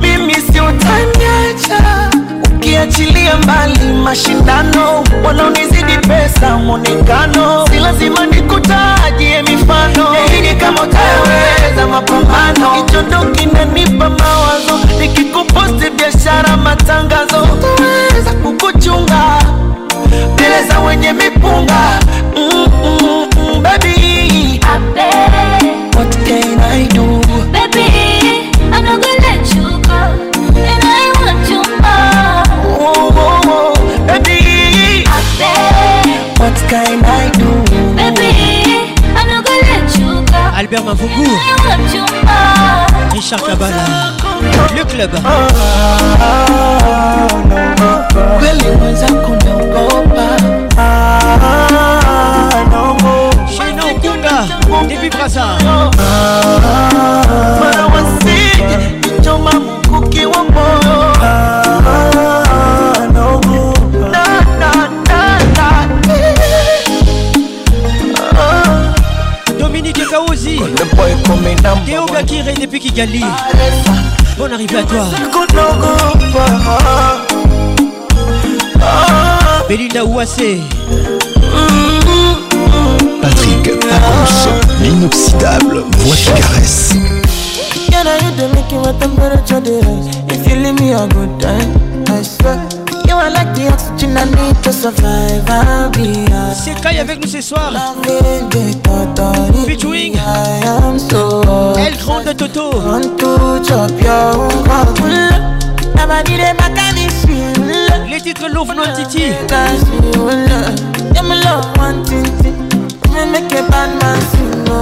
mimi 0.00 0.34
sio 0.34 0.64
utaniacha 0.64 2.10
ukiachilia 2.66 3.36
mbali 3.36 3.78
mashindano 4.04 5.04
wanaonizidi 5.24 5.98
pesa 6.08 6.56
mwonekano. 6.56 7.66
Si 7.70 7.78
lazima 7.78 8.26
nikutajie 8.26 9.42
mifano. 9.42 10.14
Yaini 10.14 10.60
kama 10.60 10.82
utaweza 10.82 11.86
mapambano. 11.90 12.74
Hicho 12.74 13.02
ndo 13.02 13.18
kinanipa 13.32 14.10
mawazo 14.10 14.78
nikikuposti 15.00 15.90
biashara 15.96 16.56
matangazo. 16.56 17.42
Utaweza 17.42 18.30
kukuchunga 18.42 19.38
mbele 20.34 20.62
za 20.68 20.80
wenye 20.80 21.12
mipunga. 21.12 21.80
Mm, 22.36 22.66
mm, 22.84 23.26
mm, 23.36 23.62
baby. 23.62 24.60
What 25.96 26.16
can 26.26 26.60
I 26.60 26.86
do 26.88 27.20
Albert 40.72 40.84
Mavungu. 40.86 41.28
Richard 43.12 43.42
Kabala 43.42 44.14
Le 44.74 44.84
club. 44.84 45.10
Shena 53.50 53.82
Okunga 53.92 54.46
Depuis 54.88 55.10
Braza. 55.10 55.58
Mara 71.74 71.80
wasije 71.80 71.86
Théo 71.86 72.06
Gakiré 72.06 72.54
depuis 72.54 72.80
Kigali. 72.80 73.24
Bonne 74.38 74.52
arrivée 74.52 74.78
à 74.78 74.82
toi. 74.84 75.04
Belinda 79.68 80.04
Ouassé. 80.04 80.60
Patrick 83.22 83.80
Pacons, 83.80 84.60
l'inoxydable 84.80 85.84
voix 85.98 86.16
qui 86.16 86.30
caresse. 86.32 86.94
Can 87.90 88.06
I 88.06 88.18
hit 88.18 88.36
the 88.36 88.48
make 88.54 88.72
my 88.72 88.92
temperature 88.98 89.60
dey 89.60 89.80
rise? 89.80 90.08
If 90.28 90.46
you 90.48 90.56
leave 90.56 90.80
me 90.80 90.92
a 90.92 91.06
good 91.08 91.38
time, 91.40 91.72
I 92.08 92.22
swear. 92.22 92.58
You 93.06 93.16
are 93.16 93.30
like 93.30 93.54
the 93.54 93.68
oxygen 93.68 93.91
I 94.04 94.24
need 94.24 94.56
to 94.64 94.72
survive. 94.72 95.48
I'll 95.48 95.88
be 95.90 96.26
honest. 96.32 96.64
C'est 96.64 96.74
Kai 96.80 96.98
avec 96.98 97.22
nous 97.22 97.28
ce 97.30 97.40
soir. 97.40 97.72
Featuring 99.66 100.14
I 100.14 100.16
am 100.66 100.98
so 100.98 101.74
El 101.78 101.96
Grande 101.98 102.34
Toto. 102.36 102.72
Want 102.72 103.16
to 103.18 103.60
chop 103.64 103.90
your 104.02 104.34
own 104.34 104.64
Nobody 105.94 106.36
dey 106.36 106.52
back 106.58 106.76
at 106.76 106.94
this 106.94 107.24
feel. 107.24 107.52
Les 108.10 108.20
titres 108.20 108.48
Love 108.48 108.74
Non 108.74 108.92
Titi. 108.96 109.32
Oh. 114.68 114.72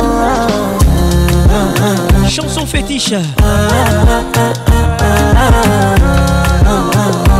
Chanson 2.28 2.64
fétiche. 2.64 3.14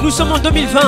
Nous 0.02 0.10
sommes 0.10 0.32
en 0.32 0.38
2020. 0.38 0.80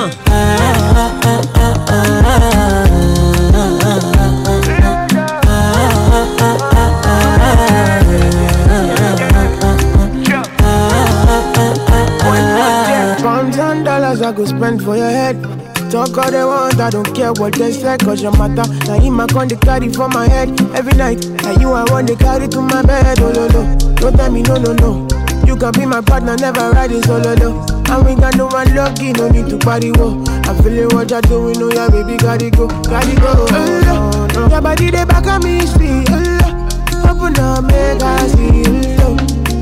I 14.22 14.30
go 14.34 14.44
spend 14.44 14.82
for 14.82 14.96
your 14.96 15.10
head. 15.10 15.42
Talk 15.90 16.16
all 16.16 16.30
they 16.30 16.44
want, 16.44 16.80
I 16.80 16.90
don't 16.90 17.12
care 17.14 17.32
what 17.32 17.54
they 17.54 17.72
say, 17.72 17.96
cause 17.98 18.22
your 18.22 18.32
matter. 18.38 18.66
Now 18.86 18.98
him 18.98 19.20
I 19.20 19.26
con 19.26 19.48
the 19.48 19.56
carry 19.56 19.92
for 19.92 20.08
my 20.08 20.28
head 20.28 20.48
every 20.74 20.94
night. 20.94 21.24
And 21.26 21.60
you 21.60 21.72
I 21.72 21.84
want 21.90 22.08
to 22.08 22.16
carry 22.16 22.48
to 22.48 22.60
my 22.62 22.82
bed, 22.82 23.18
oh 23.20 23.32
no 23.32 23.48
no. 23.48 23.94
Don't 23.96 24.16
tell 24.16 24.30
me 24.30 24.42
no 24.42 24.56
no 24.56 24.72
no. 24.74 25.08
You 25.44 25.56
can 25.56 25.72
be 25.72 25.84
my 25.84 26.00
partner, 26.00 26.36
never 26.36 26.70
ride 26.70 26.92
it 26.92 27.04
oh, 27.08 27.22
solo 27.22 27.34
though. 27.34 27.71
And 27.92 28.06
we 28.06 28.14
got 28.14 28.36
no 28.36 28.46
one 28.46 28.74
lucky, 28.74 29.12
no 29.12 29.28
need 29.28 29.48
to 29.50 29.58
party 29.58 29.90
whoa. 29.92 30.24
I'm 30.48 30.56
feeling 30.62 30.88
what 30.96 31.10
you're 31.10 31.20
doing, 31.20 31.60
oh 31.60 31.70
yeah, 31.70 31.90
baby, 31.90 32.16
gotta 32.16 32.50
go, 32.50 32.66
gotta 32.66 33.14
go. 33.20 33.46
Oh, 33.50 34.28
no. 34.34 34.48
Your 34.48 34.62
body 34.62 34.90
they 34.90 35.04
back 35.04 35.26
on 35.26 35.42
me, 35.44 35.60
see. 35.66 36.04
Oh, 36.08 37.10
open 37.10 37.38
up, 37.38 37.64
make 37.64 38.02
I 38.02 38.26
see. 38.28 38.96
Oh, 39.04 39.14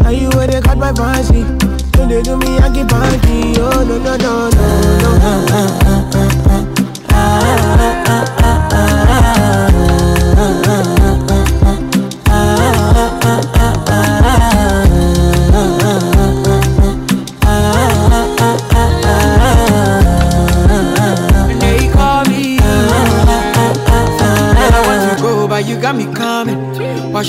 now 0.02 0.10
you 0.10 0.30
where 0.30 0.46
they 0.46 0.60
got 0.60 0.78
my 0.78 0.92
fancy. 0.92 1.42
When 1.98 2.08
they 2.08 2.22
do 2.22 2.36
me, 2.38 2.58
I 2.58 2.72
get 2.72 2.86
panty. 2.86 3.58
Oh 3.58 3.84
no 3.84 3.98
no 3.98 4.16
no 4.16 4.48
no 4.48 5.18
no. 6.44 6.49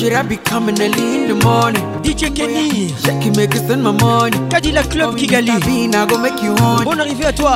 Should 0.01 0.13
I 0.13 0.23
be 0.23 0.37
coming 0.37 0.81
early 0.81 1.21
in 1.21 1.27
the 1.29 1.35
morning? 1.45 1.83
DJ 2.01 2.35
Kenny. 2.35 2.89
Jackie 3.05 3.29
make 3.37 3.53
it 3.53 3.61
spend 3.61 3.83
my 3.83 3.91
money. 3.91 4.35
Cadillac 4.49 4.89
Club 4.89 5.15
Kigali. 5.15 5.53
I 5.93 6.05
go 6.07 6.17
make 6.17 6.41
you 6.41 6.55
want. 6.55 6.85
Bonne 6.85 7.01
arrivée 7.01 7.25
à 7.25 7.31
toi. 7.31 7.53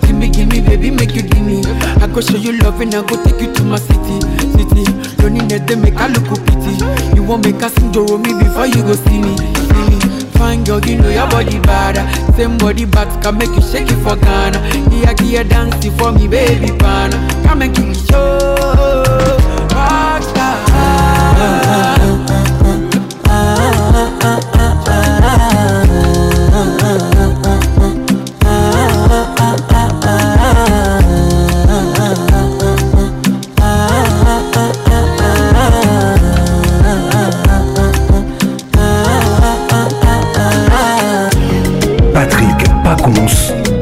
Give 0.00 0.16
me, 0.16 0.30
give 0.30 0.48
me, 0.48 0.62
baby, 0.62 0.90
make 0.90 1.14
you 1.14 1.20
give 1.20 1.42
me. 1.44 1.60
I 2.00 2.06
go 2.06 2.22
show 2.22 2.38
you 2.38 2.52
love 2.62 2.80
and 2.80 2.94
I 2.94 3.02
go 3.02 3.22
take 3.22 3.38
you 3.38 3.52
to 3.52 3.62
my 3.64 3.76
city, 3.76 4.16
city. 4.56 4.84
Don't 5.18 5.34
need 5.34 5.66
to 5.68 5.76
make 5.76 5.96
I 5.96 6.08
look 6.08 6.24
pity. 6.46 6.72
You 7.14 7.22
won't 7.22 7.44
make 7.44 7.60
a 7.60 7.68
sing 7.68 7.92
to 7.92 8.16
me 8.16 8.32
before 8.32 8.66
you 8.66 8.80
go 8.80 8.94
see 8.94 9.20
me, 9.20 9.36
see 9.36 9.84
me. 9.84 9.98
Fine 10.40 10.64
girl, 10.64 10.80
you 10.80 10.96
know 10.96 11.10
your 11.10 11.28
body 11.28 11.58
bad. 11.60 12.00
Same 12.34 12.56
body 12.56 12.86
bad 12.86 13.12
can 13.22 13.36
make 13.36 13.52
you 13.52 13.60
shake 13.60 13.90
it 13.90 14.00
for 14.02 14.16
Ghana. 14.16 14.58
Here, 14.88 15.14
here, 15.20 15.44
dance 15.44 15.84
for 15.98 16.12
me, 16.12 16.28
baby, 16.28 16.72
pana. 16.78 17.16
Come 17.44 17.60
and 17.60 17.76
give 17.76 17.86
me 17.88 17.94
show. 17.94 19.33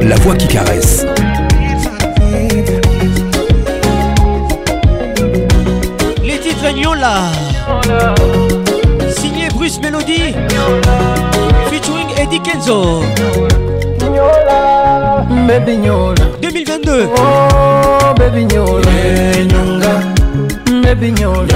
La 0.04 0.16
voix 0.16 0.34
qui 0.34 0.46
caresse. 0.48 1.06
Les 6.22 6.38
titres 6.38 6.72
Nyola. 6.74 7.30
Signé 9.16 9.48
Bruce 9.54 9.80
Melody. 9.80 10.34
Featuring 11.70 12.08
Eddie 12.18 12.40
Kenzo. 12.40 13.02
Baby 15.46 15.76
Nyola 15.78 16.14
2022 16.40 17.08
Oh 17.16 18.14
baby 18.16 18.44
Nyola 21.12 21.51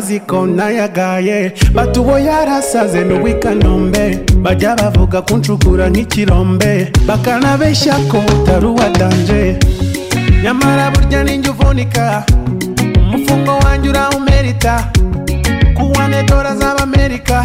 baziko 0.00 0.46
nayagaye. 0.46 1.52
Batubo 1.74 2.18
yarasaze 2.18 3.04
n'uwikanombe 3.04 4.18
bajya 4.42 4.76
bavuga 4.76 5.22
kunshukura 5.22 5.88
nk'ikirombe 5.92 6.88
bakanabeshya 7.06 7.94
ko 8.10 8.18
utari 8.32 8.66
uwa 8.66 8.88
danje 8.98 9.58
nyamara 10.42 10.90
burya 10.90 11.24
ninjye 11.24 11.50
uvunika 11.50 12.24
umufungo 13.04 13.52
wanjye 13.64 13.88
urawumerita. 13.90 14.74
Kuwane 15.76 16.22
dora 16.22 16.56
z'abamerika 16.56 17.44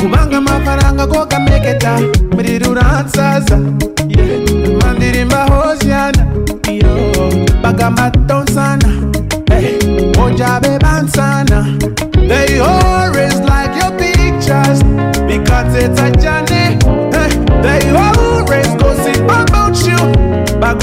kubanga 0.00 0.36
amafaranga 0.38 1.06
go 1.06 1.24
gameketa. 1.26 2.00
Mirira 2.36 2.68
uransaza 2.68 3.58
yeah. 4.08 4.82
mandirimba 4.82 5.44
hosiana 5.46 6.26
yo 6.66 6.90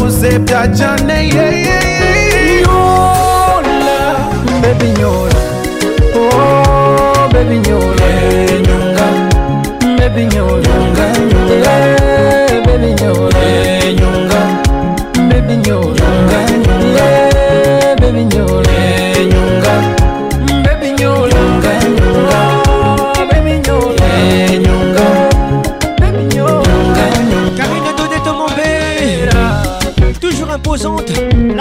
kuzepya 0.04 0.68
cane 0.78 1.30
yeah. 1.34 1.93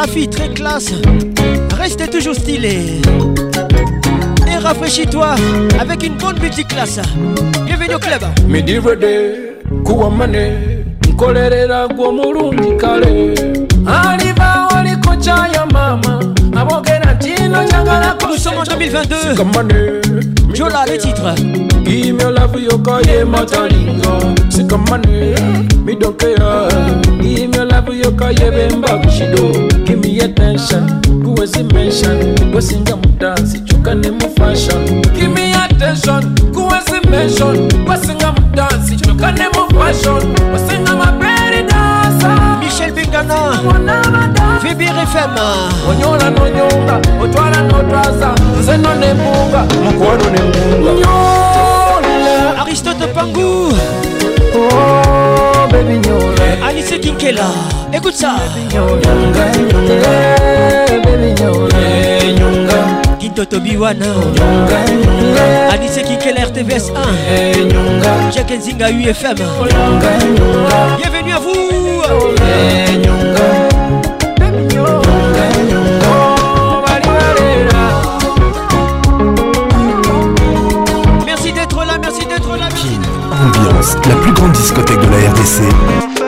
La 0.05 0.09
fille 0.09 0.29
très 0.29 0.49
classe 0.49 0.91
Restez 1.79 2.09
toujours 2.09 2.35
stylée 2.35 3.01
Et 4.49 4.57
rafraîchis-toi 4.57 5.37
Avec 5.79 6.05
une 6.05 6.15
bonne 6.15 6.41
multiclasse 6.41 6.99
Bienvenue 7.65 7.95
au 7.95 7.99
club 8.01 8.23
midirede 8.49 9.55
kuwamane 9.85 10.59
nkolerera 11.09 11.89
gwe 11.89 12.07
omulungi 12.07 12.77
kale 12.77 13.35
aliba 13.87 14.69
waliko 14.75 15.17
kyaya 15.17 15.67
maama 15.73 16.21
abo 16.57 16.83
2022. 18.83 20.55
Jola, 20.55 20.85
les 20.87 20.99
titres. 20.99 21.35
Give 21.85 22.17
me 22.17 22.25
love, 22.25 22.61
you 22.61 22.79
call 22.83 23.01
it 23.01 23.27
matalingo. 23.27 24.35
Sick 24.51 24.73
of 24.73 24.81
money, 24.91 25.35
me 25.85 25.95
don't 25.95 26.19
care. 26.19 26.69
Give 27.21 27.52
me 28.03 28.11
love, 28.11 28.13
you 28.13 28.19
call 28.19 28.31
it 28.31 28.53
bemba 28.73 28.99
bishido. 29.03 29.85
Give 29.87 29.99
me 30.01 30.21
attention, 30.21 31.01
kuwezi 31.25 31.63
mention. 31.65 32.55
Wasinga 32.55 32.97
mudansi, 32.97 33.61
chuka 33.61 33.95
ne 33.95 34.11
mu 34.11 34.29
fashion. 34.37 35.03
Give 35.15 35.29
me 35.35 35.53
attention, 35.55 36.35
kuwezi 36.53 37.01
mention. 37.11 37.69
Wasinga 37.89 38.33
mudansi, 38.33 38.97
chuka 38.97 39.33
ne 39.33 39.45
mu 39.55 39.79
fashion. 39.81 40.35
Wasinga 40.53 40.97
maberi 40.97 41.63
dansa. 41.69 42.59
Michel 42.61 42.93
Bengana, 42.93 43.61
VBR 44.63 45.07
FM. 45.07 45.37
Onyola 45.91 46.31
nonyonga, 46.31 47.01
otwala 47.23 47.63
notwaza. 47.63 48.35
Nze 48.61 48.77
no 48.77 48.95
nembunga, 48.95 49.65
mukwano 49.85 50.25
nembunga. 50.31 50.93
Nyola. 50.93 52.59
Aristote 52.63 53.07
Pangou. 53.15 53.62
Alice 56.93 57.01
Kinkela. 57.01 57.51
Écoute 57.93 58.15
ça. 58.15 58.35
Kintoto 63.19 63.61
Biwana. 63.61 64.05
Alice 65.71 66.03
Kinkela 66.03 66.45
RTVS 66.47 66.93
1. 66.95 67.65
Nyonga. 67.65 68.31
Jacques 68.35 68.59
Nzinga 68.59 68.91
UFM. 68.91 69.37
Bienvenue 70.99 71.33
à 71.33 71.39
vous. 71.39 72.03
Ambiance, 83.45 83.97
la 84.09 84.15
plus 84.17 84.33
grande 84.35 84.53
discothèque 84.53 85.01
de 85.01 85.07
la 85.07 85.31
RDC. 85.31 86.22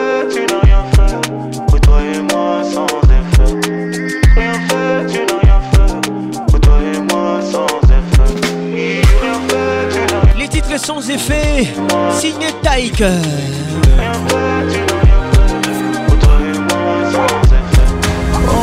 Signé 12.19 12.47
Taïk. 12.61 13.03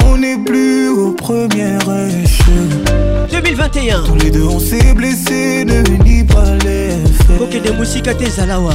On 0.04 0.16
n'est 0.18 0.38
plus 0.38 0.88
aux 0.90 1.12
premières 1.12 1.80
échelles. 2.22 3.30
2021. 3.30 4.02
Tous 4.02 4.14
les 4.16 4.30
deux 4.30 4.44
on 4.44 4.58
s'est 4.58 4.92
blessés, 4.94 5.64
ne 5.64 5.82
nie 6.04 6.24
pas 6.24 6.54
les 6.64 6.90
faits. 7.26 7.38
Koke 7.38 7.62
de 7.62 7.72
Musika 7.78 8.14
Tezalawa. 8.14 8.74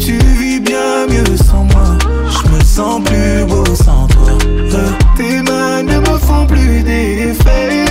Tu 0.00 0.18
vis 0.38 0.60
bien 0.60 1.06
mieux 1.08 1.36
sans 1.36 1.64
moi. 1.64 1.98
Je 2.28 2.48
me 2.48 2.64
sens 2.64 3.02
plus 3.04 3.44
beau 3.46 3.64
sans 3.74 4.06
toi. 4.06 4.32
Tes 5.16 5.42
mains 5.42 5.82
ne 5.82 5.98
me 5.98 6.18
font 6.18 6.46
plus 6.46 6.82
d'effet. 6.82 7.82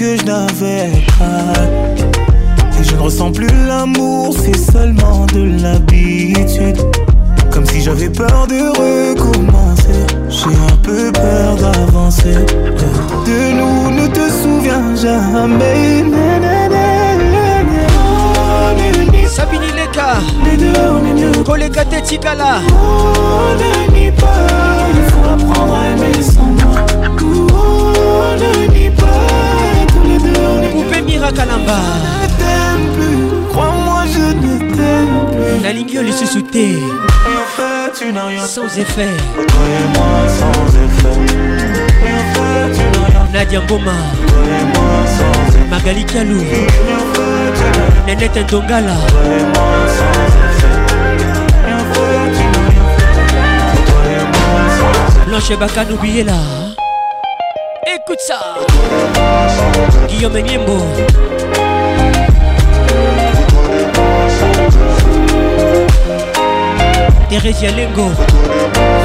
Que 0.00 0.16
je 0.16 0.24
n'avais 0.24 0.92
pas. 1.18 1.60
Et 2.80 2.84
je 2.84 2.94
ne 2.94 3.00
ressens 3.00 3.32
plus 3.32 3.52
l'amour, 3.68 4.34
c'est 4.34 4.56
seulement 4.56 5.26
de 5.26 5.62
l'habitude. 5.62 6.78
Comme 7.50 7.66
si 7.66 7.82
j'avais 7.82 8.08
peur 8.08 8.46
de 8.46 8.60
recommencer. 8.80 10.00
J'ai 10.30 10.56
un 10.72 10.76
peu 10.82 11.12
peur 11.12 11.54
d'avancer. 11.56 12.32
De 13.26 13.52
nous, 13.58 13.90
ne 13.90 14.06
te 14.06 14.26
souviens 14.42 14.96
jamais. 14.96 16.02
Na, 16.02 16.38
na, 16.44 16.68
na, 16.74 17.16
na, 17.34 17.62
na. 17.70 17.84
Ne 18.78 19.10
nie 19.12 19.26
Sabini 19.28 19.70
Leka. 19.76 20.14
Les 20.46 20.56
deux, 20.56 20.72
on 20.96 21.04
est 21.10 21.20
mieux. 21.20 21.44
Koleka 21.44 21.84
Tetikala. 21.84 22.60
Oh, 22.70 23.52
ne 23.60 23.98
nie 23.98 24.12
pas. 24.12 24.46
Il 24.94 25.02
faut 25.10 25.28
apprendre 25.34 25.74
à 25.74 25.88
aimer 25.90 26.22
sans 26.22 26.52
moi. 26.62 26.86
Oh, 27.20 28.32
ne 28.40 28.72
nie 28.72 28.89
nalingi 35.70 35.94
yo 35.94 36.02
lisusu 36.02 36.42
te. 36.42 36.66
Sans 38.46 38.78
effet. 38.78 39.14
Nadia 43.32 43.60
ngoma. 43.62 43.94
Magali 45.70 46.04
kialu. 46.04 46.42
Nenete 48.06 48.42
ndongala. 48.42 48.96
Blanche 55.26 55.56
bakano 55.56 55.96
biela. 56.02 56.38
Écoute 57.86 58.22
ça. 58.26 58.38
Guillaume 60.08 60.42
nyembo 60.42 60.82
Thérèse 67.30 67.62
Lengo. 67.76 68.10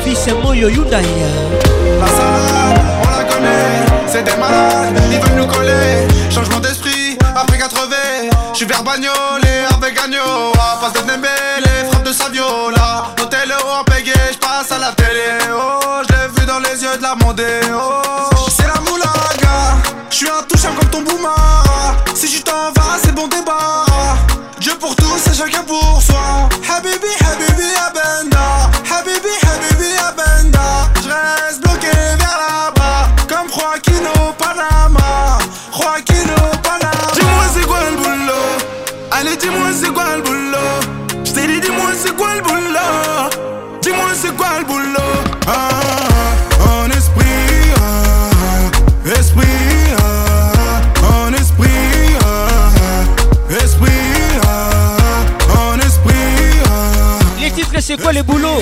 Fils 0.03 0.27
Moyo 0.41 0.67
Hyundai. 0.67 1.05
La 1.99 2.07
salade, 2.07 2.81
on 3.03 3.17
la 3.17 3.23
connaît, 3.23 3.85
c'est 4.07 4.23
des 4.23 4.35
malades, 4.37 4.99
ils 5.11 5.19
veulent 5.19 5.41
nous 5.41 5.45
coller. 5.45 6.07
Changement 6.33 6.59
d'esprit, 6.59 7.19
après 7.35 7.59
80, 7.59 7.95
je 8.51 8.57
suis 8.57 8.65
vers 8.65 8.81
bagnolé 8.81 9.65
avec 9.71 9.95
agneau. 10.03 10.51
À 10.55 10.81
passe 10.81 10.93
de 10.93 11.07
Nembele, 11.07 11.87
frappe 11.91 12.03
de 12.03 12.11
Saviola. 12.11 13.13
Hôtel 13.21 13.51
euro 13.51 13.81
en 13.81 13.83
payé, 13.83 14.13
je 14.31 14.37
passe 14.39 14.71
à 14.71 14.79
la 14.79 14.91
télé. 14.93 15.29
Oh, 15.53 16.01
je 16.09 16.15
l'ai 16.15 16.27
vu 16.35 16.47
dans 16.47 16.59
les 16.59 16.81
yeux 16.81 16.97
de 16.97 17.03
la 17.03 17.13
mondée. 17.23 17.61
Oh, 17.71 18.01
c'est 18.49 18.65
la 18.65 18.81
moulaga, 18.89 19.77
je 20.09 20.15
suis 20.15 20.27
intouchable 20.27 20.77
comme 20.79 20.89
ton 20.89 21.01
boumara. 21.03 21.95
Si 22.15 22.27
tu 22.27 22.41
t'en 22.41 22.71
vas, 22.75 22.97
c'est 23.03 23.13
bon 23.13 23.27
débarras. 23.27 24.17
Dieu 24.59 24.73
pour 24.79 24.95
tous 24.95 25.27
et 25.31 25.35
chacun 25.35 25.61
pour 25.61 26.01
soi. 26.01 26.49
Habibi, 26.75 27.24
quoi 58.05 58.13
les 58.13 58.21
boulots 58.21 58.61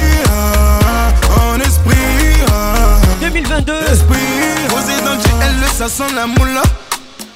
en 1.51 1.59
esprit, 1.59 1.97
ah, 2.47 2.95
2022. 3.19 3.73
Posé 4.69 5.01
dans 5.03 5.11
le 5.11 5.17
GL, 5.17 5.69
ça 5.77 5.89
sent 5.89 6.13
la 6.15 6.27
moula. 6.27 6.61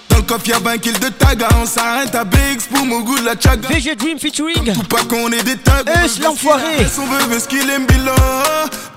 Dans 0.10 0.16
le 0.16 0.22
coffre, 0.22 0.48
y'a 0.48 0.60
20 0.60 0.78
kills 0.78 1.00
de 1.00 1.10
tag. 1.10 1.44
On 1.62 1.66
s'arrête 1.66 2.16
à 2.16 2.24
Biggs 2.24 2.62
pour 2.74 2.86
mon 2.86 3.02
goût 3.02 3.20
de 3.20 3.26
la 3.26 3.34
chaga. 3.38 3.68
VG 3.68 3.96
Dream 3.96 4.18
featuring. 4.18 4.74
Tout 4.74 4.84
pas 4.84 5.04
qu'on 5.04 5.30
est 5.34 5.44
des 5.44 5.58
tags. 5.58 5.84
Eus, 6.06 6.22
l'enfoiré. 6.24 6.88
On 6.98 7.28
veut 7.28 7.40
ce 7.40 7.48
qu'il 7.50 7.70
aime 7.70 7.86
bilan. 7.86 8.16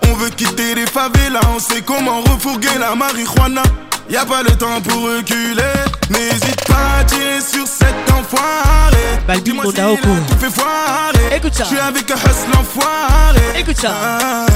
On 0.09 0.15
veut 0.15 0.31
quitter 0.31 0.77
les 0.77 0.87
favelas. 0.87 1.41
On 1.57 1.59
sait 1.59 1.83
comment 1.83 2.21
refourguer 2.21 2.79
la 2.79 2.95
marijuana. 2.95 3.65
Y'a 4.11 4.25
pas 4.25 4.43
le 4.43 4.51
temps 4.57 4.81
pour 4.81 5.03
reculer. 5.03 5.63
N'hésite 6.11 6.65
pas 6.67 6.99
à 7.01 7.05
tirer 7.05 7.41
sur 7.41 7.67
cet 7.67 7.95
enfoiré. 8.13 8.97
Balbi 9.27 9.53
Mondaoko. 9.53 9.79
a 9.93 10.31
tout 10.33 10.39
fait 10.39 10.51
foirer. 10.51 11.37
Écoute 11.37 11.55
ça. 11.55 11.63
Je 11.65 11.69
suis 11.69 11.79
avec 11.79 12.11
un 12.11 12.15
hustle 12.17 12.59
enfoiré. 12.59 13.41
Écoute 13.57 13.77
ça. 13.81 13.93
Ah, 14.03 14.47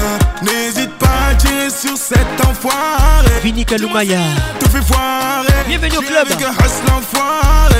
N'hésite 0.43 0.91
pas 0.97 1.07
à 1.31 1.35
tirer 1.35 1.69
sur 1.69 1.97
cet 1.97 2.45
enfoiré. 2.45 3.29
Vini 3.43 3.63
Kalumaya. 3.65 4.19
Tout 4.59 4.69
fait 4.69 4.81
foirer. 4.81 5.47
Bienvenue 5.67 5.91
au 5.97 6.01
Je 6.01 6.05
suis 6.05 6.07
club. 6.07 6.27
Avec 6.29 6.41
un 6.45 6.51
hustle 6.51 6.91
enfoiré. 6.91 7.75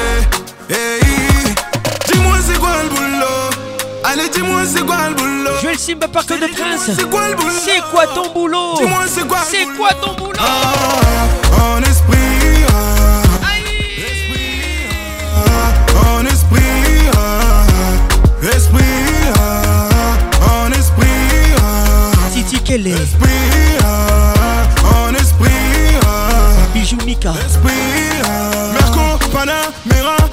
Hey. 0.70 1.56
Dis-moi 2.12 2.38
c'est 2.48 2.58
quoi 2.58 2.70
le 2.84 2.90
boulot? 2.90 3.50
Allez 4.18 4.30
dis-moi 4.30 4.62
c'est 4.66 4.86
quoi 4.86 5.10
le 5.10 5.16
boulot? 5.16 5.52
Joël 5.62 5.78
Simba 5.78 6.08
Parc 6.08 6.30
de 6.30 6.48
Prince. 6.48 6.90
C'est 6.98 7.10
quoi 7.10 7.28
le 7.28 7.36
boulot? 7.36 7.52
C'est 7.66 7.82
quoi 7.92 8.08
ton 8.08 8.32
boulot? 8.32 8.76
Dis-moi 8.78 9.04
c'est 9.08 9.28
quoi 9.28 9.40
C'est 9.50 9.66
quoi 9.78 9.90
ton 10.02 10.14
boulot? 10.14 10.40
En 10.40 11.82
esprit 11.82 12.64
ah. 12.70 13.24
Esprit 13.98 14.88
ah. 15.36 16.18
En 16.18 16.26
esprit 16.26 17.10
ah. 17.18 17.66
Esprit 18.42 18.84
ah. 19.38 20.64
En 20.64 20.72
esprit 20.72 21.56
ah. 21.60 22.30
Titi 22.34 22.60
Kelly. 22.62 22.92
Esprit 22.92 23.78
ah. 23.84 25.10
En 25.10 25.14
esprit 25.14 25.52
ah. 26.06 26.54
Bijou 26.74 26.98
Mika. 27.06 27.34
Esprit 27.46 27.74
ah. 28.24 28.72
Merco, 28.72 29.20
Panamera, 29.34 30.16
RS3 30.16 30.25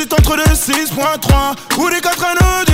J'hésite 0.00 0.14
entre 0.14 0.34
le 0.34 0.44
6.3 0.44 1.78
ou 1.78 1.88
les 1.88 2.00
4 2.00 2.24
anneaux 2.24 2.64
du 2.64 2.72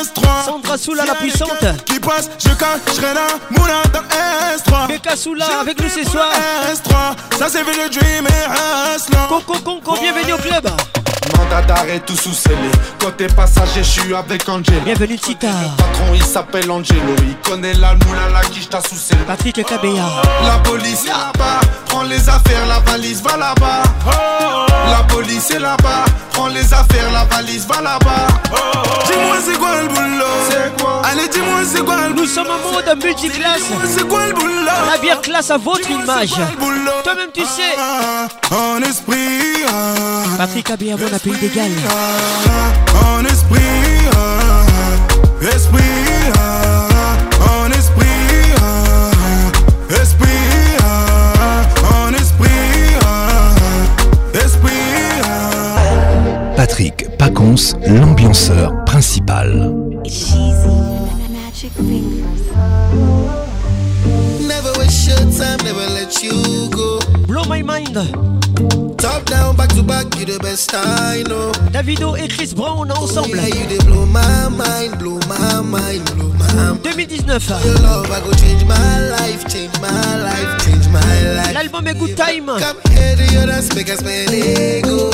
S3 0.00 0.44
Sandra 0.46 0.78
Soula 0.78 1.04
la 1.04 1.14
puissante. 1.16 1.84
Qui 1.84 2.00
passe, 2.00 2.30
je 2.38 2.48
cacherai 2.48 3.12
la 3.12 3.26
moula 3.50 3.82
dans 3.92 4.00
S3 4.56 4.88
Beka 4.88 5.14
Soula 5.14 5.44
avec 5.60 5.78
nous 5.78 5.90
ce 5.90 6.02
soir. 6.10 6.32
S3 6.72 7.36
Ça 7.38 7.48
c'est 7.50 7.60
le 7.60 7.90
dream 7.90 8.26
et 8.26 8.96
hustle 8.96 9.12
Coco 9.28 9.58
Conco, 9.62 10.00
bienvenue 10.00 10.32
au 10.32 10.38
club. 10.38 10.66
Mandat 11.42 11.62
d'arrêt 11.62 12.00
tout 12.00 12.16
sous 12.16 12.32
scellé. 12.32 12.70
Côté 13.00 13.26
passager, 13.26 13.82
je 13.82 14.00
suis 14.00 14.14
avec 14.14 14.48
Angelo. 14.48 14.80
Bienvenue 14.84 15.18
Tita. 15.18 15.48
Patron, 15.76 16.14
il 16.14 16.22
s'appelle 16.22 16.70
Angelo. 16.70 17.14
Il 17.22 17.36
connaît 17.48 17.74
la 17.74 17.94
moula, 17.94 18.28
la 18.32 18.40
quiche 18.42 18.68
t'a 18.68 18.80
sous 18.80 18.96
scellé. 18.96 19.22
Patrick 19.26 19.64
Kabea. 19.64 20.04
La 20.44 20.58
police 20.58 21.04
est 21.04 21.08
là-bas. 21.08 21.60
Prends 21.86 22.04
les 22.04 22.28
affaires, 22.28 22.66
la 22.68 22.78
valise 22.80 23.22
va 23.22 23.36
là-bas. 23.36 23.82
La 24.88 25.02
police 25.04 25.50
est 25.50 25.58
là-bas. 25.58 26.04
Prends 26.32 26.48
les 26.48 26.72
affaires, 26.72 27.10
la 27.12 27.24
valise 27.24 27.66
va 27.66 27.80
là-bas. 27.80 28.26
Dis-moi 29.06 29.36
c'est 29.44 29.58
quoi 29.58 29.82
le 29.82 29.88
boulot? 29.88 30.24
C'est 30.48 30.82
quoi? 30.82 31.02
Allez 31.04 31.28
dis-moi 31.28 31.60
c'est 31.64 31.84
quoi 31.84 31.96
le 32.08 32.14
Nous 32.14 32.26
sommes 32.26 32.48
en 32.48 32.72
mode 32.72 33.04
multiclasse. 33.04 33.62
C'est 33.86 34.06
quoi 34.06 34.26
le 34.28 34.32
boulot? 34.32 34.52
La 34.90 34.98
bière 34.98 35.20
classe 35.20 35.50
à 35.50 35.58
votre 35.58 35.90
image. 35.90 36.34
boulot? 36.58 36.90
Toi-même 37.04 37.30
tu 37.34 37.42
sais. 37.42 37.76
En 38.54 38.80
esprit 38.82 39.64
ah. 39.68 40.36
Patrick 40.38 40.66
Kabea, 40.66 40.96
mon 40.96 41.12
appel 41.32 41.48
d'égal. 41.48 41.70
En 43.04 43.24
esprit. 43.24 43.60
Esprit. 45.40 45.82
En 47.40 47.70
esprit. 47.70 48.06
Esprit. 49.90 50.26
En 51.92 52.14
esprit. 52.14 52.50
Esprit. 54.34 54.72
Patrick 56.56 57.08
Pacons, 57.18 57.76
l'ambianceur 57.86 58.84
principal. 58.84 59.74
Never 64.40 64.72
waste 64.78 65.08
your 65.08 65.18
time, 65.30 65.58
never 65.64 65.86
let 65.94 66.22
you 66.22 66.68
go. 66.70 66.98
Blow 67.26 67.44
my 67.44 67.62
mind. 67.62 68.91
Top 69.22 69.30
down, 69.30 69.56
back 69.56 69.68
to 69.70 69.82
back, 69.82 70.06
you 70.18 70.24
the 70.24 70.38
best 70.38 70.74
I 70.74 71.22
know. 71.28 71.52
Davido 71.70 72.16
et 72.16 72.28
Chris 72.28 72.54
Brown 72.54 72.90
ensemble. 72.90 73.36
Yeah, 73.36 73.46
you 73.46 73.66
they 73.68 73.78
blow 73.84 74.06
my 74.06 74.48
mind, 74.48 74.98
blow 74.98 75.18
my 75.28 75.60
mind, 75.60 76.04
blow 76.14 76.28
my 76.34 76.52
mind. 76.54 76.82
2019. 76.82 77.62
Your 77.64 77.74
love, 77.82 78.10
I 78.10 78.20
go 78.20 78.32
change 78.34 78.64
my 78.64 78.98
life, 79.10 79.46
change 79.48 79.72
my 79.80 80.16
life, 80.16 80.64
change 80.64 80.88
my 80.88 81.00
life. 81.36 81.54
L'album 81.54 81.86
est 81.86 81.94
Good 81.94 82.16
Time. 82.16 82.46
Come 82.46 82.80
here 82.90 83.16
to 83.16 83.24
your 83.32 83.46
dance, 83.46 83.74
make 83.74 83.90
us 83.90 84.00
spend 84.00 84.34
ego. 84.34 85.10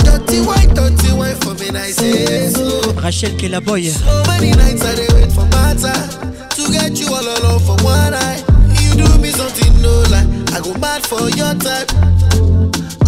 Dirty 0.00 0.40
white, 0.40 0.72
dirty 0.72 1.12
white 1.12 1.36
for 1.44 1.54
me, 1.54 1.68
I 1.76 1.90
say 1.90 2.48
so. 2.48 2.92
Rachel 3.02 3.36
Kelaboy. 3.36 3.90
So 3.90 4.22
many 4.28 4.52
nights 4.52 4.82
I 4.84 4.94
wait 5.14 5.32
for 5.32 5.44
my 5.52 5.74
time 5.74 6.08
to 6.56 6.72
get 6.72 6.98
you 6.98 7.12
all 7.12 7.20
alone 7.20 7.60
for 7.60 7.76
one 7.84 8.12
night. 8.12 8.44
You 8.80 9.04
do 9.04 9.18
me 9.18 9.30
something 9.30 9.82
no 9.82 9.92
lie, 10.10 10.24
I 10.60 10.62
go 10.62 10.74
mad 10.74 11.06
for 11.06 11.30
your 11.30 11.54
type. 11.54 11.88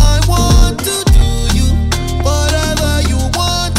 I 0.00 0.20
want 0.26 0.78
to 0.88 1.04
do 1.12 1.28
you 1.52 1.68
whatever 2.24 3.02
you 3.10 3.18
want, 3.36 3.76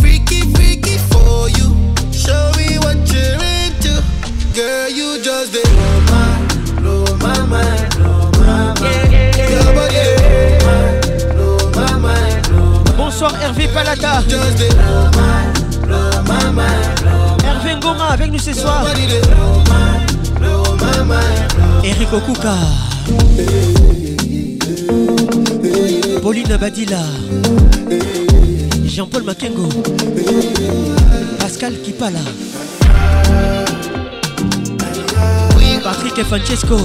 freaky 0.00 0.40
freaky 0.54 0.96
for 1.12 1.50
you. 1.52 1.68
Show 2.16 2.48
me 2.56 2.78
what 2.80 2.96
you're 3.12 3.36
into, 3.60 4.00
girl. 4.56 4.88
You 4.88 5.20
just 5.22 5.52
dey 5.52 5.60
blow 5.68 6.00
my, 6.08 6.32
blow 6.80 7.04
my 7.20 7.44
mind, 7.44 7.94
blow 7.96 8.30
my 8.40 8.72
mind. 8.80 9.36
Your 9.52 9.68
body 9.76 10.00
dey 10.00 10.56
blow 10.64 11.68
my, 11.68 11.68
blow 11.68 11.70
my 11.76 11.98
mind, 11.98 12.48
blow 12.48 12.84
my 12.84 12.96
Bonsoir 12.96 13.32
Hervé 13.36 13.68
Palata. 13.68 14.22
Just 14.26 14.56
dey 14.56 14.70
blow 14.72 15.10
my, 15.12 15.52
blow 15.84 16.22
my 16.22 16.50
mind, 16.52 17.00
blow 17.02 17.36
my 17.36 17.48
Hervé 17.52 17.76
Ngoma 17.76 18.06
avec 18.14 18.32
nous 18.32 18.38
ce 18.38 18.54
soir. 18.54 18.86
Eric 21.84 22.10
Okuka. 22.14 22.54
Pauline 26.22 26.56
Badila. 26.58 27.02
Jean-Paul 28.84 29.24
Makengo. 29.24 29.68
Pascal 31.38 31.72
Kipala. 31.82 32.24
Patrick 35.84 36.24
Francesco. 36.24 36.78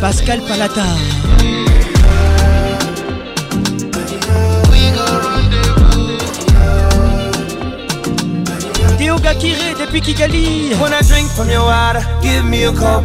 Pascal 0.00 0.40
Palata. 0.48 1.81
Théo 9.22 9.34
Gakire 9.34 9.74
depuis 9.78 10.00
Kigali. 10.00 10.72
I 10.72 11.02
drink 11.02 11.30
from 11.30 11.48
your 11.48 11.64
water, 11.64 12.02
give 12.22 12.44
me 12.44 12.64
a 12.64 12.72
cup. 12.72 13.04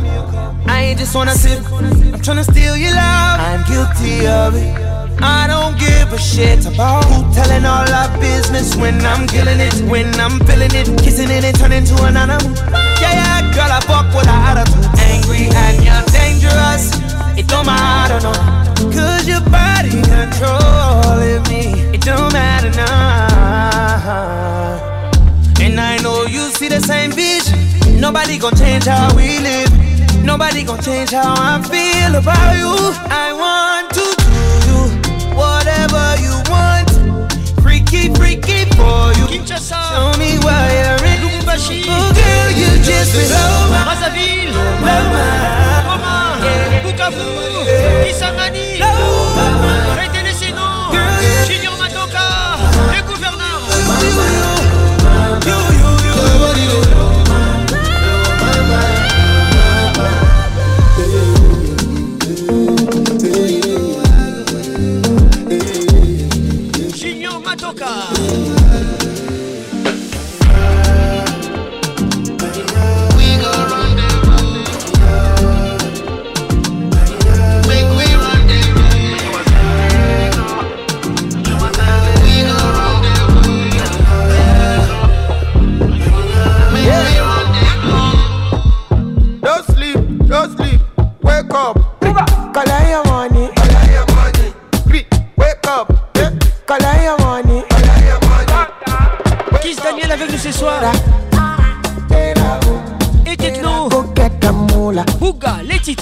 I 0.67 0.89
ain't 0.89 0.99
just 0.99 1.15
wanna 1.15 1.33
sip, 1.33 1.63
I'm 1.71 2.19
tryna 2.21 2.43
steal 2.43 2.75
your 2.75 2.93
love. 2.93 3.39
I'm 3.39 3.63
guilty 3.69 4.27
of 4.27 4.55
it. 4.55 4.75
I 5.21 5.47
don't 5.47 5.77
give 5.77 6.11
a 6.11 6.17
shit 6.17 6.65
about 6.65 7.05
who 7.05 7.23
telling 7.33 7.65
all 7.65 7.87
our 7.89 8.09
business 8.19 8.75
when 8.75 8.99
I'm 9.05 9.27
killing 9.27 9.59
it, 9.59 9.73
when 9.89 10.13
I'm 10.19 10.39
feeling 10.45 10.73
it, 10.73 10.87
kissing 11.03 11.29
it 11.29 11.43
and 11.43 11.57
turning 11.57 11.85
to 11.85 12.03
an 12.03 12.17
animal. 12.17 12.51
Yeah, 12.99 13.13
yeah, 13.13 13.41
girl, 13.53 13.71
I 13.71 13.79
fuck 13.81 14.13
with 14.13 14.27
a 14.27 14.37
attitude. 14.49 14.85
Angry 14.99 15.49
and 15.53 15.83
you're 15.85 16.03
dangerous. 16.11 16.91
It 17.37 17.47
don't 17.47 17.65
matter, 17.65 18.19
no. 18.25 18.33
Cause 18.91 19.27
your 19.27 19.41
body 19.49 20.01
controlling 20.01 21.43
me. 21.49 21.93
It 21.93 22.01
don't 22.01 22.33
matter 22.33 22.71
now. 22.71 23.37
And 25.59 25.79
I 25.79 25.97
know 26.03 26.25
you 26.25 26.49
see 26.51 26.67
the 26.69 26.79
same 26.79 27.11
vision. 27.11 27.57
Nobody 27.99 28.37
gon' 28.37 28.55
change 28.55 28.85
how 28.85 29.13
we 29.15 29.39
live. 29.39 29.71
Nobody 30.23 30.63
gon' 30.63 30.81
change 30.81 31.11
how 31.11 31.33
I 31.37 31.61
feel 31.63 32.15
about 32.15 32.55
you. 32.57 32.73
I 33.09 33.33
want 33.33 33.89
to 33.97 34.05
do 34.27 34.39
you 34.69 34.79
whatever 35.35 36.05
you 36.21 36.35
want. 36.51 36.89
Freaky, 37.61 38.13
freaky 38.15 38.65
for 38.77 39.13
you. 39.19 39.27
Show 39.57 40.11
me 40.19 40.37
why 40.45 40.63
you're 40.79 41.05
in. 41.05 41.17
Oh 41.89 42.13
girl, 42.13 42.49
you 42.53 42.69
just 42.83 43.11
blow 43.13 43.71
my 43.71 43.83
blow 44.81 45.03
my 45.11 45.27
Goma. 45.87 46.15
Bukavu. 46.83 47.27
Kisangani. 48.05 48.79
Retenez 49.97 50.33
ces 50.39 50.51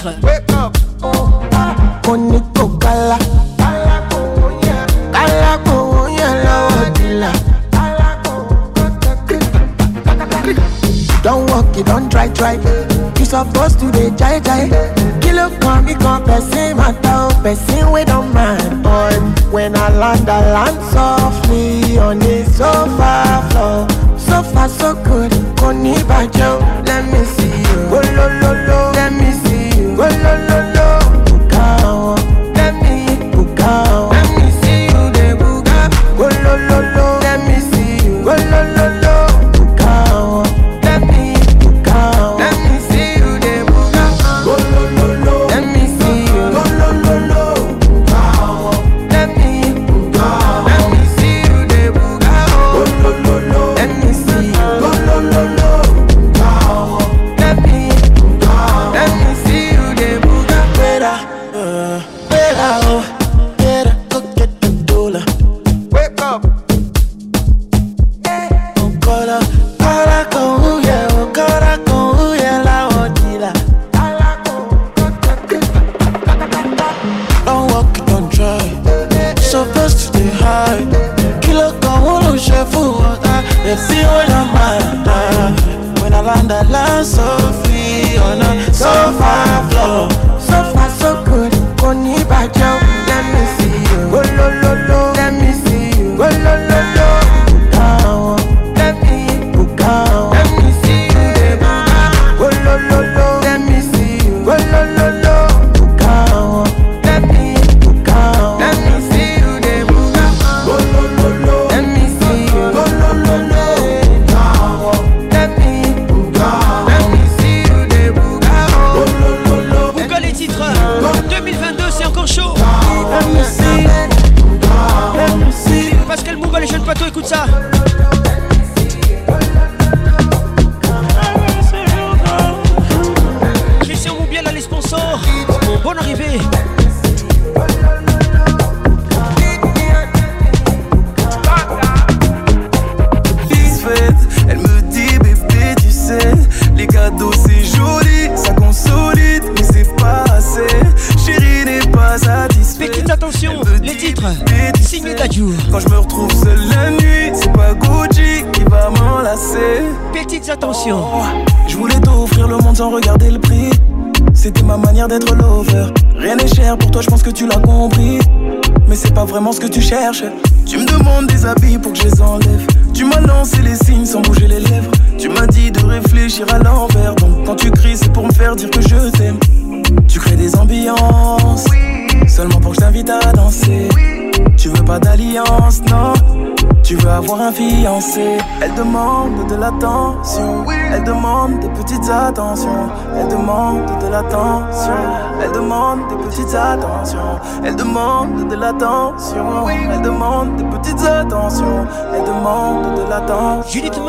être. 0.08 0.35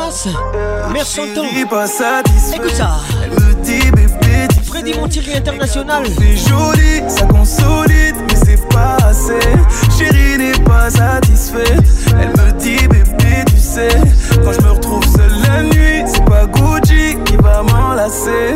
Brass, 0.08 0.28
merci 0.90 1.20
Écoute 2.54 2.70
ça. 2.70 2.96
Freddy 4.64 4.94
Montieri 4.94 5.34
International. 5.36 6.02
C'est 6.06 6.48
joli, 6.48 7.02
ça 7.08 7.26
consolide, 7.26 8.16
mais 8.26 8.34
c'est 8.34 8.68
pas 8.70 8.96
assez. 9.04 9.38
Chérie 9.98 10.38
n'est 10.38 10.64
pas 10.64 10.88
satisfaite. 10.88 11.84
Elle 12.18 12.30
me 12.30 12.52
dit, 12.58 12.88
bébé, 12.88 13.44
tu 13.48 13.58
sais, 13.58 13.88
quand 14.42 14.52
je 14.52 14.60
me 14.62 14.70
retrouve 14.70 15.04
seule 15.04 15.42
la 15.46 15.62
nuit, 15.64 16.04
c'est 16.06 16.24
pas 16.24 16.46
Gucci 16.46 17.18
qui 17.26 17.36
va 17.36 17.62
m'enlacer. 17.62 18.54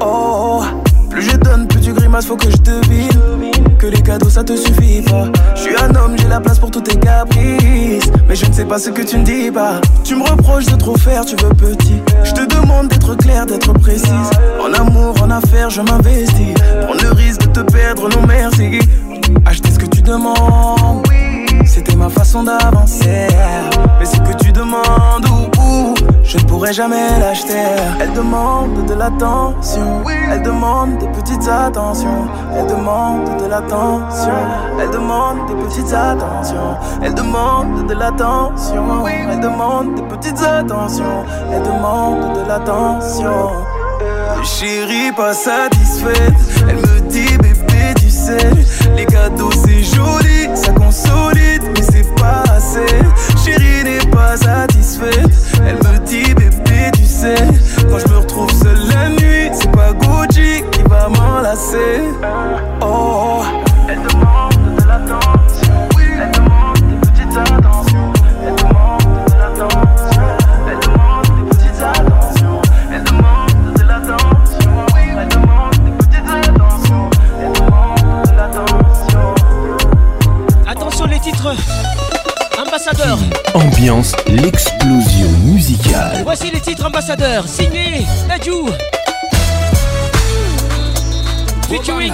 Oh, 0.00 0.64
plus 1.08 1.22
je 1.22 1.36
donne, 1.36 1.68
plus 1.68 1.82
tu 1.82 1.92
grimaces, 1.92 2.26
faut 2.26 2.36
que 2.36 2.50
je 2.50 2.56
devine. 2.56 3.50
Que 3.78 3.86
les 3.86 4.02
cadeaux, 4.02 4.30
ça 4.30 4.42
te 4.42 4.56
suffit 4.56 5.02
pas. 5.02 5.26
Je 5.54 5.60
suis 5.60 5.76
un 5.76 5.94
homme, 5.94 6.16
j'ai 6.18 6.26
la 6.26 6.40
place 6.40 6.58
pour 6.58 6.72
tous 6.72 6.80
tes 6.80 6.96
caprices. 6.98 7.83
Et 8.34 8.36
je 8.36 8.46
ne 8.46 8.52
sais 8.52 8.64
pas 8.64 8.80
ce 8.80 8.90
que 8.90 9.02
tu 9.02 9.16
ne 9.16 9.22
dis 9.22 9.48
pas. 9.52 9.80
Tu 10.02 10.16
me 10.16 10.24
reproches 10.24 10.66
de 10.66 10.74
trop 10.74 10.96
faire, 10.96 11.24
tu 11.24 11.36
veux 11.36 11.50
petit. 11.50 12.02
Je 12.24 12.32
te 12.32 12.44
demande 12.44 12.88
d'être 12.88 13.14
clair, 13.14 13.46
d'être 13.46 13.72
précise. 13.74 14.30
En 14.60 14.72
amour, 14.72 15.14
en 15.22 15.30
affaires, 15.30 15.70
je 15.70 15.80
m'investis. 15.80 16.43
jamais. 26.74 27.08
Elle 28.00 28.12
demande 28.12 28.86
de 28.86 28.94
l'attention. 28.94 30.02
Elle 30.30 30.42
demande 30.42 30.98
des 30.98 31.06
petites 31.08 31.48
attentions. 31.48 32.26
Elle 32.56 32.66
demande 32.66 33.40
de 33.40 33.46
l'attention. 33.46 34.34
Elle 34.80 34.90
demande 34.90 35.46
des 35.46 35.54
petites 35.54 35.92
attentions. 35.92 36.76
Elle 37.02 37.14
demande 37.14 37.86
de 37.86 37.94
l'attention. 37.94 39.06
Elle 39.30 39.40
demande 39.40 39.94
des 39.94 40.02
petites 40.02 40.42
attentions. 40.42 41.24
Elle 41.52 41.62
demande 41.62 42.34
de 42.34 42.48
l'attention. 42.48 43.50
Chérie 44.42 45.10
pas 45.16 45.32
satisfaite, 45.32 46.34
elle 46.68 46.76
me 46.76 47.00
dit 47.08 47.38
bébé 47.38 47.94
tu 47.98 48.10
sais, 48.10 48.50
les 48.94 49.06
cadeaux 49.06 49.50
c'est 49.52 49.82
joli, 49.82 50.54
ça 50.54 50.70
consolide 50.72 51.62
mais 51.74 51.82
c'est 51.82 52.14
pas 52.16 52.42
assez. 52.54 52.84
Chérie 53.42 53.84
n'est 53.84 54.10
pas 54.10 54.36
satisfaite. 54.36 55.30
Elle 55.66 55.76
me 55.76 55.98
dit 56.06 56.34
bébé 56.34 56.90
tu 56.94 57.04
sais 57.04 57.34
Quand 57.88 57.98
je 57.98 58.08
me 58.12 58.18
retrouve 58.18 58.50
seul 58.52 58.78
la 58.88 59.08
nuit 59.08 59.50
C'est 59.52 59.70
pas 59.70 59.92
Gucci 59.92 60.62
qui 60.72 60.82
va 60.82 61.08
m'enlacer. 61.08 62.02
Oh. 62.80 62.84
oh, 62.84 63.42
oh. 63.42 63.73
Ambiance, 83.54 84.12
l'explosion 84.26 85.30
musicale. 85.42 86.20
Voici 86.22 86.50
les 86.50 86.60
titres 86.60 86.84
ambassadeurs, 86.84 87.48
signé 87.48 88.06
Nadjou. 88.28 88.68
Featuring 91.70 92.12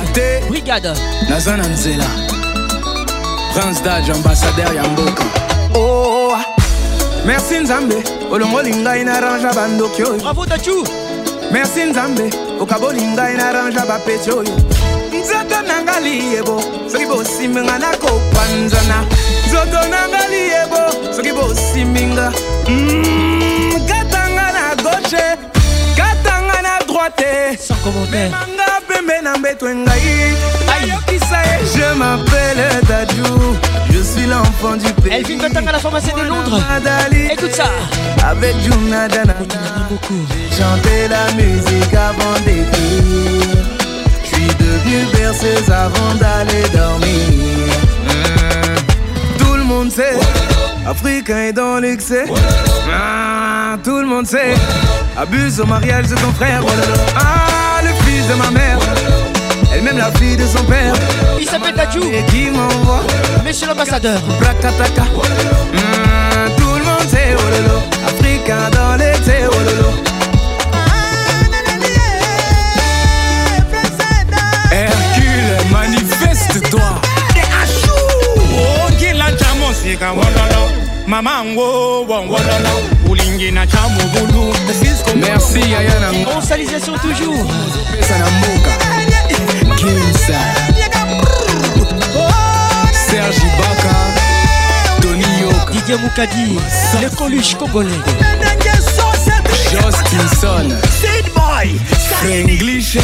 Brigade. 0.48 0.94
naza 1.28 1.56
na 1.56 1.66
nzela 1.66 2.04
prince 3.52 3.82
dage 3.82 4.12
ambassadeur 4.12 4.72
ya 4.74 4.84
mboka 4.84 5.24
oh, 5.74 6.36
merci 7.26 7.58
nzambe. 7.58 7.96
Olongoli 8.30 8.76
ngai 8.76 9.04
na 9.04 9.20
rangea 9.20 9.52
bandoki 9.52 10.02
oyo 10.02 10.18
bravo 10.22 10.46
dachu. 10.46 10.84
Merci 11.52 11.84
nzambe. 11.90 12.30
Okaboli 12.60 13.02
ngai 13.02 13.36
na 13.36 13.52
rangea 13.52 13.86
bapeti 13.86 14.30
oyo 14.30 14.69
soki 16.90 17.06
nakopanzana 17.78 19.04
nzoto 19.46 19.88
Mm, 22.68 23.86
katanga 23.88 24.52
na 24.52 24.74
gauche 24.82 25.24
katanga 25.96 26.62
na 26.62 26.78
droite. 26.86 27.58
Sans 27.58 27.74
commentaire. 27.82 28.30
Manga 28.30 28.80
pembe 28.88 29.22
na 29.22 29.36
mbetwe 29.38 29.74
ngai. 29.74 30.36
Ayokisa 30.72 31.38
ye 31.48 31.66
je 31.74 31.94
m'appelle 31.98 32.86
Dadju. 32.88 33.24
Je 33.92 34.02
suis 34.02 34.26
l'enfant 34.26 34.76
du 34.76 34.92
pays. 35.02 35.12
Elle 35.12 35.24
vit 35.26 35.36
maintenant 35.36 35.66
à 35.66 35.72
la 35.72 35.78
pharmacie 35.78 36.12
de 36.12 36.22
Londres. 36.28 36.60
Écoute 37.32 37.52
ça. 37.52 37.64
Avec 38.28 38.54
Junadana 38.62 39.34
J'ai 40.00 40.56
chanté 40.56 41.08
la 41.08 41.32
musique 41.34 41.94
avant 41.94 42.38
d'écrire 42.44 43.69
Je 44.58 44.64
suis 44.64 44.72
devenu 44.72 45.06
berceuse 45.12 45.70
avant 45.70 46.14
d'aller 46.14 46.62
dormir. 46.72 47.74
Tout 49.38 49.54
le 49.54 49.64
monde 49.64 49.90
sait 49.90 50.16
Africain 50.86 51.38
est 51.48 51.52
dans 51.52 51.78
l'excès. 51.78 52.24
Ah, 52.92 53.76
Tout 53.84 53.98
le 54.00 54.06
monde 54.06 54.26
sait 54.26 54.54
Abuse 55.16 55.60
au 55.60 55.66
mariage 55.66 56.08
de 56.08 56.14
ton 56.16 56.32
frère. 56.32 56.62
Ah, 57.16 57.80
le 57.82 57.90
fils 58.04 58.26
de 58.28 58.34
ma 58.34 58.50
mère 58.50 58.78
Elle-même 59.72 59.98
la 59.98 60.10
fille 60.12 60.36
de 60.36 60.46
son 60.46 60.62
père. 60.64 60.94
Il 61.38 61.46
s'appelle 61.46 61.74
Dadju 61.74 62.00
Et 62.12 62.24
qui 62.30 62.50
m'envoie 62.50 63.02
Monsieur 63.44 63.66
l'ambassadeur. 63.68 64.20
Brakataka 64.40 65.02
Mm, 65.72 66.56
Tout 66.56 66.74
le 66.78 66.84
monde 66.84 67.08
sait 67.08 67.34
oh 67.36 67.50
lolo 67.50 67.80
Africain 68.06 68.68
dans 68.72 68.96
l'été 68.96 69.44
oh 69.46 69.54
lolo 69.54 69.90
Hercule, 74.70 75.70
manifeste-toi. 75.70 77.00
sika 79.82 80.12
wololo 80.12 80.70
mama 81.06 81.44
ngo 81.44 82.04
wololo 82.04 82.74
ulingi 83.08 83.50
na 83.50 83.60
oh, 83.60 83.64
oh, 83.64 83.66
oh, 83.66 83.72
cha 83.72 83.88
mobulu 83.88 84.54
merci 85.16 85.74
ayana 85.74 86.10
onsalisation 86.36 86.98
toujours. 86.98 87.46
Pesa 87.98 88.18
na 88.18 88.26
mboka. 88.30 88.72
Kinsa 89.76 90.40
serge 93.10 93.46
baka. 93.58 93.94
Tony 95.02 95.24
yoka. 95.40 95.72
Didier 95.72 95.98
mukadi 95.98 96.58
le 97.00 97.10
coluche 97.16 97.54
congolais. 97.56 97.90
Jos 99.72 99.96
kinson. 100.10 100.68
English 102.28 102.98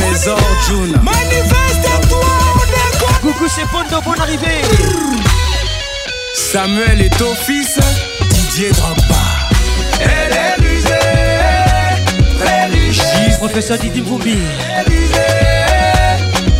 Trésor 0.00 0.38
Juna 0.66 0.98
Coucou 3.20 3.44
c'est 3.54 3.66
Pondo, 3.66 4.00
bonne 4.02 4.20
arrivée. 4.20 4.62
Samuel 6.34 7.02
est 7.02 7.20
au 7.20 7.34
fils 7.34 7.78
Didier 8.30 8.70
Drogba. 8.70 9.02
Elle 10.00 10.32
est 10.32 10.54
rusée 10.66 10.88
Très 12.40 12.66
riche 12.66 13.36
Professeur 13.38 13.78
Didi 13.78 14.00
Mvumbi 14.00 14.38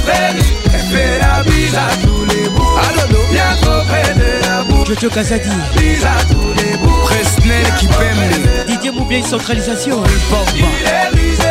Très 0.04 0.28
riche 0.32 0.44
Elle 0.74 0.80
fait 0.80 1.18
la 1.20 1.42
bise 1.42 1.74
à 1.74 1.88
tous 2.02 2.24
les 2.26 2.48
bouts. 2.50 2.76
Alolo 2.88 3.24
Bientôt 3.32 3.82
près 3.88 4.14
de 4.14 4.46
la 4.46 4.62
bouche. 4.64 4.88
Jojo 4.88 5.08
Kazadi 5.08 5.48
Bise 5.78 6.04
à 6.04 6.22
tous 6.30 6.52
les 6.62 6.76
bouts. 6.76 7.04
Presnel 7.04 7.66
qui 7.78 7.86
pème 7.86 8.66
Didier 8.66 8.90
Moubien 8.90 9.22
centralisation. 9.24 10.02
Il 10.54 10.62
est 10.62 11.08
rusé 11.18 11.49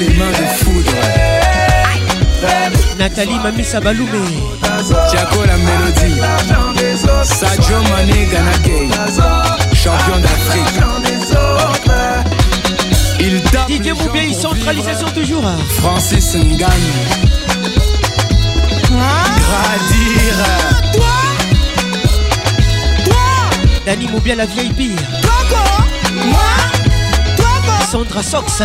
les 0.00 0.08
mains 0.16 0.30
de 0.30 0.64
foudre. 0.64 0.92
Nathalie 2.98 3.38
Mamisa 3.38 3.80
Baloumé 3.80 4.18
Tiago 5.10 5.44
la 5.46 5.56
mélodie. 5.56 6.20
Sadio 7.24 7.76
Mané 7.90 8.26
Ganagay 8.26 8.88
Champion 9.74 10.18
d'Afrique. 10.20 10.80
Il 13.20 13.42
tape 13.42 13.66
Didier 13.68 13.92
Moubien 13.92 14.32
centralisation 14.32 15.08
toujours. 15.08 15.44
Francis 15.78 16.34
Ngagne. 16.34 16.70
Gradir. 19.40 20.34
Dani 23.84 24.08
Moubien 24.08 24.36
la 24.36 24.46
vieille 24.46 24.72
pire. 24.72 24.96
Sandra 27.90 28.22
Sox 28.22 28.62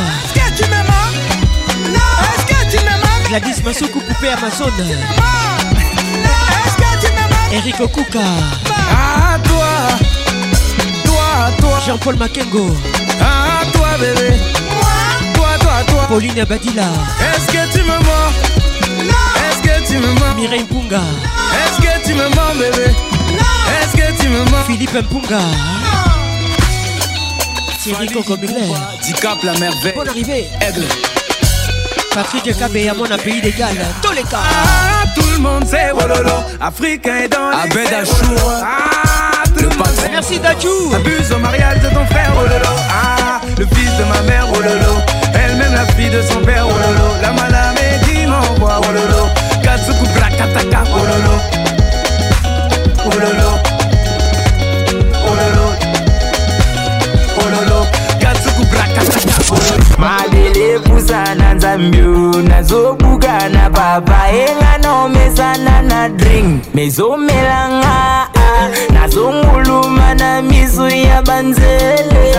Gladys 3.27 3.61
Masuku 3.63 3.99
Poupée 3.99 4.29
Amazon 4.29 4.71
Eric 7.51 7.79
Okuka. 7.79 8.19
Ah 8.69 9.37
toi. 9.43 9.65
Toi, 11.05 11.51
toi. 11.59 11.79
Jean-Paul 11.85 12.17
Makengo. 12.17 12.75
Ah 13.21 13.61
toi 13.71 13.97
bébé. 13.99 14.35
Toi, 15.33 15.47
toi, 15.59 15.83
toi. 15.87 16.05
Pauline 16.07 16.39
Abadila. 16.39 16.83
Est-ce 16.83 17.47
que 17.47 17.77
tu 17.77 17.83
me 17.83 17.97
mens? 17.97 18.31
Est-ce 19.47 19.61
que 19.61 19.87
tu 19.87 19.97
me 19.97 20.13
mens? 20.19 20.35
Mireille 20.35 20.63
Mpunga. 20.63 21.01
Est-ce 21.01 21.81
que 21.81 22.07
tu 22.07 22.13
me 22.13 22.27
mens 22.29 22.53
bébé? 22.59 22.91
Est-ce 23.81 23.95
que 23.95 24.21
tu 24.21 24.27
me 24.29 24.43
mens? 24.51 24.65
Philippe 24.67 24.93
Mpunga. 24.93 25.39
Thierry 27.81 28.07
Coco 28.07 28.35
Miller 28.37 28.63
Dicap 29.03 29.43
la 29.43 29.53
merveille. 29.53 29.93
Bonne 29.95 30.09
arrivée. 30.09 30.45
Aigle 30.61 30.85
Patrick 32.15 32.57
Kabé 32.57 32.87
à 32.87 32.93
mon 32.93 33.03
pays 33.17 33.41
d'égal 33.41 33.75
Tous 34.01 34.13
les 34.13 34.23
cas. 34.23 34.37
Ah 34.41 35.03
tout 35.13 35.29
le 35.33 35.37
monde 35.39 35.65
sait 35.67 35.91
Wololo 35.91 36.31
Africain 36.61 37.17
est 37.17 37.27
dans 37.27 37.49
les 37.49 37.69
Abed 37.69 37.93
Achour. 37.93 38.53
Ah 38.63 39.43
le 39.59 39.67
patron 39.67 40.09
Merci 40.13 40.39
Dachou. 40.39 40.93
Abuse 40.95 41.29
au 41.33 41.39
mariage 41.39 41.81
de 41.81 41.89
ton 41.89 42.05
frère 42.05 42.31
Wololo 42.33 42.73
Ah 42.89 43.41
le 43.59 43.65
fils 43.65 43.91
de 43.97 44.03
ma 44.05 44.21
mère 44.21 44.47
Wololo 44.47 44.95
Elle-même 45.33 45.73
la 45.73 45.85
fille 45.87 46.09
de 46.09 46.21
son 46.21 46.39
père 46.39 46.65
Wololo 46.65 47.21
La 47.21 47.31
malame 47.33 47.75
qui 48.07 48.25
m'envoie 48.25 48.79
Wololo 48.79 49.27
Katsuku 49.61 50.05
Brakataka 50.17 50.83
Wololo 50.89 51.35
Wololo 53.03 53.74
Mabele 59.97 60.79
pusana 60.79 61.53
nzambiu 61.53 62.41
nazobukana 62.41 63.69
papa 63.69 64.29
enga 64.31 64.77
naomesana 64.83 65.81
na 65.81 66.09
drink. 66.09 66.63
Mezomelanga 66.75 68.27
nazonguluma 68.93 70.13
na 70.15 70.41
miso 70.41 70.89
ya 70.89 71.21
banzele. 71.21 72.35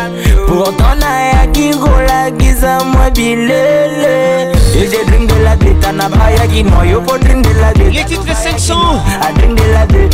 Pourtant 0.49 1.01
nayaki 1.01 1.75
kolakisa 1.75 2.85
mwa 2.85 3.11
bilele 3.11 4.56
je 4.85 5.05
drink 5.07 5.29
de 5.29 5.43
la 5.43 5.57
drink 5.57 7.45
de. 7.45 7.91
Les 7.91 8.05
titres 8.05 8.37
500 8.37 8.75
a 9.23 9.33
drink 9.33 9.55
de 9.57 9.73
la 9.73 9.87
drink 9.87 10.13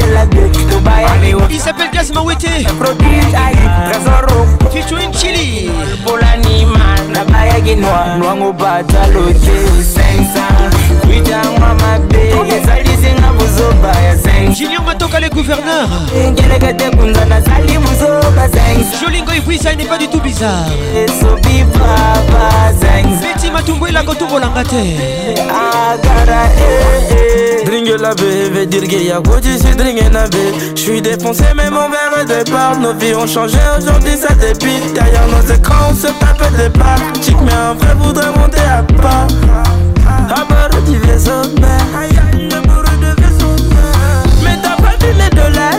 de 0.00 0.06
to 0.70 0.80
Il 1.50 1.60
s'appelle 1.60 1.90
Gaz 1.92 2.12
Mawete. 2.12 2.48
Prodige 2.78 3.36
Featuring 4.72 5.12
Chili. 5.12 5.70
Polanima 6.04 6.96
nabayaki 7.12 7.74
nwa 7.76 8.16
nwangobata 8.18 9.06
lote 9.06 9.52
500 9.80 11.06
kwitangwa 11.06 11.74
mabe 11.74 12.30
ezalisinga 12.56 13.32
buzoba 13.38 13.88
ya 14.00 14.14
5 14.14 14.54
Julien 14.54 14.82
Matoka 14.86 15.20
le 15.20 15.28
gouverneur. 15.28 15.88
Ngelekete 16.30 16.90
kunza 16.96 17.24
nazali 17.24 17.78
buzoba 17.78 18.46
5 18.46 19.00
Jolingo 19.00 19.32
Ibwisa 19.32 19.74
n'est 19.74 19.84
pas 19.88 19.98
du 19.98 20.08
tout 20.08 20.20
bizarre 20.20 20.66
kotobolanga 24.04 24.62
te 24.64 24.76
agara 25.48 26.48
Dringue 27.64 27.96
la 28.00 28.14
bébé, 28.14 28.66
dirgue 28.66 29.04
ya 29.04 29.20
c'est 29.58 29.76
dringue 29.76 30.12
na 30.12 30.24
Je 30.74 30.80
suis 30.80 31.02
défoncé 31.02 31.44
mais 31.56 31.70
mon 31.70 31.88
verre 31.88 32.24
de 32.24 32.44
départ 32.44 32.78
Nos 32.78 32.92
vies 32.94 33.14
ont 33.14 33.26
changé 33.26 33.58
aujourd'hui 33.78 34.16
ça 34.16 34.34
dépite. 34.34 34.92
Derrière 34.94 35.26
nos 35.28 35.54
écrans 35.54 35.90
on 35.90 35.94
se 35.94 36.06
tape 36.06 36.50
des 36.52 36.64
départ 36.64 36.98
Chic 37.22 37.36
mais 37.44 37.52
un 37.52 37.74
vrai 37.74 37.94
voudrait 37.94 38.32
monter 38.38 38.60
à 38.60 38.82
part 39.00 39.26
À 40.30 40.44
bord 40.44 40.82
du 40.82 40.98
vaisseau 40.98 41.42
mais 41.60 41.66
Mais 44.42 44.56
t'as 44.62 44.76
pas 44.76 44.96
vu 45.00 45.12
les 45.18 45.30
dollars 45.30 45.73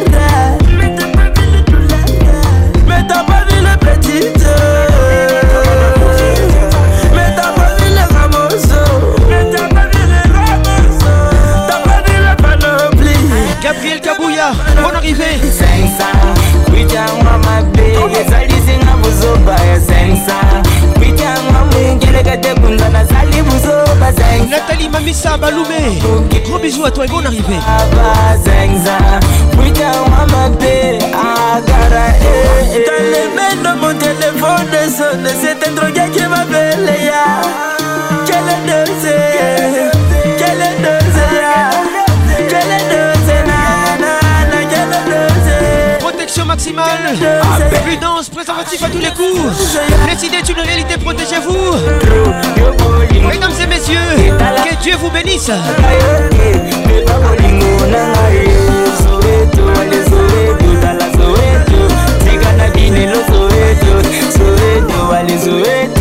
Bouya, 14.46 14.82
bonne 14.82 14.96
arrivée. 14.96 15.40
Sensa, 15.44 16.10
Nathalie 24.50 24.90
gros 26.42 26.60
bisous 26.60 26.86
à 26.86 26.92
toi 26.92 27.06
et 27.06 27.08
bonne 27.08 27.26
arrivée. 27.26 27.60
Sensa, 28.44 28.98
kuitangwa 29.58 30.26
mabele 30.32 31.00
agara 31.14 32.08
eh. 32.22 32.86
Dans 32.86 33.04
les 33.04 33.28
mains 33.36 33.58
de 33.62 33.72
c'est 35.40 35.68
un 35.68 35.72
drogué 35.74 36.06
qui 36.14 36.24
m'appelle 36.28 36.90
ya. 37.04 37.42
Est 38.28 38.42
le 38.42 38.56
deuxième? 38.68 39.92
Quel 40.38 40.62
est 40.62 40.78
est? 43.30 43.35
Protection 46.36 46.46
maximale. 46.46 47.16
Prudence, 47.86 48.28
préservatif 48.28 48.84
à 48.84 48.90
tous 48.90 48.98
les 48.98 49.12
coups. 49.12 49.80
Les 50.06 50.26
idées 50.26 50.38
est 50.38 50.50
une 50.50 50.60
réalité, 50.60 50.98
protégez-vous. 50.98 51.78
Mesdames 53.30 53.52
et 53.62 53.68
messieurs, 53.68 53.96
que 54.70 54.76
Dieu 54.84 54.96
vous 55.00 55.10
bénisse. 55.12 55.50
Soweto. 65.46 65.95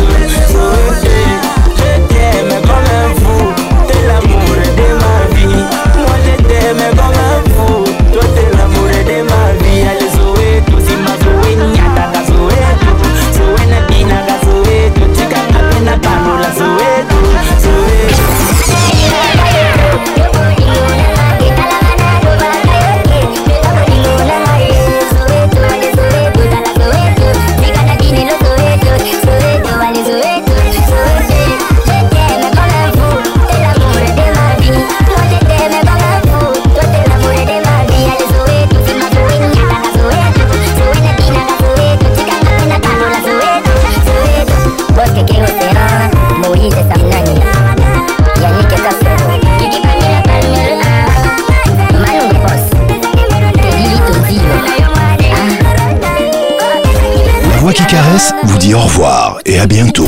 Vous 58.43 58.57
dit 58.57 58.73
au 58.73 58.79
revoir 58.79 59.39
et 59.45 59.57
à 59.59 59.67
bientôt. 59.67 60.07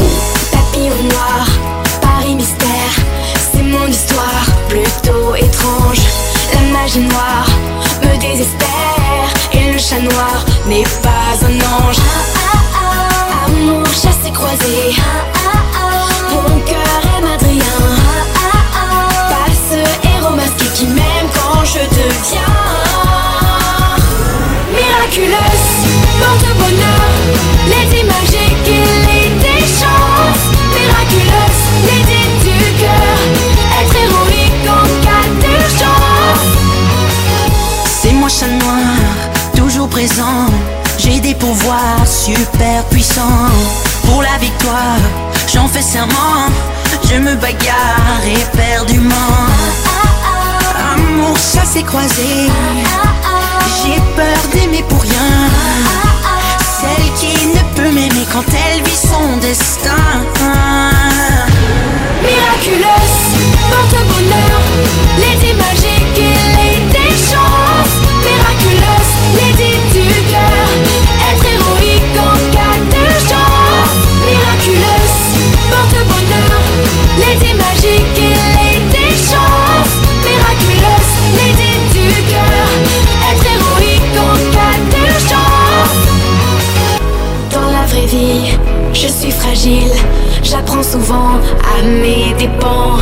Bagarre 47.60 48.26
éperdument. 48.26 49.14
Amour 50.94 51.38
chassé 51.38 51.84
croisé. 51.84 52.50
J'ai 53.84 54.00
peur 54.16 54.38
d'aimer 54.53 54.84
pour 54.88 55.02
rien. 55.02 55.50
Celle 56.80 57.14
qui 57.16 57.48
ne 57.48 57.76
peut 57.76 57.92
m'aimer 57.92 58.26
quand 58.32 58.45
elle 58.53 58.84
vit 58.84 58.95
son 58.95 59.38
destin. 59.38 59.95
Miraculeuse, 62.22 63.19
porte-bonheur, 63.72 64.61
l'idée 65.18 65.53
magique 65.53 65.97
et 65.97 65.97
suis 89.17 89.31
fragile. 89.31 89.91
J'apprends 90.43 90.83
souvent 90.83 91.39
à 91.73 91.81
mes 91.81 92.33
dépens. 92.37 92.97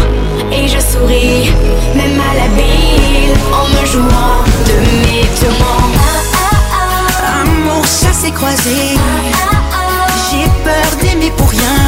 Et 0.51 0.67
je 0.67 0.79
souris, 0.79 1.51
même 1.93 2.19
à 2.29 2.33
la 2.39 2.47
bile, 2.55 3.35
en 3.59 3.67
me 3.75 3.85
jouant 3.85 4.39
de 4.69 4.75
mes 5.03 5.25
tourments. 5.39 5.91
Amour 7.41 7.83
chassé 7.83 8.31
croisé. 8.31 8.97
J'ai 10.29 10.47
peur 10.63 10.89
d'aimer 11.01 11.31
pour 11.37 11.49
rien. 11.49 11.79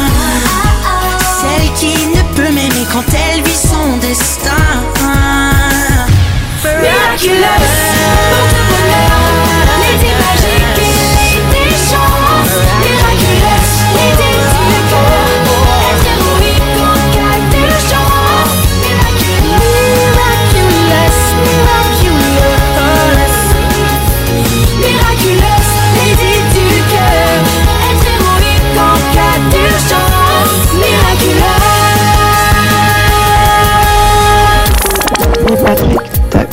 Celle 1.39 1.69
qui 1.80 1.95
ne 2.07 2.23
peut 2.35 2.51
m'aimer 2.51 2.85
quand 2.91 3.07
elle 3.14 3.41
vit 3.43 3.61
son 3.72 3.97
destin. 4.01 4.67
Miraculeuse, 6.81 7.97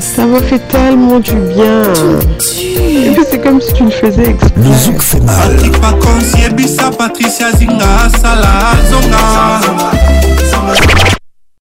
Ça 0.00 0.24
m'a 0.24 0.40
fait 0.40 0.60
tellement 0.68 1.18
du 1.18 1.34
bien. 1.34 1.82
Et 2.78 3.10
puis 3.10 3.24
c'est 3.28 3.40
comme 3.42 3.60
si 3.60 3.72
tu 3.72 3.84
le 3.84 3.90
faisais 3.90 4.30
exprès. 4.30 4.52
le 4.56 4.72
zouk 4.72 5.02
fait 5.02 5.20
mal. 5.20 5.34
patrick 5.56 5.80
pacons 5.80 6.38
yebisa 6.38 6.90
patricia 6.96 7.50
zinga 7.58 7.84
asala 8.06 8.48
zonga 8.88 10.07